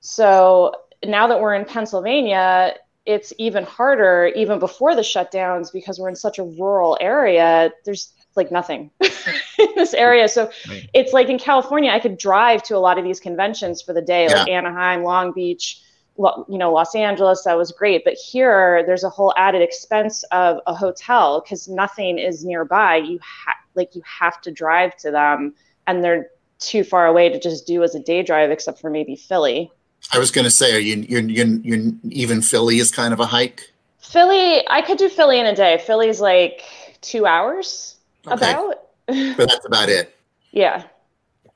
So 0.00 0.74
now 1.04 1.28
that 1.28 1.40
we're 1.40 1.54
in 1.54 1.64
Pennsylvania, 1.64 2.74
it's 3.06 3.32
even 3.38 3.64
harder 3.64 4.30
even 4.34 4.58
before 4.58 4.94
the 4.94 5.02
shutdowns 5.02 5.72
because 5.72 5.98
we're 5.98 6.08
in 6.08 6.16
such 6.16 6.38
a 6.38 6.44
rural 6.44 6.98
area. 7.00 7.70
There's 7.84 8.12
like 8.36 8.52
nothing 8.52 8.90
in 9.00 9.68
this 9.76 9.94
area. 9.94 10.28
So 10.28 10.50
right. 10.68 10.88
it's 10.94 11.12
like 11.12 11.28
in 11.28 11.38
California, 11.38 11.90
I 11.90 11.98
could 11.98 12.18
drive 12.18 12.62
to 12.64 12.76
a 12.76 12.78
lot 12.78 12.98
of 12.98 13.04
these 13.04 13.20
conventions 13.20 13.82
for 13.82 13.92
the 13.92 14.02
day, 14.02 14.26
yeah. 14.26 14.38
like 14.38 14.48
Anaheim, 14.48 15.02
Long 15.02 15.32
Beach, 15.32 15.82
you 16.16 16.58
know, 16.58 16.72
Los 16.72 16.94
Angeles. 16.94 17.42
That 17.44 17.56
was 17.56 17.72
great. 17.72 18.04
But 18.04 18.14
here, 18.14 18.84
there's 18.86 19.04
a 19.04 19.10
whole 19.10 19.34
added 19.36 19.62
expense 19.62 20.22
of 20.32 20.58
a 20.66 20.74
hotel 20.74 21.40
because 21.40 21.68
nothing 21.68 22.18
is 22.18 22.44
nearby. 22.44 22.96
You 22.96 23.18
have 23.22 23.56
like 23.74 23.94
you 23.94 24.02
have 24.04 24.40
to 24.42 24.50
drive 24.50 24.96
to 24.98 25.10
them, 25.10 25.54
and 25.86 26.02
they're 26.04 26.28
too 26.58 26.84
far 26.84 27.06
away 27.06 27.28
to 27.28 27.40
just 27.40 27.66
do 27.66 27.82
as 27.82 27.94
a 27.94 28.00
day 28.00 28.22
drive, 28.22 28.50
except 28.50 28.80
for 28.80 28.90
maybe 28.90 29.16
Philly. 29.16 29.70
I 30.12 30.18
was 30.18 30.30
going 30.30 30.44
to 30.44 30.50
say, 30.50 30.74
are 30.74 30.78
you 30.78 30.96
you're, 31.08 31.22
you're, 31.22 31.46
you're 31.46 31.92
even 32.10 32.42
Philly 32.42 32.78
is 32.78 32.90
kind 32.90 33.12
of 33.12 33.20
a 33.20 33.26
hike. 33.26 33.70
Philly, 33.98 34.66
I 34.68 34.82
could 34.82 34.98
do 34.98 35.08
Philly 35.08 35.38
in 35.38 35.46
a 35.46 35.54
day. 35.54 35.80
Philly's 35.86 36.20
like 36.20 36.62
two 37.00 37.26
hours 37.26 37.96
okay. 38.26 38.52
about. 38.52 38.76
but 39.06 39.48
that's 39.48 39.66
about 39.66 39.88
it. 39.88 40.16
Yeah. 40.52 40.84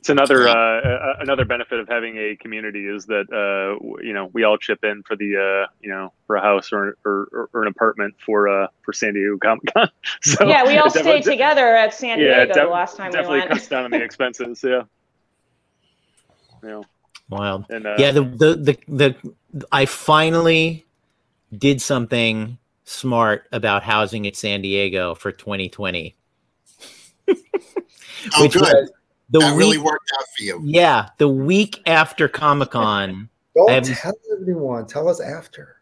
It's 0.05 0.11
another 0.11 0.47
uh, 0.47 1.15
another 1.20 1.47
benefit 1.47 1.81
of 1.81 1.89
having 1.89 2.19
a 2.19 2.36
community 2.36 2.86
is 2.86 3.07
that 3.07 3.24
uh, 3.32 3.82
you 4.03 4.12
know 4.12 4.27
we 4.35 4.45
all 4.45 4.59
chip 4.59 4.85
in 4.85 5.03
for 5.03 5.16
the 5.16 5.35
uh, 5.35 5.70
you 5.81 5.89
know 5.89 6.12
for 6.27 6.36
a 6.36 6.43
house 6.43 6.74
or 6.74 6.99
or, 7.07 7.49
or 7.55 7.62
an 7.62 7.69
apartment 7.69 8.15
for 8.19 8.47
uh 8.47 8.66
for 8.82 8.93
San 8.93 9.15
Diego 9.15 9.39
Comic 9.39 9.73
Con. 9.73 9.89
so 10.20 10.47
yeah, 10.47 10.62
we 10.62 10.77
all 10.77 10.91
stayed 10.91 11.24
together 11.24 11.74
at 11.74 11.95
San 11.95 12.19
Diego 12.19 12.55
yeah, 12.55 12.65
the 12.65 12.70
last 12.70 12.99
time 12.99 13.12
definitely 13.12 13.36
we 13.36 13.41
went. 13.41 13.51
cuts 13.53 13.69
down 13.69 13.85
on 13.85 13.91
the 13.93 14.03
expenses. 14.05 14.62
Yeah. 14.62 14.82
Yeah. 16.62 16.82
Wild. 17.31 17.65
And, 17.70 17.86
uh, 17.86 17.95
yeah, 17.97 18.11
the, 18.11 18.24
the 18.24 18.55
the 18.57 19.16
the 19.55 19.66
I 19.73 19.86
finally 19.86 20.85
did 21.57 21.81
something 21.81 22.59
smart 22.85 23.49
about 23.53 23.82
housing 23.82 24.27
at 24.27 24.36
San 24.36 24.61
Diego 24.61 25.15
for 25.15 25.32
2020. 25.32 26.15
Oh, 27.28 28.48
good. 28.48 28.90
The 29.30 29.38
that 29.38 29.52
week, 29.52 29.59
really 29.59 29.78
worked 29.78 30.10
out 30.18 30.24
for 30.36 30.44
you. 30.44 30.60
Yeah, 30.64 31.09
the 31.18 31.28
week 31.28 31.82
after 31.86 32.28
Comic 32.28 32.70
Con. 32.70 33.28
Don't 33.55 33.84
tell 33.84 34.12
everyone. 34.32 34.86
Tell 34.86 35.09
us 35.09 35.20
after. 35.20 35.76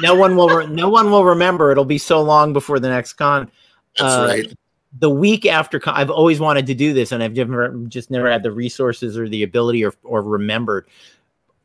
no 0.00 0.14
one 0.14 0.36
will. 0.36 0.48
Re- 0.48 0.66
no 0.66 0.88
one 0.88 1.10
will 1.10 1.24
remember. 1.24 1.72
It'll 1.72 1.84
be 1.84 1.98
so 1.98 2.22
long 2.22 2.52
before 2.52 2.78
the 2.78 2.88
next 2.88 3.14
con. 3.14 3.50
That's 3.98 4.14
uh, 4.14 4.26
right. 4.28 4.54
The 4.98 5.10
week 5.10 5.46
after, 5.46 5.80
con- 5.80 5.94
I've 5.96 6.10
always 6.10 6.38
wanted 6.38 6.66
to 6.66 6.74
do 6.74 6.92
this, 6.92 7.10
and 7.10 7.22
I've 7.22 7.34
never 7.34 7.76
just 7.88 8.10
never 8.10 8.30
had 8.30 8.44
the 8.44 8.52
resources 8.52 9.18
or 9.18 9.28
the 9.28 9.42
ability 9.42 9.84
or 9.84 9.94
or 10.04 10.22
remembered. 10.22 10.88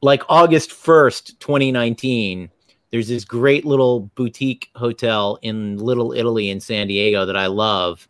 Like 0.02 0.23
August 0.27 0.72
first, 0.72 1.39
twenty 1.39 1.72
nineteen. 1.72 2.49
There's 2.89 3.07
this 3.07 3.26
great 3.26 3.65
little 3.65 4.11
boutique 4.15 4.69
hotel 4.76 5.38
in 5.41 5.77
Little 5.77 6.14
Italy 6.14 6.49
in 6.49 6.60
San 6.60 6.88
Diego 6.88 7.26
that 7.26 7.35
I 7.35 7.47
love 7.47 8.07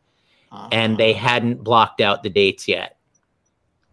and 0.72 0.98
they 0.98 1.14
uh-huh. 1.14 1.28
hadn't 1.28 1.64
blocked 1.64 2.02
out 2.02 2.24
the 2.24 2.30
dates 2.30 2.68
yet 2.68 2.98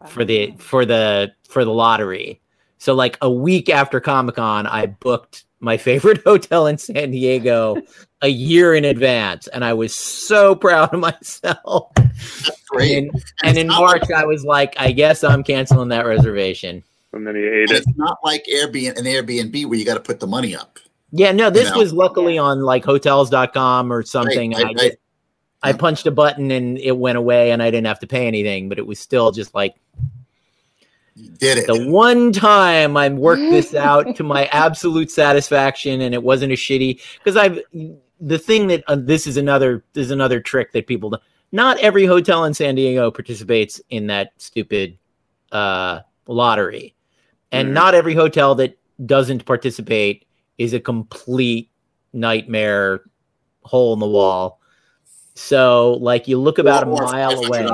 for 0.08 0.24
the 0.24 0.54
for 0.58 0.84
the 0.84 1.32
for 1.48 1.64
the 1.64 1.72
lottery. 1.72 2.40
So 2.78 2.94
like 2.94 3.16
a 3.20 3.30
week 3.30 3.68
after 3.68 4.00
Comic 4.00 4.36
Con, 4.36 4.66
I 4.66 4.86
booked 4.86 5.44
my 5.60 5.76
favorite 5.76 6.22
hotel 6.26 6.66
in 6.66 6.78
San 6.78 7.10
Diego 7.12 7.76
a 8.20 8.28
year 8.28 8.74
in 8.74 8.84
advance, 8.84 9.46
and 9.48 9.64
I 9.64 9.72
was 9.72 9.94
so 9.94 10.54
proud 10.54 10.92
of 10.92 11.00
myself. 11.00 11.92
great. 12.68 12.98
And, 12.98 13.10
and, 13.10 13.24
and 13.44 13.58
in 13.58 13.66
March, 13.68 14.02
like, 14.02 14.12
I 14.12 14.24
was 14.24 14.44
like, 14.44 14.74
I 14.78 14.92
guess 14.92 15.22
I'm 15.22 15.42
canceling 15.42 15.88
that 15.88 16.06
reservation. 16.06 16.82
And 17.12 17.26
then 17.26 17.36
he 17.36 17.42
ate 17.42 17.70
it. 17.70 17.84
It's 17.86 17.96
not 17.96 18.18
like 18.24 18.44
Airbnb 18.46 18.98
an 18.98 19.04
Airbnb 19.04 19.66
where 19.66 19.78
you 19.78 19.84
got 19.84 19.94
to 19.94 20.00
put 20.00 20.18
the 20.18 20.26
money 20.26 20.56
up. 20.56 20.78
Yeah, 21.12 21.30
no, 21.32 21.50
this 21.50 21.68
you 21.68 21.74
know? 21.74 21.78
was 21.78 21.92
luckily 21.92 22.38
on 22.38 22.62
like 22.62 22.84
hotels.com 22.84 23.92
or 23.92 24.02
something. 24.02 24.52
Right, 24.52 24.64
right, 24.64 24.76
right. 24.76 24.92
I 25.62 25.72
punched 25.72 26.06
a 26.06 26.10
button 26.10 26.50
and 26.50 26.78
it 26.78 26.96
went 26.96 27.18
away 27.18 27.52
and 27.52 27.62
I 27.62 27.70
didn't 27.70 27.86
have 27.86 28.00
to 28.00 28.06
pay 28.06 28.26
anything, 28.26 28.68
but 28.68 28.78
it 28.78 28.86
was 28.86 28.98
still 28.98 29.30
just 29.30 29.54
like 29.54 29.76
you 31.14 31.30
did 31.30 31.58
it. 31.58 31.66
The 31.66 31.88
one 31.88 32.32
time 32.32 32.96
I 32.96 33.08
worked 33.08 33.42
this 33.42 33.74
out 33.74 34.16
to 34.16 34.22
my 34.22 34.46
absolute 34.46 35.10
satisfaction 35.10 36.00
and 36.00 36.14
it 36.14 36.22
wasn't 36.22 36.52
a 36.52 36.56
shitty 36.56 37.00
because 37.18 37.36
I've 37.36 37.60
the 38.20 38.38
thing 38.38 38.68
that 38.68 38.84
uh, 38.86 38.96
this 38.96 39.26
is 39.26 39.36
another 39.36 39.84
this 39.92 40.06
is 40.06 40.10
another 40.10 40.40
trick 40.40 40.72
that 40.72 40.86
people 40.86 41.10
do. 41.10 41.18
Not 41.50 41.78
every 41.80 42.06
hotel 42.06 42.44
in 42.44 42.54
San 42.54 42.74
Diego 42.74 43.10
participates 43.10 43.80
in 43.90 44.06
that 44.06 44.32
stupid 44.38 44.96
uh, 45.50 46.00
lottery, 46.26 46.94
and 47.50 47.68
mm. 47.68 47.72
not 47.72 47.94
every 47.94 48.14
hotel 48.14 48.54
that 48.54 48.78
doesn't 49.04 49.44
participate 49.44 50.24
is 50.56 50.72
a 50.72 50.80
complete 50.80 51.68
nightmare 52.14 53.02
hole 53.64 53.92
in 53.92 53.98
the 53.98 54.06
wall 54.06 54.61
so, 55.34 55.94
like, 55.94 56.28
you 56.28 56.38
look 56.38 56.58
about 56.58 56.82
a 56.82 56.86
mile 56.86 57.44
away. 57.44 57.68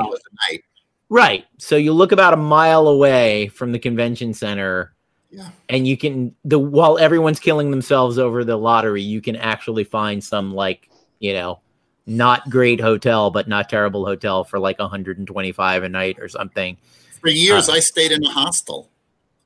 Right. 1.09 1.45
So 1.57 1.75
you 1.75 1.91
look 1.91 2.11
about 2.11 2.33
a 2.33 2.37
mile 2.37 2.87
away 2.87 3.47
from 3.47 3.71
the 3.71 3.79
convention 3.79 4.33
center. 4.33 4.93
Yeah. 5.31 5.49
And 5.67 5.87
you 5.87 5.97
can 5.97 6.35
the 6.45 6.59
while 6.59 6.97
everyone's 6.97 7.39
killing 7.39 7.71
themselves 7.71 8.17
over 8.17 8.43
the 8.43 8.55
lottery, 8.55 9.01
you 9.01 9.21
can 9.21 9.35
actually 9.35 9.83
find 9.83 10.23
some 10.23 10.53
like, 10.53 10.89
you 11.19 11.33
know, 11.33 11.59
not 12.05 12.49
great 12.49 12.79
hotel 12.79 13.29
but 13.29 13.47
not 13.47 13.69
terrible 13.69 14.05
hotel 14.05 14.43
for 14.43 14.57
like 14.57 14.79
125 14.79 15.83
a 15.83 15.89
night 15.89 16.17
or 16.19 16.27
something. 16.27 16.77
For 17.21 17.29
years 17.29 17.69
uh, 17.69 17.73
I 17.73 17.79
stayed 17.79 18.11
in 18.11 18.23
a 18.23 18.29
hostel. 18.29 18.89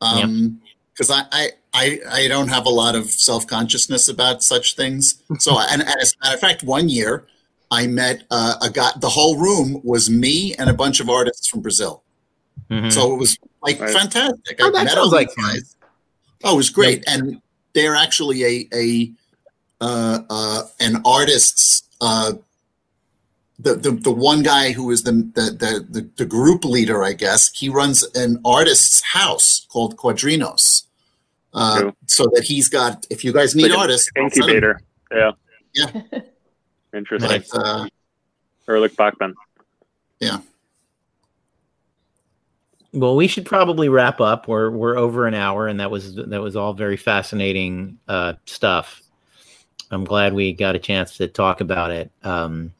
Um 0.02 0.62
because 0.94 1.10
I, 1.10 1.50
I 1.74 2.00
I 2.10 2.28
don't 2.28 2.50
have 2.50 2.66
a 2.66 2.70
lot 2.70 2.96
of 2.96 3.10
self-consciousness 3.10 4.08
about 4.08 4.44
such 4.44 4.76
things. 4.76 5.22
So 5.40 5.58
and, 5.70 5.82
and 5.82 6.02
as 6.02 6.14
a 6.14 6.24
matter 6.24 6.36
of 6.36 6.42
fact, 6.42 6.64
one 6.64 6.88
year 6.88 7.26
I 7.74 7.88
met 7.88 8.24
uh, 8.30 8.54
a 8.62 8.70
guy. 8.70 8.92
The 9.00 9.10
whole 9.10 9.40
room 9.40 9.82
was 9.84 10.08
me 10.08 10.54
and 10.60 10.70
a 10.70 10.74
bunch 10.76 11.00
of 11.00 11.10
artists 11.10 11.48
from 11.48 11.62
Brazil. 11.62 12.04
Mm-hmm. 12.70 12.90
So 12.90 13.12
it 13.12 13.18
was 13.18 13.36
like 13.64 13.80
right. 13.80 13.90
fantastic. 13.90 14.60
Oh, 14.62 14.72
I 14.76 14.84
met 14.84 14.96
all 14.96 15.10
like 15.10 15.30
guys. 15.36 15.76
Oh, 16.44 16.54
it 16.54 16.58
was 16.58 16.70
great, 16.70 17.04
and 17.08 17.42
they're 17.74 17.96
actually 17.96 18.44
a 18.44 18.68
a 18.74 19.12
uh, 19.82 20.20
uh, 20.30 20.62
an 20.80 21.02
artist's. 21.04 21.90
Uh, 22.00 22.34
the, 23.58 23.76
the 23.76 23.92
the 23.92 24.12
one 24.12 24.44
guy 24.44 24.72
who 24.72 24.92
is 24.92 25.04
the, 25.04 25.12
the 25.12 25.86
the 25.90 26.10
the 26.16 26.26
group 26.26 26.66
leader, 26.66 27.04
I 27.04 27.14
guess, 27.14 27.52
he 27.52 27.70
runs 27.70 28.04
an 28.16 28.40
artist's 28.46 29.02
house 29.02 29.66
called 29.72 29.98
Quadrinos. 29.98 30.84
Uh, 31.56 31.92
so 32.08 32.26
that 32.34 32.44
he's 32.44 32.70
got. 32.70 33.08
If 33.10 33.24
you 33.24 33.34
guys 33.34 33.56
need 33.56 33.72
like 33.72 33.80
artists, 33.80 34.12
incubator. 34.16 34.82
Yeah. 35.12 35.32
Yeah. 35.74 36.02
Interesting. 36.94 37.44
But, 37.52 37.66
uh, 37.66 37.88
Erlich 38.68 38.96
Bachman. 38.96 39.36
Yeah. 40.20 40.40
Well, 42.94 43.16
we 43.16 43.28
should 43.28 43.46
probably 43.46 43.90
wrap 43.90 44.22
up. 44.22 44.48
We're 44.48 44.70
we're 44.70 44.98
over 44.98 45.26
an 45.26 45.34
hour, 45.34 45.68
and 45.68 45.80
that 45.80 45.90
was 45.90 46.16
that 46.16 46.42
was 46.42 46.56
all 46.56 46.74
very 46.74 46.96
fascinating 46.96 47.98
uh, 48.08 48.34
stuff. 48.46 49.02
I'm 49.90 50.04
glad 50.04 50.34
we 50.34 50.54
got 50.54 50.76
a 50.76 50.80
chance 50.80 51.18
to 51.18 51.28
talk 51.28 51.60
about 51.60 51.90
it, 51.90 52.12
um, 52.24 52.72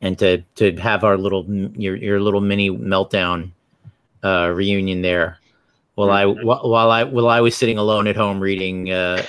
and 0.00 0.18
to 0.20 0.38
to 0.56 0.74
have 0.76 1.04
our 1.04 1.18
little 1.18 1.44
your 1.76 1.96
your 1.96 2.20
little 2.20 2.40
mini 2.40 2.70
meltdown 2.70 3.50
uh, 4.24 4.50
reunion 4.54 5.02
there. 5.02 5.38
While 5.96 6.10
I 6.10 6.24
while 6.24 6.90
I 6.90 7.04
while 7.04 7.28
I 7.28 7.42
was 7.42 7.54
sitting 7.54 7.76
alone 7.76 8.06
at 8.06 8.16
home 8.16 8.40
reading 8.40 8.90
uh, 8.90 9.22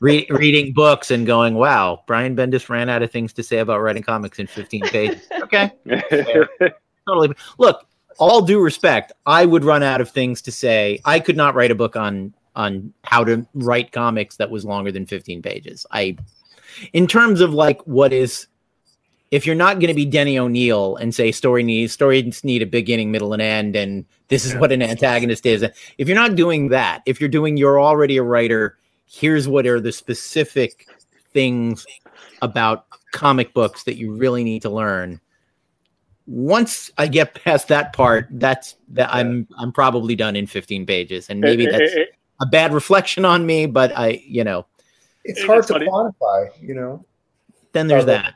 re- 0.00 0.26
reading 0.30 0.72
books 0.72 1.10
and 1.10 1.26
going, 1.26 1.54
"Wow, 1.54 2.02
Brian 2.06 2.36
Bendis 2.36 2.68
ran 2.68 2.88
out 2.88 3.02
of 3.02 3.10
things 3.10 3.32
to 3.34 3.42
say 3.42 3.58
about 3.58 3.80
writing 3.80 4.02
comics 4.02 4.38
in 4.38 4.46
15 4.46 4.82
pages." 4.82 5.26
Okay, 5.48 5.72
totally. 7.08 7.34
Look, 7.58 7.86
all 8.18 8.42
due 8.42 8.60
respect, 8.60 9.12
I 9.24 9.46
would 9.46 9.64
run 9.64 9.82
out 9.82 10.02
of 10.02 10.10
things 10.10 10.42
to 10.42 10.52
say. 10.52 11.00
I 11.06 11.20
could 11.20 11.36
not 11.36 11.54
write 11.54 11.70
a 11.70 11.74
book 11.74 11.96
on 11.96 12.34
on 12.54 12.92
how 13.04 13.24
to 13.24 13.46
write 13.54 13.92
comics 13.92 14.36
that 14.36 14.50
was 14.50 14.64
longer 14.64 14.92
than 14.92 15.06
15 15.06 15.40
pages. 15.42 15.86
I, 15.90 16.16
in 16.92 17.06
terms 17.06 17.40
of 17.40 17.52
like 17.52 17.80
what 17.86 18.12
is. 18.12 18.46
If 19.30 19.44
you're 19.44 19.54
not 19.54 19.74
going 19.74 19.88
to 19.88 19.94
be 19.94 20.06
Denny 20.06 20.38
O'Neil 20.38 20.96
and 20.96 21.14
say 21.14 21.32
story 21.32 21.62
needs 21.62 21.92
stories 21.92 22.42
need 22.44 22.62
a 22.62 22.66
beginning, 22.66 23.10
middle, 23.10 23.34
and 23.34 23.42
end, 23.42 23.76
and 23.76 24.06
this 24.28 24.46
is 24.46 24.54
what 24.54 24.72
an 24.72 24.80
antagonist 24.80 25.44
is, 25.44 25.62
if 25.98 26.08
you're 26.08 26.14
not 26.14 26.34
doing 26.34 26.68
that, 26.68 27.02
if 27.04 27.20
you're 27.20 27.28
doing, 27.28 27.58
you're 27.58 27.78
already 27.78 28.16
a 28.16 28.22
writer 28.22 28.78
here's 29.08 29.48
what 29.48 29.66
are 29.66 29.80
the 29.80 29.92
specific 29.92 30.86
things 31.32 31.86
about 32.42 32.86
comic 33.12 33.54
books 33.54 33.84
that 33.84 33.96
you 33.96 34.12
really 34.12 34.44
need 34.44 34.62
to 34.62 34.70
learn. 34.70 35.20
Once 36.26 36.90
i 36.98 37.06
get 37.06 37.42
past 37.42 37.68
that 37.68 37.94
part 37.94 38.28
that's 38.32 38.74
that 38.86 39.08
i'm 39.10 39.48
i'm 39.56 39.72
probably 39.72 40.14
done 40.14 40.36
in 40.36 40.46
15 40.46 40.84
pages 40.84 41.30
and 41.30 41.40
maybe 41.40 41.64
that's 41.64 41.90
a 42.42 42.46
bad 42.46 42.74
reflection 42.74 43.24
on 43.24 43.46
me 43.46 43.64
but 43.64 43.96
i 43.96 44.22
you 44.26 44.44
know. 44.44 44.66
It's 45.24 45.42
hard 45.42 45.66
to 45.68 45.74
quantify 45.74 46.50
you 46.60 46.74
know. 46.74 47.02
Then 47.72 47.86
there's 47.86 48.04
that. 48.04 48.34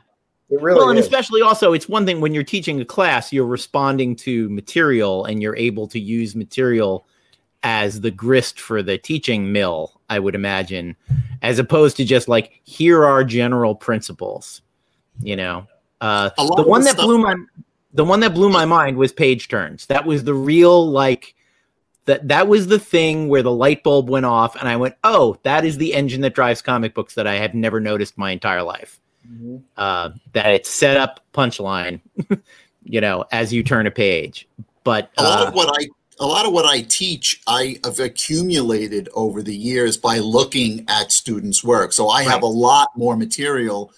It 0.49 0.61
really 0.61 0.79
well, 0.79 0.89
and 0.89 0.99
is. 0.99 1.05
especially 1.05 1.41
also, 1.41 1.73
it's 1.73 1.87
one 1.87 2.05
thing 2.05 2.19
when 2.21 2.33
you're 2.33 2.43
teaching 2.43 2.79
a 2.81 2.85
class, 2.85 3.31
you're 3.31 3.45
responding 3.45 4.15
to 4.17 4.49
material 4.49 5.25
and 5.25 5.41
you're 5.41 5.55
able 5.55 5.87
to 5.87 5.99
use 5.99 6.35
material 6.35 7.07
as 7.63 8.01
the 8.01 8.11
grist 8.11 8.59
for 8.59 8.83
the 8.83 8.97
teaching 8.97 9.51
mill, 9.51 9.99
I 10.09 10.19
would 10.19 10.35
imagine, 10.35 10.95
as 11.41 11.59
opposed 11.59 11.97
to 11.97 12.05
just 12.05 12.27
like 12.27 12.59
here 12.63 13.05
are 13.05 13.23
general 13.23 13.75
principles. 13.75 14.61
You 15.21 15.35
know, 15.35 15.67
uh, 16.01 16.29
the 16.37 16.63
one 16.63 16.83
that 16.83 16.93
stuff- 16.93 17.05
blew 17.05 17.17
my 17.17 17.35
the 17.93 18.03
one 18.03 18.19
that 18.21 18.33
blew 18.33 18.49
my 18.49 18.65
mind 18.65 18.97
was 18.97 19.11
page 19.11 19.47
turns. 19.47 19.85
That 19.85 20.05
was 20.05 20.23
the 20.23 20.33
real 20.33 20.89
like 20.89 21.35
that 22.05 22.27
that 22.27 22.47
was 22.47 22.67
the 22.67 22.79
thing 22.79 23.29
where 23.29 23.43
the 23.43 23.51
light 23.51 23.83
bulb 23.83 24.09
went 24.09 24.25
off 24.25 24.55
and 24.55 24.67
I 24.67 24.75
went, 24.75 24.95
"Oh, 25.03 25.37
that 25.43 25.63
is 25.63 25.77
the 25.77 25.93
engine 25.93 26.21
that 26.21 26.35
drives 26.35 26.61
comic 26.61 26.93
books 26.93 27.15
that 27.15 27.27
I 27.27 27.35
have 27.35 27.53
never 27.53 27.79
noticed 27.79 28.17
my 28.17 28.31
entire 28.31 28.63
life." 28.63 28.99
Mm-hmm. 29.27 29.57
Uh, 29.77 30.09
that 30.33 30.53
it's 30.53 30.69
set 30.69 30.97
up 30.97 31.21
punchline, 31.33 32.01
you 32.83 32.99
know, 32.99 33.25
as 33.31 33.53
you 33.53 33.63
turn 33.63 33.87
a 33.87 33.91
page. 33.91 34.47
But 34.83 35.11
a 35.17 35.23
lot 35.23 35.39
uh, 35.39 35.47
of 35.47 35.53
what 35.53 35.81
I 35.81 35.87
a 36.19 36.25
lot 36.25 36.45
of 36.45 36.53
what 36.53 36.65
I 36.65 36.81
teach, 36.81 37.41
I 37.47 37.77
have 37.83 37.99
accumulated 37.99 39.09
over 39.13 39.41
the 39.41 39.55
years 39.55 39.97
by 39.97 40.19
looking 40.19 40.85
at 40.87 41.11
students' 41.11 41.63
work. 41.63 41.93
So 41.93 42.09
I 42.09 42.19
right. 42.19 42.29
have 42.29 42.43
a 42.43 42.47
lot 42.47 42.89
more 42.95 43.15
material 43.15 43.91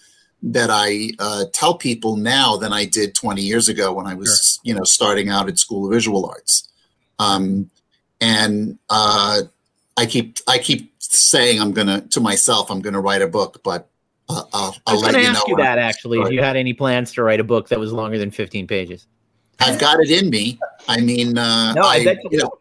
that 0.43 0.69
I 0.71 1.09
uh, 1.19 1.45
tell 1.53 1.75
people 1.75 2.17
now 2.17 2.55
than 2.57 2.71
I 2.71 2.85
did 2.85 3.15
20 3.15 3.41
years 3.41 3.67
ago 3.67 3.93
when 3.93 4.05
I 4.05 4.13
was, 4.13 4.59
sure. 4.63 4.69
you 4.69 4.75
know, 4.77 4.83
starting 4.83 5.29
out 5.29 5.49
at 5.49 5.57
School 5.57 5.85
of 5.85 5.93
Visual 5.93 6.25
Arts. 6.25 6.69
Um, 7.19 7.69
and 8.21 8.77
uh, 8.89 9.41
I 9.97 10.05
keep 10.05 10.39
I 10.47 10.57
keep 10.57 10.93
saying 10.99 11.61
I'm 11.61 11.71
gonna 11.71 12.01
to 12.01 12.19
myself 12.19 12.69
I'm 12.69 12.81
gonna 12.81 13.01
write 13.01 13.21
a 13.21 13.27
book, 13.27 13.61
but 13.63 13.89
uh, 14.27 14.43
I'll, 14.53 14.75
I'll 14.85 14.87
I 14.87 14.93
was 14.93 15.01
going 15.01 15.13
to 15.13 15.29
ask 15.29 15.47
you 15.47 15.55
that 15.57 15.77
actually. 15.77 16.19
If 16.19 16.31
you 16.31 16.41
had 16.41 16.55
any 16.55 16.73
plans 16.73 17.13
to 17.13 17.23
write 17.23 17.39
a 17.39 17.43
book 17.43 17.69
that 17.69 17.79
was 17.79 17.93
longer 17.93 18.17
than 18.17 18.31
15 18.31 18.65
pages, 18.67 19.07
I've 19.59 19.79
got 19.79 19.99
it 19.99 20.09
in 20.09 20.29
me. 20.29 20.59
I 20.87 20.99
mean, 20.99 21.37
uh, 21.37 21.73
no, 21.73 21.81
I, 21.81 21.95
I 21.95 22.17
you 22.29 22.37
know, 22.37 22.51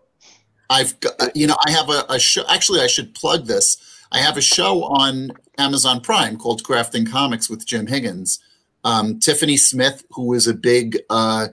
I've 0.71 0.99
got, 1.01 1.13
uh, 1.21 1.29
you 1.35 1.47
know 1.47 1.57
I 1.67 1.71
have 1.71 1.89
a, 1.91 2.05
a 2.09 2.19
show. 2.19 2.45
Actually, 2.49 2.81
I 2.81 2.87
should 2.87 3.15
plug 3.15 3.47
this. 3.47 3.77
I 4.13 4.19
have 4.19 4.37
a 4.37 4.43
show 4.43 4.85
on 4.85 5.33
Amazon 5.59 6.01
Prime 6.01 6.37
called 6.37 6.63
Crafting 6.63 7.11
Comics 7.11 7.51
with 7.51 7.67
Jim 7.67 7.87
Higgins. 7.87 8.41
Um, 8.85 9.19
Tiffany 9.19 9.57
Smith, 9.57 10.05
who 10.11 10.35
is 10.35 10.47
a 10.47 10.53
big, 10.53 10.99
uh, 11.09 11.49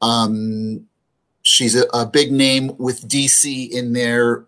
um, 0.00 0.86
she's 1.42 1.76
a, 1.76 1.84
a, 1.92 2.06
big 2.06 2.32
name 2.32 2.74
with 2.78 3.06
DC 3.06 3.70
in 3.70 3.92
their 3.92 4.46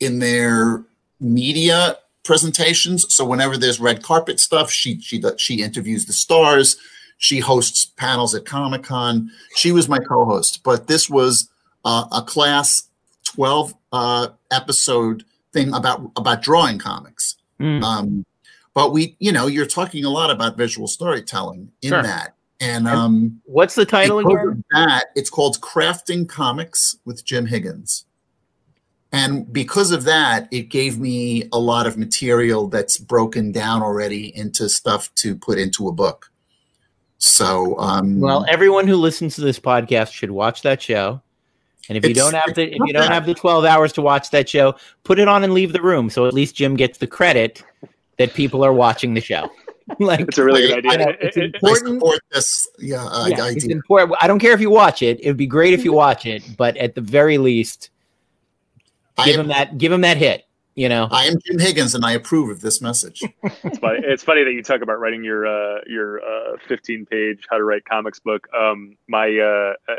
in 0.00 0.18
their 0.18 0.82
media 1.20 1.98
presentations. 2.24 3.14
So 3.14 3.24
whenever 3.24 3.58
there's 3.58 3.80
red 3.80 4.02
carpet 4.02 4.40
stuff, 4.40 4.70
she 4.70 5.00
she 5.00 5.22
she 5.36 5.62
interviews 5.62 6.06
the 6.06 6.12
stars. 6.12 6.76
She 7.22 7.38
hosts 7.38 7.84
panels 7.84 8.34
at 8.34 8.44
Comic 8.44 8.82
Con. 8.82 9.30
She 9.54 9.70
was 9.70 9.88
my 9.88 10.00
co-host, 10.00 10.64
but 10.64 10.88
this 10.88 11.08
was 11.08 11.48
uh, 11.84 12.06
a 12.10 12.20
class 12.20 12.88
twelve 13.22 13.72
uh, 13.92 14.30
episode 14.50 15.24
thing 15.52 15.72
about 15.72 16.10
about 16.16 16.42
drawing 16.42 16.80
comics. 16.80 17.36
Mm. 17.60 17.80
Um, 17.84 18.26
but 18.74 18.92
we, 18.92 19.14
you 19.20 19.30
know, 19.30 19.46
you're 19.46 19.66
talking 19.66 20.04
a 20.04 20.10
lot 20.10 20.32
about 20.32 20.56
visual 20.56 20.88
storytelling 20.88 21.70
in 21.80 21.90
sure. 21.90 22.02
that. 22.02 22.34
And 22.58 22.88
um, 22.88 23.40
what's 23.44 23.76
the 23.76 23.86
title 23.86 24.18
again? 24.18 24.64
That 24.72 25.06
it's 25.14 25.30
called 25.30 25.60
Crafting 25.60 26.28
Comics 26.28 26.96
with 27.04 27.24
Jim 27.24 27.46
Higgins. 27.46 28.04
And 29.12 29.52
because 29.52 29.92
of 29.92 30.02
that, 30.04 30.48
it 30.50 30.70
gave 30.70 30.98
me 30.98 31.48
a 31.52 31.58
lot 31.58 31.86
of 31.86 31.96
material 31.96 32.66
that's 32.66 32.98
broken 32.98 33.52
down 33.52 33.80
already 33.80 34.36
into 34.36 34.68
stuff 34.68 35.14
to 35.16 35.36
put 35.36 35.58
into 35.58 35.86
a 35.86 35.92
book. 35.92 36.31
So, 37.24 37.78
um, 37.78 38.18
well, 38.18 38.44
everyone 38.48 38.88
who 38.88 38.96
listens 38.96 39.36
to 39.36 39.42
this 39.42 39.60
podcast 39.60 40.12
should 40.12 40.32
watch 40.32 40.62
that 40.62 40.82
show. 40.82 41.22
And 41.88 41.96
if 41.96 42.04
you 42.04 42.14
don't 42.14 42.34
have 42.34 42.52
the 42.56 42.64
if 42.64 42.78
you 42.84 42.92
don't 42.92 43.12
have 43.12 43.26
the 43.26 43.34
12 43.34 43.64
hours 43.64 43.92
to 43.92 44.02
watch 44.02 44.30
that 44.30 44.48
show, 44.48 44.74
put 45.04 45.20
it 45.20 45.28
on 45.28 45.44
and 45.44 45.54
leave 45.54 45.72
the 45.72 45.80
room 45.80 46.10
so 46.10 46.26
at 46.26 46.34
least 46.34 46.56
Jim 46.56 46.74
gets 46.74 46.98
the 46.98 47.06
credit 47.06 47.62
that 48.18 48.34
people 48.34 48.64
are 48.64 48.72
watching 48.72 49.14
the 49.14 49.20
show. 49.20 49.48
like 50.00 50.20
it's 50.20 50.38
a 50.38 50.44
really 50.44 50.66
good 50.66 50.84
idea. 50.84 51.16
it's 51.20 51.36
important. 51.36 51.86
I 51.86 51.94
support 51.94 52.20
this. 52.32 52.66
Yeah, 52.80 53.04
uh, 53.04 53.26
yeah 53.28 53.50
it's 53.50 53.66
important. 53.66 54.18
I 54.20 54.26
don't 54.26 54.40
care 54.40 54.52
if 54.52 54.60
you 54.60 54.70
watch 54.70 55.00
it. 55.00 55.20
It 55.20 55.28
would 55.28 55.36
be 55.36 55.46
great 55.46 55.74
if 55.74 55.84
you 55.84 55.92
watch 55.92 56.26
it, 56.26 56.42
but 56.56 56.76
at 56.76 56.96
the 56.96 57.00
very 57.00 57.38
least, 57.38 57.90
give 59.24 59.36
am, 59.36 59.42
him 59.42 59.48
that. 59.48 59.78
Give 59.78 59.92
him 59.92 60.00
that 60.00 60.16
hit. 60.16 60.44
You 60.74 60.88
know, 60.88 61.06
I 61.10 61.24
am 61.24 61.34
Jim 61.44 61.58
Higgins, 61.58 61.94
and 61.94 62.04
I 62.04 62.12
approve 62.12 62.48
of 62.48 62.62
this 62.62 62.80
message. 62.80 63.22
it's, 63.42 63.78
funny. 63.78 64.00
it's 64.04 64.22
funny 64.22 64.42
that 64.42 64.52
you 64.52 64.62
talk 64.62 64.80
about 64.80 64.98
writing 65.00 65.22
your 65.22 65.46
uh, 65.46 65.80
your 65.86 66.22
uh, 66.22 66.56
15 66.66 67.04
page 67.04 67.46
how 67.50 67.58
to 67.58 67.64
write 67.64 67.84
comics 67.84 68.20
book. 68.20 68.48
Um, 68.58 68.96
my 69.06 69.26
uh, 69.38 69.74
uh, 69.86 69.94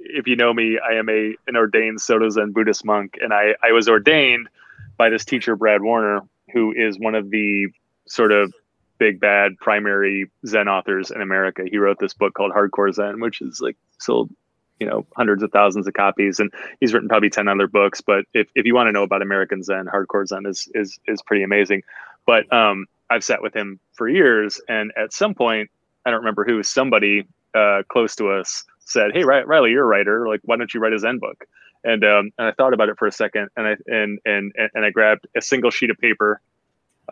if 0.00 0.26
you 0.26 0.36
know 0.36 0.54
me, 0.54 0.78
I 0.78 0.94
am 0.94 1.10
a 1.10 1.34
an 1.46 1.56
ordained 1.56 2.00
Soto 2.00 2.30
Zen 2.30 2.52
Buddhist 2.52 2.84
monk, 2.84 3.18
and 3.20 3.34
I 3.34 3.54
I 3.62 3.72
was 3.72 3.88
ordained 3.90 4.48
by 4.96 5.10
this 5.10 5.26
teacher 5.26 5.54
Brad 5.54 5.82
Warner, 5.82 6.22
who 6.54 6.72
is 6.72 6.98
one 6.98 7.14
of 7.14 7.28
the 7.28 7.66
sort 8.06 8.32
of 8.32 8.52
big 8.96 9.20
bad 9.20 9.56
primary 9.58 10.30
Zen 10.46 10.68
authors 10.68 11.10
in 11.10 11.20
America. 11.20 11.64
He 11.70 11.76
wrote 11.76 11.98
this 12.00 12.14
book 12.14 12.32
called 12.32 12.52
Hardcore 12.52 12.92
Zen, 12.92 13.20
which 13.20 13.42
is 13.42 13.60
like 13.60 13.76
sold 13.98 14.30
you 14.78 14.86
know 14.86 15.06
hundreds 15.16 15.42
of 15.42 15.50
thousands 15.50 15.86
of 15.86 15.94
copies 15.94 16.38
and 16.40 16.52
he's 16.80 16.92
written 16.92 17.08
probably 17.08 17.30
10 17.30 17.48
other 17.48 17.66
books 17.66 18.00
but 18.00 18.24
if, 18.34 18.48
if 18.54 18.64
you 18.66 18.74
want 18.74 18.86
to 18.86 18.92
know 18.92 19.02
about 19.02 19.22
american 19.22 19.62
zen 19.62 19.86
hardcore 19.86 20.26
zen 20.26 20.46
is 20.46 20.68
is 20.74 20.98
is 21.06 21.22
pretty 21.22 21.42
amazing. 21.42 21.82
But 22.26 22.50
um 22.52 22.86
i've 23.10 23.24
sat 23.24 23.42
with 23.42 23.54
him 23.54 23.80
for 23.92 24.08
years 24.08 24.60
and 24.68 24.92
at 24.96 25.12
some 25.12 25.34
point 25.34 25.70
i 26.04 26.10
don't 26.10 26.20
remember 26.20 26.44
who 26.44 26.62
somebody 26.62 27.26
uh 27.54 27.82
close 27.88 28.14
to 28.16 28.30
us 28.30 28.64
said 28.80 29.12
hey 29.12 29.24
riley 29.24 29.70
you're 29.70 29.84
a 29.84 29.86
writer 29.86 30.28
like 30.28 30.40
why 30.44 30.56
don't 30.56 30.72
you 30.72 30.80
write 30.80 30.92
a 30.92 30.98
zen 30.98 31.18
book? 31.18 31.44
And 31.84 32.04
um 32.04 32.30
and 32.38 32.48
i 32.48 32.52
thought 32.52 32.74
about 32.74 32.88
it 32.88 32.98
for 32.98 33.06
a 33.06 33.12
second 33.12 33.48
and 33.56 33.66
i 33.66 33.76
and 33.86 34.18
and 34.24 34.52
and 34.74 34.84
i 34.84 34.90
grabbed 34.90 35.26
a 35.36 35.42
single 35.42 35.70
sheet 35.70 35.90
of 35.90 35.98
paper 35.98 36.40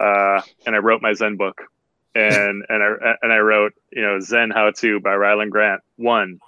uh 0.01 0.41
and 0.67 0.75
i 0.75 0.79
wrote 0.79 1.03
my 1.03 1.15
zen 1.15 1.37
book. 1.37 1.63
And 2.15 2.65
and 2.69 2.83
i 2.83 3.15
and 3.23 3.33
i 3.33 3.39
wrote 3.39 3.75
you 3.93 4.03
know 4.03 4.21
zen 4.21 4.51
how 4.51 4.71
to 4.71 5.01
by 5.01 5.11
rylend 5.11 5.51
grant 5.51 5.83
one 5.97 6.41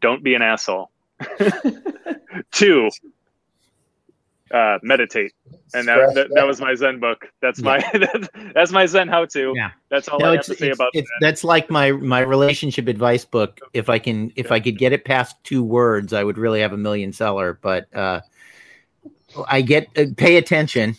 don't 0.00 0.22
be 0.22 0.34
an 0.34 0.42
asshole. 0.42 0.90
Two, 2.52 2.90
uh, 4.50 4.78
meditate. 4.82 5.32
And 5.74 5.86
that, 5.86 6.14
that, 6.14 6.28
that, 6.34 6.46
was 6.46 6.60
my 6.60 6.74
Zen 6.74 6.98
book. 6.98 7.26
That's 7.40 7.60
my 7.60 7.78
that's, 7.92 8.28
that's 8.54 8.72
my 8.72 8.86
Zen 8.86 9.08
how 9.08 9.24
to. 9.26 9.52
Yeah. 9.54 9.70
That's 9.88 10.08
all 10.08 10.18
no, 10.18 10.30
I 10.30 10.36
have 10.36 10.44
to 10.46 10.54
say 10.54 10.70
about 10.70 10.92
that. 10.94 11.06
That's 11.20 11.44
like 11.44 11.70
my 11.70 11.92
my 11.92 12.20
relationship 12.20 12.88
advice 12.88 13.24
book. 13.24 13.60
If 13.74 13.88
I 13.88 13.98
can 13.98 14.32
if 14.36 14.50
I 14.50 14.60
could 14.60 14.78
get 14.78 14.92
it 14.92 15.04
past 15.04 15.36
two 15.44 15.62
words, 15.62 16.12
I 16.12 16.24
would 16.24 16.38
really 16.38 16.60
have 16.60 16.72
a 16.72 16.78
million 16.78 17.12
seller. 17.12 17.58
But 17.60 17.94
uh, 17.94 18.20
I 19.48 19.62
get 19.62 19.88
uh, 19.96 20.06
pay 20.16 20.36
attention. 20.36 20.96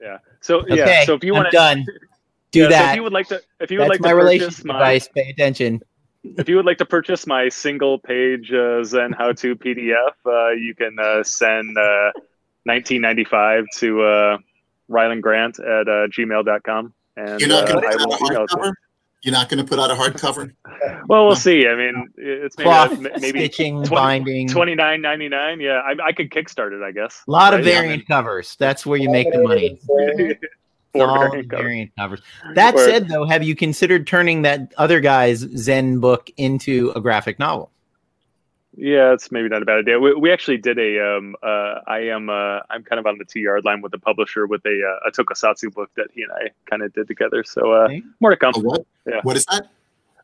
Yeah. 0.00 0.18
So 0.40 0.60
okay, 0.60 0.76
yeah. 0.76 1.04
So 1.04 1.14
if 1.14 1.24
you 1.24 1.32
want 1.32 1.50
done. 1.52 1.86
Do 2.52 2.60
yeah, 2.60 2.68
that. 2.68 2.84
So 2.84 2.90
if 2.90 2.96
you 2.96 3.02
would 3.02 3.12
like 3.12 3.28
to, 3.28 3.42
if 3.60 3.70
you 3.70 3.78
would 3.80 3.90
That's 3.90 4.00
like 4.00 4.00
my 4.00 4.10
to 4.10 4.14
relationship 4.14 4.64
my, 4.64 4.74
advice, 4.74 5.08
pay 5.08 5.28
attention 5.28 5.82
if 6.38 6.48
you 6.48 6.56
would 6.56 6.66
like 6.66 6.78
to 6.78 6.86
purchase 6.86 7.26
my 7.26 7.48
single 7.48 7.98
page 7.98 8.52
uh, 8.52 8.82
Zen 8.84 9.12
how 9.12 9.32
to 9.32 9.56
PDF, 9.56 10.14
uh, 10.24 10.50
you 10.50 10.74
can 10.74 10.98
uh, 10.98 11.22
send 11.22 11.76
1995 11.76 13.62
uh, 13.62 13.66
to 13.78 14.02
uh, 14.02 14.38
Rylend 14.90 15.22
Grant 15.22 15.58
at 15.58 15.88
uh, 15.88 16.08
gmail.com. 16.08 16.92
And 17.16 17.40
You're 17.40 17.48
not 17.48 17.66
going 17.66 17.80
to 17.80 17.88
put 17.88 18.00
out 18.00 18.12
a 18.12 18.16
hardcover? 18.16 18.72
You're 19.22 19.32
not 19.40 19.48
going 19.48 19.64
to 19.64 19.68
put 19.68 19.78
out 19.78 19.90
a 19.90 19.94
hardcover? 19.94 20.52
well, 21.08 21.26
we'll 21.26 21.36
see. 21.36 21.66
I 21.66 21.74
mean, 21.74 22.08
it's 22.16 22.58
maybe, 22.58 22.68
Cloth, 22.68 23.00
maybe 23.20 23.40
stitching, 23.40 23.84
20, 23.84 23.88
binding. 23.90 24.48
29.99. 24.48 25.62
Yeah, 25.62 25.80
I, 25.80 26.08
I, 26.08 26.12
could 26.12 26.30
kickstart 26.30 26.72
it, 26.72 26.82
I 26.84 26.92
guess. 26.92 27.22
A 27.26 27.30
lot 27.30 27.52
right? 27.52 27.60
of 27.60 27.64
variant 27.64 28.04
yeah, 28.08 28.16
covers. 28.16 28.56
That's 28.58 28.84
where 28.84 28.98
you 28.98 29.10
make 29.10 29.32
the 29.32 29.42
money. 29.42 29.80
all 31.00 31.18
variant, 31.18 31.50
variant 31.50 31.90
covers. 31.96 32.20
That 32.54 32.78
said, 32.78 33.08
though, 33.08 33.24
have 33.24 33.42
you 33.42 33.54
considered 33.54 34.06
turning 34.06 34.42
that 34.42 34.72
other 34.76 35.00
guy's 35.00 35.40
Zen 35.56 36.00
book 36.00 36.30
into 36.36 36.92
a 36.94 37.00
graphic 37.00 37.38
novel? 37.38 37.70
Yeah, 38.78 39.14
it's 39.14 39.32
maybe 39.32 39.48
not 39.48 39.62
a 39.62 39.64
bad 39.64 39.78
idea. 39.78 39.98
We, 39.98 40.14
we 40.14 40.30
actually 40.30 40.58
did 40.58 40.78
a. 40.78 41.16
Um, 41.16 41.34
uh, 41.42 41.80
I 41.86 42.00
am. 42.08 42.28
Uh, 42.28 42.60
I'm 42.68 42.82
kind 42.84 43.00
of 43.00 43.06
on 43.06 43.16
the 43.16 43.24
two 43.24 43.40
yard 43.40 43.64
line 43.64 43.80
with 43.80 43.92
the 43.92 43.98
publisher 43.98 44.46
with 44.46 44.64
a, 44.66 44.82
uh, 44.82 45.08
a 45.08 45.12
tokusatsu 45.12 45.72
book 45.72 45.90
that 45.96 46.08
he 46.14 46.22
and 46.22 46.32
I 46.32 46.50
kind 46.68 46.82
of 46.82 46.92
did 46.92 47.08
together. 47.08 47.42
So 47.42 47.72
uh, 47.72 47.84
okay. 47.84 48.02
more 48.20 48.30
to 48.30 48.36
come. 48.36 48.52
what? 48.56 48.84
Yeah. 49.06 49.20
What 49.22 49.36
is 49.36 49.46
that? 49.46 49.70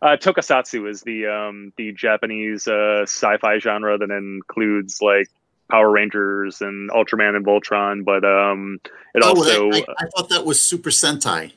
Uh, 0.03 0.16
tokusatsu 0.16 0.90
is 0.90 1.01
the 1.03 1.27
um, 1.27 1.73
the 1.77 1.93
Japanese 1.93 2.69
uh, 2.69 3.03
sci-fi 3.05 3.59
genre 3.59 3.97
that 3.97 4.11
includes 4.11 5.01
like 5.01 5.28
Power 5.73 5.90
Rangers 5.90 6.61
and 6.61 6.90
Ultraman 6.90 7.35
and 7.35 7.47
Voltron, 7.47 8.05
but 8.05 8.27
um, 8.27 8.78
it 9.15 9.23
oh, 9.24 9.31
also. 9.31 9.70
I, 9.70 9.78
I, 9.78 9.85
I, 10.01 10.07
thought 10.15 10.28
that 10.28 10.44
was 10.44 10.62
Super 10.62 10.90
Sentai. 10.90 11.53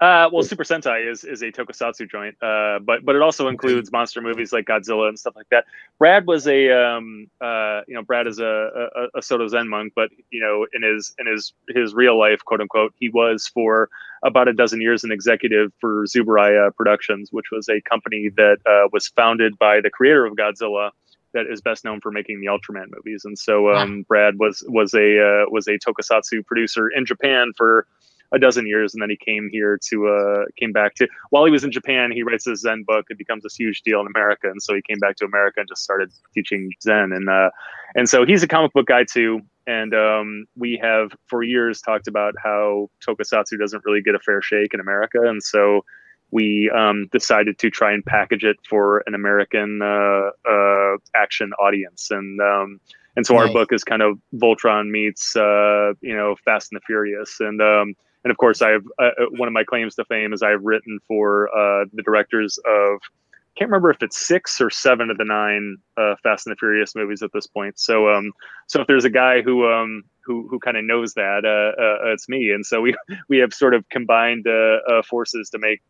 Uh, 0.00 0.28
well, 0.32 0.44
Super 0.44 0.62
Sentai 0.62 1.10
is, 1.10 1.24
is 1.24 1.42
a 1.42 1.50
tokusatsu 1.50 2.08
joint, 2.08 2.36
uh, 2.40 2.78
but 2.80 3.04
but 3.04 3.16
it 3.16 3.22
also 3.22 3.48
includes 3.48 3.88
okay. 3.88 3.98
monster 3.98 4.20
movies 4.20 4.52
like 4.52 4.66
Godzilla 4.66 5.08
and 5.08 5.18
stuff 5.18 5.34
like 5.34 5.48
that. 5.50 5.64
Brad 5.98 6.26
was 6.26 6.46
a 6.46 6.70
um, 6.70 7.28
uh, 7.40 7.80
you 7.88 7.94
know 7.94 8.02
Brad 8.02 8.28
is 8.28 8.38
a, 8.38 8.88
a, 8.96 9.18
a 9.18 9.22
Soto 9.22 9.48
Zen 9.48 9.68
monk, 9.68 9.92
but 9.96 10.10
you 10.30 10.40
know 10.40 10.66
in 10.72 10.82
his 10.82 11.12
in 11.18 11.26
his 11.26 11.52
his 11.68 11.94
real 11.94 12.16
life, 12.16 12.44
quote 12.44 12.60
unquote, 12.60 12.94
he 12.98 13.08
was 13.08 13.48
for 13.48 13.90
about 14.24 14.46
a 14.46 14.52
dozen 14.52 14.80
years 14.80 15.02
an 15.02 15.10
executive 15.10 15.72
for 15.80 16.04
Tsuburaya 16.06 16.74
Productions, 16.76 17.32
which 17.32 17.46
was 17.50 17.68
a 17.68 17.80
company 17.80 18.28
that 18.36 18.58
uh, 18.66 18.88
was 18.92 19.08
founded 19.08 19.58
by 19.58 19.80
the 19.80 19.90
creator 19.90 20.26
of 20.26 20.34
Godzilla, 20.34 20.90
that 21.34 21.46
is 21.50 21.60
best 21.60 21.84
known 21.84 22.00
for 22.00 22.10
making 22.10 22.40
the 22.40 22.46
Ultraman 22.46 22.86
movies. 22.94 23.24
And 23.24 23.38
so 23.38 23.72
um, 23.74 24.04
Brad 24.08 24.38
was 24.38 24.64
was 24.68 24.94
a 24.94 25.20
uh, 25.20 25.50
was 25.50 25.66
a 25.68 25.78
tokusatsu 25.78 26.44
producer 26.46 26.88
in 26.88 27.06
Japan 27.06 27.52
for 27.56 27.86
a 28.32 28.38
dozen 28.38 28.66
years, 28.66 28.94
and 28.94 29.02
then 29.02 29.10
he 29.10 29.16
came 29.16 29.48
here 29.52 29.78
to 29.90 30.08
uh, 30.08 30.44
came 30.58 30.72
back 30.72 30.94
to 30.94 31.06
while 31.30 31.44
he 31.44 31.50
was 31.50 31.64
in 31.64 31.70
Japan, 31.70 32.10
he 32.10 32.22
writes 32.22 32.44
this 32.44 32.60
Zen 32.60 32.84
book. 32.86 33.06
It 33.10 33.18
becomes 33.18 33.42
this 33.42 33.54
huge 33.54 33.82
deal 33.82 34.00
in 34.00 34.06
America, 34.06 34.48
and 34.50 34.62
so 34.62 34.74
he 34.74 34.82
came 34.82 34.98
back 34.98 35.16
to 35.16 35.24
America 35.24 35.60
and 35.60 35.68
just 35.68 35.82
started 35.82 36.10
teaching 36.34 36.70
Zen. 36.82 37.12
And 37.12 37.28
uh, 37.28 37.50
and 37.94 38.08
so 38.08 38.24
he's 38.24 38.42
a 38.42 38.48
comic 38.48 38.72
book 38.72 38.86
guy 38.86 39.04
too. 39.04 39.40
And 39.66 39.94
um, 39.94 40.46
we 40.56 40.78
have 40.82 41.12
for 41.28 41.42
years 41.42 41.80
talked 41.80 42.08
about 42.08 42.34
how 42.42 42.88
tokusatsu 43.06 43.58
doesn't 43.58 43.84
really 43.84 44.02
get 44.02 44.14
a 44.14 44.18
fair 44.18 44.42
shake 44.42 44.74
in 44.74 44.80
America, 44.80 45.20
and 45.22 45.42
so 45.42 45.84
we 46.32 46.70
um, 46.74 47.08
decided 47.12 47.58
to 47.58 47.70
try 47.70 47.92
and 47.92 48.04
package 48.04 48.42
it 48.42 48.56
for 48.68 49.04
an 49.06 49.14
American 49.14 49.80
uh, 49.82 50.30
uh, 50.50 50.96
action 51.14 51.52
audience. 51.60 52.10
And 52.10 52.40
um, 52.40 52.80
and 53.14 53.26
so 53.26 53.34
nice. 53.34 53.48
our 53.48 53.52
book 53.52 53.72
is 53.72 53.84
kind 53.84 54.02
of 54.02 54.18
Voltron 54.34 54.90
meets 54.90 55.36
uh, 55.36 55.92
you 56.00 56.16
know 56.16 56.34
Fast 56.44 56.72
and 56.72 56.80
the 56.80 56.84
Furious, 56.86 57.36
and 57.38 57.60
um, 57.60 57.94
and 58.24 58.30
of 58.30 58.38
course 58.38 58.62
I 58.62 58.70
have 58.70 58.84
uh, 58.98 59.04
uh, 59.04 59.26
one 59.36 59.46
of 59.46 59.52
my 59.52 59.64
claims 59.64 59.94
to 59.96 60.04
fame 60.06 60.32
is 60.32 60.42
I've 60.42 60.64
written 60.64 60.98
for 61.06 61.48
uh, 61.54 61.84
the 61.92 62.02
directors 62.02 62.58
of 62.66 63.00
can't 63.54 63.68
remember 63.70 63.90
if 63.90 64.02
it's 64.02 64.18
six 64.18 64.62
or 64.62 64.70
seven 64.70 65.10
of 65.10 65.18
the 65.18 65.26
nine 65.26 65.76
uh, 65.98 66.14
Fast 66.22 66.46
and 66.46 66.52
the 66.52 66.56
Furious 66.56 66.94
movies 66.94 67.22
at 67.22 67.30
this 67.34 67.46
point. 67.46 67.78
So 67.78 68.08
um 68.08 68.32
so 68.66 68.80
if 68.80 68.86
there's 68.86 69.04
a 69.04 69.10
guy 69.10 69.42
who 69.42 69.70
um 69.70 70.04
who 70.24 70.48
who 70.48 70.58
kind 70.58 70.78
of 70.78 70.84
knows 70.84 71.12
that 71.12 71.44
uh, 71.44 72.08
uh, 72.08 72.12
it's 72.12 72.30
me, 72.30 72.50
and 72.52 72.64
so 72.64 72.80
we 72.80 72.94
we 73.28 73.36
have 73.38 73.52
sort 73.52 73.74
of 73.74 73.86
combined 73.90 74.46
forces 75.06 75.50
to 75.50 75.58
make 75.58 75.82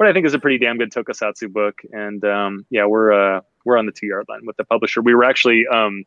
what 0.00 0.08
I 0.08 0.14
think 0.14 0.24
is 0.24 0.32
a 0.32 0.38
pretty 0.38 0.56
damn 0.56 0.78
good 0.78 0.90
tokusatsu 0.90 1.52
book. 1.52 1.82
And 1.92 2.24
um, 2.24 2.64
yeah, 2.70 2.86
we're 2.86 3.12
uh, 3.12 3.42
we're 3.66 3.76
on 3.76 3.84
the 3.84 3.92
two 3.92 4.06
yard 4.06 4.24
line 4.30 4.46
with 4.46 4.56
the 4.56 4.64
publisher. 4.64 5.02
We 5.02 5.14
were 5.14 5.24
actually 5.24 5.66
um, 5.70 6.06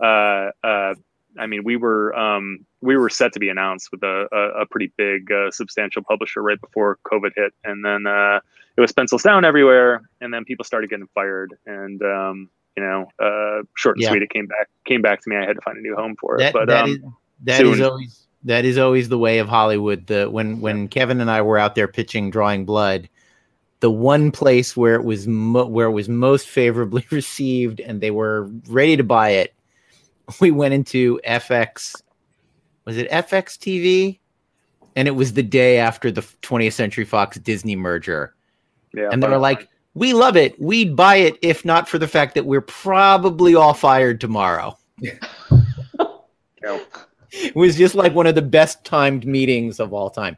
uh, 0.00 0.50
uh, 0.62 0.94
I 1.36 1.46
mean, 1.48 1.64
we 1.64 1.74
were 1.74 2.16
um, 2.16 2.64
we 2.82 2.96
were 2.96 3.10
set 3.10 3.32
to 3.32 3.40
be 3.40 3.48
announced 3.48 3.90
with 3.90 4.04
a, 4.04 4.28
a, 4.30 4.62
a 4.62 4.66
pretty 4.66 4.92
big, 4.96 5.32
uh, 5.32 5.50
substantial 5.50 6.04
publisher 6.04 6.40
right 6.40 6.60
before 6.60 7.00
COVID 7.04 7.32
hit, 7.34 7.52
and 7.64 7.84
then 7.84 8.06
uh, 8.06 8.38
it 8.76 8.80
was 8.80 8.92
pencils 8.92 9.24
down 9.24 9.44
everywhere, 9.44 10.02
and 10.20 10.32
then 10.32 10.44
people 10.44 10.64
started 10.64 10.88
getting 10.88 11.08
fired, 11.12 11.52
and 11.66 12.00
um, 12.00 12.48
you 12.76 12.84
know, 12.84 13.08
uh, 13.18 13.64
short 13.74 13.96
and 13.96 14.04
yeah. 14.04 14.10
sweet, 14.10 14.22
it 14.22 14.30
came 14.30 14.46
back 14.46 14.68
came 14.84 15.02
back 15.02 15.20
to 15.20 15.28
me. 15.28 15.34
I 15.34 15.44
had 15.44 15.56
to 15.56 15.62
find 15.62 15.76
a 15.76 15.80
new 15.80 15.96
home 15.96 16.14
for 16.20 16.36
it. 16.36 16.38
That, 16.38 16.52
but 16.52 16.68
that 16.68 16.84
um, 16.84 16.90
is, 16.90 17.00
that 17.42 17.60
is 17.66 17.80
always 17.80 18.26
that 18.44 18.64
is 18.64 18.78
always 18.78 19.08
the 19.08 19.18
way 19.18 19.38
of 19.38 19.48
Hollywood. 19.48 20.06
The 20.06 20.30
when 20.30 20.60
when. 20.60 20.86
Kevin 20.86 21.20
and 21.20 21.28
I 21.28 21.42
were 21.42 21.58
out 21.58 21.74
there 21.74 21.88
pitching 21.88 22.30
Drawing 22.30 22.64
Blood, 22.64 23.08
the 23.82 23.90
one 23.90 24.30
place 24.30 24.76
where 24.76 24.94
it 24.94 25.04
was 25.04 25.28
mo- 25.28 25.66
where 25.66 25.86
it 25.86 25.92
was 25.92 26.08
most 26.08 26.48
favorably 26.48 27.06
received, 27.10 27.80
and 27.80 28.00
they 28.00 28.10
were 28.10 28.50
ready 28.68 28.96
to 28.96 29.04
buy 29.04 29.30
it 29.30 29.54
we 30.40 30.50
went 30.50 30.74
into 30.74 31.20
FX. 31.26 32.00
Was 32.84 32.96
it 32.96 33.10
FX 33.10 33.58
TV? 33.58 34.18
And 34.96 35.08
it 35.08 35.12
was 35.12 35.32
the 35.32 35.42
day 35.42 35.78
after 35.78 36.10
the 36.10 36.20
20th 36.20 36.72
Century 36.72 37.04
Fox 37.04 37.38
Disney 37.38 37.76
merger. 37.76 38.34
Yeah, 38.94 39.08
and 39.10 39.22
they 39.22 39.28
were 39.28 39.38
like, 39.38 39.68
"We 39.94 40.12
love 40.12 40.36
it. 40.36 40.60
We'd 40.60 40.94
buy 40.94 41.16
it 41.16 41.38
if 41.40 41.64
not 41.64 41.88
for 41.88 41.98
the 41.98 42.08
fact 42.08 42.34
that 42.34 42.44
we're 42.44 42.60
probably 42.60 43.54
all 43.54 43.74
fired 43.74 44.20
tomorrow." 44.20 44.76
Yeah. 46.64 46.78
It 47.32 47.56
was 47.56 47.76
just 47.76 47.94
like 47.94 48.14
one 48.14 48.26
of 48.26 48.34
the 48.34 48.42
best 48.42 48.84
timed 48.84 49.26
meetings 49.26 49.80
of 49.80 49.92
all 49.92 50.10
time. 50.10 50.36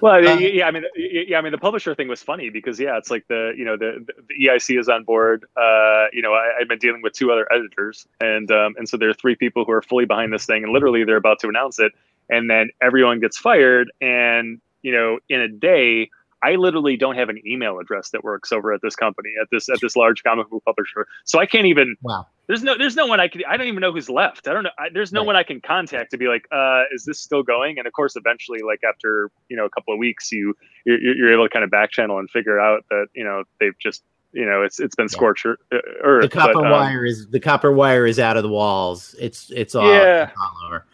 Well, 0.00 0.26
uh, 0.26 0.38
yeah, 0.38 0.66
I 0.66 0.70
mean, 0.70 0.84
yeah, 0.96 1.38
I 1.38 1.42
mean, 1.42 1.52
the 1.52 1.58
publisher 1.58 1.94
thing 1.94 2.08
was 2.08 2.22
funny 2.22 2.50
because 2.50 2.78
yeah, 2.78 2.96
it's 2.96 3.10
like 3.10 3.26
the 3.28 3.52
you 3.56 3.64
know 3.64 3.76
the 3.76 4.06
the 4.28 4.46
EIC 4.46 4.78
is 4.78 4.88
on 4.88 5.04
board. 5.04 5.44
Uh, 5.56 6.06
you 6.12 6.22
know, 6.22 6.32
I, 6.32 6.52
have 6.58 6.68
been 6.68 6.78
dealing 6.78 7.02
with 7.02 7.12
two 7.12 7.32
other 7.32 7.46
editors, 7.52 8.06
and 8.20 8.50
um, 8.50 8.74
and 8.78 8.88
so 8.88 8.96
there 8.96 9.10
are 9.10 9.14
three 9.14 9.34
people 9.34 9.64
who 9.64 9.72
are 9.72 9.82
fully 9.82 10.04
behind 10.04 10.32
this 10.32 10.46
thing, 10.46 10.64
and 10.64 10.72
literally 10.72 11.04
they're 11.04 11.16
about 11.16 11.40
to 11.40 11.48
announce 11.48 11.78
it, 11.78 11.92
and 12.30 12.48
then 12.48 12.70
everyone 12.80 13.20
gets 13.20 13.36
fired, 13.36 13.90
and 14.00 14.60
you 14.82 14.92
know, 14.92 15.18
in 15.28 15.40
a 15.40 15.48
day 15.48 16.08
I 16.42 16.56
literally 16.56 16.96
don't 16.96 17.16
have 17.16 17.28
an 17.28 17.40
email 17.46 17.78
address 17.78 18.10
that 18.10 18.22
works 18.22 18.52
over 18.52 18.72
at 18.72 18.80
this 18.82 18.94
company 18.94 19.30
at 19.40 19.48
this 19.50 19.68
at 19.68 19.80
this 19.80 19.96
large 19.96 20.22
comic 20.22 20.48
book 20.48 20.64
publisher. 20.64 21.06
So 21.24 21.38
I 21.38 21.46
can't 21.46 21.66
even. 21.66 21.96
Wow. 22.02 22.26
There's 22.48 22.62
no 22.62 22.78
there's 22.78 22.94
no 22.94 23.06
one 23.06 23.18
I 23.18 23.26
can 23.26 23.42
I 23.48 23.56
don't 23.56 23.66
even 23.66 23.80
know 23.80 23.92
who's 23.92 24.08
left. 24.08 24.46
I 24.46 24.52
don't 24.52 24.62
know. 24.62 24.70
I, 24.78 24.88
there's 24.92 25.12
no 25.12 25.20
right. 25.20 25.26
one 25.26 25.36
I 25.36 25.42
can 25.42 25.60
contact 25.60 26.12
to 26.12 26.16
be 26.16 26.28
like, 26.28 26.46
uh, 26.52 26.84
is 26.92 27.04
this 27.04 27.18
still 27.18 27.42
going? 27.42 27.78
And 27.78 27.86
of 27.86 27.92
course, 27.92 28.14
eventually, 28.14 28.60
like 28.64 28.80
after 28.88 29.30
you 29.48 29.56
know 29.56 29.64
a 29.64 29.70
couple 29.70 29.92
of 29.92 29.98
weeks, 29.98 30.30
you 30.30 30.54
you're, 30.84 31.00
you're 31.00 31.32
able 31.32 31.44
to 31.44 31.48
kind 31.48 31.64
of 31.64 31.70
back 31.70 31.90
channel 31.90 32.18
and 32.18 32.30
figure 32.30 32.60
out 32.60 32.84
that 32.90 33.06
you 33.14 33.24
know 33.24 33.42
they've 33.58 33.76
just 33.80 34.04
you 34.32 34.46
know 34.46 34.62
it's 34.62 34.78
it's 34.78 34.94
been 34.94 35.08
scorched 35.08 35.44
yeah. 35.44 35.78
earth. 36.04 36.22
The 36.22 36.28
copper 36.28 36.52
but, 36.54 36.66
um, 36.66 36.70
wire 36.70 37.04
is 37.04 37.26
the 37.28 37.40
copper 37.40 37.72
wire 37.72 38.06
is 38.06 38.20
out 38.20 38.36
of 38.36 38.44
the 38.44 38.48
walls. 38.48 39.16
It's 39.18 39.50
it's 39.50 39.74
all, 39.74 39.92
yeah. 39.92 40.30
all 40.40 40.66
over. 40.66 40.86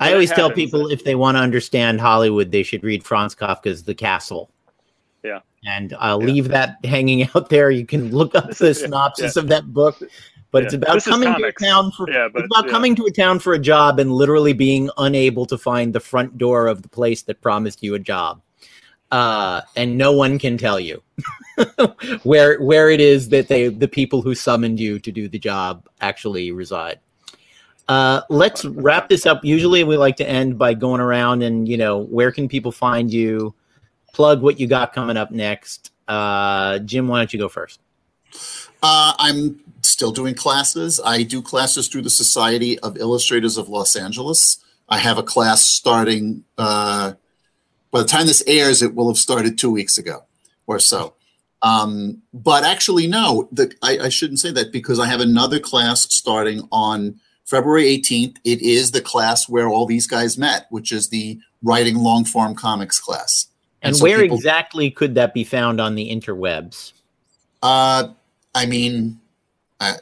I 0.00 0.12
always 0.12 0.30
tell 0.30 0.50
people 0.50 0.90
if 0.90 1.04
they 1.04 1.14
want 1.14 1.36
to 1.36 1.40
understand 1.40 2.00
Hollywood, 2.00 2.52
they 2.52 2.62
should 2.62 2.84
read 2.84 3.04
Franz 3.04 3.34
Kafka's 3.34 3.84
The 3.84 3.94
Castle. 3.94 4.50
Yeah. 5.24 5.40
And 5.66 5.94
I'll 5.98 6.20
yeah. 6.20 6.26
leave 6.26 6.48
that 6.48 6.76
hanging 6.84 7.28
out 7.34 7.48
there. 7.48 7.70
You 7.70 7.84
can 7.84 8.10
look 8.12 8.34
up 8.34 8.56
the 8.56 8.74
synopsis 8.74 9.36
yeah. 9.36 9.42
of 9.42 9.48
that 9.48 9.72
book. 9.72 10.00
But 10.50 10.64
it's 10.64 10.74
about 10.74 10.94
this 10.94 11.04
coming 11.04 11.34
to 11.34 11.44
a 11.44 11.52
town 11.52 11.92
for 11.92 12.06
but, 12.06 12.32
it's 12.34 12.46
about 12.46 12.68
coming 12.68 12.96
to 12.96 13.04
a 13.04 13.10
town 13.10 13.38
for 13.38 13.52
a 13.52 13.58
job 13.58 13.98
and 13.98 14.10
literally 14.10 14.54
being 14.54 14.88
unable 14.96 15.44
to 15.46 15.58
find 15.58 15.92
the 15.92 16.00
front 16.00 16.38
door 16.38 16.68
of 16.68 16.80
the 16.80 16.88
place 16.88 17.22
that 17.22 17.42
promised 17.42 17.82
you 17.82 17.94
a 17.94 17.98
job. 17.98 18.40
Uh, 19.10 19.62
and 19.76 19.96
no 19.96 20.12
one 20.12 20.38
can 20.38 20.58
tell 20.58 20.78
you 20.78 21.02
where 22.22 22.60
where 22.60 22.90
it 22.90 23.00
is 23.00 23.30
that 23.30 23.48
they 23.48 23.68
the 23.68 23.88
people 23.88 24.20
who 24.20 24.34
summoned 24.34 24.78
you 24.78 24.98
to 24.98 25.10
do 25.10 25.28
the 25.28 25.38
job 25.38 25.86
actually 26.00 26.52
reside. 26.52 26.98
Uh, 27.88 28.20
let's 28.28 28.66
wrap 28.66 29.08
this 29.08 29.24
up. 29.24 29.42
Usually, 29.44 29.82
we 29.82 29.96
like 29.96 30.16
to 30.16 30.28
end 30.28 30.58
by 30.58 30.74
going 30.74 31.00
around 31.00 31.42
and 31.42 31.66
you 31.66 31.76
know 31.76 31.98
where 31.98 32.30
can 32.30 32.48
people 32.48 32.72
find 32.72 33.12
you, 33.12 33.54
plug 34.12 34.42
what 34.42 34.60
you 34.60 34.66
got 34.66 34.92
coming 34.92 35.16
up 35.16 35.30
next. 35.30 35.90
Uh, 36.06 36.78
Jim, 36.80 37.08
why 37.08 37.18
don't 37.18 37.32
you 37.32 37.38
go 37.38 37.48
first? 37.48 37.80
Uh, 38.82 39.14
I'm 39.18 39.58
still 39.88 40.12
doing 40.12 40.34
classes. 40.34 41.00
I 41.04 41.22
do 41.22 41.42
classes 41.42 41.88
through 41.88 42.02
the 42.02 42.10
Society 42.10 42.78
of 42.80 42.96
Illustrators 42.96 43.56
of 43.56 43.68
Los 43.68 43.96
Angeles. 43.96 44.64
I 44.88 44.98
have 44.98 45.18
a 45.18 45.22
class 45.22 45.64
starting. 45.64 46.44
Uh, 46.56 47.14
by 47.90 48.00
the 48.00 48.08
time 48.08 48.26
this 48.26 48.42
airs, 48.46 48.82
it 48.82 48.94
will 48.94 49.08
have 49.08 49.18
started 49.18 49.58
two 49.58 49.70
weeks 49.70 49.98
ago 49.98 50.24
or 50.66 50.78
so. 50.78 51.14
Um, 51.62 52.22
but 52.32 52.64
actually, 52.64 53.06
no, 53.06 53.48
the, 53.50 53.74
I, 53.82 53.98
I 53.98 54.08
shouldn't 54.08 54.38
say 54.38 54.52
that 54.52 54.72
because 54.72 55.00
I 55.00 55.06
have 55.06 55.20
another 55.20 55.58
class 55.58 56.02
starting 56.02 56.68
on 56.70 57.18
February 57.44 57.84
18th. 57.84 58.36
It 58.44 58.62
is 58.62 58.92
the 58.92 59.00
class 59.00 59.48
where 59.48 59.68
all 59.68 59.86
these 59.86 60.06
guys 60.06 60.38
met, 60.38 60.66
which 60.70 60.92
is 60.92 61.08
the 61.08 61.40
writing 61.62 61.96
long 61.96 62.24
form 62.24 62.54
comics 62.54 63.00
class. 63.00 63.46
And, 63.82 63.90
and 63.90 63.96
so 63.96 64.04
where 64.04 64.20
people, 64.20 64.36
exactly 64.36 64.90
could 64.90 65.14
that 65.16 65.34
be 65.34 65.44
found 65.44 65.80
on 65.80 65.94
the 65.94 66.10
interwebs? 66.10 66.92
Uh, 67.62 68.08
I 68.54 68.66
mean, 68.66 69.20
uh, 69.80 69.94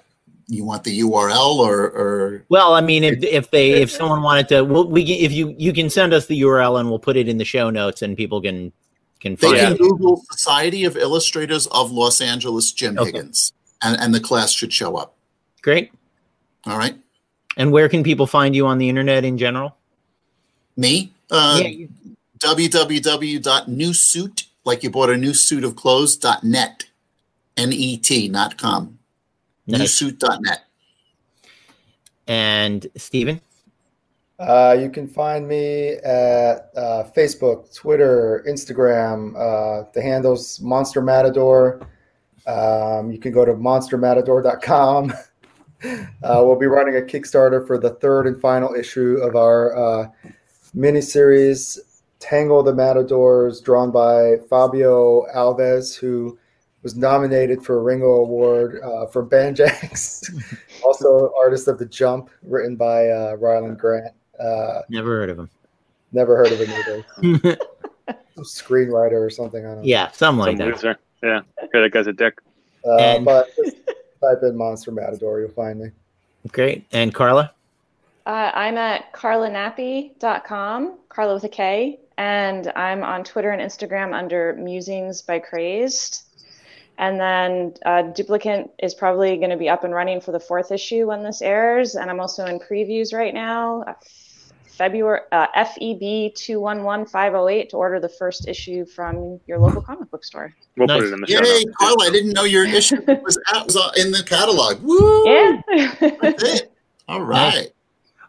you 0.48 0.65
want 0.65 0.85
the 0.85 1.01
URL 1.01 1.57
or, 1.57 1.86
or? 1.86 2.44
Well, 2.48 2.74
I 2.74 2.81
mean, 2.81 3.05
if 3.05 3.23
if 3.23 3.51
they 3.51 3.82
if 3.82 3.90
someone 3.90 4.23
wanted 4.23 4.48
to, 4.48 4.62
well, 4.62 4.89
we 4.89 5.03
if 5.03 5.32
you 5.32 5.55
you 5.59 5.73
can 5.73 5.90
send 5.90 6.12
us 6.12 6.27
the 6.27 6.40
URL 6.43 6.78
and 6.78 6.89
we'll 6.89 6.98
put 6.98 7.16
it 7.16 7.28
in 7.28 7.39
the 7.39 7.44
show 7.44 7.70
notes 7.70 8.03
and 8.03 8.16
people 8.16 8.40
can 8.40 8.73
can 9.20 9.36
find. 9.36 9.55
They 9.55 9.66
can 9.66 9.77
Google 9.77 10.23
Society 10.31 10.85
of 10.85 10.97
Illustrators 10.97 11.66
of 11.69 11.90
Los 11.90 12.20
Angeles, 12.20 12.73
Jim 12.73 12.98
okay. 12.98 13.07
Higgins, 13.07 13.53
and 13.82 13.98
and 14.01 14.15
the 14.15 14.20
class 14.20 14.53
should 14.53 14.73
show 14.73 14.97
up. 14.97 15.15
Great. 15.62 15.93
All 16.66 16.78
right. 16.78 16.97
And 17.57 17.73
where 17.73 17.89
can 17.89 18.05
people 18.05 18.27
find 18.27 18.55
you 18.55 18.66
on 18.66 18.78
the 18.78 18.89
internet 18.89 19.24
in 19.24 19.39
general? 19.39 19.77
Me? 20.77 21.12
Uh, 21.31 21.61
yeah, 21.62 21.69
you- 21.69 21.89
www.newsuit, 22.39 24.44
like 24.65 24.82
you 24.82 24.90
bought 24.90 25.11
a 25.11 25.16
new 25.16 25.32
suit 25.32 25.65
of 25.65 25.74
clothes, 25.74 26.19
.net, 26.43 26.85
N-E-T, 27.57 28.28
not 28.28 28.59
com. 28.59 28.98
Nice. 29.66 30.01
Newsuit.net. 30.02 30.64
And 32.26 32.86
Steven? 32.97 33.40
Uh, 34.38 34.76
you 34.78 34.90
can 34.90 35.09
find 35.09 35.48
me 35.48 35.93
at 36.05 36.70
uh, 36.76 37.05
Facebook, 37.16 37.74
Twitter, 37.74 38.44
Instagram. 38.47 39.34
Uh, 39.34 39.88
the 39.94 40.02
handle's 40.02 40.60
Monster 40.60 41.01
Matador. 41.01 41.86
Um, 42.47 43.10
you 43.10 43.18
can 43.18 43.32
go 43.32 43.44
to 43.44 43.55
monstermatador.com. 43.55 45.12
uh, 45.84 46.43
we'll 46.44 46.59
be 46.59 46.66
running 46.66 46.97
a 46.97 47.01
Kickstarter 47.01 47.66
for 47.66 47.78
the 47.78 47.90
third 47.90 48.26
and 48.26 48.40
final 48.40 48.74
issue 48.74 49.18
of 49.22 49.36
our 49.36 49.76
uh, 49.76 50.09
miniseries 50.76 51.78
Tangle 52.18 52.62
the 52.62 52.74
Matadors, 52.74 53.60
drawn 53.60 53.90
by 53.90 54.36
Fabio 54.48 55.26
Alves, 55.34 55.97
who 55.97 56.38
was 56.86 56.94
nominated 56.94 57.64
for 57.64 57.78
a 57.78 57.82
Ringo 57.82 58.12
Award 58.22 58.78
uh, 58.80 59.06
for 59.06 59.26
Banjax. 59.26 60.30
also, 60.84 61.32
artist 61.36 61.66
of 61.66 61.80
the 61.80 61.86
Jump, 61.86 62.30
written 62.44 62.76
by 62.76 63.08
uh, 63.08 63.36
Rylend 63.38 63.76
Grant. 63.76 64.14
Uh, 64.38 64.82
never 64.88 65.18
heard 65.18 65.30
of 65.30 65.36
him. 65.36 65.50
Never 66.12 66.36
heard 66.36 66.52
of 66.52 66.60
him 66.60 66.70
either. 66.70 67.58
Screenwriter 68.38 69.20
or 69.20 69.30
something. 69.30 69.66
I 69.66 69.70
don't 69.70 69.78
know. 69.78 69.82
Yeah, 69.84 70.12
something 70.12 70.38
like 70.38 70.58
Some 70.58 70.58
that. 70.58 70.74
Loser. 70.76 70.98
Yeah, 71.24 71.40
that 71.72 71.90
guy's 71.90 72.06
a 72.06 72.12
dick. 72.12 72.38
Uh, 72.86 72.94
and- 72.98 73.24
but 73.24 73.48
type 74.22 74.44
in 74.44 74.56
Monster 74.56 74.92
Matador, 74.92 75.40
you'll 75.40 75.50
find 75.50 75.80
me. 75.80 75.90
Great. 76.52 76.86
And 76.92 77.12
Karla? 77.12 77.50
Uh, 78.26 78.52
I'm 78.54 78.78
at 78.78 79.12
karlanappi.com, 79.12 80.98
Karla 81.08 81.34
with 81.34 81.42
a 81.42 81.48
K, 81.48 81.98
and 82.16 82.70
I'm 82.76 83.02
on 83.02 83.24
Twitter 83.24 83.50
and 83.50 83.60
Instagram 83.60 84.14
under 84.16 84.52
Musings 84.54 85.22
by 85.22 85.40
Crazed. 85.40 86.26
And 86.98 87.20
then 87.20 87.74
uh, 87.85 88.05
Duplicant 88.12 88.70
is 88.82 88.94
probably 88.94 89.36
going 89.36 89.51
to 89.51 89.56
be 89.56 89.68
up 89.68 89.85
and 89.85 89.93
running 89.93 90.20
for 90.20 90.32
the 90.32 90.40
fourth 90.40 90.73
issue 90.73 91.06
when 91.09 91.23
this 91.23 91.43
airs. 91.43 91.94
And 91.94 92.10
I'm 92.10 92.20
also 92.20 92.47
in 92.47 92.59
previews 92.59 93.12
right 93.12 93.35
now. 93.35 93.82
uh, 93.82 93.94
February 94.66 95.20
uh, 95.32 95.47
FEB 95.55 96.35
two 96.35 96.60
one 96.60 96.82
one 96.82 97.06
five 97.06 97.32
zero 97.32 97.48
eight 97.48 97.70
to 97.70 97.77
order 97.78 97.98
the 97.98 98.10
first 98.10 98.47
issue 98.47 98.85
from 98.85 99.40
your 99.47 99.59
local 99.59 99.81
comic 99.81 100.10
book 100.10 100.23
store. 100.24 100.52
We'll 100.77 100.86
Nice. 100.86 100.98
put 101.01 101.06
it 101.09 101.12
in 101.14 101.20
the 101.23 101.27
show 101.27 101.43
Yay, 101.43 101.64
notes. 101.64 101.77
Carl! 101.81 101.97
I 102.02 102.10
didn't 102.10 102.32
know 102.32 102.44
your 102.44 102.66
issue 102.66 103.01
was 103.24 103.39
out 103.55 103.66
was 103.66 103.77
in 103.98 104.10
the 104.12 104.23
catalog. 104.23 104.82
Woo! 104.82 105.28
Yeah. 105.31 105.62
That's 106.20 106.43
it. 106.43 106.73
All 107.09 107.23
right. 107.23 107.68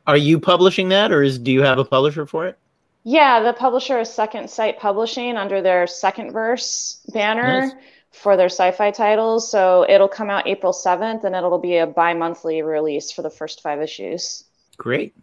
Are 0.06 0.16
you 0.16 0.40
publishing 0.40 0.88
that 0.90 1.12
or 1.12 1.22
is 1.22 1.38
do 1.38 1.52
you 1.52 1.64
have 1.64 1.80
a 1.80 1.86
publisher 1.86 2.26
for 2.26 2.48
it? 2.48 2.58
yeah, 3.04 3.42
the 3.42 3.52
publisher 3.54 4.00
is 4.00 4.10
Second 4.10 4.50
Sight 4.50 4.80
Publishing 4.80 5.36
under 5.38 5.62
their 5.62 5.86
Second 5.88 6.32
Verse 6.32 7.02
banner 7.14 7.62
Nice. 7.68 7.72
For 8.22 8.36
their 8.36 8.50
sci-fi 8.50 8.92
titles. 8.92 9.50
So 9.50 9.86
it'll 9.88 10.08
come 10.08 10.30
out 10.30 10.48
April 10.48 10.74
seventh, 10.74 11.24
and 11.24 11.36
it'll 11.36 11.60
be 11.60 11.78
a 11.78 11.86
bi-monthly 11.86 12.62
release 12.62 13.12
for 13.12 13.22
the 13.22 13.30
first 13.30 13.62
five 13.62 13.82
issues. 13.82 14.44
Great. 14.78 15.16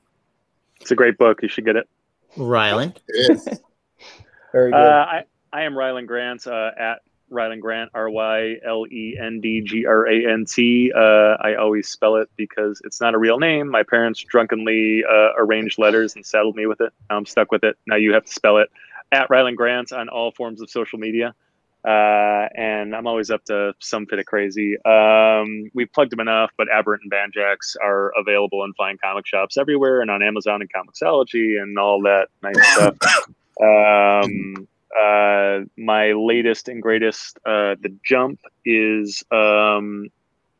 It's 0.80 0.90
a 0.90 0.94
great 0.94 1.18
book. 1.18 1.42
You 1.42 1.48
should 1.48 1.64
get 1.64 1.76
it. 1.76 1.88
Rylend. 2.36 2.96
It 3.08 3.30
is. 3.30 3.60
Very 4.52 4.70
good. 4.70 4.76
Uh, 4.76 5.06
I, 5.08 5.24
I 5.52 5.62
am 5.62 5.74
Rylend 5.74 6.06
Grant 6.06 6.46
uh, 6.46 6.70
at 6.78 7.00
Rylend 7.30 7.60
Grant, 7.60 7.90
R 7.94 8.08
Y 8.08 8.56
L 8.64 8.86
E 8.86 9.16
N 9.20 9.40
D 9.40 9.60
G 9.62 9.86
R 9.86 10.06
A 10.06 10.32
N 10.32 10.44
T. 10.46 10.92
Uh, 10.94 11.36
I 11.40 11.56
always 11.56 11.88
spell 11.88 12.16
it 12.16 12.28
because 12.36 12.80
it's 12.84 13.00
not 13.00 13.14
a 13.14 13.18
real 13.18 13.38
name. 13.38 13.68
My 13.68 13.82
parents 13.82 14.20
drunkenly 14.22 15.02
uh, 15.04 15.30
arranged 15.36 15.78
letters 15.78 16.14
and 16.14 16.24
saddled 16.24 16.54
me 16.54 16.66
with 16.66 16.80
it. 16.80 16.92
I'm 17.10 17.26
stuck 17.26 17.50
with 17.50 17.64
it. 17.64 17.76
Now 17.86 17.96
you 17.96 18.12
have 18.12 18.24
to 18.26 18.32
spell 18.32 18.58
it 18.58 18.70
at 19.10 19.28
Rylend 19.28 19.56
Grant 19.56 19.92
on 19.92 20.08
all 20.08 20.30
forms 20.30 20.60
of 20.60 20.70
social 20.70 20.98
media. 20.98 21.34
Uh, 21.84 22.48
and 22.56 22.96
I'm 22.96 23.06
always 23.06 23.30
up 23.30 23.44
to 23.44 23.74
some 23.78 24.06
fit 24.06 24.18
of 24.18 24.24
crazy. 24.24 24.76
Um, 24.84 25.70
we've 25.74 25.92
plugged 25.92 26.12
them 26.12 26.20
enough, 26.20 26.50
but 26.56 26.68
Aberrant 26.72 27.02
and 27.02 27.12
Banjax 27.12 27.76
are 27.82 28.12
available 28.18 28.64
in 28.64 28.72
fine 28.72 28.96
comic 28.96 29.26
shops 29.26 29.58
everywhere 29.58 30.00
and 30.00 30.10
on 30.10 30.22
Amazon 30.22 30.62
and 30.62 30.70
Comixology 30.72 31.60
and 31.60 31.78
all 31.78 32.00
that 32.02 32.28
nice 32.42 32.66
stuff. 32.74 32.96
Um, 33.62 34.66
uh, 34.98 35.60
my 35.76 36.12
latest 36.12 36.68
and 36.68 36.80
greatest, 36.80 37.36
uh, 37.44 37.76
The 37.80 37.94
Jump, 38.02 38.40
is 38.64 39.22
um, 39.30 40.08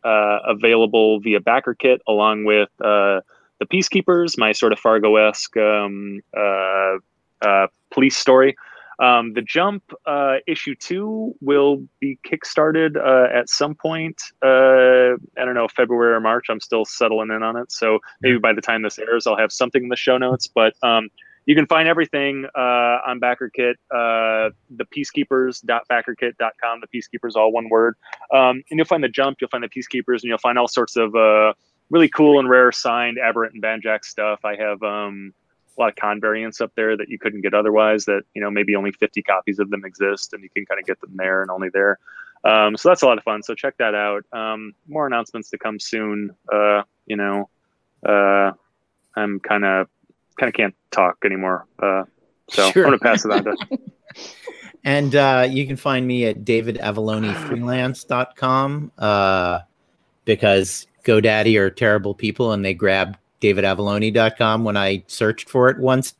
uh, 0.05 0.41
available 0.47 1.21
via 1.21 1.41
Backer 1.41 1.75
Kit 1.75 2.03
along 2.07 2.45
with 2.45 2.69
uh, 2.81 3.21
The 3.61 3.67
Peacekeepers, 3.73 4.37
my 4.37 4.53
sort 4.53 4.73
of 4.73 4.79
Fargo 4.79 5.17
esque 5.17 5.57
um, 5.57 6.21
uh, 6.37 6.97
uh, 7.41 7.67
police 7.91 8.17
story. 8.17 8.57
Um, 8.99 9.33
the 9.33 9.43
Jump 9.43 9.83
uh, 10.07 10.37
issue 10.47 10.75
two 10.75 11.35
will 11.41 11.83
be 12.01 12.19
kickstarted 12.27 12.97
uh, 12.97 13.33
at 13.35 13.49
some 13.49 13.75
point. 13.75 14.21
Uh, 14.43 15.15
I 15.37 15.45
don't 15.45 15.55
know, 15.55 15.69
February 15.69 16.15
or 16.15 16.21
March. 16.21 16.47
I'm 16.49 16.61
still 16.61 16.85
settling 16.85 17.31
in 17.31 17.43
on 17.43 17.57
it. 17.57 17.73
So 17.73 17.99
maybe 18.21 18.39
by 18.39 18.53
the 18.53 18.61
time 18.61 18.83
this 18.83 18.99
airs, 18.99 19.27
I'll 19.27 19.37
have 19.37 19.53
something 19.53 19.83
in 19.83 19.89
the 19.89 19.97
show 19.97 20.19
notes. 20.19 20.47
But 20.47 20.75
um, 20.83 21.09
you 21.47 21.55
can 21.55 21.67
find 21.67 21.89
everything 21.89 22.47
uh, 22.55 22.99
on 23.07 23.21
BackerKit, 23.21 23.75
uh, 23.91 24.51
the 24.71 24.85
peacekeepers.backerkit.com. 24.97 26.81
The 26.81 26.89
Peacekeepers, 26.99 27.37
all 27.37 27.53
one 27.53 27.69
word. 27.69 27.97
Um, 28.33 28.63
and 28.71 28.79
you'll 28.79 28.87
find 28.87 29.05
the 29.05 29.09
Jump, 29.09 29.39
you'll 29.41 29.51
find 29.51 29.65
the 29.65 29.69
Peacekeepers, 29.69 30.23
and 30.23 30.25
you'll 30.25 30.39
find 30.39 30.59
all 30.59 30.69
sorts 30.69 30.97
of 30.97 31.15
uh, 31.15 31.53
really 31.91 32.09
cool 32.09 32.39
and 32.39 32.49
rare 32.49 32.73
signed 32.73 33.19
Aberrant 33.19 33.55
and 33.55 33.63
Banjax 33.63 34.07
stuff. 34.07 34.45
I 34.45 34.57
have 34.57 34.83
um, 34.83 35.35
a 35.77 35.81
lot 35.81 35.89
of 35.91 35.97
con 35.97 36.21
variants 36.21 36.61
up 36.61 36.73
there 36.77 36.97
that 36.97 37.09
you 37.09 37.19
couldn't 37.19 37.41
get 37.43 37.55
otherwise. 37.55 38.05
That 38.07 38.23
you 38.35 38.43
know 38.43 38.51
maybe 38.51 38.75
only 38.77 38.93
50 38.93 39.23
copies 39.23 39.59
of 39.59 39.71
them 39.71 39.85
exist, 39.85 40.33
and 40.33 40.43
you 40.43 40.51
can 40.51 40.67
kind 40.67 40.81
of 40.81 40.87
get 40.87 41.01
them 41.01 41.13
there 41.17 41.43
and 41.43 41.51
only 41.51 41.69
there. 41.73 41.99
Um, 42.45 42.77
so 42.77 42.91
that's 42.91 43.03
a 43.03 43.07
lot 43.07 43.19
of 43.19 43.25
fun. 43.25 43.43
So 43.43 43.55
check 43.55 43.77
that 43.79 43.95
out. 43.95 44.25
Um, 44.33 44.75
more 44.87 45.07
announcements 45.07 45.51
to 45.51 45.59
come 45.59 45.81
soon. 45.81 46.31
Uh, 46.53 46.83
you 47.07 47.17
know, 47.17 47.49
uh, 48.07 48.53
I'm 49.17 49.41
kind 49.41 49.65
of 49.65 49.89
kind 50.39 50.49
of 50.49 50.55
can't 50.55 50.75
talk 50.91 51.19
anymore. 51.25 51.67
Uh, 51.79 52.05
so 52.49 52.71
Sure. 52.71 52.85
I'm 52.85 52.91
gonna 52.91 52.99
pass 52.99 53.25
it 53.25 53.31
on 53.31 53.45
to. 53.45 53.57
And 54.87 55.17
uh, 55.17 55.49
you 55.51 55.67
can 55.67 55.77
find 55.77 56.07
me 56.07 56.27
at 56.27 56.45
davidavallonefreelance.com 56.45 58.93
uh, 58.99 59.61
because 60.27 60.87
GoDaddy 61.05 61.59
are 61.59 61.71
terrible 61.71 62.15
people 62.15 62.53
and 62.53 62.63
they 62.63 62.75
grabbed 62.75 63.17
davidavallone.com 63.45 64.65
when 64.65 64.77
I 64.77 65.05
searched 65.07 65.49
for 65.49 65.69
it 65.69 65.79
once 65.79 66.15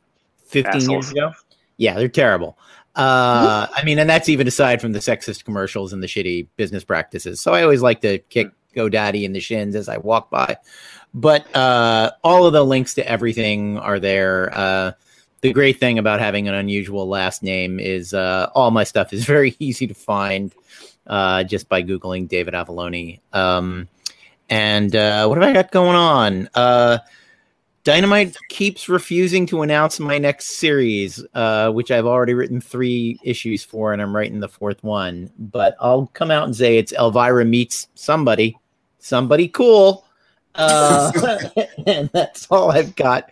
15 0.45 0.89
years 0.89 1.11
ago. 1.11 1.31
Yeah, 1.77 1.95
they're 1.95 2.07
terrible. 2.07 2.57
Uh, 2.95 3.67
I 3.75 3.83
mean, 3.83 3.99
and 3.99 4.09
that's 4.09 4.29
even 4.29 4.47
aside 4.47 4.79
from 4.79 4.93
the 4.93 4.99
sexist 4.99 5.43
commercials 5.43 5.91
and 5.91 6.01
the 6.01 6.07
shitty 6.07 6.47
business 6.55 6.83
practices. 6.83 7.41
So 7.41 7.53
I 7.53 7.63
always 7.63 7.81
like 7.81 8.01
to 8.01 8.19
kick 8.19 8.51
GoDaddy 8.75 9.23
in 9.23 9.33
the 9.33 9.39
shins 9.39 9.75
as 9.75 9.89
I 9.89 9.97
walk 9.97 10.29
by. 10.29 10.57
But 11.13 11.53
uh, 11.55 12.11
all 12.23 12.45
of 12.45 12.53
the 12.53 12.63
links 12.63 12.93
to 12.95 13.07
everything 13.09 13.77
are 13.79 13.99
there. 13.99 14.51
Uh, 14.57 14.91
the 15.41 15.51
great 15.53 15.79
thing 15.79 15.99
about 15.99 16.19
having 16.19 16.47
an 16.47 16.53
unusual 16.53 17.07
last 17.07 17.43
name 17.43 17.79
is 17.79 18.13
uh, 18.13 18.49
all 18.55 18.71
my 18.71 18.83
stuff 18.83 19.13
is 19.13 19.25
very 19.35 19.55
easy 19.59 19.87
to 19.87 19.93
find 19.93 20.53
uh, 21.07 21.43
just 21.43 21.67
by 21.67 21.83
Googling 21.83 22.27
David 22.27 22.53
Avallone. 22.53 23.19
Um, 23.33 23.87
and 24.49 24.95
uh, 24.95 25.27
what 25.27 25.37
have 25.37 25.49
I 25.49 25.53
got 25.53 25.71
going 25.71 25.95
on? 25.95 26.49
Uh, 26.53 26.99
Dynamite 27.85 28.35
keeps 28.49 28.89
refusing 28.89 29.45
to 29.45 29.61
announce 29.61 29.99
my 29.99 30.17
next 30.17 30.57
series, 30.57 31.23
uh, 31.35 31.71
which 31.71 31.91
I've 31.91 32.07
already 32.07 32.33
written 32.33 32.59
three 32.59 33.19
issues 33.23 33.63
for, 33.63 33.93
and 33.93 34.01
I'm 34.01 34.15
writing 34.15 34.39
the 34.39 34.47
fourth 34.47 34.83
one. 34.83 35.29
But 35.37 35.75
I'll 35.79 36.07
come 36.13 36.31
out 36.31 36.45
and 36.45 36.55
say 36.55 36.79
it's 36.79 36.93
Elvira 36.93 37.45
meets 37.45 37.87
somebody, 37.93 38.57
somebody 38.97 39.47
cool. 39.47 40.03
Uh, 40.55 41.11
and 41.85 42.09
that's 42.11 42.47
all 42.49 42.71
I've 42.71 42.95
got 42.95 43.31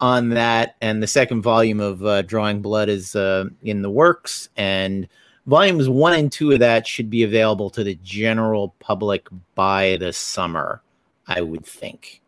on 0.00 0.30
that. 0.30 0.76
And 0.80 1.02
the 1.02 1.06
second 1.06 1.42
volume 1.42 1.80
of 1.80 2.02
uh, 2.02 2.22
Drawing 2.22 2.62
Blood 2.62 2.88
is 2.88 3.14
uh, 3.14 3.44
in 3.62 3.82
the 3.82 3.90
works, 3.90 4.48
and 4.56 5.08
volumes 5.46 5.88
one 5.88 6.14
and 6.14 6.30
two 6.30 6.52
of 6.52 6.60
that 6.60 6.86
should 6.86 7.10
be 7.10 7.22
available 7.22 7.70
to 7.70 7.84
the 7.84 7.98
general 8.02 8.74
public 8.78 9.28
by 9.54 9.96
the 9.98 10.12
summer, 10.12 10.82
I 11.26 11.40
would 11.40 11.64
think, 11.64 12.20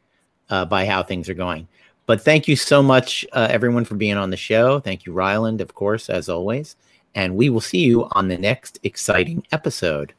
uh, 0.51 0.65
by 0.65 0.87
how 0.87 1.03
things 1.03 1.29
are 1.29 1.35
going. 1.35 1.69
But 2.07 2.21
thank 2.21 2.49
you 2.49 2.57
so 2.57 2.83
much, 2.83 3.25
uh, 3.33 3.49
everyone, 3.51 3.85
for 3.85 3.95
being 3.95 4.17
on 4.17 4.31
the 4.31 4.37
show. 4.37 4.81
Thank 4.81 5.07
you, 5.07 5.13
Rylend, 5.13 5.61
of 5.61 5.75
course, 5.75 6.11
as 6.11 6.29
always. 6.29 6.77
And 7.15 7.37
we 7.37 7.51
will 7.51 7.61
see 7.61 7.79
you 7.79 8.09
on 8.13 8.29
the 8.29 8.39
next 8.39 8.81
exciting 8.83 9.47
episode. 9.53 10.13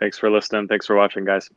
Thanks 0.00 0.18
for 0.18 0.30
listening. 0.30 0.68
Thanks 0.68 0.86
for 0.86 0.96
watching, 0.96 1.24
guys. 1.24 1.50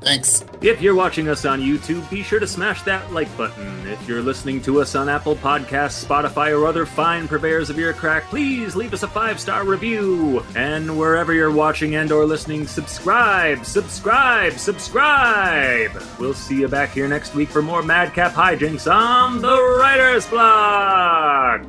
Thanks. 0.00 0.44
If 0.60 0.82
you're 0.82 0.94
watching 0.94 1.28
us 1.28 1.44
on 1.46 1.60
YouTube, 1.60 2.08
be 2.10 2.22
sure 2.22 2.38
to 2.38 2.46
smash 2.46 2.82
that 2.82 3.12
like 3.12 3.34
button. 3.38 3.86
If 3.86 4.06
you're 4.06 4.20
listening 4.20 4.60
to 4.62 4.82
us 4.82 4.94
on 4.94 5.08
Apple 5.08 5.34
Podcasts, 5.36 6.04
Spotify, 6.04 6.58
or 6.58 6.66
other 6.66 6.84
fine 6.84 7.26
purveyors 7.26 7.70
of 7.70 7.78
ear 7.78 7.94
crack, 7.94 8.24
please 8.24 8.76
leave 8.76 8.92
us 8.92 9.02
a 9.02 9.08
five-star 9.08 9.64
review. 9.64 10.44
And 10.54 10.98
wherever 10.98 11.32
you're 11.32 11.50
watching 11.50 11.94
and 11.96 12.12
or 12.12 12.26
listening, 12.26 12.66
subscribe, 12.66 13.64
subscribe, 13.64 14.52
subscribe. 14.54 15.90
We'll 16.18 16.34
see 16.34 16.60
you 16.60 16.68
back 16.68 16.90
here 16.90 17.08
next 17.08 17.34
week 17.34 17.48
for 17.48 17.62
more 17.62 17.82
Madcap 17.82 18.32
hijinks 18.32 18.92
on 18.92 19.40
the 19.40 19.76
Writer's 19.78 20.26
Block. 20.26 21.62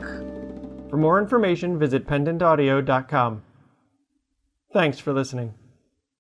For 0.89 0.97
more 0.97 1.19
information, 1.19 1.79
visit 1.79 2.05
pendantaudio.com. 2.05 3.43
Thanks 4.73 4.99
for 4.99 5.13
listening. 5.13 5.53